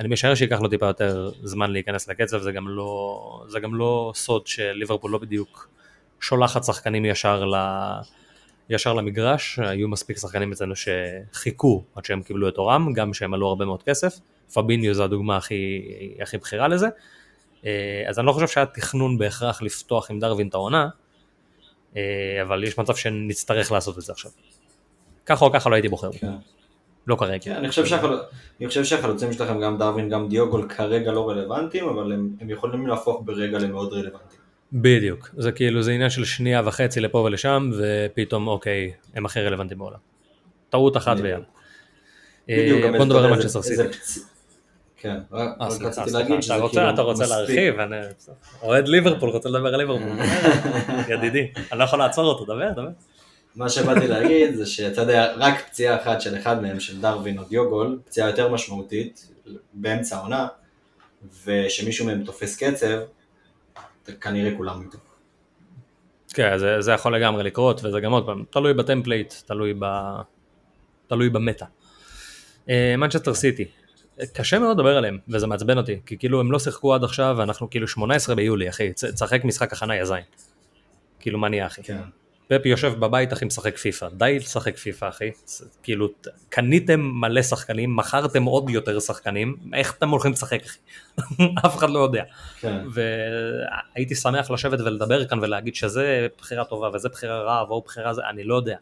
אני 0.00 0.08
משער 0.08 0.34
שייקח 0.34 0.60
לו 0.60 0.68
טיפה 0.68 0.86
יותר 0.86 1.30
זמן 1.42 1.70
להיכנס 1.70 2.08
לקצב, 2.08 2.38
זה 2.38 2.52
גם 2.52 2.68
לא, 2.68 3.44
זה 3.48 3.60
גם 3.60 3.74
לא 3.74 4.12
סוד 4.14 4.46
שליברפול 4.46 5.10
לא 5.10 5.18
בדיוק 5.18 5.68
שולחת 6.20 6.64
שחקנים 6.64 7.04
ישר, 7.04 7.44
ל, 7.44 7.54
ישר 8.70 8.92
למגרש, 8.92 9.58
היו 9.58 9.88
מספיק 9.88 10.18
שחקנים 10.18 10.52
אצלנו 10.52 10.74
שחיכו 10.76 11.84
עד 11.94 12.04
שהם 12.04 12.22
קיבלו 12.22 12.48
את 12.48 12.58
אורם, 12.58 12.92
גם 12.92 13.14
שהם 13.14 13.34
עלו 13.34 13.48
הרבה 13.48 13.64
מאוד 13.64 13.82
כסף, 13.82 14.18
פביניו 14.54 14.94
זו 14.94 15.04
הדוגמה 15.04 15.36
הכי, 15.36 15.82
הכי 16.22 16.38
בכירה 16.38 16.68
לזה, 16.68 16.88
אה, 17.66 18.04
אז 18.08 18.18
אני 18.18 18.26
לא 18.26 18.32
חושב 18.32 18.48
שהיה 18.48 18.66
תכנון 18.66 19.18
בהכרח 19.18 19.62
לפתוח 19.62 20.10
עם 20.10 20.18
דרווין 20.18 20.48
את 20.48 20.54
העונה, 20.54 20.82
אה, 20.82 20.88
אבל 22.42 22.64
יש 22.64 22.78
מצב 22.78 22.94
שנצטרך 22.94 23.72
לעשות 23.72 23.98
את 23.98 24.02
זה 24.02 24.12
עכשיו. 24.12 24.30
ככה 25.26 25.44
או 25.44 25.52
ככה 25.52 25.70
לא 25.70 25.74
הייתי 25.74 25.88
בוחר. 25.88 26.12
כן. 26.12 26.26
לא 27.06 27.16
כרגע. 27.16 27.38
כן, 27.44 27.54
אני 27.54 27.68
חושב, 27.68 27.86
שהחל... 27.86 28.20
אני 28.60 28.68
חושב 28.68 28.84
שהחלוצים 28.84 29.32
שלכם, 29.32 29.60
גם 29.60 29.78
דרווין, 29.78 30.08
גם 30.08 30.28
דיוגול, 30.28 30.68
כרגע 30.68 31.12
לא 31.12 31.30
רלוונטיים, 31.30 31.88
אבל 31.88 32.12
הם, 32.12 32.28
הם 32.40 32.50
יכולים 32.50 32.86
להפוך 32.86 33.22
ברגע 33.24 33.58
למאוד 33.58 33.92
רלוונטיים. 33.92 34.40
בדיוק, 34.72 35.30
זה 35.36 35.52
כאילו, 35.52 35.82
זה 35.82 35.92
עניין 35.92 36.10
של 36.10 36.24
שנייה 36.24 36.62
וחצי 36.64 37.00
לפה 37.00 37.18
ולשם, 37.18 37.70
ופתאום, 37.78 38.48
אוקיי, 38.48 38.92
הם 39.14 39.26
הכי 39.26 39.40
רלוונטיים 39.40 39.78
בעולם. 39.78 39.98
טעות 40.70 40.96
אחת 40.96 41.16
ויאללה. 41.22 41.44
בדיוק, 42.48 42.84
אה, 42.84 42.98
בוא 42.98 43.04
נדבר 43.04 43.24
על 43.24 43.30
מנצ'סטר 43.30 43.62
סיטי. 43.62 43.82
כן, 45.00 45.18
רק 45.32 45.48
אה, 45.60 45.66
רציתי 45.66 46.10
להגיד 46.10 46.42
שזה 46.42 46.54
כאילו 46.70 46.90
אתה 46.90 47.02
רוצה 47.02 47.26
להרחיב, 47.26 47.74
אוהד 48.62 48.88
ליברפול 48.88 49.30
רוצה 49.30 49.48
לדבר 49.48 49.74
על 49.74 49.80
ליברפול, 49.80 50.08
ידידי, 51.14 51.48
אני 51.72 51.78
לא 51.78 51.84
יכול 51.84 51.98
לעצור 51.98 52.24
אותו, 52.24 52.44
דבר, 52.44 52.72
דבר. 52.72 52.88
מה 53.56 53.68
שבאתי 53.68 54.08
להגיד 54.08 54.54
זה 54.54 54.66
שאתה 54.66 55.00
יודע, 55.00 55.32
רק 55.36 55.68
פציעה 55.68 55.96
אחת 56.02 56.20
של 56.20 56.38
אחד 56.38 56.62
מהם, 56.62 56.80
של 56.80 57.00
דרווין 57.00 57.38
או 57.38 57.44
דיוגול, 57.44 57.98
פציעה 58.04 58.28
יותר 58.28 58.48
משמעותית, 58.48 59.28
באמצע 59.72 60.16
העונה, 60.16 60.48
ושמישהו 61.44 62.06
מהם 62.06 62.24
תופס 62.24 62.56
קצב, 62.56 62.98
כנראה 64.20 64.56
כולם 64.56 64.82
איתו. 64.82 64.98
כן, 66.34 66.58
זה, 66.58 66.80
זה 66.80 66.92
יכול 66.92 67.16
לגמרי 67.16 67.42
לקרות, 67.42 67.84
וזה 67.84 68.00
גם 68.00 68.12
עוד 68.12 68.26
פעם, 68.26 68.44
תלוי 68.50 68.74
ב 68.74 68.80
template, 68.80 69.34
תלוי, 69.46 69.74
ב, 69.78 69.86
תלוי 71.06 71.30
ב 71.30 71.36
meta. 71.36 71.66
מנצ'סטר 72.68 73.30
uh, 73.30 73.34
סיטי, 73.34 73.64
קשה 74.32 74.58
מאוד 74.58 74.76
לדבר 74.78 74.96
עליהם, 74.96 75.18
וזה 75.28 75.46
מעצבן 75.46 75.78
אותי, 75.78 76.00
כי 76.06 76.18
כאילו 76.18 76.40
הם 76.40 76.52
לא 76.52 76.58
שיחקו 76.58 76.94
עד 76.94 77.04
עכשיו, 77.04 77.34
ואנחנו 77.38 77.70
כאילו 77.70 77.88
18 77.88 78.34
ביולי, 78.34 78.68
אחי, 78.68 78.92
תשחק 78.92 79.44
משחק 79.44 79.72
הכנה 79.72 79.96
יא 79.96 80.06
זין. 80.06 80.24
כאילו 81.20 81.38
מה 81.38 81.48
נהיה 81.48 81.66
אחי? 81.66 81.82
כן. 81.82 82.00
פפ 82.48 82.68
יושב 82.68 82.92
בבית 82.98 83.32
אחי 83.32 83.44
משחק 83.44 83.76
פיפא, 83.76 84.08
די 84.16 84.36
לשחק 84.38 84.76
פיפא 84.76 85.08
אחי, 85.08 85.30
כאילו 85.82 86.08
קניתם 86.48 87.00
מלא 87.00 87.42
שחקנים, 87.42 87.96
מכרתם 87.96 88.44
עוד 88.44 88.70
יותר 88.70 89.00
שחקנים, 89.00 89.56
איך 89.74 89.94
אתם 89.98 90.08
הולכים 90.08 90.32
לשחק 90.32 90.60
אחי? 90.64 90.78
אף 91.66 91.76
אחד 91.76 91.90
לא 91.90 91.98
יודע. 91.98 92.24
כן. 92.60 92.84
והייתי 92.90 94.14
שמח 94.14 94.50
לשבת 94.50 94.80
ולדבר 94.80 95.24
כאן 95.26 95.38
ולהגיד 95.38 95.74
שזה 95.74 96.26
בחירה 96.38 96.64
טובה 96.64 96.88
וזה 96.94 97.08
בחירה 97.08 97.42
רעה 97.42 97.64
והוא 97.64 97.82
בחירה 97.84 98.14
זה, 98.14 98.22
אני 98.30 98.44
לא 98.44 98.56
יודע. 98.56 98.76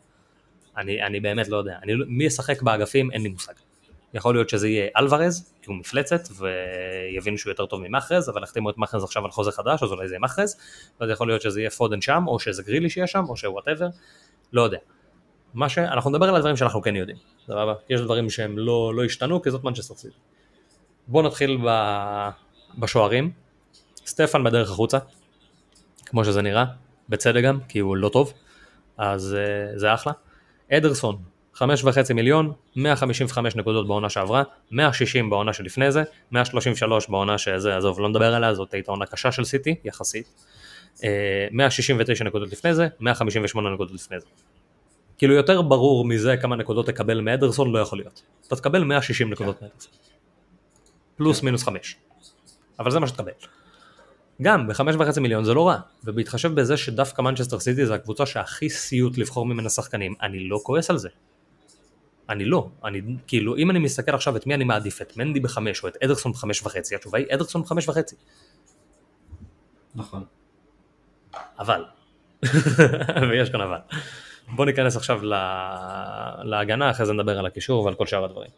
אני, 0.77 1.03
אני 1.03 1.21
באמת 1.21 1.49
לא 1.49 1.57
יודע. 1.57 1.79
אני, 1.83 1.95
לא- 1.95 2.07
מי 2.09 2.25
ישחק 2.25 2.63
באגפים 2.63 3.11
אין 3.11 3.23
לי 3.23 3.29
מושג. 3.29 3.53
יכול 4.15 4.35
להיות 4.35 4.49
שזה 4.49 4.69
יהיה 4.69 4.89
אלוורז, 4.97 5.53
כי 5.63 5.71
הוא 5.71 5.77
מפלצת, 5.77 6.21
ויבינו 6.37 7.39
שהוא 7.39 7.51
יותר 7.51 7.67
טוב 7.67 7.81
ממחרז, 7.83 8.29
אבל 8.29 8.43
החתימו 8.43 8.71
את 8.71 8.79
מחרז 8.79 9.05
עכשיו 9.05 9.25
על 9.25 9.31
חוזה 9.31 9.53
חדש, 9.53 9.83
אז 9.83 9.93
אולי 9.93 10.09
זה 10.09 10.15
יהיה 10.15 10.21
מחרז, 10.21 10.57
ואז 11.01 11.11
יכול 11.11 11.29
להיות 11.29 11.43
שזה 11.43 11.61
יהיה 11.61 11.71
פודן 11.71 12.01
שם, 12.01 12.25
או 12.27 12.41
שזה 12.41 12.63
גריליש 12.63 12.91
יהיה 12.91 13.07
שם, 13.07 13.25
או 13.29 13.37
ש 13.37 13.46
whatever, 13.46 13.89
לא 14.53 14.63
יודע. 14.63 14.79
מה 15.55 15.69
ש... 15.69 15.79
אנחנו 15.79 16.11
נדבר 16.11 16.29
על 16.29 16.37
הדברים 16.37 16.57
שאנחנו 16.57 16.83
כן 16.83 16.97
יודעים, 16.97 17.17
סבבה? 17.47 17.75
יש 17.91 18.01
דברים 18.01 18.31
שהם 18.31 18.59
לא, 18.59 18.93
לא 18.95 19.05
השתנו, 19.05 19.43
כי 19.43 19.51
זאת 19.51 19.65
מנצ'סטר 19.65 19.95
סיטי. 19.95 20.17
בואו 21.09 21.27
נתחיל 21.27 21.59
ב... 21.67 21.71
בשוערים. 22.79 23.31
סטפן 24.07 24.45
בדרך 24.45 24.71
החוצה, 24.71 24.99
כמו 26.07 26.25
שזה 26.25 26.43
נראה, 26.43 26.65
בצדק 27.09 27.43
גם, 27.45 27.59
כי 27.69 27.79
הוא 27.79 27.97
לא 27.97 28.09
טוב, 28.09 28.33
אז 28.97 29.37
uh, 29.37 29.79
זה 29.79 29.95
אחלה. 29.95 30.13
אדרסון, 30.73 31.23
חמש 31.59 31.85
וחצי 31.85 32.13
מיליון, 32.13 32.53
155 32.77 33.57
נקודות 33.57 33.89
בעונה 33.89 34.11
שעברה, 34.11 34.43
160 34.71 35.31
בעונה 35.31 35.53
שלפני 35.53 35.93
זה, 35.93 36.03
133 36.33 37.09
בעונה 37.09 37.39
שזה, 37.39 37.77
עזוב, 37.77 38.01
לא 38.01 38.09
נדבר 38.09 38.35
עליה, 38.35 38.55
זאת 38.55 38.75
הייתה 38.75 38.91
עונה 38.91 39.07
קשה 39.07 39.33
של 39.33 39.45
סיטי, 39.45 39.75
יחסית. 39.85 40.45
169 41.53 42.25
אה, 42.25 42.29
נקודות 42.29 42.53
לפני 42.53 42.75
זה, 42.75 42.89
158 43.01 43.71
נקודות 43.71 43.95
לפני 43.95 44.21
זה. 44.21 44.27
כאילו 45.19 45.35
יותר 45.35 45.63
ברור 45.63 46.05
מזה 46.05 46.37
כמה 46.37 46.57
נקודות 46.57 46.87
תקבל 46.87 47.21
מאדרסון 47.21 47.73
לא 47.73 47.79
יכול 47.79 47.99
להיות. 47.99 48.23
אתה 48.47 48.57
תקבל 48.57 48.85
160 48.85 49.31
נקודות 49.31 49.63
מאדרסון. 49.63 49.93
פלוס 51.17 51.43
מינוס 51.43 51.63
5. 51.63 51.97
אבל 52.79 52.91
זה 52.91 53.01
מה 53.01 53.07
שתקבל. 53.07 53.33
גם 54.43 54.69
בחמש 54.69 54.95
וחצי 54.99 55.21
מיליון 55.21 55.45
זה 55.45 55.55
לא 55.55 55.69
רע, 55.69 55.77
ובהתחשב 56.05 56.55
בזה 56.55 56.77
שדווקא 56.77 57.23
מנצ'סטר 57.23 57.59
סיטי 57.59 57.87
זה 57.87 57.95
הקבוצה 57.95 58.27
שהכי 58.27 58.71
סיוט 58.71 59.19
לבחור 59.19 59.47
ממנה 59.47 59.69
שחקנים, 59.69 60.15
אני 60.23 60.49
לא 60.49 60.61
כועס 60.63 60.91
על 60.91 60.99
זה. 60.99 61.09
אני 62.29 62.45
לא, 62.45 62.69
אני 62.85 63.01
כאילו 63.27 63.57
אם 63.57 63.71
אני 63.71 63.79
מסתכל 63.79 64.15
עכשיו 64.15 64.37
את 64.37 64.47
מי 64.47 64.55
אני 64.55 64.65
מעדיף, 64.65 65.03
את 65.03 65.17
מנדי 65.17 65.41
בחמש 65.41 65.83
או 65.83 65.89
את 65.89 65.97
אדרסון 66.05 66.33
בחמש 66.33 66.63
וחצי, 66.63 66.95
התשובה 66.95 67.19
היא 67.19 67.27
אדרסון 67.35 67.63
בחמש 67.63 67.89
וחצי. 67.89 68.17
נכון. 69.95 70.25
אבל, 71.59 71.85
ויש 73.31 73.51
כאן 73.51 73.61
אבל. 73.61 73.79
בוא 74.49 74.67
ניכנס 74.67 74.97
עכשיו 74.97 75.21
להגנה, 76.43 76.91
אחרי 76.91 77.07
זה 77.07 77.13
נדבר 77.13 77.39
על 77.39 77.47
הקישור 77.47 77.85
ועל 77.85 77.95
כל 77.95 78.07
שאר 78.07 78.25
הדברים. 78.25 78.51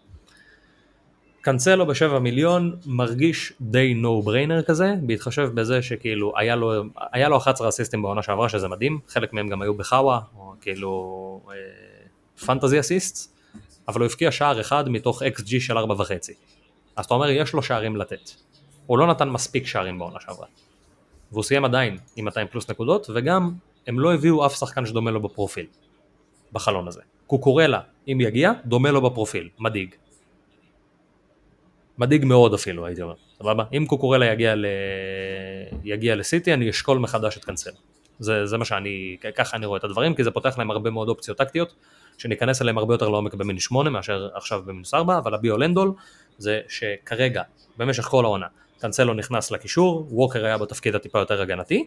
קאנסלו 1.43 1.87
בשבע 1.87 2.19
מיליון 2.19 2.77
מרגיש 2.87 3.53
די 3.61 3.95
נו 3.95 4.23
בריינר 4.23 4.63
כזה, 4.63 4.95
בהתחשב 5.03 5.51
בזה 5.55 5.83
שכאילו 5.83 6.33
היה 6.37 6.57
לו, 6.57 6.73
היה 7.13 7.29
לו 7.29 7.39
11 7.39 7.69
אסיסטים 7.69 8.03
בעונה 8.03 8.23
שעברה 8.23 8.49
שזה 8.49 8.69
מדהים, 8.69 8.99
חלק 9.09 9.33
מהם 9.33 9.49
גם 9.49 9.63
היו 9.63 9.75
בחאווה, 9.75 10.21
או 10.37 10.55
כאילו 10.61 11.41
פנטזי 12.47 12.77
אה, 12.77 12.81
אסיסט, 12.81 13.40
אבל 13.91 14.01
הוא 14.01 14.07
הבקיע 14.07 14.33
שער 14.33 14.61
אחד 14.61 14.89
מתוך 14.89 15.23
XG 15.23 15.61
של 15.61 15.79
4.5. 15.79 15.83
אז 16.97 17.05
אתה 17.05 17.15
אומר, 17.15 17.31
יש 17.31 17.53
לו 17.53 17.63
שערים 17.63 17.97
לתת. 17.97 18.31
הוא 18.87 18.99
לא 18.99 19.07
נתן 19.07 19.29
מספיק 19.29 19.67
שערים 19.67 19.99
בעונה 19.99 20.21
שעברה. 20.21 20.47
והוא 21.33 21.43
סיים 21.43 21.65
עדיין 21.65 21.99
עם 22.17 22.25
200 22.25 22.47
פלוס 22.47 22.71
נקודות, 22.71 23.11
וגם 23.15 23.53
הם 23.87 24.01
לא 24.01 24.15
הביאו 24.15 24.47
אף 24.47 24.55
שחקן 24.55 24.87
שדומה 24.87 25.11
לו 25.11 25.23
בפרופיל, 25.23 25.67
בחלון 26.53 26.89
הזה. 26.89 27.01
קוקורלה, 27.27 27.81
אם 28.09 28.19
יגיע, 28.21 28.53
דומה 28.65 28.91
לו 28.91 29.01
בפרופיל, 29.11 29.49
מדאיג. 29.59 29.95
מדאיג 31.99 32.25
מאוד 32.25 32.55
אפילו, 32.55 32.87
הייתי 32.87 33.03
אומר, 33.03 33.15
סבבה? 33.39 33.65
אם 33.73 33.87
קוקורלה 33.87 34.27
יגיע, 34.27 34.55
ל... 34.55 34.67
יגיע 35.85 36.17
לסיטי, 36.17 36.55
אני 36.55 36.71
אשקול 36.71 36.99
מחדש 36.99 37.37
את 37.37 37.45
קנסל. 37.45 37.71
זה, 38.21 38.47
זה 38.47 38.59
מה 38.59 38.65
שאני, 38.65 39.17
ככה 39.35 39.57
אני 39.57 39.67
רואה 39.67 39.79
את 39.79 39.85
הדברים, 39.85 40.15
כי 40.15 40.25
זה 40.25 40.31
פותח 40.31 40.59
להם 40.59 40.71
הרבה 40.71 40.91
מאוד 40.91 41.09
אופציות 41.09 41.39
טקטיות, 41.39 41.75
שניכנס 42.19 42.63
אליהם 42.63 42.79
הרבה 42.79 42.95
יותר 42.95 43.09
לעומק 43.09 43.35
במינוס 43.35 43.63
8 43.63 43.91
מאשר 43.91 44.29
עכשיו 44.35 44.63
במינוס 44.67 44.95
4, 44.95 45.19
אבל 45.19 45.35
הביו 45.35 45.59
לנדול 45.59 45.93
זה 46.39 46.61
שכרגע, 46.69 47.43
במשך 47.77 48.03
כל 48.03 48.25
העונה, 48.25 48.47
קנסלו 48.81 49.15
נכנס 49.15 49.51
לקישור, 49.51 50.07
ווקר 50.11 50.45
היה 50.45 50.59
בתפקיד 50.59 50.95
הטיפה 50.95 51.19
יותר 51.19 51.43
הגנתי, 51.43 51.87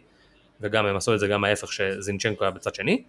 וגם 0.62 0.86
הם 0.86 0.96
עשו 0.96 1.14
את 1.14 1.20
זה 1.20 1.28
גם 1.28 1.44
ההפך 1.44 1.74
שזינצ'נקו 1.74 2.44
היה 2.44 2.52
בצד 2.52 2.76
שני, 2.76 3.04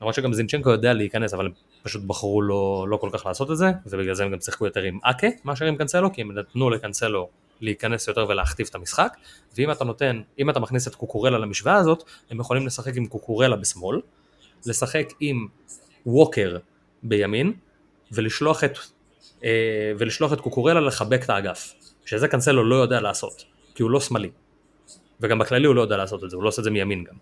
למרות 0.00 0.14
שגם 0.14 0.32
זינצ'נקו 0.32 0.70
יודע 0.70 0.92
להיכנס, 0.92 1.34
אבל 1.34 1.46
הם 1.46 1.52
פשוט 1.82 2.02
בחרו 2.02 2.42
לא, 2.42 2.86
לא 2.88 2.96
כל 2.96 3.10
כך 3.12 3.26
לעשות 3.26 3.50
את 3.50 3.56
זה, 3.56 3.66
ובגלל 3.86 4.14
זה 4.14 4.24
הם 4.24 4.30
גם 4.30 4.40
שיחקו 4.40 4.64
יותר 4.64 4.82
עם 4.82 4.98
אקה 5.02 5.26
מאשר 5.44 5.64
עם 5.64 5.76
קנסלו, 5.76 6.12
כי 6.12 6.20
הם 6.20 6.38
נתנו 6.38 6.70
לקנסלו 6.70 7.28
להיכנס 7.60 8.08
יותר 8.08 8.26
ולהכתיב 8.28 8.66
את 8.70 8.74
המשחק, 8.74 9.16
ואם 9.56 9.70
אתה 9.70 9.84
נותן, 9.84 10.20
אם 10.38 10.50
אתה 10.50 10.60
מכניס 10.60 10.88
את 10.88 10.94
קוקורלה 10.94 11.38
למשוואה 11.38 11.76
הזאת, 11.76 12.04
הם 12.30 12.40
יכולים 12.40 12.66
לשחק 12.66 12.96
עם 12.96 13.06
קוקורלה 13.06 13.56
בשמאל, 13.56 14.00
לשחק 14.66 15.12
עם 15.20 15.46
ווקר 16.06 16.56
בימין, 17.02 17.52
ולשלוח 18.12 18.64
את, 18.64 18.78
אה, 19.44 19.92
ולשלוח 19.98 20.32
את 20.32 20.40
קוקורלה 20.40 20.80
לחבק 20.80 21.24
את 21.24 21.30
האגף, 21.30 21.74
שזה 22.04 22.28
קנסלו 22.28 22.64
לא 22.64 22.76
יודע 22.76 23.00
לעשות, 23.00 23.44
כי 23.74 23.82
הוא 23.82 23.90
לא 23.90 24.00
שמאלי, 24.00 24.30
וגם 25.20 25.38
בכללי 25.38 25.66
הוא 25.66 25.74
לא 25.74 25.80
יודע 25.80 25.96
לעשות 25.96 26.24
את 26.24 26.30
זה, 26.30 26.36
הוא 26.36 26.42
לא 26.42 26.48
עושה 26.48 26.60
את 26.60 26.64
זה 26.64 26.70
מימין 26.70 27.04
גם. 27.04 27.14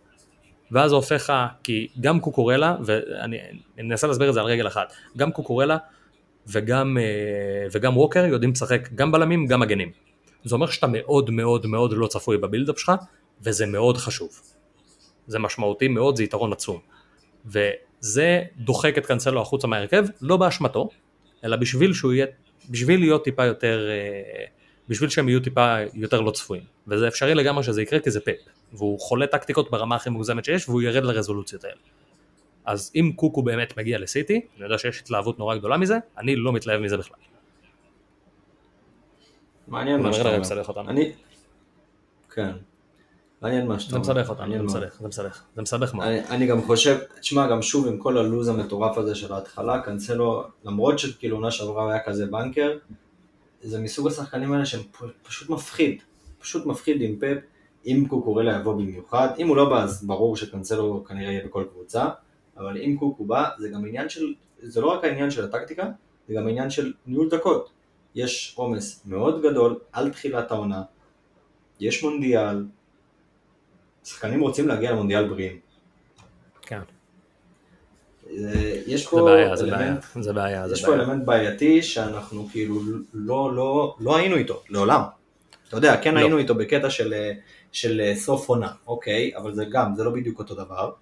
ואז 0.73 0.91
זה 0.91 0.97
הופך, 0.97 1.33
כי 1.63 1.89
גם 2.01 2.21
קוקורלה, 2.21 2.77
ואני 2.85 3.37
אנסה 3.81 4.07
להסביר 4.07 4.29
את 4.29 4.35
זה 4.35 4.41
על 4.41 4.47
רגל 4.47 4.67
אחת, 4.67 4.93
גם 5.17 5.33
קוקורלה 5.33 5.77
וגם, 6.47 6.99
אה, 7.01 7.67
וגם 7.73 7.97
ווקר 7.97 8.25
יודעים 8.25 8.51
לשחק 8.51 8.89
גם 8.95 9.13
בלמים, 9.13 9.47
גם 9.47 9.61
מגנים. 9.61 9.93
זה 10.45 10.55
אומר 10.55 10.67
שאתה 10.67 10.87
מאוד 10.87 11.31
מאוד 11.31 11.67
מאוד 11.67 11.93
לא 11.93 12.07
צפוי 12.07 12.39
בבילדאפ 12.39 12.79
שלך, 12.79 12.93
וזה 13.43 13.67
מאוד 13.67 13.97
חשוב. 13.97 14.41
זה 15.27 15.39
משמעותי 15.39 15.89
מאוד, 15.89 16.17
זה 16.17 16.25
יתרון 16.25 16.53
עצום. 16.53 16.81
וזה 17.47 18.43
דוחק 18.57 18.99
את 18.99 19.07
קנסלו 19.07 19.41
החוצה 19.41 19.67
מהרכב, 19.67 20.05
לא 20.21 20.37
באשמתו, 20.37 20.89
אלא 21.45 21.57
בשביל 21.57 21.93
שהוא 21.93 22.13
יהיה, 22.13 22.27
בשביל 22.71 23.01
להיות 23.01 23.25
טיפה 23.25 23.45
יותר, 23.45 23.89
אה, 23.91 24.45
בשביל 24.89 25.09
שהם 25.09 25.29
יהיו 25.29 25.41
טיפה 25.41 25.77
יותר 25.95 26.21
לא 26.21 26.31
צפויים. 26.31 26.63
וזה 26.87 27.09
אפשרי 27.09 27.35
לגמרי 27.35 27.63
שזה 27.63 27.83
יקרה 27.83 28.01
כי 28.01 28.11
זה 28.11 28.21
פאפ. 28.21 28.37
והוא 28.73 29.01
חולה 29.01 29.27
טקטיקות 29.27 29.71
ברמה 29.71 29.97
הכי 29.97 30.11
מוגזמת 30.11 30.45
שיש, 30.45 30.69
והוא 30.69 30.83
ירד 30.83 31.05
לרזולוציות 31.05 31.65
האלה. 31.65 31.77
אז 32.65 32.93
אם 32.95 33.13
קוקו 33.17 33.43
באמת 33.43 33.77
מגיע 33.77 33.99
לסיטי, 33.99 34.41
אני 34.57 34.65
יודע 34.65 34.79
שיש 34.79 35.01
התלהבות 35.01 35.39
נורא 35.39 35.57
גדולה 35.57 35.77
מזה, 35.77 35.99
אני 36.19 36.37
לא 36.37 36.53
מתלהב 36.53 36.81
מזה 36.81 36.97
בכלל. 36.97 37.19
מעניין 39.69 40.03
מה 40.03 40.13
שאתה 40.13 40.29
אומר. 40.29 40.91
אני... 40.91 41.13
כן. 42.35 42.53
מעניין 43.43 43.67
מה 43.67 43.81
שאתה 43.81 43.97
אומר. 43.97 44.05
זה 44.05 44.13
מסבך 44.13 44.31
אותנו, 44.31 44.53
זה 44.53 44.63
מסבך, 44.63 45.01
זה 45.01 45.09
מסבך, 45.09 45.43
זה 45.57 45.63
מסבך 45.63 45.95
מאוד. 45.95 46.07
אני, 46.07 46.29
אני 46.29 46.47
גם 46.47 46.63
חושב, 46.63 46.99
תשמע, 47.21 47.51
גם 47.51 47.63
שוב 47.63 47.87
עם 47.87 47.99
כל 47.99 48.19
הלו"ז 48.19 48.49
המטורף 48.49 48.99
הזה 48.99 49.15
של 49.15 49.33
ההתחלה, 49.33 49.83
קנסלו, 49.83 50.45
למרות 50.65 50.99
שכאילו 50.99 51.37
עונה 51.37 51.51
שעברה 51.51 51.93
היה 51.93 52.03
כזה 52.05 52.27
בנקר, 52.27 52.79
זה 53.63 53.81
מסוג 53.81 54.07
השחקנים 54.07 54.53
האלה 54.53 54.67
שהם 54.67 54.81
פשוט 55.23 55.51
מפחיד, 55.51 56.03
פשוט 56.39 56.67
מפחיד 56.67 57.03
עם 57.03 57.17
פאפ, 57.19 57.39
אם 57.87 58.05
קוקורלה 58.09 58.57
יבוא 58.57 58.73
במיוחד, 58.75 59.29
אם 59.39 59.49
הוא 59.49 59.57
לא 59.57 59.69
בא 59.69 59.83
אז 59.83 60.05
ברור 60.07 60.37
שקנסלו 60.37 61.05
כנראה 61.05 61.33
יהיה 61.33 61.45
בכל 61.45 61.65
קבוצה, 61.73 62.09
אבל 62.57 62.77
אם 62.77 62.97
קוקו 62.99 63.25
בא, 63.25 63.49
זה 63.59 63.69
גם 63.69 63.87
עניין 63.87 64.09
של, 64.09 64.35
זה 64.59 64.81
לא 64.81 64.87
רק 64.87 65.05
העניין 65.05 65.31
של 65.31 65.45
הטקטיקה, 65.45 65.85
זה 66.29 66.35
גם 66.35 66.49
עניין 66.49 66.71
של 66.71 66.93
ניהול 67.07 67.29
דקות. 67.31 67.71
יש 68.19 68.53
עומס 68.57 69.03
מאוד 69.07 69.43
גדול 69.43 69.79
על 69.93 70.11
תחילת 70.11 70.51
העונה, 70.51 70.83
יש 71.81 72.03
מונדיאל, 72.03 72.65
שחקנים 74.05 74.41
רוצים 74.41 74.69
להגיע 74.69 74.93
למונדיאל 74.93 75.29
בריאים. 75.29 75.59
כן. 76.63 76.81
יש 78.87 79.07
פה 79.07 79.17
זה 79.17 79.23
בעיה, 79.23 79.57
זה 79.57 79.65
אלמנט, 79.65 80.05
בעיה, 80.15 80.23
זה 80.23 80.33
בעיה, 80.33 80.65
יש 80.73 80.81
זה 80.81 80.87
פה 80.87 80.93
בעיה. 80.93 81.03
אלמנט 81.03 81.25
בעייתי 81.25 81.83
שאנחנו 81.83 82.49
כאילו 82.53 82.81
לא, 83.15 83.55
לא, 83.55 83.97
לא 84.01 84.17
היינו 84.17 84.37
איתו, 84.37 84.63
לעולם. 84.69 85.03
אתה 85.69 85.77
יודע, 85.77 85.97
כן 85.97 86.15
לא. 86.15 86.19
היינו 86.19 86.39
איתו 86.39 86.55
בקטע 86.55 86.91
של, 86.91 87.15
של 87.73 88.13
סוף 88.15 88.49
עונה, 88.49 88.73
אוקיי, 88.87 89.37
אבל 89.37 89.55
זה 89.55 89.65
גם, 89.65 89.95
זה 89.95 90.05
לא 90.05 90.11
בדיוק 90.11 90.39
אותו 90.39 90.55
דבר. 90.55 90.93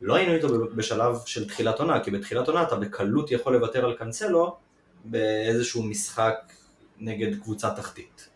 לא 0.00 0.14
היינו 0.14 0.34
איתו 0.34 0.48
בשלב 0.74 1.16
של 1.26 1.48
תחילת 1.48 1.80
עונה, 1.80 2.00
כי 2.00 2.10
בתחילת 2.10 2.48
עונה 2.48 2.62
אתה 2.62 2.76
בקלות 2.76 3.30
יכול 3.30 3.52
לוותר 3.56 3.84
על 3.84 3.94
קנסלו 3.94 4.56
באיזשהו 5.04 5.82
משחק 5.82 6.52
נגד 6.98 7.40
קבוצה 7.42 7.70
תחתית. 7.70 8.28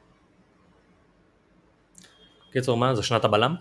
קיצור, 2.52 2.76
מה, 2.76 2.94
זה 2.94 3.02
שנת 3.02 3.24
הבלם? 3.24 3.54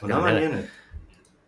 עונה. 0.00 0.32
מעניינת. 0.32 0.64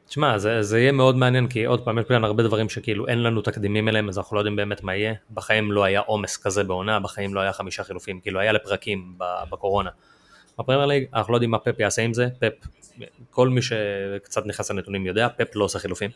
תשמע, 0.07 0.39
זה, 0.39 0.62
זה 0.62 0.78
יהיה 0.78 0.93
מאוד 0.93 1.16
מעניין, 1.16 1.49
כי 1.49 1.64
עוד 1.64 1.84
פעם, 1.84 1.99
יש 1.99 2.05
כאן 2.09 2.24
הרבה 2.24 2.43
דברים 2.43 2.68
שכאילו 2.68 3.07
אין 3.07 3.22
לנו 3.22 3.43
תקדימים 3.43 3.89
אליהם, 3.89 4.09
אז 4.09 4.18
אנחנו 4.18 4.36
לא 4.36 4.41
יודעים 4.41 4.57
באמת 4.57 4.82
מה 4.82 4.97
יהיה. 4.97 5.14
בחיים 5.30 5.72
לא 5.72 5.84
היה 5.84 6.01
עומס 6.01 6.36
כזה 6.36 6.64
בעונה, 6.64 7.01
בחיים 7.01 7.34
לא 7.34 7.41
היה 7.41 7.53
חמישה 7.53 7.84
חילופים, 7.84 8.20
כאילו 8.20 8.41
היה 8.41 8.53
לפרקים 8.53 9.14
בקורונה. 9.51 9.91
בפרמייר 10.59 10.86
ליג, 10.86 11.05
אנחנו 11.14 11.32
לא 11.32 11.36
יודעים 11.36 11.51
מה 11.51 11.59
פפ 11.59 11.80
יעשה 11.80 12.03
עם 12.03 12.14
זה, 12.14 12.28
פפ, 12.39 12.66
כל 13.30 13.49
מי 13.49 13.61
שקצת 13.62 14.47
נכנס 14.47 14.70
לנתונים 14.70 15.07
יודע, 15.07 15.28
פפ 15.36 15.57
לא 15.57 15.64
עושה 15.64 15.78
חילופים. 15.78 16.11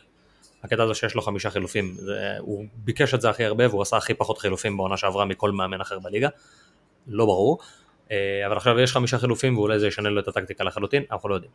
הקטע 0.63 0.83
הזה 0.83 0.93
שיש 0.93 1.15
לו 1.15 1.21
חמישה 1.21 1.49
חילופים, 1.49 1.93
זה, 1.97 2.35
הוא 2.39 2.65
ביקש 2.75 3.13
את 3.13 3.21
זה 3.21 3.29
הכי 3.29 3.45
הרבה 3.45 3.67
והוא 3.67 3.81
עשה 3.81 3.97
הכי 3.97 4.13
פחות 4.13 4.37
חילופים 4.37 4.77
בעונה 4.77 4.97
שעברה 4.97 5.25
מכל 5.25 5.51
מאמן 5.51 5.81
אחר 5.81 5.99
בליגה, 5.99 6.29
לא 7.07 7.25
ברור. 7.25 7.59
אה, 8.11 8.47
אבל 8.47 8.57
עכשיו 8.57 8.79
יש 8.79 8.91
חמישה 8.91 9.17
חילופים 9.17 9.57
ואולי 9.57 9.79
זה 9.79 9.87
ישנה 9.87 10.09
לו 10.09 10.21
את 10.21 10.27
הטקטיקה 10.27 10.63
לחלוטין, 10.63 11.03
אנחנו 11.11 11.29
לא 11.29 11.35
יודעים. 11.35 11.51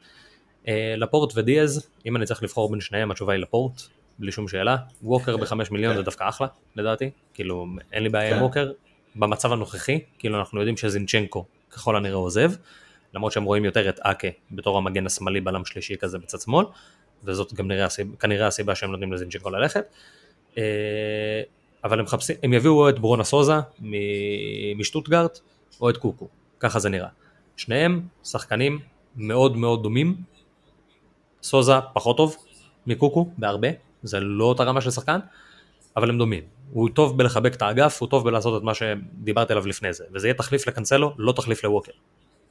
אה, 0.69 0.95
לפורט 0.97 1.33
ודיאז, 1.37 1.91
אם 2.07 2.17
אני 2.17 2.27
צריך 2.27 2.43
לבחור 2.43 2.71
בין 2.71 2.81
שניהם, 2.81 3.11
התשובה 3.11 3.33
היא 3.33 3.41
לפורט, 3.41 3.83
בלי 4.19 4.33
שום 4.33 4.49
שאלה. 4.49 4.77
ווקר 5.03 5.37
בחמש 5.37 5.71
מיליון 5.71 5.97
זה 5.97 6.03
דווקא 6.03 6.29
אחלה, 6.29 6.47
לדעתי. 6.77 7.11
כאילו, 7.35 7.67
אין 7.93 8.03
לי 8.03 8.09
בעיה 8.09 8.31
עם 8.31 8.37
כן. 8.37 8.43
ווקר. 8.43 8.73
במצב 9.17 9.53
הנוכחי, 9.53 10.01
כאילו 10.19 10.39
אנחנו 10.39 10.61
יודעים 10.61 10.77
שזינצ'נקו 10.77 11.45
ככל 11.71 11.97
הנראה 11.97 12.17
עוזב, 12.17 12.53
למרות 13.15 13.33
שהם 13.33 13.45
רואים 13.45 13.65
יותר 13.65 13.89
את 13.89 14.01
אקה 14.01 14.29
בתור 14.51 14.79
המגן 14.79 15.07
השמאלי 15.07 15.41
בלם 15.41 15.65
שלישי 15.65 15.97
כזה 15.97 16.19
בצד 16.19 16.41
שמאל, 16.41 16.67
וזאת 17.25 17.55
גם 17.55 17.69
נראה, 17.69 17.87
כנראה 18.21 18.47
הסיבה 18.47 18.75
שהם 18.75 18.91
נותנים 18.91 19.13
לזינצ'נקו 19.13 19.51
ללכת. 19.51 19.85
אה, 20.59 20.63
אבל 21.85 21.99
הם 21.99 22.05
מחפשים, 22.05 22.37
הם 22.43 22.53
יביאו 22.53 22.73
או 22.73 22.89
את 22.89 22.99
ברונה 22.99 23.25
סוזה 23.25 23.55
משטוטגרט, 24.77 25.41
או 25.81 25.91
את 25.91 25.97
קוקו, 25.97 26.29
ככה 26.61 26.79
זה 26.79 26.89
נראה. 26.89 27.09
שניהם 27.57 28.03
שחקנים 28.25 28.79
מאוד 29.17 29.57
מאוד 29.57 29.83
דומים, 29.83 30.17
סוזה 31.43 31.73
פחות 31.95 32.17
טוב 32.17 32.37
מקוקו 32.87 33.31
בהרבה, 33.39 33.69
זה 34.03 34.21
לא 34.21 34.45
אותה 34.45 34.65
רמה 34.65 34.81
של 34.81 34.91
שחקן, 34.91 35.19
אבל 35.97 36.11
הם 36.11 36.19
דומים. 36.19 36.45
הוא 36.73 36.89
טוב 36.95 37.19
בלחבק 37.19 37.55
את 37.55 37.63
האגף, 37.63 38.01
הוא 38.01 38.09
טוב 38.09 38.25
בלעשות 38.25 38.61
את 38.61 38.65
מה 38.65 38.75
שדיברתי 38.75 39.53
עליו 39.53 39.67
לפני 39.67 39.93
זה, 39.93 40.05
וזה 40.13 40.27
יהיה 40.27 40.35
תחליף 40.35 40.67
לקנסלו, 40.67 41.15
לא 41.19 41.33
תחליף 41.33 41.65
לווקר. 41.65 41.93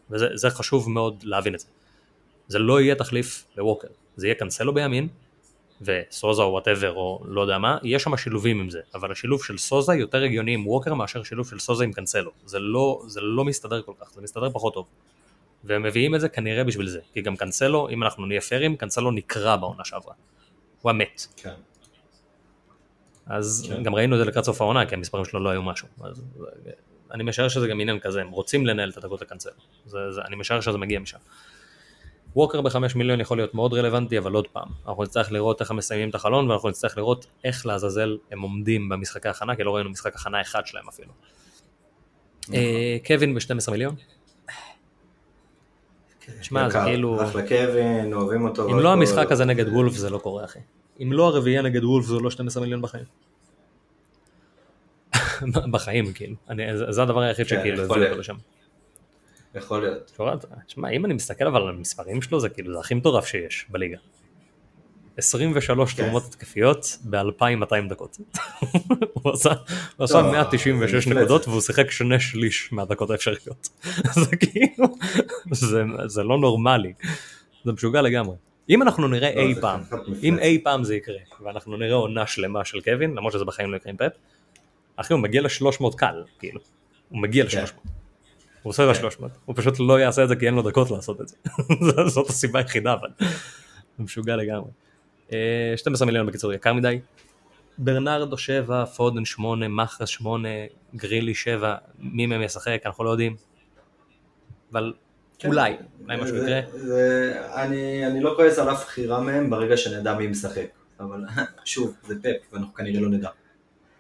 וזה 0.10 0.28
זה 0.34 0.50
חשוב 0.50 0.90
מאוד 0.90 1.24
להבין 1.24 1.56
את 1.56 1.60
זה. 1.60 1.68
זה 2.48 2.60
לא 2.60 2.82
יהיה 2.82 2.96
תחליף 2.96 3.46
לווקר, 3.58 3.88
זה 4.18 4.28
יהיה 4.28 4.36
קנסלו 4.36 4.74
בימין, 4.74 5.08
וסוזה 5.82 6.42
או 6.42 6.52
whatever 6.52 6.94
או 6.94 7.24
לא 7.26 7.42
יודע 7.42 7.58
מה, 7.58 7.78
יש 7.84 8.04
שם 8.04 8.18
שילובים 8.18 8.60
עם 8.60 8.70
זה, 8.70 8.82
אבל 8.94 9.12
השילוב 9.12 9.44
של 9.44 9.58
סוזה 9.58 9.94
יותר 9.94 10.24
הגיוני 10.24 10.54
עם 10.54 10.68
ווקר 10.68 10.94
מאשר 10.94 11.24
שילוב 11.24 11.50
של 11.50 11.60
סוזה 11.60 11.84
עם 11.84 11.94
קנסלו. 11.94 12.32
זה 12.46 12.60
לא, 12.60 13.02
זה 13.08 13.22
לא 13.22 13.46
מסתדר 13.46 13.82
כל 13.82 13.94
כך, 14.02 14.12
זה 14.12 14.22
מסתדר 14.22 14.50
פחות 14.50 14.74
טוב. 14.74 14.86
והם 15.64 15.84
מביאים 15.84 16.16
את 16.16 16.22
זה 16.22 16.30
כנראה 16.30 16.64
בשביל 16.64 16.88
זה, 16.88 17.00
כי 17.14 17.22
גם 17.22 17.36
קנסלו, 17.36 17.90
אם 17.90 18.04
אנחנו 18.04 18.26
נהיה 18.26 18.42
פיירים, 18.42 18.76
קנסלו 18.76 19.12
נקרע 19.12 19.56
בעונה 19.56 19.86
שעברה. 19.86 20.14
הוא 20.82 20.90
מת. 20.90 21.28
כן. 21.36 21.54
אז 23.26 23.66
כן. 23.70 23.84
גם 23.84 23.96
ראינו 23.96 24.16
את 24.16 24.20
זה 24.20 24.26
לקראת 24.26 24.46
סוף 24.46 24.62
העונה, 24.62 24.86
כי 24.86 24.96
המספרים 24.96 25.26
שלו 25.26 25.40
לא 25.40 25.50
היו 25.50 25.64
משהו. 25.64 25.88
אז 26.04 26.24
אני 27.12 27.24
משער 27.24 27.48
שזה 27.48 27.68
גם 27.68 27.80
עניין 27.80 28.00
כזה, 28.00 28.22
הם 28.22 28.30
רוצים 28.30 28.66
לנהל 28.66 28.90
את 28.90 28.98
הדקות 28.98 29.22
לקנסלו. 29.22 29.52
זה, 29.86 30.12
זה, 30.12 30.22
אני 30.22 30.36
משער 30.36 30.62
שזה 30.62 30.78
מגיע 30.78 31.00
משם. 31.00 31.18
ווקר 32.36 32.62
בחמש 32.62 32.96
מיליון 32.96 33.20
יכול 33.20 33.38
להיות 33.38 33.54
מאוד 33.54 33.74
רלוונטי, 33.74 34.18
אבל 34.18 34.34
עוד 34.34 34.48
פעם, 34.48 34.68
אנחנו 34.88 35.04
נצטרך 35.04 35.32
לראות 35.32 35.62
איך 35.62 35.72
הם 35.72 35.78
מסיימים 35.78 36.10
את 36.10 36.16
החלון, 36.16 36.50
ואנחנו 36.50 36.70
נצטרך 36.70 36.98
לראות 36.98 37.26
איך 37.44 37.66
לעזאזל 37.66 38.18
הם 38.32 38.42
עומדים 38.42 38.90
במשחקי 38.90 39.30
הכנה, 39.30 39.56
כי 39.56 39.64
לא 39.64 39.76
ראינו 39.76 39.90
משחק 39.90 40.16
הכנה 40.16 40.42
אחד 40.42 40.66
שלהם 40.66 40.88
אפילו. 40.88 41.12
אה, 42.54 42.98
קווין 43.08 43.34
ב-12 43.36 43.72
מיליון, 43.72 43.96
שמע, 46.42 46.70
זה 46.70 46.78
יקר. 46.78 46.86
כאילו- 46.86 47.24
אחלה 47.24 47.48
קווין, 47.48 48.14
אוהבים 48.14 48.46
אותו. 48.46 48.70
אם 48.72 48.80
לא 48.80 48.94
המשחק 48.94 49.32
הזה 49.32 49.46
נגד 49.46 49.68
וולף 49.68 49.94
זה 49.94 50.10
לא 50.10 50.18
קורה 50.18 50.46
אחי. 50.46 50.60
אם 51.04 51.14
לא 51.14 51.28
הרביעייה 51.28 51.62
נגד 51.62 51.84
וולף 51.84 52.06
זה 52.06 52.16
לא 52.16 52.32
12 52.32 52.62
מיליון 52.64 52.82
בחיים. 52.82 53.04
בחיים, 55.72 56.14
כאילו. 56.14 56.36
זה- 56.78 56.92
זה 56.92 57.02
הדבר 57.04 57.20
היחיד 57.22 57.48
כן, 57.48 57.56
שכאילו 57.60 57.84
הביא 57.84 58.06
אותו. 58.08 58.20
לשם. 58.20 58.36
יכול 59.56 59.82
להיות. 59.82 60.12
תשמע, 60.68 60.90
אם 60.90 61.06
אני 61.06 61.14
מסתכל 61.14 61.48
אבל 61.48 61.62
על 61.62 61.70
המספרים 61.70 62.22
שלו, 62.22 62.40
זה 62.40 62.50
כאילו, 62.50 62.74
זה 62.74 62.80
הכי 62.80 62.94
מטורף 62.94 63.26
שיש 63.26 63.66
בליגה. 63.70 63.98
23 65.18 65.94
כן. 65.94 66.04
תרומות 66.04 66.24
התקפיות 66.26 66.98
ב-2200 67.10 67.90
דקות. 67.90 68.18
הוא 69.14 69.34
עשה, 69.34 69.50
הוא 69.98 70.04
עשה 70.04 70.22
לא, 70.22 70.32
196 70.32 70.92
זה 70.92 70.98
מפלצת. 70.98 71.18
נקודות 71.18 71.48
והוא 71.48 71.62
שיחק 71.62 71.92
שני 71.92 72.20
שליש 72.20 72.74
מהדקות 72.74 73.10
האפשריות. 73.10 73.70
זה 74.26 74.36
כאילו, 74.36 74.88
זה, 75.52 75.84
זה 76.06 76.24
לא 76.24 76.38
נורמלי. 76.38 76.94
זה 77.64 77.72
משוגע 77.72 78.02
לגמרי. 78.02 78.36
אם 78.70 78.82
אנחנו 78.82 79.08
נראה 79.08 79.36
לא, 79.36 79.42
אי 79.42 79.56
פעם. 79.62 79.82
אם 80.24 80.40
אי 80.40 80.62
פעם 80.64 80.84
זה 80.84 80.96
יקרה, 80.96 81.20
ואנחנו 81.44 81.78
נראה 81.78 81.96
עונה 81.96 82.28
שלמה 82.28 82.66
של 82.66 82.82
קווין, 82.82 83.16
למרות 83.16 83.34
שזה 83.34 83.46
בחיים 83.46 83.72
לא 83.72 83.78
יקרה 83.78 83.92
עם 83.92 83.98
פפ, 83.98 84.18
אחי 84.96 85.14
הוא 85.14 85.22
מגיע 85.22 85.42
ל-300 85.42 85.98
קל, 85.98 86.24
כאילו. 86.40 86.60
הוא 87.10 87.22
מגיע 87.22 87.46
כן. 87.50 87.62
ל-300. 87.62 87.90
הוא 88.68 88.72
עושה 88.72 88.92
את 88.92 88.98
ה-300, 88.98 89.24
הוא 89.46 89.56
פשוט 89.56 89.80
לא 89.80 90.00
יעשה 90.00 90.24
את 90.24 90.30
זה 90.30 90.36
כי 90.36 90.46
אין 90.46 90.54
לו 90.54 90.62
דקות 90.62 90.92
לעשות 90.92 91.22
את 91.22 91.28
זה. 91.28 91.36
זאת 92.14 92.30
הסיבה 92.30 92.60
היחידה 92.60 92.94
אבל. 92.94 93.10
הוא 93.98 94.04
משוגע 94.04 94.36
לגמרי. 94.36 94.70
אה, 95.34 95.74
12 95.76 96.06
מיליון 96.06 96.28
בקיצור 96.28 96.54
יקר 96.54 96.74
מדי. 96.74 97.00
ברנרדו 97.78 98.38
7, 98.38 98.86
פודן 98.86 99.26
8, 99.26 99.68
מחרס 99.68 100.10
8, 100.10 100.50
גרילי 100.96 101.34
7, 101.34 101.76
מי 102.00 102.26
מהם 102.26 102.42
ישחק 102.42 102.82
אנחנו 102.86 103.04
לא 103.04 103.10
יודעים. 103.10 103.36
אבל 104.72 104.94
כן. 105.40 105.48
אולי, 105.48 105.78
אולי 106.04 106.22
משהו 106.22 106.36
יקרה. 106.36 106.60
אני 108.08 108.22
לא 108.22 108.34
כועס 108.36 108.60
על 108.60 108.72
אף 108.72 108.84
בחירה 108.84 109.22
מהם 109.22 109.50
ברגע 109.50 109.78
שנדע 109.78 110.14
מי 110.14 110.28
משחק. 110.28 110.68
אבל 111.00 111.24
שוב, 111.66 111.96
זה 112.04 112.16
פאפ, 112.22 112.54
ואנחנו 112.54 112.74
כנראה 112.74 113.02
לא 113.02 113.10
נדע. 113.10 113.30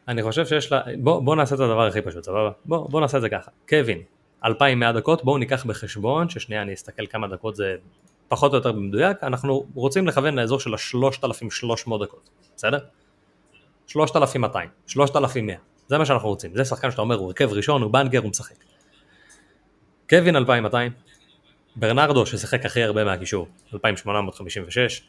אני 0.07 0.23
חושב 0.23 0.45
שיש 0.45 0.71
לה, 0.71 0.81
בוא, 0.99 1.21
בוא 1.21 1.35
נעשה 1.35 1.55
את 1.55 1.59
הדבר 1.59 1.87
הכי 1.87 2.01
פשוט, 2.01 2.23
סבבה? 2.23 2.51
בוא, 2.65 2.89
בוא 2.89 3.01
נעשה 3.01 3.17
את 3.17 3.21
זה 3.21 3.29
ככה. 3.29 3.51
קווין, 3.69 4.01
2100 4.47 4.91
דקות, 4.91 5.23
בואו 5.23 5.37
ניקח 5.37 5.65
בחשבון, 5.65 6.29
ששנייה 6.29 6.61
אני 6.61 6.73
אסתכל 6.73 7.05
כמה 7.07 7.27
דקות 7.27 7.55
זה 7.55 7.75
פחות 8.27 8.51
או 8.51 8.57
יותר 8.57 8.71
במדויק, 8.71 9.23
אנחנו 9.23 9.65
רוצים 9.75 10.07
לכוון 10.07 10.35
לאזור 10.35 10.59
של 10.59 10.73
ה-3300 10.73 12.03
דקות, 12.03 12.29
בסדר? 12.55 12.79
3200, 13.87 14.69
3100, 14.87 15.55
זה 15.87 15.97
מה 15.97 16.05
שאנחנו 16.05 16.29
רוצים, 16.29 16.55
זה 16.55 16.65
שחקן 16.65 16.91
שאתה 16.91 17.01
אומר 17.01 17.15
הוא 17.15 17.27
הרכב 17.27 17.53
ראשון, 17.53 17.81
הוא 17.81 17.91
בנגר, 17.91 18.19
הוא 18.19 18.29
משחק. 18.29 18.55
קווין 20.09 20.35
2200, 20.35 20.91
ברנרדו 21.75 22.25
ששיחק 22.25 22.65
הכי 22.65 22.83
הרבה 22.83 23.03
מהקישור, 23.03 23.47
2856, 23.73 25.01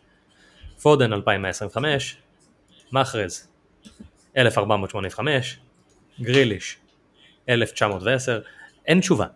פודן 0.83 1.13
2125, 1.13 2.17
מחרז 2.93 3.49
1485, 4.37 5.59
גריליש 6.21 6.79
1910, 7.49 8.41
אין 8.89 9.01
תשובה. 9.01 9.27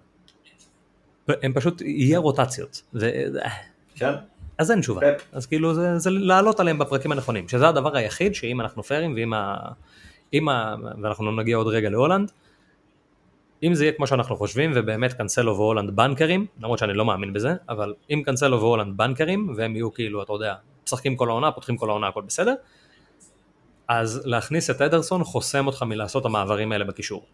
הם 1.28 1.52
פשוט, 1.52 1.80
יהיה 1.80 2.18
רוטציות. 2.18 2.82
ו... 2.94 3.10
כן? 3.94 4.12
אז 4.58 4.70
אין 4.70 4.80
תשובה. 4.80 5.00
פפ. 5.00 5.24
אז 5.32 5.46
כאילו 5.46 5.74
זה, 5.74 5.98
זה 5.98 6.10
לעלות 6.10 6.60
עליהם 6.60 6.78
בפרקים 6.78 7.12
הנכונים, 7.12 7.48
שזה 7.48 7.68
הדבר 7.68 7.96
היחיד 7.96 8.34
שאם 8.34 8.60
אנחנו 8.60 8.82
פיירים 8.82 9.14
ואם 9.14 9.34
ה... 9.34 9.56
אם 10.32 10.48
ה... 10.48 10.74
ואנחנו 11.02 11.36
נגיע 11.36 11.56
עוד 11.56 11.66
רגע 11.66 11.90
להולנד, 11.90 12.32
אם 13.62 13.74
זה 13.74 13.84
יהיה 13.84 13.92
כמו 13.92 14.06
שאנחנו 14.06 14.36
חושבים 14.36 14.72
ובאמת 14.74 15.12
קנסלו 15.12 15.56
והולנד 15.56 15.96
בנקרים, 15.96 16.46
למרות 16.60 16.78
שאני 16.78 16.94
לא 16.94 17.04
מאמין 17.04 17.32
בזה, 17.32 17.54
אבל 17.68 17.94
אם 18.10 18.22
קנסלו 18.26 18.60
והולנד 18.60 18.96
בנקרים 18.96 19.54
והם 19.56 19.76
יהיו 19.76 19.92
כאילו, 19.92 20.22
אתה 20.22 20.32
יודע, 20.32 20.54
משחקים 20.86 21.16
כל 21.16 21.28
העונה, 21.28 21.52
פותחים 21.52 21.76
כל 21.76 21.90
העונה, 21.90 22.08
הכל 22.08 22.22
בסדר, 22.22 22.54
אז 23.88 24.22
להכניס 24.24 24.70
את 24.70 24.80
אדרסון 24.80 25.24
חוסם 25.24 25.66
אותך 25.66 25.82
מלעשות 25.82 26.24
המעברים 26.24 26.72
האלה 26.72 26.84
בקישור. 26.84 27.26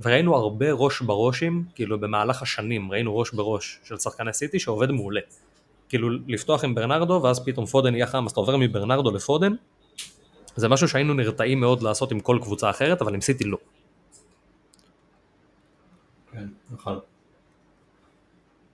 וראינו 0.00 0.36
הרבה 0.36 0.72
ראש 0.72 1.02
בראשים, 1.02 1.64
כאילו 1.74 2.00
במהלך 2.00 2.42
השנים 2.42 2.92
ראינו 2.92 3.18
ראש 3.18 3.30
בראש 3.30 3.80
של 3.84 3.96
שחקני 3.96 4.32
סיטי 4.32 4.58
שעובד 4.58 4.90
מעולה. 4.90 5.20
כאילו 5.88 6.08
לפתוח 6.28 6.64
עם 6.64 6.74
ברנרדו 6.74 7.20
ואז 7.22 7.44
פתאום 7.44 7.66
פודן 7.66 7.94
יהיה 7.94 8.06
חם, 8.06 8.26
אז 8.26 8.30
אתה 8.32 8.40
עובר 8.40 8.56
מברנרדו 8.56 9.10
לפודן, 9.10 9.52
זה 10.56 10.68
משהו 10.68 10.88
שהיינו 10.88 11.14
נרתעים 11.14 11.60
מאוד 11.60 11.82
לעשות 11.82 12.12
עם 12.12 12.20
כל 12.20 12.38
קבוצה 12.42 12.70
אחרת, 12.70 13.02
אבל 13.02 13.14
עם 13.14 13.20
סיטי 13.20 13.44
לא. 13.44 13.58
כן, 16.32 16.48
נכון. 16.70 16.98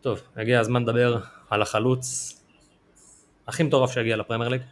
טוב, 0.01 0.21
הגיע 0.37 0.61
הזמן 0.61 0.83
לדבר 0.83 1.21
על 1.51 1.63
החלוץ 1.63 2.37
הכי 3.47 3.63
מטורף 3.63 3.93
שהגיע 3.93 4.17
לפרמייר 4.17 4.51
ליג. 4.51 4.63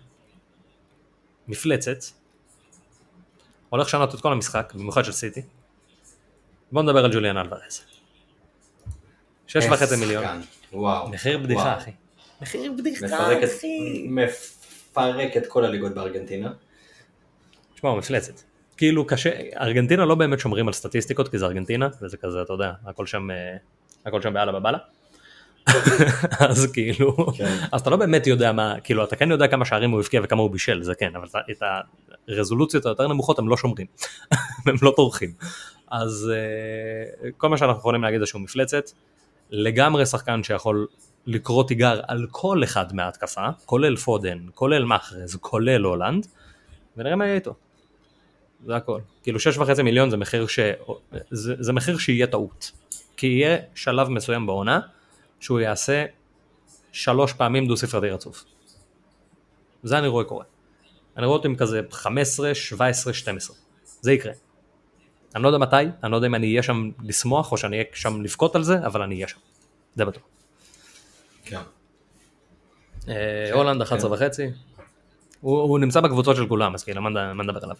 מפלצת. 1.48 1.98
הולך 3.68 3.86
לשנות 3.86 4.14
את 4.14 4.20
כל 4.20 4.32
המשחק, 4.32 4.72
במיוחד 4.76 5.04
של 5.04 5.12
סיטי. 5.12 5.42
בוא 6.72 6.82
נדבר 6.82 7.04
על 7.04 7.12
ג'וליאן 7.12 7.36
אלוורז. 7.36 7.80
שש 9.46 9.64
וחצי 9.70 9.96
מיליון. 9.96 10.24
וואו. 10.72 11.08
מחיר 11.08 11.38
בדיחה 11.38 11.60
וואו. 11.60 11.78
אחי. 11.78 11.90
מחיר 12.42 12.72
בדיחה 12.78 13.06
מפרק 13.06 13.38
את- 13.44 13.48
אחי. 13.58 14.06
מפרק 14.08 15.36
את 15.36 15.46
כל 15.46 15.64
הליגות 15.64 15.94
בארגנטינה. 15.94 16.50
תשמע, 17.74 17.90
הוא 17.90 17.98
מפלצת. 17.98 18.40
כאילו 18.76 19.06
קשה, 19.06 19.30
ארגנטינה 19.60 20.04
לא 20.04 20.14
באמת 20.14 20.38
שומרים 20.40 20.66
על 20.68 20.72
סטטיסטיקות 20.74 21.28
כי 21.28 21.38
זה 21.38 21.46
ארגנטינה, 21.46 21.88
וזה 22.02 22.16
כזה, 22.16 22.42
אתה 22.42 22.52
יודע, 22.52 22.72
הכל 22.86 23.06
שם, 23.06 23.30
אה, 23.30 23.56
הכל 24.06 24.22
שם 24.22 24.32
באללה 24.34 24.52
בבאללה. 24.52 24.78
אז 26.50 26.66
כאילו, 26.72 27.16
כן. 27.36 27.56
אז 27.72 27.80
אתה 27.80 27.90
לא 27.90 27.96
באמת 27.96 28.26
יודע 28.26 28.52
מה, 28.52 28.74
כאילו 28.84 29.04
אתה 29.04 29.16
כן 29.16 29.30
יודע 29.30 29.48
כמה 29.48 29.64
שערים 29.64 29.90
הוא 29.90 30.00
הבקיע 30.00 30.20
וכמה 30.24 30.42
הוא 30.42 30.50
בישל, 30.50 30.82
זה 30.82 30.94
כן, 30.94 31.16
אבל 31.16 31.26
אתה- 31.26 31.38
את 31.50 31.62
הרזולוציות 32.28 32.86
היותר 32.86 33.08
נמוכות 33.08 33.38
הם 33.38 33.48
לא 33.48 33.56
שומרים, 33.56 33.86
הם 34.66 34.74
לא 34.82 34.92
טורחים. 34.96 35.32
אז 35.90 36.32
אה, 36.34 37.30
כל 37.36 37.48
מה 37.48 37.56
שאנחנו 37.56 37.78
יכולים 37.78 38.02
להגיד 38.02 38.20
זה 38.20 38.26
שהוא 38.26 38.40
מפלצת, 38.40 38.90
לגמרי 39.50 40.06
שחקן 40.06 40.42
שיכול 40.42 40.86
לקרוא 41.26 41.64
תיגר 41.64 42.00
על 42.08 42.26
כל 42.30 42.64
אחד 42.64 42.94
מההתקפה, 42.94 43.48
כולל 43.64 43.96
פודן, 43.96 44.38
כולל 44.54 44.84
מחרז, 44.84 45.36
כולל 45.40 45.84
הולנד, 45.84 46.26
ונראה 46.96 47.16
מה 47.16 47.24
יהיה 47.24 47.34
איתו. 47.34 47.54
זה 48.66 48.76
הכל. 48.76 49.00
כאילו 49.22 49.40
שש 49.40 49.58
וחצי 49.58 49.82
מיליון 49.82 50.10
זה 50.10 50.16
מחיר 50.16 50.46
ש... 50.46 50.58
זה, 51.30 51.54
זה 51.58 51.72
מחיר 51.72 51.98
שיהיה 51.98 52.26
טעות. 52.26 52.72
כי 53.16 53.26
יהיה 53.26 53.58
שלב 53.74 54.08
מסוים 54.08 54.46
בעונה 54.46 54.80
שהוא 55.40 55.60
יעשה 55.60 56.04
שלוש 56.92 57.32
פעמים 57.32 57.68
דו 57.68 57.76
ספרתי 57.76 58.10
רצוף. 58.10 58.44
זה 59.82 59.98
אני 59.98 60.08
רואה 60.08 60.24
קורה. 60.24 60.44
אני 61.16 61.26
רואה 61.26 61.36
אותו 61.36 61.48
עם 61.48 61.56
כזה 61.56 61.80
15, 61.90 62.54
17, 62.54 63.12
12. 63.12 63.56
זה 64.00 64.12
יקרה. 64.12 64.32
אני 65.34 65.42
לא 65.42 65.48
יודע 65.48 65.58
מתי, 65.58 65.76
אני 66.04 66.12
לא 66.12 66.16
יודע 66.16 66.26
אם 66.26 66.34
אני 66.34 66.46
אהיה 66.50 66.62
שם 66.62 66.90
לשמוח 67.04 67.52
או 67.52 67.56
שאני 67.56 67.76
אהיה 67.76 67.86
שם 67.94 68.22
לבכות 68.22 68.56
על 68.56 68.62
זה, 68.62 68.86
אבל 68.86 69.02
אני 69.02 69.14
אהיה 69.14 69.28
שם. 69.28 69.38
זה 69.96 70.04
בטוח. 70.04 70.22
כן. 71.44 71.60
אה, 73.08 73.50
הולנד 73.52 73.82
11 73.82 74.12
וחצי. 74.12 74.46
הוא, 75.40 75.78
נמצא 75.78 76.00
בקבוצות 76.00 76.36
של 76.36 76.46
כולם, 76.48 76.74
אז 76.74 76.84
כאילו, 76.84 77.02
מה 77.02 77.10
נד- 77.10 77.32
מה 77.32 77.42
נדבר 77.44 77.60
עליו? 77.64 77.76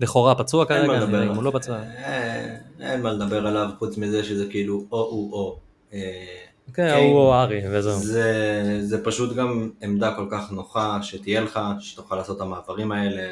לכאורה 0.00 0.34
פצוע 0.34 0.64
כרגע, 0.66 0.82
אם 1.22 1.28
הוא 1.34 1.42
לא. 1.42 1.50
פצוע. 1.50 1.76
אה, 1.76 2.56
אין 2.80 3.02
מה 3.02 3.12
לדבר 3.12 3.46
עליו 3.46 3.68
חוץ 3.78 3.96
מזה 3.98 4.24
שזה 4.24 4.46
כאילו 4.50 4.84
או 4.92 4.98
הוא 5.00 5.32
או. 5.32 5.58
אה, 5.92 6.24
כן. 6.74 6.94
הוא 6.96 7.18
או 7.18 7.34
ארי, 7.34 7.62
וזהו. 7.70 7.98
זה, 7.98 8.32
זה 8.82 9.04
פשוט 9.04 9.36
גם 9.36 9.70
עמדה 9.82 10.14
כל 10.14 10.26
כך 10.30 10.50
נוחה 10.52 10.98
שתהיה 11.02 11.40
לך, 11.40 11.60
שתוכל 11.80 12.16
לעשות 12.16 12.36
את 12.36 12.42
המעברים 12.42 12.92
האלה. 12.92 13.30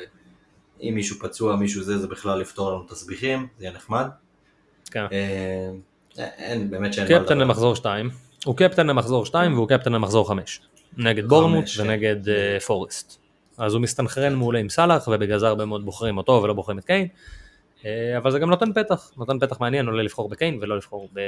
אם 0.82 0.93
מישהו 0.94 1.19
פצוע, 1.19 1.57
מישהו 1.57 1.82
זה, 1.82 1.98
זה 1.98 2.07
בכלל 2.07 2.39
לפתור 2.39 2.70
לנו 2.70 2.82
תסביכים, 2.82 3.47
זה 3.59 3.65
יהיה 3.65 3.77
נחמד. 3.77 4.07
כן. 4.90 5.07
אה, 5.12 5.70
אין, 6.19 6.70
באמת 6.70 6.93
שאין 6.93 7.12
מה 7.12 7.19
קפטן 7.19 7.35
לדבר. 7.35 7.44
למחזור 7.44 7.77
2, 7.77 8.11
הוא 8.44 8.57
קפטן 8.57 8.86
למחזור 8.86 9.27
2 9.27 9.55
והוא 9.55 9.69
קפטן 9.69 9.93
למחזור 9.93 10.28
5. 10.28 10.61
נגד 10.97 11.28
בורמוט 11.28 11.65
כן. 11.77 11.82
ונגד 11.82 12.28
אה, 12.28 12.61
פורסט. 12.61 13.19
אז 13.59 13.74
הוא 13.74 13.82
מסתנכרן 13.82 14.35
מעולה 14.35 14.59
עם 14.59 14.69
סאלח 14.69 15.09
ובגלל 15.09 15.39
זה 15.39 15.48
הרבה 15.48 15.65
מאוד 15.65 15.85
בוחרים 15.85 16.16
אותו 16.19 16.40
ולא 16.43 16.55
בוחרים 16.55 16.78
את 16.78 16.85
קיין. 16.85 17.09
אה, 17.85 18.19
אבל 18.19 18.31
זה 18.31 18.39
גם 18.39 18.51
נותן 18.51 18.73
פתח, 18.73 19.11
נותן 19.16 19.39
פתח 19.39 19.61
מעניין 19.61 19.89
אולי 19.89 20.05
לבחור 20.05 20.28
בקיין 20.28 20.59
ולא 20.62 20.77
לבחור, 20.77 21.09
ב, 21.12 21.20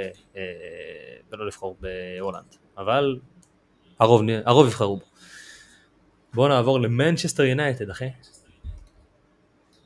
ולא 1.33 1.47
לבחור 1.47 1.77
בהולנד. 1.81 2.55
אבל 2.79 3.19
הרוב, 4.01 4.23
הרוב 4.45 4.67
יבחרו 4.67 4.97
בו. 4.97 5.05
בואו 6.35 6.49
נעבור 6.49 6.81
למנצ'סטר 6.81 7.43
יונייטד 7.43 7.91
אחי. 7.91 8.09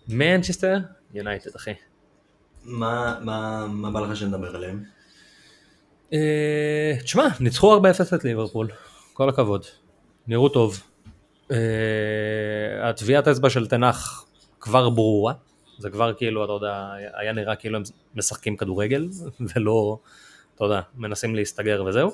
מנצ'סטר 0.08 0.78
יונייטד 1.14 1.50
אחי. 1.56 1.74
מה, 2.64 3.18
מה, 3.20 3.66
מה 3.66 3.90
בא 3.90 4.00
לך 4.00 4.16
שנדבר 4.16 4.56
עליהם? 4.56 4.84
אה, 6.12 6.92
תשמע, 7.02 7.28
ניצחו 7.40 7.78
4-0 7.78 7.80
את 8.14 8.24
ליברפול, 8.24 8.68
כל 9.12 9.28
הכבוד, 9.28 9.64
נראו 10.26 10.48
טוב. 10.48 10.82
אה, 11.50 12.88
הטביעת 12.88 13.28
אצבע 13.28 13.50
של 13.50 13.66
תנח 13.66 14.26
כבר 14.60 14.90
ברורה, 14.90 15.34
זה 15.78 15.90
כבר 15.90 16.14
כאילו, 16.14 16.44
אתה 16.44 16.52
יודע, 16.52 16.92
היה 17.14 17.32
נראה 17.32 17.56
כאילו 17.56 17.76
הם 17.76 17.82
משחקים 18.14 18.56
כדורגל, 18.56 19.08
ולא, 19.54 19.98
אתה 20.54 20.64
יודע, 20.64 20.80
מנסים 20.96 21.34
להסתגר 21.34 21.84
וזהו. 21.86 22.10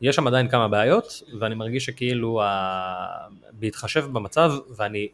יש 0.00 0.16
שם 0.16 0.26
עדיין 0.26 0.48
כמה 0.48 0.68
בעיות, 0.68 1.22
ואני 1.40 1.54
מרגיש 1.54 1.84
שכאילו, 1.84 2.42
ה... 2.42 2.96
בהתחשב 3.52 4.06
במצב, 4.12 4.52
ואני 4.76 5.08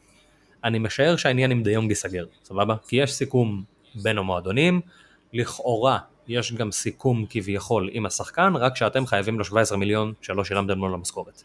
אני 0.64 0.78
משער 0.78 1.16
שהעניין 1.16 1.50
עם 1.50 1.62
דיונג 1.62 1.90
ייסגר, 1.90 2.24
סבבה? 2.44 2.74
כי 2.88 2.96
יש 2.96 3.12
סיכום 3.12 3.64
בין 3.94 4.18
המועדונים. 4.18 4.80
לכאורה 5.32 5.98
יש 6.28 6.52
גם 6.52 6.72
סיכום 6.72 7.26
כביכול 7.30 7.88
עם 7.92 8.06
השחקן, 8.06 8.52
רק 8.56 8.76
שאתם 8.76 9.06
חייבים 9.06 9.38
לו 9.38 9.44
17 9.44 9.78
מיליון 9.78 10.12
שלא 10.20 10.44
שילמתם 10.44 10.78
לו 10.78 10.88
למשכורת. 10.88 11.42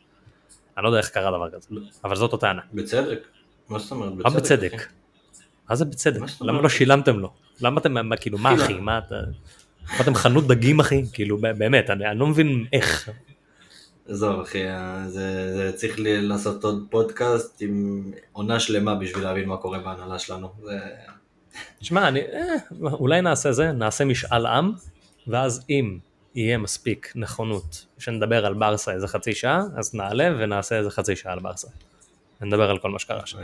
אני 0.78 0.84
לא 0.84 0.90
יודע 0.90 1.00
איך 1.00 1.10
קרה 1.10 1.32
דבר 1.32 1.50
כזה, 1.50 1.68
אבל 2.04 2.16
זאת 2.16 2.34
הטענה. 2.34 2.62
בצדק. 2.74 3.20
מה 3.70 3.80
זאת 3.80 3.92
אומרת? 3.92 4.14
מה 4.14 4.30
בצדק? 4.30 4.88
מה 5.70 5.76
זה 5.76 5.86
בצדק? 5.86 6.22
למה? 6.42 6.62
לא 6.62 6.70
שילמתם 6.70 7.20
לו? 7.20 7.34
למה 7.62 7.82
אתם, 7.82 8.16
כאילו, 8.20 8.38
מה 8.38 8.56
אחי? 8.56 8.74
מה 8.88 8.98
אתה... 8.98 9.16
אתם 10.02 10.16
חנות 10.16 10.48
דגים 10.48 10.80
אחי? 10.80 11.04
כאילו, 11.14 11.38
באמת, 11.38 11.90
אני 11.90 12.20
לא 12.20 12.28
מבין 12.28 12.66
איך. 12.74 13.10
עזוב 14.08 14.40
אחי, 14.42 14.70
אה, 14.70 15.04
זה, 15.08 15.54
זה 15.58 15.72
צריך 15.78 16.00
לי 16.00 16.22
לעשות 16.22 16.64
עוד 16.64 16.88
פודקאסט 16.90 17.62
עם 17.62 18.04
עונה 18.32 18.60
שלמה 18.60 18.96
בשביל 18.96 19.24
להבין 19.24 19.50
מה 19.50 19.58
קורה 19.58 19.80
בהנהלה 19.80 20.20
שלנו. 20.20 20.50
זה... 20.64 20.80
שמע, 21.82 22.08
אני, 22.08 22.20
אה, 22.20 22.56
אולי 22.82 23.22
נעשה 23.22 23.52
זה, 23.52 23.72
נעשה 23.72 24.06
משאל 24.06 24.46
עם, 24.46 24.72
ואז 25.28 25.66
אם 25.70 25.98
יהיה 26.36 26.58
מספיק 26.58 27.12
נכונות 27.16 27.86
שנדבר 27.98 28.46
על 28.46 28.54
ברסה 28.54 28.92
איזה 28.92 29.08
חצי 29.08 29.36
שעה, 29.36 29.64
אז 29.76 29.96
נעלה 29.96 30.30
ונעשה 30.40 30.78
איזה 30.78 30.90
חצי 30.90 31.16
שעה 31.16 31.34
על 31.34 31.40
ברסה. 31.40 31.68
ונדבר 32.42 32.70
על 32.70 32.78
כל 32.78 32.90
מה 32.90 33.00
שקרה 33.00 33.26
שם. 33.26 33.38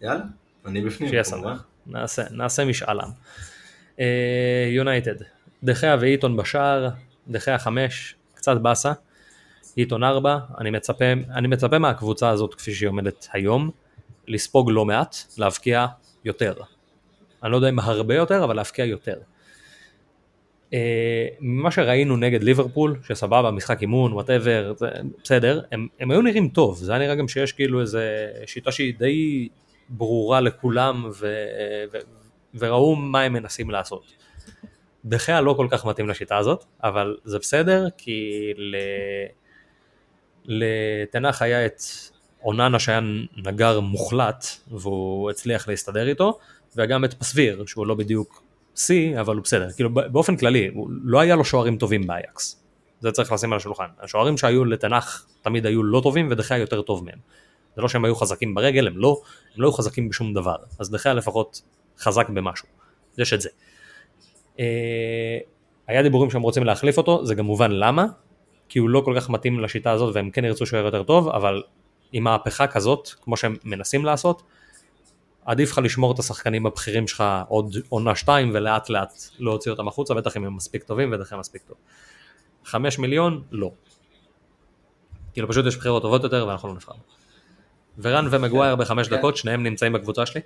יאללה, 0.00 0.22
אני 0.66 0.80
בפנים. 0.80 1.10
שיהיה. 1.10 1.24
שמח. 1.24 1.64
נעשה, 1.86 2.22
נעשה 2.30 2.64
משאל 2.64 3.00
עם. 3.00 3.10
אה, 4.00 4.68
יונייטד, 4.70 5.14
דחיה 5.62 5.96
ואיטון 6.00 6.36
בשער, 6.36 6.88
דחיה 7.28 7.58
חמש, 7.58 8.14
קצת 8.34 8.56
באסה. 8.56 8.92
איטון 9.76 10.04
ארבע, 10.04 10.38
אני 10.58 10.70
מצפה, 10.70 11.04
אני 11.34 11.48
מצפה 11.48 11.78
מהקבוצה 11.78 12.30
הזאת 12.30 12.54
כפי 12.54 12.74
שהיא 12.74 12.88
עומדת 12.88 13.28
היום, 13.32 13.70
לספוג 14.28 14.70
לא 14.70 14.84
מעט, 14.84 15.16
להבקיע 15.38 15.86
יותר. 16.24 16.54
אני 17.42 17.52
לא 17.52 17.56
יודע 17.56 17.68
אם 17.68 17.78
הרבה 17.78 18.14
יותר, 18.14 18.44
אבל 18.44 18.56
להבקיע 18.56 18.84
יותר. 18.84 19.18
אה, 20.72 21.26
ממה 21.40 21.70
שראינו 21.70 22.16
נגד 22.16 22.42
ליברפול, 22.42 22.96
שסבבה, 23.08 23.50
משחק 23.50 23.80
אימון, 23.80 24.12
whatever, 24.12 24.72
בסדר, 25.24 25.60
הם, 25.72 25.88
הם 26.00 26.10
היו 26.10 26.22
נראים 26.22 26.48
טוב, 26.48 26.78
זה 26.78 26.92
היה 26.92 26.98
נראה 26.98 27.14
גם 27.14 27.28
שיש 27.28 27.52
כאילו 27.52 27.80
איזה 27.80 28.32
שיטה 28.46 28.72
שהיא 28.72 28.94
די 28.98 29.48
ברורה 29.88 30.40
לכולם, 30.40 31.10
ו, 31.14 31.34
ו, 31.92 31.98
וראו 32.54 32.96
מה 32.96 33.22
הם 33.22 33.32
מנסים 33.32 33.70
לעשות. 33.70 34.12
דה 35.04 35.18
חאה 35.18 35.40
לא 35.40 35.54
כל 35.56 35.66
כך 35.70 35.86
מתאים 35.86 36.08
לשיטה 36.08 36.36
הזאת, 36.36 36.64
אבל 36.82 37.16
זה 37.24 37.38
בסדר, 37.38 37.86
כי 37.98 38.52
ל... 38.56 38.76
לתנח 40.46 41.42
היה 41.42 41.66
את 41.66 41.80
אוננה 42.44 42.78
שהיה 42.78 43.00
נגר 43.36 43.80
מוחלט, 43.80 44.46
והוא 44.70 45.30
הצליח 45.30 45.68
להסתדר 45.68 46.08
איתו, 46.08 46.38
וגם 46.76 47.04
את 47.04 47.14
פסביר, 47.14 47.64
שהוא 47.66 47.86
לא 47.86 47.94
בדיוק 47.94 48.42
שיא, 48.76 49.20
אבל 49.20 49.36
הוא 49.36 49.42
בסדר. 49.42 49.72
כאילו 49.72 49.90
באופן 49.90 50.36
כללי, 50.36 50.70
לא 51.04 51.20
היה 51.20 51.36
לו 51.36 51.44
שוערים 51.44 51.78
טובים 51.78 52.06
באייקס. 52.06 52.62
זה 53.00 53.12
צריך 53.12 53.32
לשים 53.32 53.52
על 53.52 53.56
השולחן. 53.56 53.86
השוערים 54.00 54.38
שהיו 54.38 54.64
לתנח 54.64 55.26
תמיד 55.42 55.66
היו 55.66 55.82
לא 55.82 56.00
טובים, 56.00 56.28
ודחיה 56.30 56.58
יותר 56.58 56.82
טוב 56.82 57.04
מהם. 57.04 57.18
זה 57.76 57.82
לא 57.82 57.88
שהם 57.88 58.04
היו 58.04 58.16
חזקים 58.16 58.54
ברגל, 58.54 58.86
הם 58.86 58.98
לא, 58.98 59.20
הם 59.54 59.62
לא 59.62 59.66
היו 59.66 59.72
חזקים 59.72 60.08
בשום 60.08 60.34
דבר. 60.34 60.56
אז 60.78 60.90
דחיה 60.90 61.14
לפחות 61.14 61.62
חזק 61.98 62.28
במשהו. 62.28 62.68
יש 63.18 63.32
את 63.32 63.40
זה. 63.40 63.48
אה, 64.60 65.38
היה 65.86 66.02
דיבורים 66.02 66.30
שהם 66.30 66.42
רוצים 66.42 66.64
להחליף 66.64 66.98
אותו, 66.98 67.26
זה 67.26 67.34
גם 67.34 67.44
מובן 67.44 67.70
למה, 67.70 68.06
כי 68.68 68.78
הוא 68.78 68.90
לא 68.90 69.00
כל 69.04 69.14
כך 69.16 69.30
מתאים 69.30 69.60
לשיטה 69.60 69.90
הזאת 69.90 70.14
והם 70.14 70.30
כן 70.30 70.44
ירצו 70.44 70.66
שוער 70.66 70.84
יותר 70.84 71.02
טוב, 71.02 71.28
אבל 71.28 71.62
עם 72.12 72.24
מהפכה 72.24 72.66
כזאת, 72.66 73.08
כמו 73.22 73.36
שהם 73.36 73.56
מנסים 73.64 74.04
לעשות, 74.04 74.42
עדיף 75.44 75.70
לך 75.70 75.78
לשמור 75.78 76.12
את 76.12 76.18
השחקנים 76.18 76.66
הבכירים 76.66 77.08
שלך 77.08 77.24
עוד 77.48 77.76
עונה 77.88 78.16
שתיים 78.16 78.50
ולאט 78.54 78.88
לאט 78.88 79.12
להוציא 79.38 79.70
אותם 79.70 79.88
החוצה, 79.88 80.14
בטח 80.14 80.36
אם 80.36 80.44
הם 80.44 80.56
מספיק 80.56 80.82
טובים 80.82 81.12
ודרכם 81.12 81.38
מספיק 81.38 81.62
טוב. 81.62 81.76
חמש 82.64 82.98
מיליון? 82.98 83.42
לא. 83.50 83.70
כאילו 85.32 85.48
פשוט 85.48 85.66
יש 85.66 85.76
בחירות 85.76 86.02
טובות 86.02 86.22
יותר 86.22 86.46
ואנחנו 86.48 86.68
לא 86.68 86.74
נבחר. 86.74 86.92
ורן 87.98 88.28
ומגווייר 88.30 88.76
בחמש 88.76 89.08
כן. 89.08 89.16
דקות, 89.16 89.36
שניהם 89.36 89.62
נמצאים 89.62 89.92
בקבוצה 89.92 90.26
שלי. 90.26 90.40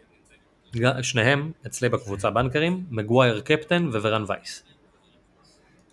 שניהם 1.03 1.53
אצלי 1.67 1.89
בקבוצה 1.89 2.31
בנקרים, 2.31 2.87
מגווייר 2.91 3.41
קפטן 3.41 3.89
וורן 3.89 4.25
וייס. 4.27 4.63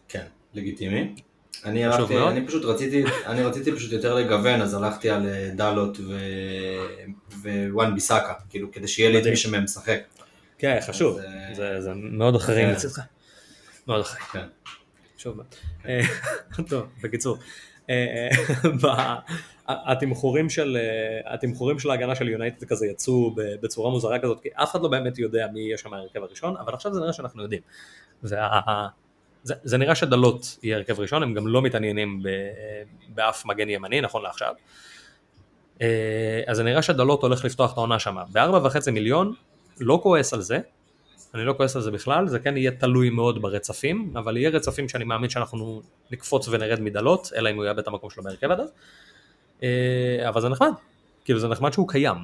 כן, 0.07 0.25
לגיטימי. 0.53 1.15
אני 1.65 1.85
הלכתי. 1.85 2.17
אני 2.17 2.47
פשוט 2.47 2.65
רציתי, 2.65 3.03
אני 3.25 3.43
רציתי 3.43 3.71
פשוט 3.71 3.91
יותר 3.91 4.13
לגוון, 4.15 4.61
אז 4.61 4.73
הלכתי 4.73 5.09
על 5.09 5.25
אה, 5.29 5.49
דלות 5.55 5.97
ו... 5.99 6.17
ווואן 7.43 7.93
ביסאקה, 7.93 8.33
כאילו 8.49 8.71
כדי 8.71 8.87
שיהיה 8.87 9.09
לי 9.09 9.21
את. 9.21 9.27
מי 9.27 9.35
שמהם 9.35 9.63
משחק. 9.63 9.99
כן, 10.57 10.79
חשוב. 10.87 11.17
אז, 11.19 11.25
אה, 11.25 11.53
זה, 11.55 11.81
זה 11.81 11.91
מאוד 11.93 12.35
אחרים 12.35 12.67
כן. 12.67 12.73
לצדך. 12.73 12.99
מאוד 13.87 14.01
אחרים. 14.01 14.23
כן. 14.31 14.47
חשוב 15.17 15.35
מאוד. 15.35 15.47
אה, 15.87 16.01
טוב, 16.69 16.85
בקיצור. 17.03 17.37
התמחורים 19.67 20.49
של, 20.49 20.77
התמחורים 21.25 21.79
של 21.79 21.89
ההגנה 21.89 22.15
של 22.15 22.29
יונייטד 22.29 22.67
כזה 22.67 22.87
יצאו 22.87 23.31
ב- 23.35 23.41
בצורה 23.61 23.91
מוזרה 23.91 24.19
כזאת, 24.19 24.39
כי 24.41 24.49
אף 24.53 24.71
אחד 24.71 24.81
לא 24.81 24.87
באמת 24.87 25.19
יודע 25.19 25.47
מי 25.53 25.59
יהיה 25.59 25.77
שם 25.77 25.93
ההרכב 25.93 26.23
הראשון, 26.23 26.55
אבל 26.57 26.73
עכשיו 26.73 26.93
זה 26.93 26.99
נראה 26.99 27.13
שאנחנו 27.13 27.43
יודעים. 27.43 27.61
וה- 28.23 28.87
זה, 29.43 29.53
זה 29.63 29.77
נראה 29.77 29.95
שדלות 29.95 30.57
יהיה 30.63 30.77
הרכב 30.77 30.99
ראשון, 30.99 31.23
הם 31.23 31.33
גם 31.33 31.47
לא 31.47 31.61
מתעניינים 31.61 32.23
ב, 32.23 32.29
באף 33.09 33.45
מגן 33.45 33.69
ימני, 33.69 34.01
נכון 34.01 34.23
לעכשיו. 34.23 34.53
אה, 35.81 36.41
אז 36.47 36.57
זה 36.57 36.63
נראה 36.63 36.81
שדלות 36.81 37.21
הולך 37.21 37.45
לפתוח 37.45 37.73
את 37.73 37.77
העונה 37.77 37.99
שמה. 37.99 38.23
בארבע 38.31 38.67
וחצי 38.67 38.91
מיליון, 38.91 39.33
לא 39.79 39.99
כועס 40.03 40.33
על 40.33 40.41
זה, 40.41 40.59
אני 41.33 41.45
לא 41.45 41.53
כועס 41.53 41.75
על 41.75 41.81
זה 41.81 41.91
בכלל, 41.91 42.27
זה 42.27 42.39
כן 42.39 42.57
יהיה 42.57 42.71
תלוי 42.71 43.09
מאוד 43.09 43.41
ברצפים, 43.41 44.13
אבל 44.15 44.37
יהיה 44.37 44.49
רצפים 44.49 44.89
שאני 44.89 45.03
מאמין 45.03 45.29
שאנחנו 45.29 45.81
נקפוץ 46.11 46.47
ונרד 46.47 46.81
מדלות, 46.81 47.31
אלא 47.35 47.49
אם 47.49 47.55
הוא 47.55 47.65
יאבד 47.65 47.79
את 47.79 47.87
המקום 47.87 48.09
שלו 48.09 48.23
בהרכב 48.23 48.51
עד 48.51 48.59
אז. 48.59 48.69
אה, 49.63 50.29
אבל 50.29 50.41
זה 50.41 50.49
נחמד, 50.49 50.71
כאילו 51.25 51.39
זה 51.39 51.47
נחמד 51.47 51.73
שהוא 51.73 51.87
קיים, 51.87 52.17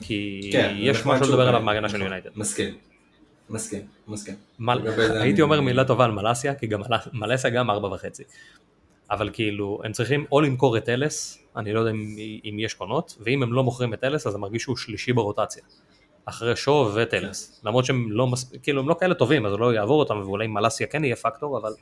כי 0.00 0.50
כן, 0.52 0.74
יש 0.78 1.06
משהו 1.06 1.26
לדבר. 1.26 1.48
עליו 1.48 1.60
מההגנה 1.60 1.88
של 1.88 1.96
נכון, 1.96 2.06
יונייטד. 2.06 2.30
מסכים. 2.36 2.74
מסכים, 3.50 3.80
מסכים. 4.08 4.34
מל... 4.58 4.78
הייתי 5.20 5.42
אומר 5.42 5.60
מילה 5.60 5.84
טובה 5.84 6.04
על 6.04 6.10
מלאסיה, 6.10 6.54
כי 6.54 6.66
גם 6.66 6.80
מל- 6.80 6.96
מלאסיה 7.12 7.50
גם 7.50 7.70
ארבע 7.70 7.88
וחצי. 7.88 8.22
אבל 9.10 9.30
כאילו, 9.32 9.80
הם 9.84 9.92
צריכים 9.92 10.24
או 10.32 10.40
למכור 10.40 10.76
את 10.76 10.88
אלס, 10.88 11.38
אני 11.56 11.72
לא 11.72 11.80
יודע 11.80 11.90
אם, 11.90 12.16
אם 12.44 12.58
יש 12.58 12.74
קונות, 12.74 13.16
ואם 13.20 13.42
הם 13.42 13.52
לא 13.52 13.64
מוכרים 13.64 13.94
את 13.94 14.04
אלס, 14.04 14.26
אז 14.26 14.34
הם 14.34 14.40
מרגיש 14.40 14.62
שהוא 14.62 14.76
שלישי 14.76 15.12
ברוטציה. 15.12 15.62
אחרי 16.24 16.56
שואו 16.56 16.94
ואת 16.94 17.14
אלס. 17.14 17.60
למרות 17.64 17.84
שהם 17.84 18.12
לא 18.12 18.26
מספיק, 18.26 18.62
כאילו 18.62 18.80
הם 18.80 18.88
לא 18.88 18.96
כאלה 19.00 19.14
טובים, 19.14 19.46
אז 19.46 19.52
הוא 19.52 19.60
לא 19.60 19.74
יעבור 19.74 19.98
אותם, 20.00 20.18
ואולי 20.18 20.46
מלאסיה 20.46 20.86
כן 20.86 21.04
יהיה 21.04 21.16
פקטור, 21.16 21.58
אבל 21.58 21.72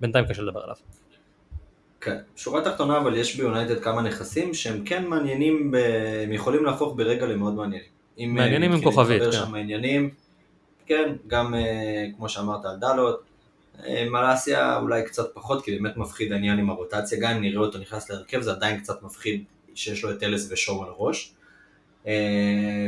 בינתיים 0.00 0.24
קשה 0.24 0.42
לדבר 0.42 0.60
עליו. 0.60 0.76
כן. 2.00 2.16
שורה 2.36 2.64
תחתונה, 2.64 2.98
אבל 2.98 3.16
יש 3.16 3.36
ביונייטד 3.36 3.80
כמה 3.80 4.02
נכסים 4.02 4.54
שהם 4.54 4.84
כן 4.84 5.06
מעניינים, 5.06 5.70
ב... 5.70 5.76
הם 6.24 6.32
יכולים 6.32 6.64
להפוך 6.64 6.94
ברגע 6.96 7.26
למאוד 7.26 7.54
מעניינים. 7.54 7.88
אם, 8.18 8.28
אה, 8.28 8.44
מעניינים 8.44 8.72
עם 8.72 8.82
כוכבית, 8.82 9.22
כן. 9.22 9.30
כן, 10.86 11.12
גם 11.26 11.54
אה, 11.54 12.06
כמו 12.16 12.28
שאמרת 12.28 12.64
על 12.64 12.76
דלות, 12.80 13.22
אה, 13.84 14.04
מלאסיה 14.10 14.78
אולי 14.78 15.04
קצת 15.04 15.34
פחות, 15.34 15.64
כי 15.64 15.78
באמת 15.78 15.96
מפחיד 15.96 16.32
העניין 16.32 16.58
עם 16.58 16.70
הרוטציה, 16.70 17.18
גם 17.20 17.30
אם 17.30 17.40
נראה 17.40 17.60
אותו 17.60 17.78
נכנס 17.78 18.10
להרכב, 18.10 18.40
זה 18.40 18.50
עדיין 18.50 18.80
קצת 18.80 19.02
מפחיד 19.02 19.44
שיש 19.74 20.04
לו 20.04 20.10
את 20.10 20.22
אלס 20.22 20.52
ושואו 20.52 20.82
על 20.82 20.88
הראש. 20.88 21.32
אה, 22.06 22.12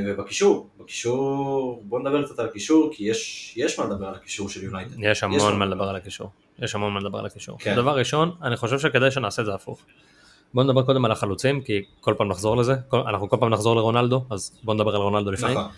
ובקישור, 0.07 0.69
בקישור, 0.81 1.83
בוא 1.85 2.01
נדבר 2.01 2.25
קצת 2.25 2.39
על 2.39 2.47
הקישור, 2.47 2.91
כי 2.95 3.05
יש, 3.05 3.53
יש 3.57 3.79
מה 3.79 3.85
לדבר 3.85 4.07
על 4.07 4.15
הקישור 4.15 4.49
של 4.49 4.65
יונייטד. 4.65 4.93
יש. 4.99 5.23
המון 5.23 5.59
מה 5.59 5.67
לדבר 5.67 5.85
על 5.85 5.97
הקישור. 5.97 6.31
יש 6.59 6.75
המון 6.75 6.93
מה 6.93 7.01
לדבר 7.01 7.19
על 7.19 7.27
הקישור. 7.27 7.59
כן. 7.59 7.77
דבר 7.77 7.99
ראשון, 7.99 8.33
אני 8.43 8.57
חושב 8.57 8.79
שכדאי 8.79 9.11
שנעשה 9.11 9.43
את 9.43 9.47
זה 9.47 9.55
הפוך. 9.55 9.81
בוא 10.55 10.65
נדבר 10.65 10.83
קודם 10.83 11.05
על 11.05 11.13
החלוצים, 11.13 11.63
כי 11.63 11.85
כל 12.01 12.15
פעם 12.19 12.29
נחזור 12.29 12.57
לזה, 12.57 12.75
כל, 12.89 13.01
אנחנו 13.01 13.29
כל 13.29 13.37
פעם 13.41 13.49
נחזור 13.49 13.77
לרונלדו, 13.77 14.25
אז 14.31 14.59
בוא 14.63 14.75
נדבר 14.75 14.95
על 14.95 15.01
רונלדו 15.01 15.31
לפני. 15.31 15.51
נכון, 15.51 15.71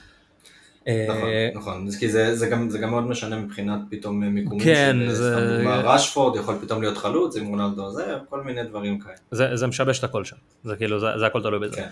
נכון, 0.89 1.29
נכון, 1.55 1.89
כי 1.99 2.09
זה, 2.09 2.37
זה, 2.37 2.47
גם, 2.47 2.71
זה 2.71 2.79
גם 2.79 2.91
מאוד 2.91 3.05
משנה 3.05 3.37
מבחינת 3.39 3.81
פתאום 3.91 4.21
מיקומים 4.25 4.65
כן, 4.65 4.97
של, 5.01 5.13
זה- 5.13 5.57
דוגמה, 5.57 5.77
רשפורד 5.81 6.37
יכול 6.37 6.55
פתאום 6.61 6.81
להיות 6.83 6.97
חלוץ 6.99 7.37
עם 7.37 7.47
רונלדו, 7.47 7.91
זה 7.91 8.17
כל 8.29 8.43
מיני 8.43 8.63
דברים 8.65 8.99
כאלה. 9.01 9.15
זה, 9.31 9.57
זה 9.57 9.67
משבש 9.67 9.99
את 9.99 10.05
הכל 10.05 10.25
שם, 10.25 10.37
זה 10.65 10.77
כאילו, 10.77 11.01
זה, 11.01 11.07
זה 11.19 11.27
הכל 11.27 11.43
תלוי 11.43 11.59
בזה. 11.61 11.77
כן. 11.77 11.89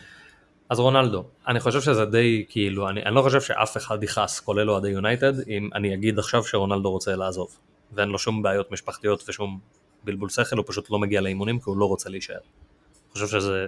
אז 0.68 0.78
רונלדו, 0.80 1.24
אני 1.48 1.60
חושב 1.60 1.80
שזה 1.80 2.04
די, 2.04 2.44
כאילו, 2.48 2.88
אני, 2.88 3.02
אני 3.02 3.14
לא 3.14 3.22
חושב 3.22 3.40
שאף 3.40 3.76
אחד 3.76 4.02
יכעס, 4.02 4.40
כולל 4.40 4.70
אוהדי 4.70 4.88
יונייטד, 4.88 5.48
אם 5.48 5.68
אני 5.74 5.94
אגיד 5.94 6.18
עכשיו 6.18 6.44
שרונלדו 6.44 6.90
רוצה 6.90 7.16
לעזוב. 7.16 7.58
ואין 7.92 8.08
לו 8.08 8.18
שום 8.18 8.42
בעיות 8.42 8.72
משפחתיות 8.72 9.24
ושום 9.28 9.58
בלבול 10.04 10.28
שכל, 10.28 10.56
הוא 10.56 10.64
פשוט 10.68 10.90
לא 10.90 10.98
מגיע 10.98 11.20
לאימונים 11.20 11.58
כי 11.58 11.64
הוא 11.66 11.76
לא 11.76 11.84
רוצה 11.84 12.10
להישאר. 12.10 12.34
אני 12.34 13.12
חושב 13.12 13.26
שזה 13.26 13.66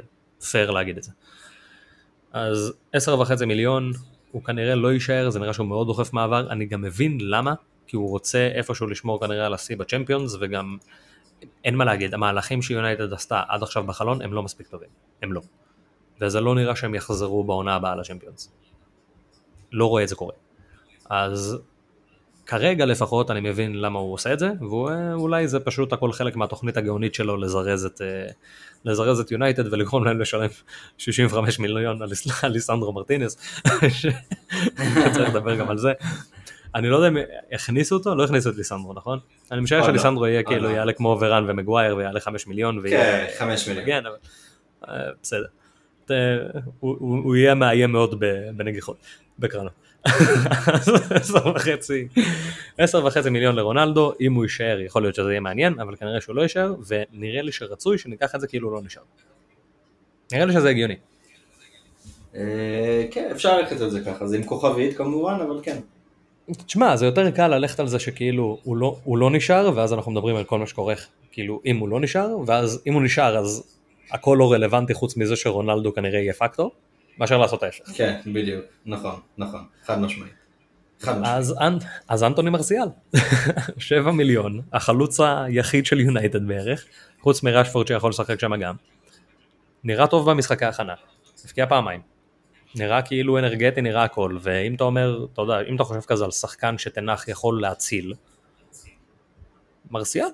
פייר 0.51 0.71
להגיד 0.71 0.97
את 0.97 1.03
זה. 1.03 1.13
אז 2.33 2.73
עשר 2.93 3.21
וחצי 3.21 3.45
מיליון, 3.47 3.93
הוא 4.32 4.44
כנראה 4.44 4.74
לא 4.74 4.93
יישאר, 4.93 5.31
זה 5.31 5.40
נראה 5.40 5.52
שהוא 5.52 5.66
מאוד 5.66 5.86
דוחף 5.86 6.12
מעבר, 6.12 6.51
אני 6.51 6.66
גם 6.66 6.82
מבין 6.82 7.19
למה, 7.20 7.55
כי 7.86 7.97
הוא 7.97 8.11
רוצה 8.11 8.48
איפשהו 8.55 8.86
לשמור 8.86 9.20
כנראה 9.20 9.47
על 9.47 9.55
השיא 9.55 9.77
בצ'מפיונס, 9.77 10.36
וגם 10.40 10.77
אין 11.65 11.74
מה 11.74 11.85
להגיד, 11.85 12.15
המהלכים 12.15 12.62
שיונייטד 12.62 13.12
עשתה 13.12 13.43
עד 13.48 13.62
עכשיו 13.62 13.85
בחלון 13.85 14.23
הם 14.23 14.32
לא 14.32 14.43
מספיק 14.43 14.66
טובים, 14.66 14.89
הם 15.23 15.32
לא. 15.32 15.40
וזה 16.20 16.40
לא 16.40 16.55
נראה 16.55 16.77
שהם 16.77 16.94
יחזרו 16.94 17.44
בעונה 17.44 17.74
הבאה 17.74 17.97
לצ'מפיונס. 17.97 18.52
לא 19.73 19.86
רואה 19.86 20.02
את 20.02 20.09
זה 20.09 20.15
קורה. 20.15 20.32
אז 21.11 21.59
כרגע 22.51 22.87
לפחות 22.87 23.31
אני 23.31 23.41
מבין 23.41 23.81
למה 23.81 23.99
הוא 23.99 24.15
עושה 24.15 24.33
את 24.33 24.39
זה, 24.39 24.51
ואולי 24.71 25.49
זה 25.49 25.61
פשוט 25.61 25.93
הכל 25.93 26.13
חלק 26.13 26.37
מהתוכנית 26.37 26.77
הגאונית 26.77 27.15
שלו 27.15 27.37
לזרז 27.37 27.85
את, 27.85 28.01
אה, 28.01 28.27
לזרז 28.85 29.21
את 29.21 29.31
יונייטד 29.31 29.73
ולגרום 29.73 30.05
להם 30.05 30.21
לשלם 30.21 30.49
65 30.99 31.59
מיליון 31.59 32.03
על 32.03 32.09
ליסנדרו 32.53 32.93
מרטינס, 32.93 33.37
צריך 35.13 35.29
לדבר 35.29 35.57
גם 35.57 35.71
על 35.71 35.79
זה. 35.79 35.93
אני 36.75 36.89
לא 36.89 36.97
יודע 36.97 37.09
אם 37.09 37.17
הכניסו 37.53 37.97
אותו, 37.97 38.15
לא 38.15 38.25
הכניסו 38.25 38.51
את 38.51 38.57
ליסנדרו, 38.57 38.93
נכון? 38.93 39.19
אני 39.51 39.61
משער 39.61 39.87
שליסנדרו 39.87 40.27
יהיה 40.27 40.43
כאילו 40.43 40.71
יעלה 40.71 40.93
כמו 40.93 41.19
ורן 41.21 41.51
ומגווייר 41.51 41.97
ויעלה 41.97 42.21
5 42.21 42.47
מיליון. 42.47 42.83
כן, 42.91 43.27
5 43.39 43.69
מיליון. 43.69 43.87
כן, 43.87 44.03
בסדר. 45.23 45.47
הוא 46.81 47.37
יהיה 47.37 47.55
מאיים 47.55 47.93
מאוד 47.93 48.25
בנגיחות, 48.57 48.97
בקרנות. 49.39 49.90
עשר 51.11 51.53
וחצי, 51.55 52.09
עשר 52.79 53.07
וחצי 53.07 53.31
מיליון 53.31 53.57
לרונלדו, 53.57 54.13
אם 54.21 54.35
הוא 54.35 54.45
יישאר 54.45 54.81
יכול 54.81 55.03
להיות 55.03 55.15
שזה 55.15 55.31
יהיה 55.31 55.41
מעניין, 55.41 55.81
אבל 55.81 55.97
כנראה 55.97 56.21
שהוא 56.21 56.37
לא 56.37 56.43
יישאר, 56.43 56.75
ונראה 56.87 57.43
לי 57.43 57.53
שרצוי 57.53 57.99
שניקח 57.99 58.35
את 58.35 58.41
זה 58.41 58.47
כאילו 58.47 58.71
לא 58.71 58.81
נשאר. 58.83 59.03
נראה 60.33 60.45
לי 60.45 60.53
שזה 60.53 60.69
הגיוני. 60.69 60.97
אה, 62.35 63.05
כן, 63.11 63.29
אפשר 63.33 63.59
ללכת 63.59 63.81
על 63.81 63.91
זה 63.91 64.01
ככה, 64.01 64.27
זה 64.27 64.37
עם 64.37 64.45
כוכבית 64.45 64.97
כמובן, 64.97 65.39
אבל 65.49 65.61
כן. 65.63 65.77
תשמע, 66.67 66.97
זה 66.97 67.07
יותר 67.07 67.31
קל 67.31 67.49
ללכת 67.49 67.81
על 67.81 67.89
זה 67.89 67.99
שכאילו 67.99 68.59
הוא 68.63 68.77
לא, 68.77 68.97
הוא 69.05 69.19
לא 69.19 69.31
נשאר, 69.31 69.71
ואז 69.75 69.93
אנחנו 69.93 70.13
מדברים 70.13 70.37
על 70.37 70.45
כל 70.45 70.59
מה 70.59 70.67
שקורה, 70.67 70.95
כאילו 71.33 71.61
אם 71.67 71.79
הוא 71.79 71.89
לא 71.89 72.01
נשאר, 72.01 72.37
ואז 72.47 72.83
אם 72.87 72.95
הוא 72.95 73.03
נשאר 73.03 73.39
אז 73.39 73.77
הכל 74.11 74.37
לא 74.39 74.53
רלוונטי 74.53 74.95
חוץ 74.95 75.17
מזה 75.17 75.37
שרונלדו 75.37 75.95
כנראה 75.95 76.19
יהיה 76.19 76.33
פקטור. 76.33 76.71
מאשר 77.21 77.39
לעשות 77.39 77.63
ההפך. 77.63 77.85
כן, 77.95 78.21
בדיוק, 78.27 78.65
נכון, 78.87 79.21
נכון, 79.39 79.65
חד 79.85 80.01
משמעית. 80.01 80.33
אז, 81.25 81.55
אז 82.09 82.25
אנטוני 82.25 82.51
מרסיאל, 82.51 82.89
7 83.79 84.11
מיליון, 84.13 84.61
החלוץ 84.73 85.21
היחיד 85.21 85.87
של 85.87 86.01
יונייטד 86.01 86.47
בערך, 86.47 86.85
חוץ 87.21 87.43
מרשפורד 87.43 87.87
שיכול 87.87 88.11
לשחק 88.11 88.41
שם 88.41 88.57
גם. 88.57 88.75
נראה 89.85 90.07
טוב 90.07 90.31
במשחקי 90.31 90.65
ההכנה, 90.65 90.95
הפקיע 91.45 91.67
פעמיים. 91.67 92.01
נראה 92.75 93.03
כאילו 93.03 93.39
אנרגטי, 93.39 93.81
נראה 93.81 94.05
הכל, 94.05 94.37
ואם 94.41 94.75
אתה 94.75 94.85
אומר, 94.85 95.27
אתה 95.33 95.43
יודע, 95.43 95.61
אם 95.69 95.77
אתה 95.77 95.85
חושב 95.85 96.01
כזה 96.01 96.25
על 96.25 96.31
שחקן 96.31 96.79
שתנח 96.79 97.29
יכול 97.29 97.61
להציל, 97.61 98.15
מרסיאל, 99.91 100.29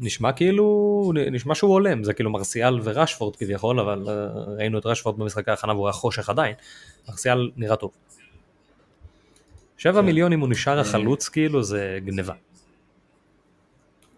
נשמע 0.00 0.32
כאילו, 0.32 1.12
נשמע 1.32 1.54
שהוא 1.54 1.72
הולם, 1.72 2.04
זה 2.04 2.12
כאילו 2.14 2.30
מרסיאל 2.30 2.80
ורשפורד 2.82 3.36
כביכול, 3.36 3.80
אבל 3.80 4.08
אה, 4.08 4.14
ראינו 4.58 4.78
את 4.78 4.86
רשפורד 4.86 5.18
במשחקי 5.18 5.50
ההכנה 5.50 5.72
והוא 5.72 5.86
היה 5.86 5.92
חושך 5.92 6.28
עדיין, 6.28 6.54
מרסיאל 7.08 7.50
נראה 7.56 7.76
טוב. 7.76 7.90
שבע 9.76 10.00
כן. 10.00 10.06
מיליון 10.06 10.32
אם 10.32 10.40
הוא 10.40 10.48
נשאר 10.48 10.80
החלוץ 10.80 11.28
כאילו 11.28 11.62
זה 11.62 11.98
גניבה. 12.04 12.34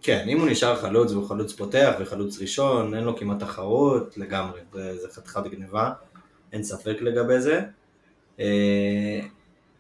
כן, 0.03 0.29
אם 0.29 0.41
הוא 0.41 0.49
נשאר 0.49 0.77
חלוץ 0.77 1.13
והוא 1.13 1.29
חלוץ 1.29 1.53
פותח 1.53 1.95
וחלוץ 2.01 2.41
ראשון, 2.41 2.95
אין 2.95 3.05
לו 3.05 3.17
כמעט 3.17 3.41
תחרות 3.41 4.19
לגמרי, 4.19 4.61
זה, 4.73 4.97
זה 4.97 5.09
חתיכת 5.09 5.43
גניבה, 5.47 5.93
אין 6.53 6.63
ספק 6.63 6.97
לגבי 7.01 7.41
זה. 7.41 7.61
אה, 8.41 9.21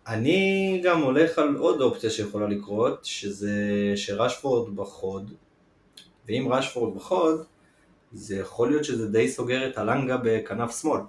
אני 0.06 0.80
גם 0.84 1.02
הולך 1.02 1.38
על 1.38 1.56
עוד 1.56 1.80
אופציה 1.80 2.10
שיכולה 2.10 2.46
לקרות, 2.46 3.04
שזה 3.04 3.52
שרשפורד 3.96 4.76
בחוד, 4.76 5.32
ואם 6.28 6.48
רשפורד 6.50 6.94
בחוד, 6.94 7.44
זה 8.12 8.36
יכול 8.36 8.68
להיות 8.68 8.84
שזה 8.84 9.10
די 9.10 9.28
סוגר 9.28 9.68
את 9.68 9.78
הלנגה 9.78 10.16
בכנף 10.22 10.80
שמאל. 10.80 11.00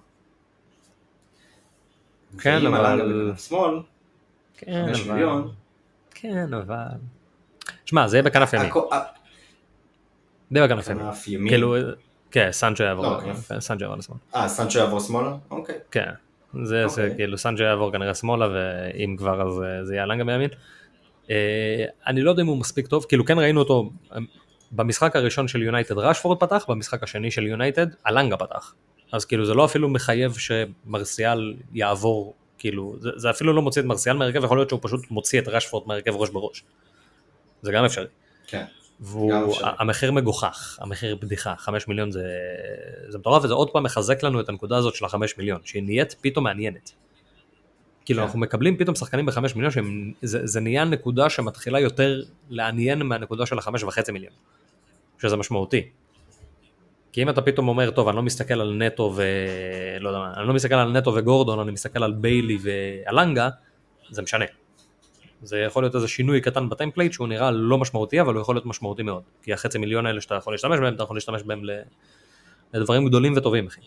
כן, 2.39 2.65
אבל... 2.65 2.85
הלנגה 2.85 3.03
בכנף 3.03 3.47
שמאל, 3.47 3.79
כן, 4.57 4.85
אבל... 4.93 5.13
מיליון. 5.13 5.51
כן, 6.13 6.53
אבל... 6.53 6.97
שמע, 7.85 8.07
זה 8.07 8.17
יהיה 8.17 8.23
בכנף 8.23 8.53
ימין. 8.53 8.71
זה 10.51 10.59
יהיה 10.59 10.67
בכנף 10.67 10.87
ימין. 10.87 11.05
ימין. 11.27 11.49
כאילו, 11.49 11.75
כן, 12.31 12.51
סנצ'ו 12.51 12.83
יעבור, 12.83 13.05
לא. 13.05 13.59
סנצ'ו 13.59 13.83
יעבור 13.83 13.97
לשמאל. 13.97 14.17
אה, 14.35 14.47
סנצ'ו 14.47 14.79
יעבור 14.79 14.99
שמאלה? 14.99 15.35
אוקיי. 15.51 15.75
כן. 15.91 16.11
זה, 16.53 16.63
זה 16.63 16.83
אוקיי. 16.85 17.15
כאילו 17.15 17.37
סנצ'ו 17.37 17.63
יעבור 17.63 17.91
כנראה 17.91 18.13
שמאלה 18.13 18.47
ואם 18.53 19.15
כבר 19.17 19.41
אז 19.41 19.61
אה, 19.61 19.85
זה 19.85 19.93
יהיה 19.93 20.03
הלנגה 20.03 20.23
בימין. 20.23 20.49
אה, 21.29 21.85
אני 22.07 22.21
לא 22.21 22.29
יודע 22.29 22.41
אם 22.41 22.47
הוא 22.47 22.57
מספיק 22.57 22.87
טוב, 22.87 23.05
כאילו 23.09 23.25
כן 23.25 23.39
ראינו 23.39 23.59
אותו 23.59 23.89
במשחק 24.71 25.15
הראשון 25.15 25.47
של 25.47 25.61
יונייטד 25.61 25.97
רשפורד 25.97 26.39
פתח, 26.39 26.65
במשחק 26.67 27.03
השני 27.03 27.31
של 27.31 27.47
יונייטד 27.47 27.87
אלנגה 28.07 28.37
פתח. 28.37 28.73
אז 29.11 29.25
כאילו 29.25 29.45
זה 29.45 29.53
לא 29.53 29.65
אפילו 29.65 29.89
מחייב 29.89 30.35
שמרסיאל 30.37 31.53
יעבור, 31.73 32.33
כאילו, 32.57 32.95
זה, 32.99 33.09
זה 33.15 33.29
אפילו 33.29 33.53
לא 33.53 33.61
מוציא 33.61 33.81
את 33.81 33.87
מרסיאל 33.87 34.17
מהרכב, 34.17 34.43
יכול 34.43 34.57
להיות 34.57 34.69
שהוא 34.69 34.79
פשוט 34.83 35.11
מוציא 35.11 35.41
את 35.41 35.47
רשפורד 35.47 35.87
מהרכב 35.87 36.15
ראש 36.15 36.29
בראש. 36.29 36.63
זה 37.61 37.71
גם 37.71 37.85
אפשרי. 37.85 38.07
כן. 38.47 38.65
והמחיר 38.99 40.11
מגוחך, 40.11 40.77
המחיר 40.81 41.15
בדיחה, 41.15 41.53
5 41.57 41.87
מיליון 41.87 42.11
זה, 42.11 42.23
זה 43.09 43.17
מטורף 43.17 43.43
וזה 43.43 43.53
עוד 43.53 43.69
פעם 43.69 43.83
מחזק 43.83 44.23
לנו 44.23 44.39
את 44.39 44.49
הנקודה 44.49 44.77
הזאת 44.77 44.95
של 44.95 45.05
החמש 45.05 45.37
מיליון, 45.37 45.61
שהיא 45.63 45.83
נהיית 45.83 46.15
פתאום 46.21 46.43
מעניינת. 46.43 46.91
כאילו 48.05 48.19
כן. 48.19 48.25
אנחנו 48.25 48.39
מקבלים 48.39 48.77
פתאום 48.77 48.95
שחקנים 48.95 49.25
בחמש 49.25 49.55
מיליון, 49.55 49.71
שזה 49.71 50.59
נהיה 50.59 50.85
נקודה 50.85 51.29
שמתחילה 51.29 51.79
יותר 51.79 52.23
לעניין 52.49 53.03
מהנקודה 53.03 53.45
של 53.45 53.57
החמש 53.57 53.83
וחצי 53.83 54.11
מיליון. 54.11 54.33
שזה 55.21 55.35
משמעותי. 55.35 55.89
כי 57.11 57.23
אם 57.23 57.29
אתה 57.29 57.41
פתאום 57.41 57.67
אומר, 57.67 57.91
טוב, 57.91 58.07
אני 58.07 58.17
לא 58.17 58.23
מסתכל 58.23 58.61
על 58.61 58.73
נטו 58.73 59.13
ו... 59.15 59.23
לא 59.99 60.09
יודע 60.09 60.19
מה, 60.19 60.33
אני 60.37 60.47
לא 60.47 60.53
מסתכל 60.53 60.75
על 60.75 60.91
נטו 60.91 61.13
וגורדון, 61.15 61.59
אני 61.59 61.71
מסתכל 61.71 62.03
על 62.03 62.13
ביילי 62.13 62.57
ואלנגה, 62.61 63.49
זה 64.09 64.21
משנה. 64.21 64.45
זה 65.41 65.57
יכול 65.59 65.83
להיות 65.83 65.95
איזה 65.95 66.07
שינוי 66.07 66.41
קטן 66.41 66.69
ב 66.69 66.74
template 66.74 67.13
שהוא 67.13 67.27
נראה 67.27 67.51
לא 67.51 67.77
משמעותי, 67.77 68.21
אבל 68.21 68.33
הוא 68.33 68.41
יכול 68.41 68.55
להיות 68.55 68.65
משמעותי 68.65 69.03
מאוד. 69.03 69.23
כי 69.41 69.53
החצי 69.53 69.77
מיליון 69.77 70.05
האלה 70.05 70.21
שאתה 70.21 70.35
יכול 70.35 70.53
להשתמש 70.53 70.79
בהם, 70.79 70.95
אתה 70.95 71.03
יכול 71.03 71.17
להשתמש 71.17 71.43
בהם 71.43 71.61
לדברים 72.73 73.07
גדולים 73.07 73.33
וטובים, 73.37 73.67
אחי. 73.67 73.81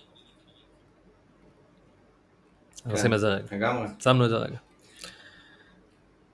כן, 2.85 2.91
נשים 2.93 3.15
את 3.15 3.21
זה 3.21 3.29
רגע. 3.29 3.45
לגמרי. 3.53 3.89
שמנו 3.99 4.25
את 4.25 4.31
זה 4.31 4.37
רגע. 4.37 4.57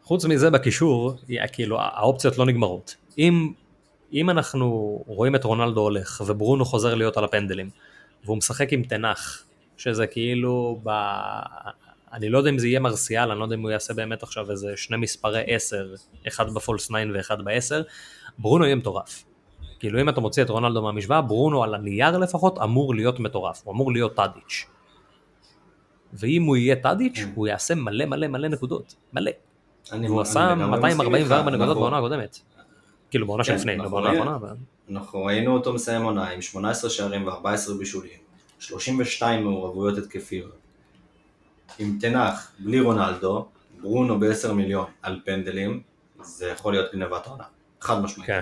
חוץ 0.02 0.24
מזה 0.24 0.50
בקישור, 0.50 1.14
כאילו 1.52 1.80
האופציות 1.80 2.38
לא 2.38 2.46
נגמרות. 2.46 2.96
אם 3.18 3.52
אם 4.12 4.30
אנחנו 4.30 4.66
רואים 5.06 5.34
את 5.34 5.44
רונלדו 5.44 5.80
הולך 5.80 6.22
וברונו 6.26 6.64
חוזר 6.64 6.94
להיות 6.94 7.16
על 7.16 7.24
הפנדלים 7.24 7.70
והוא 8.24 8.36
משחק 8.36 8.72
עם 8.72 8.82
תנח 8.82 9.44
שזה 9.76 10.06
כאילו 10.06 10.80
ב... 10.82 10.90
אני 12.12 12.28
לא 12.28 12.38
יודע 12.38 12.50
אם 12.50 12.58
זה 12.58 12.66
יהיה 12.68 12.80
מרסיאל, 12.80 13.30
אני 13.30 13.38
לא 13.38 13.44
יודע 13.44 13.56
אם 13.56 13.62
הוא 13.62 13.70
יעשה 13.70 13.94
באמת 13.94 14.22
עכשיו 14.22 14.50
איזה 14.50 14.72
שני 14.76 14.96
מספרי 14.96 15.42
10, 15.46 15.94
אחד 16.28 16.54
בפולס 16.54 16.86
9 16.86 16.94
ואחד 17.14 17.42
ב-10, 17.42 17.82
ברונו 18.38 18.64
יהיה 18.64 18.76
מטורף. 18.76 19.24
כאילו 19.78 20.00
אם 20.00 20.08
אתה 20.08 20.20
מוציא 20.20 20.42
את 20.42 20.50
רונלדו 20.50 20.82
מהמשוואה, 20.82 21.20
ברונו 21.20 21.64
על 21.64 21.74
הנייר 21.74 22.18
לפחות 22.18 22.58
אמור 22.58 22.94
להיות 22.94 23.20
מטורף, 23.20 23.62
הוא 23.64 23.74
אמור 23.74 23.92
להיות 23.92 24.14
טאדיץ'. 24.14 24.66
ואם 26.12 26.42
הוא 26.42 26.56
יהיה 26.56 26.76
טאדיץ', 26.76 27.16
כן. 27.16 27.32
הוא 27.34 27.46
יעשה 27.46 27.74
מלא 27.74 28.04
מלא 28.04 28.26
מלא 28.26 28.48
נקודות, 28.48 28.94
מלא. 29.12 29.30
הוא 30.08 30.20
עשה 30.20 30.54
244 30.54 31.50
נקודות 31.50 31.76
בעונה 31.76 31.98
הקודמת. 31.98 32.38
כאילו 33.16 33.26
בעונה 33.26 33.44
כן, 33.44 33.58
שלפני, 33.58 33.76
לא 33.76 33.88
בעונה 33.88 34.10
האחרונה. 34.10 34.36
אנחנו 34.90 35.24
ראינו 35.24 35.54
אותו 35.54 35.72
מסיים 35.72 36.02
עונה 36.02 36.28
עם 36.28 36.42
18 36.42 36.90
שערים 36.90 37.26
ו-14 37.26 37.78
בישולים, 37.78 38.18
32 38.58 39.44
מעורבויות 39.44 39.98
התקפיות, 39.98 40.56
עם 41.78 41.98
תנח, 42.00 42.50
בלי 42.58 42.80
רונלדו, 42.80 43.46
ברונו 43.80 44.20
ב-10 44.20 44.52
מיליון 44.52 44.86
על 45.02 45.20
פנדלים, 45.24 45.80
זה 46.22 46.48
יכול 46.48 46.72
להיות 46.72 46.92
גנבת 46.94 47.26
עונה, 47.26 47.44
חד 47.80 48.02
משמעית. 48.02 48.26
כן. 48.26 48.40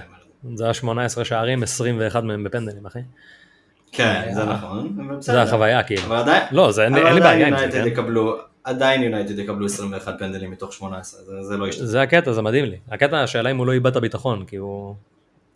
זה 0.54 0.64
היה 0.64 0.74
18 0.74 1.24
שערים, 1.24 1.62
21 1.62 2.22
מהם 2.22 2.44
בפנדלים, 2.44 2.86
אחי. 2.86 2.98
כן, 3.92 4.30
זה 4.34 4.44
נכון, 4.44 4.96
זה 5.20 5.42
החוויה 5.42 5.82
כאילו. 5.82 6.02
אבל 6.02 6.16
עדיין, 6.16 6.42
לא, 6.52 6.72
זה 6.72 6.84
אין 6.84 6.94
לי 6.94 7.20
בעיה 7.20 7.48
עם 7.48 7.70
זה, 7.70 7.82
כן? 7.96 8.04
עדיין 8.64 9.02
יונייטד 9.02 9.38
יקבלו 9.38 9.66
21 9.66 10.18
פנדלים 10.18 10.50
מתוך 10.50 10.72
18, 10.72 11.22
זה, 11.24 11.42
זה 11.42 11.56
לא 11.56 11.68
ישתנה. 11.68 11.86
זה 11.86 12.02
הקטע, 12.02 12.32
זה 12.32 12.42
מדהים 12.42 12.64
לי. 12.64 12.78
הקטע, 12.90 13.22
השאלה 13.22 13.50
אם 13.50 13.56
הוא 13.56 13.66
לא 13.66 13.72
איבד 13.72 13.90
את 13.90 13.96
הביטחון, 13.96 14.44
כי 14.44 14.56
הוא... 14.56 14.94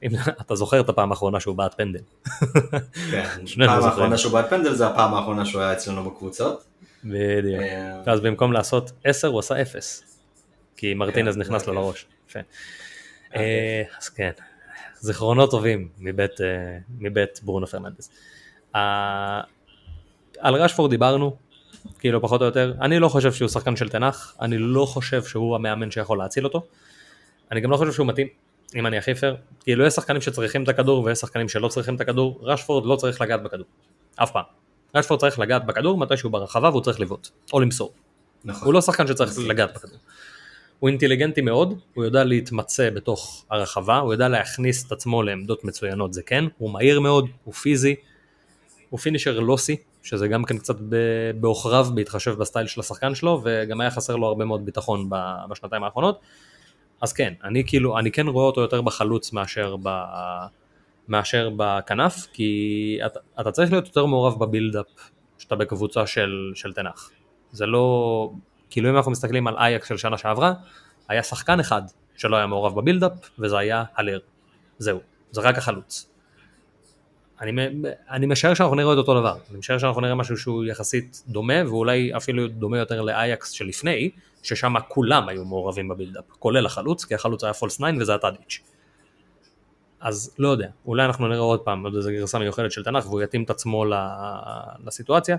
אם 0.02 0.10
אתה 0.40 0.54
זוכר 0.54 0.80
את 0.80 0.88
הפעם 0.88 1.10
האחרונה 1.10 1.40
שהוא 1.40 1.56
בעט 1.56 1.74
פנדל. 1.74 2.00
כן, 3.10 3.28
הפעם 3.64 3.84
האחרונה 3.84 4.18
שהוא 4.18 4.32
בעט 4.32 4.50
פנדל 4.50 4.74
זה 4.74 4.86
הפעם 4.86 5.14
האחרונה 5.14 5.44
שהוא 5.44 5.62
היה 5.62 5.72
אצלנו 5.72 6.10
בקבוצות. 6.10 6.64
בדיוק. 7.04 7.62
אה, 7.62 8.02
ואז 8.06 8.20
במקום 8.20 8.52
לעשות 8.52 8.92
10 9.04 9.28
הוא 9.28 9.38
עשה 9.38 9.62
0. 9.62 10.02
כי 10.76 10.94
מרטינז 10.94 11.34
כן, 11.34 11.40
נכנס 11.40 11.66
לו 11.66 11.74
לראש. 11.74 12.06
אה, 13.36 13.82
אז 13.98 14.08
כן, 14.08 14.30
זיכרונות 15.00 15.50
טובים 15.50 15.88
אה, 16.06 16.78
מבית 16.98 17.40
ברונו 17.42 17.66
פרננדס. 17.66 18.10
על 20.38 20.54
רשפורד 20.54 20.90
דיברנו, 20.90 21.36
כאילו 21.98 22.22
פחות 22.22 22.40
או 22.40 22.46
יותר. 22.46 22.74
אני 22.80 22.98
לא 22.98 23.08
חושב 23.08 23.32
שהוא 23.32 23.48
שחקן 23.48 23.76
של 23.76 23.88
תנח, 23.88 24.36
אני 24.40 24.58
לא 24.58 24.86
חושב 24.86 25.24
שהוא 25.24 25.56
המאמן 25.56 25.90
שיכול 25.90 26.18
להציל 26.18 26.44
אותו. 26.44 26.66
אני 27.52 27.60
גם 27.60 27.70
לא 27.70 27.76
חושב 27.76 27.92
שהוא 27.92 28.06
מתאים, 28.06 28.26
אם 28.74 28.86
אני 28.86 28.98
הכי 28.98 29.14
פייר. 29.14 29.36
כאילו 29.60 29.86
יש 29.86 29.94
שחקנים 29.94 30.20
שצריכים 30.20 30.62
את 30.62 30.68
הכדור 30.68 31.04
ויש 31.04 31.18
שחקנים 31.18 31.48
שלא 31.48 31.68
צריכים 31.68 31.94
את 31.94 32.00
הכדור, 32.00 32.40
רשפורד 32.42 32.86
לא 32.86 32.96
צריך 32.96 33.20
לגעת 33.20 33.42
בכדור, 33.42 33.66
אף 34.16 34.30
פעם. 34.30 34.44
רשפורד 34.94 35.20
צריך 35.20 35.38
לגעת 35.38 35.66
בכדור 35.66 35.98
מתי 35.98 36.16
שהוא 36.16 36.32
ברחבה 36.32 36.68
והוא 36.68 36.82
צריך 36.82 37.00
לבעוט, 37.00 37.28
או 37.52 37.60
למסור. 37.60 37.92
נכון. 38.44 38.66
הוא 38.66 38.74
לא 38.74 38.80
שחקן 38.80 39.06
שצריך 39.06 39.38
לגעת 39.38 39.74
בכדור. 39.74 39.98
הוא 40.78 40.88
אינטליגנטי 40.88 41.40
מאוד, 41.40 41.78
הוא 41.94 42.04
יודע 42.04 42.24
להתמצא 42.24 42.90
בתוך 42.90 43.44
הרחבה, 43.50 43.98
הוא 43.98 44.12
יודע 44.12 44.28
להכניס 44.28 44.86
את 44.86 44.92
עצמו 44.92 45.22
לעמדות 45.22 45.64
מצוינות, 45.64 46.14
זה 46.14 46.22
כן, 46.22 46.44
הוא 46.58 46.70
מהיר 46.70 47.00
מאוד, 47.00 47.26
הוא 47.44 47.54
פיזי, 47.54 47.94
הוא 48.90 49.00
finisher 49.00 49.40
lousy, 49.40 49.76
שזה 50.08 50.28
גם 50.28 50.44
כן 50.44 50.58
קצת 50.58 50.76
בעוכריו 51.40 51.86
בהתחשב 51.94 52.34
בסטייל 52.38 52.66
של 52.66 52.80
השחקן 52.80 53.14
שלו, 53.14 53.40
וגם 53.44 53.80
היה 53.80 53.90
חסר 53.90 54.16
לו 54.16 54.26
הרבה 54.26 54.44
מאוד 54.44 54.64
ביטחון 54.64 55.10
בשנתיים 55.50 55.84
האחרונות. 55.84 56.20
אז 57.00 57.12
כן, 57.12 57.34
אני 57.44 57.64
כאילו, 57.66 57.98
אני 57.98 58.10
כן 58.12 58.26
רואה 58.28 58.44
אותו 58.44 58.60
יותר 58.60 58.82
בחלוץ 58.82 59.32
מאשר, 59.32 59.76
ב, 59.82 60.02
מאשר 61.08 61.50
בכנף, 61.56 62.26
כי 62.32 62.98
אתה, 63.06 63.20
אתה 63.40 63.52
צריך 63.52 63.72
להיות 63.72 63.86
יותר 63.86 64.06
מעורב 64.06 64.38
בבילדאפ 64.44 64.86
שאתה 65.38 65.56
בקבוצה 65.56 66.06
של, 66.06 66.52
של 66.54 66.72
תנח. 66.72 67.10
זה 67.52 67.66
לא, 67.66 68.30
כאילו 68.70 68.90
אם 68.90 68.96
אנחנו 68.96 69.12
מסתכלים 69.12 69.46
על 69.46 69.56
אייקס 69.56 69.88
של 69.88 69.96
שנה 69.96 70.18
שעברה, 70.18 70.52
היה 71.08 71.22
שחקן 71.22 71.60
אחד 71.60 71.82
שלא 72.16 72.36
היה 72.36 72.46
מעורב 72.46 72.80
בבילדאפ, 72.80 73.12
וזה 73.38 73.58
היה 73.58 73.84
הלר. 73.96 74.18
זהו, 74.78 75.00
זה 75.30 75.40
רק 75.40 75.58
החלוץ. 75.58 76.10
אני, 77.40 77.68
אני 78.10 78.26
משער 78.26 78.54
שאנחנו 78.54 78.76
נראה 78.76 78.92
את 78.92 78.98
אותו 78.98 79.20
דבר, 79.20 79.36
אני 79.50 79.58
משער 79.58 79.78
שאנחנו 79.78 80.00
נראה 80.00 80.14
משהו 80.14 80.36
שהוא 80.36 80.64
יחסית 80.64 81.22
דומה, 81.28 81.68
ואולי 81.68 82.16
אפילו 82.16 82.48
דומה 82.48 82.78
יותר 82.78 83.02
לאייקס 83.02 83.50
שלפני, 83.50 84.10
ששם 84.42 84.74
כולם 84.88 85.28
היו 85.28 85.44
מעורבים 85.44 85.88
ב 85.88 85.92
buildup, 85.92 86.24
כולל 86.38 86.66
החלוץ, 86.66 87.04
כי 87.04 87.14
החלוץ 87.14 87.44
היה 87.44 87.52
false 87.52 87.76
9 87.76 87.86
וזה 88.00 88.14
היה 88.14 88.27
טאדיץ'. 88.27 88.60
אז 90.00 90.34
לא 90.38 90.48
יודע, 90.48 90.68
אולי 90.86 91.04
אנחנו 91.04 91.28
נראה 91.28 91.40
עוד 91.40 91.60
פעם 91.60 91.84
עוד 91.84 91.96
איזה 91.96 92.12
גרסה 92.12 92.38
מיוחדת 92.38 92.72
של 92.72 92.84
תנ"ך 92.84 93.06
והוא 93.06 93.22
יתאים 93.22 93.42
את 93.42 93.50
עצמו 93.50 93.84
לסיטואציה, 94.86 95.36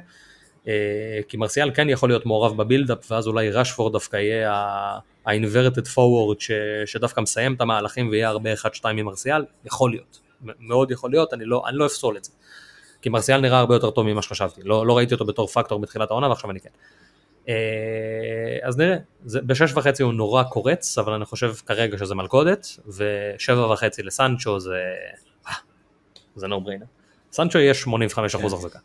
אה, 0.67 1.19
כי 1.27 1.37
מרסיאל 1.37 1.71
כן 1.73 1.89
יכול 1.89 2.09
להיות 2.09 2.25
מעורב 2.25 2.57
ב 2.57 2.64
buildup 2.64 3.11
ואז 3.11 3.27
אולי 3.27 3.51
רשפורד 3.51 3.93
דווקא 3.93 4.17
יהיה 4.17 4.53
ה-inverted 4.53 5.85
forward 5.85 6.39
ש, 6.39 6.51
שדווקא 6.85 7.21
מסיים 7.21 7.53
את 7.53 7.61
המהלכים 7.61 8.09
ויהיה 8.09 8.29
הרבה 8.29 8.53
1-2 8.53 8.87
עם 8.87 9.05
מרסיאל, 9.05 9.45
יכול 9.65 9.91
להיות, 9.91 10.19
מאוד 10.41 10.91
יכול 10.91 11.11
להיות, 11.11 11.33
אני 11.33 11.45
לא, 11.45 11.63
אני 11.67 11.77
לא 11.77 11.85
אפסול 11.85 12.17
את 12.17 12.23
זה. 12.23 12.31
כי 13.01 13.09
מרסיאל 13.09 13.41
נראה 13.41 13.59
הרבה 13.59 13.75
יותר 13.75 13.91
טוב 13.91 14.05
ממה 14.07 14.21
שחשבתי, 14.21 14.61
לא, 14.63 14.87
לא 14.87 14.97
ראיתי 14.97 15.13
אותו 15.13 15.25
בתור 15.25 15.47
פקטור 15.47 15.79
בתחילת 15.79 16.11
העונה 16.11 16.29
ועכשיו 16.29 16.51
אני 16.51 16.59
כן. 16.59 16.69
אה, 17.49 18.57
אז 18.63 18.77
נראה, 18.77 18.97
זה, 19.25 19.41
בשש 19.41 19.73
וחצי 19.73 20.03
הוא 20.03 20.13
נורא 20.13 20.43
קורץ, 20.43 20.97
אבל 20.97 21.13
אני 21.13 21.25
חושב 21.25 21.53
כרגע 21.65 21.97
שזה 21.97 22.15
מלכודת, 22.15 22.67
ושבע 22.87 23.71
וחצי 23.73 24.03
לסנצ'ו 24.03 24.59
זה... 24.59 24.75
אה, 25.47 25.53
זה 26.35 26.47
no 26.47 26.49
brainer. 26.49 26.85
סנצ'ו 27.31 27.59
יהיה 27.59 27.73
85% 27.73 27.87
כן. 28.15 28.45
החזקה. 28.45 28.79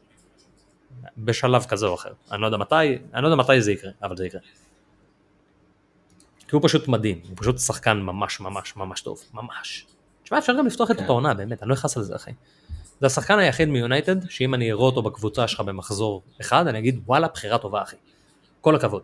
בשלב 1.18 1.64
כזה 1.64 1.86
או 1.86 1.94
אחר. 1.94 2.12
אני 2.32 2.40
לא 2.40 2.46
יודע 2.46 2.58
מתי, 2.58 2.74
אני 3.14 3.22
לא 3.22 3.28
יודע 3.28 3.42
מתי 3.42 3.60
זה 3.60 3.72
יקרה, 3.72 3.90
אבל 4.02 4.16
זה 4.16 4.26
יקרה. 4.26 4.40
כי 6.48 6.56
הוא 6.56 6.62
פשוט 6.64 6.88
מדהים, 6.88 7.20
הוא 7.28 7.36
פשוט 7.36 7.58
שחקן 7.58 7.96
ממש 8.00 8.40
ממש 8.40 8.76
ממש 8.76 9.00
טוב, 9.00 9.22
ממש. 9.34 9.86
תשמע, 10.24 10.38
אפשר 10.38 10.52
גם 10.58 10.66
לפתוח 10.66 10.90
את 10.90 10.96
כן. 10.96 11.04
העונה, 11.04 11.34
באמת, 11.34 11.62
אני 11.62 11.68
לא 11.68 11.74
אכעס 11.74 11.96
על 11.96 12.02
זה, 12.02 12.16
אחי. 12.16 12.30
זה 13.00 13.06
השחקן 13.06 13.38
היחיד 13.38 13.68
מיונייטד, 13.68 14.30
שאם 14.30 14.54
אני 14.54 14.72
אראה 14.72 14.82
אותו 14.82 15.02
בקבוצה 15.02 15.48
שלך 15.48 15.60
במחזור 15.60 16.22
אחד, 16.40 16.66
אני 16.66 16.78
אגיד, 16.78 17.00
וואלה, 17.06 17.28
בחירה 17.28 17.58
טובה, 17.58 17.82
אחי. 17.82 17.96
כל 18.60 18.76
הכבוד. 18.76 19.02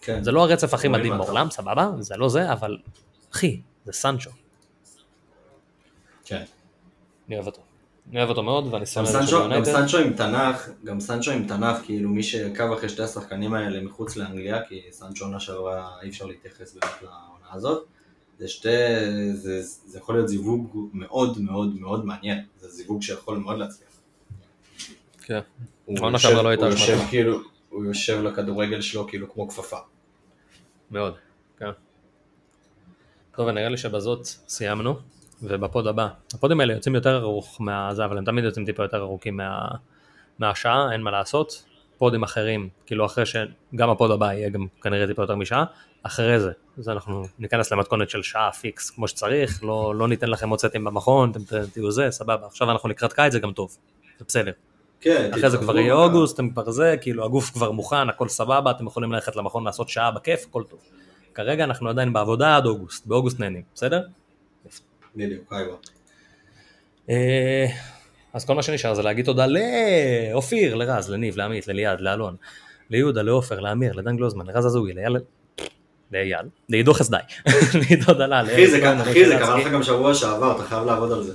כן. 0.00 0.24
זה 0.24 0.32
לא 0.32 0.42
הרצף 0.42 0.74
הכי 0.74 0.88
מדהים 0.88 1.18
בעולם, 1.18 1.50
סבבה, 1.50 1.90
זה 1.98 2.16
לא 2.16 2.28
זה, 2.28 2.52
אבל 2.52 2.78
אחי, 3.32 3.60
זה 3.84 3.92
סנצ'ו. 3.92 4.30
כן. 6.24 6.42
אני 7.28 7.36
אוהב 7.36 7.46
אותו. 7.46 7.60
אני 8.10 8.18
אוהב 8.18 8.28
אותו 8.28 8.42
מאוד, 8.42 8.74
ואני 8.74 8.86
שונא 8.86 9.08
את 9.08 9.12
זה 9.12 9.26
של 9.26 9.54
גם 9.54 9.64
סנצ'ו 9.64 9.98
עם 9.98 10.12
תנ"ך, 10.12 10.68
גם 10.84 11.00
סנצ'ו 11.00 11.30
עם 11.30 11.46
תנ"ך, 11.46 11.76
כאילו 11.84 12.10
מי 12.10 12.22
שעקב 12.22 12.72
אחרי 12.72 12.88
שתי 12.88 13.02
השחקנים 13.02 13.54
האלה 13.54 13.80
מחוץ 13.80 14.16
לאנגליה, 14.16 14.62
כי 14.68 14.82
סנצ'ו 14.90 15.24
עונה 15.24 15.40
שעברה 15.40 15.90
אי 16.02 16.08
אפשר 16.08 16.24
להתייחס 16.26 16.74
באמת 16.74 17.02
לעונה 17.02 17.52
הזאת, 17.52 17.86
זה 18.38 18.48
שתי, 18.48 18.68
זה, 19.34 19.62
זה 19.62 19.98
יכול 19.98 20.14
להיות 20.14 20.28
זיווג 20.28 20.90
מאוד 20.92 21.38
מאוד 21.40 21.74
מאוד 21.80 22.04
מעניין, 22.04 22.44
זה 22.60 22.68
זיווג 22.68 23.02
שיכול 23.02 23.38
מאוד 23.38 23.58
להצליח. 23.58 23.88
כן, 25.22 25.40
עונה 25.86 26.18
שעברה 26.18 26.42
לא 26.42 26.48
הייתה 26.48 26.64
הוא 26.64 26.72
יושב 26.72 26.98
כאילו, 27.10 27.38
הוא 27.68 27.84
יושב 27.84 28.22
לכדורגל 28.22 28.80
שלו 28.80 29.06
כאילו 29.08 29.32
כמו 29.32 29.48
כפפה. 29.48 29.76
מאוד, 30.90 31.14
כן. 31.58 31.70
טוב, 33.36 33.48
נראה 33.48 33.68
לי 33.68 33.76
שבזאת 33.76 34.26
סיימנו, 34.26 34.96
וב 35.42 35.60
pod 35.60 35.86
הבא, 35.86 36.08
הפודים 36.34 36.60
האלה 36.60 36.72
יוצאים 36.72 36.94
יותר 36.94 37.20
ארוך 37.20 37.60
מהזה, 37.60 38.04
אבל 38.04 38.18
הם 38.18 38.24
תמיד 38.24 38.44
יוצאים 38.44 38.66
טיפה 38.66 38.82
יותר 38.82 39.00
ארוכים 39.00 39.36
מה, 39.36 39.68
מהשעה, 40.38 40.92
אין 40.92 41.02
מה 41.02 41.10
לעשות. 41.10 41.64
פודים 41.98 42.22
אחרים, 42.22 42.68
כאילו 42.86 43.06
אחרי 43.06 43.24
שגם 43.26 43.90
ה 43.90 43.95
pod 43.95 44.10
הבא 44.10 44.32
יהיה 44.32 44.48
גם 44.48 44.66
כנראה 44.82 45.06
טיפה 45.06 45.22
יותר 45.22 45.36
משעה, 45.36 45.64
אחרי 46.02 46.40
זה, 46.40 46.50
אז 46.78 46.88
אנחנו 46.88 47.22
ניכנס 47.38 47.72
למתכונת 47.72 48.10
של 48.10 48.22
שעה 48.22 48.52
פיקס 48.52 48.90
כמו 48.90 49.08
שצריך, 49.08 49.64
לא, 49.64 49.94
לא 49.94 50.08
ניתן 50.08 50.30
לכם 50.30 50.48
עוד 50.48 50.60
סטים 50.60 50.84
במכון, 50.84 51.30
אתם 51.30 51.66
תהיו 51.72 51.90
זה, 51.90 52.10
סבבה, 52.10 52.46
עכשיו 52.46 52.70
אנחנו 52.70 52.88
לקראת 52.88 53.12
קיץ 53.12 53.32
זה 53.32 53.38
גם 53.38 53.52
טוב, 53.52 53.76
זה 54.18 54.24
בסדר. 54.28 54.52
כן, 55.00 55.30
אחרי 55.34 55.50
זה 55.50 55.58
כבר 55.58 55.78
יהיה 55.78 55.94
אוגוסט, 55.94 56.34
אתם 56.34 56.50
כבר 56.50 56.70
זה, 56.70 56.96
כאילו 57.00 57.24
הגוף 57.24 57.50
כבר 57.50 57.70
מוכן, 57.70 58.08
הכל 58.08 58.28
סבבה, 58.28 58.70
אתם 58.70 58.86
יכולים 58.86 59.12
ללכת 59.12 59.36
למכון 59.36 59.64
לעשות 59.64 59.88
שעה 59.88 60.10
בכיף, 60.10 60.46
הכל 60.48 60.62
טוב. 60.62 60.80
כרגע 61.34 61.64
אנחנו 61.64 61.88
עדיין 61.88 62.12
בעבודה 62.12 62.56
עד 62.56 62.66
אוגוסט, 62.66 63.06
באוגוסט 63.06 63.40
נהנים, 63.40 63.62
בסדר? 63.74 64.02
בדיוק, 65.16 65.52
אה, 67.10 67.66
אז 68.32 68.44
כל 68.44 68.54
מה 68.54 68.62
שנשאר 68.62 68.94
זה 68.94 69.02
להגיד 69.02 69.24
תודה 69.24 69.46
לאופיר, 69.46 70.74
לרז, 70.74 71.10
לניב, 71.10 71.36
לעמית, 71.36 71.68
לליעד, 71.68 72.00
לאלון, 72.00 72.36
ליהודה, 72.90 73.22
לעופר, 73.22 73.60
לאמיר, 73.60 73.92
לדן 73.92 74.16
גלוזמן, 74.16 74.46
לרז 74.46 74.66
הזוגי, 74.66 74.92
לאייל, 76.12 76.46
לעידו 76.68 76.94
חסדאי, 76.94 77.22
לעידו 77.80 78.12
דלל. 78.12 78.46
אחי, 78.52 78.70
זה 78.70 78.80
קרה 79.38 79.58
לך 79.58 79.68
גם 79.72 79.82
שבוע 79.82 80.14
שעבר, 80.14 80.56
אתה 80.56 80.62
חייב 80.62 80.84
לעבוד 80.84 81.12
על 81.12 81.22
זה. 81.22 81.32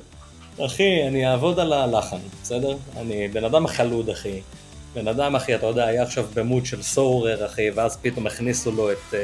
אחי, 0.66 1.08
אני 1.08 1.28
אעבוד 1.28 1.60
על 1.60 1.74
הלחן, 1.74 2.18
בסדר? 2.42 2.78
אני 2.98 3.28
בן 3.28 3.44
אדם 3.44 3.68
חלוד, 3.68 4.10
אחי. 4.10 4.42
בן 4.94 5.08
אדם, 5.08 5.36
אחי, 5.36 5.56
אתה 5.56 5.66
יודע, 5.66 5.86
היה 5.86 6.04
עכשיו 6.04 6.26
במוד 6.34 6.66
של 6.66 6.82
סורר, 6.82 7.46
אחי, 7.46 7.70
ואז 7.76 7.98
פתאום 8.02 8.28
הכניסו 8.28 8.72
לו 8.72 8.92
את 8.92 8.98
uh, 9.12 9.16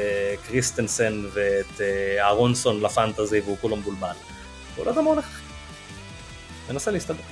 קריסטנסן 0.48 1.24
ואת 1.32 1.76
uh, 1.76 2.20
אהרונסון 2.20 2.80
לפנטזי, 2.80 3.40
והוא 3.40 3.56
כולו 3.60 3.76
מבולבל. 3.76 4.08
הוא 4.76 4.84
לא 4.84 4.90
יודע 4.90 5.02
מה 5.02 5.10
הולך, 5.10 5.24
אחי. 5.24 5.42
מנסה 6.72 6.90
להסתדר, 6.90 7.22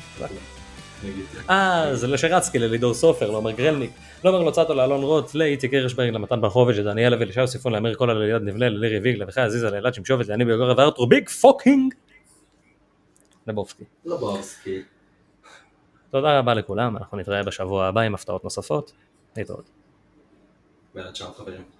אה, 1.51 1.95
זה 1.95 2.07
לשרצקי, 2.07 2.59
ללידור 2.59 2.95
סופר, 2.95 3.31
לעומר 3.31 3.51
גרלניק, 3.51 3.91
לעומר 4.25 4.43
לוצאטו, 4.43 4.75
לאלון 4.75 5.03
רוט, 5.03 5.35
לאיציק 5.35 5.75
הרשברג, 5.75 6.09
למתן 6.09 6.41
ברחוביץ', 6.41 6.77
לדניאל 6.77 7.15
אבילישאו 7.15 7.49
סיפון, 7.49 7.73
לאמיר 7.73 7.95
קולה, 7.95 8.15
לליעד 8.15 8.43
נבלה, 8.43 8.69
ללירי 8.69 8.99
ויג, 8.99 9.17
למיכאל 9.17 9.45
עזיזה, 9.45 9.71
לאלעד 9.71 9.95
שמשובת, 9.95 10.29
לאני 10.29 10.45
ביוגר 10.45 10.79
וארתור 10.79 11.09
ביג 11.09 11.29
פוקינג 11.29 11.95
לבובסקי. 13.47 13.85
לבובסקי. 14.05 14.83
תודה 16.11 16.39
רבה 16.39 16.55
לכולם, 16.55 16.97
אנחנו 16.97 17.19
נתראה 17.19 17.43
בשבוע 17.43 17.87
הבא 17.87 18.01
עם 18.01 18.15
הפתעות 18.15 18.45
נוספות. 18.45 18.93
להתראות. 19.37 19.71
יאללה, 20.95 21.13
צ'או 21.13 21.27
חברים. 21.27 21.78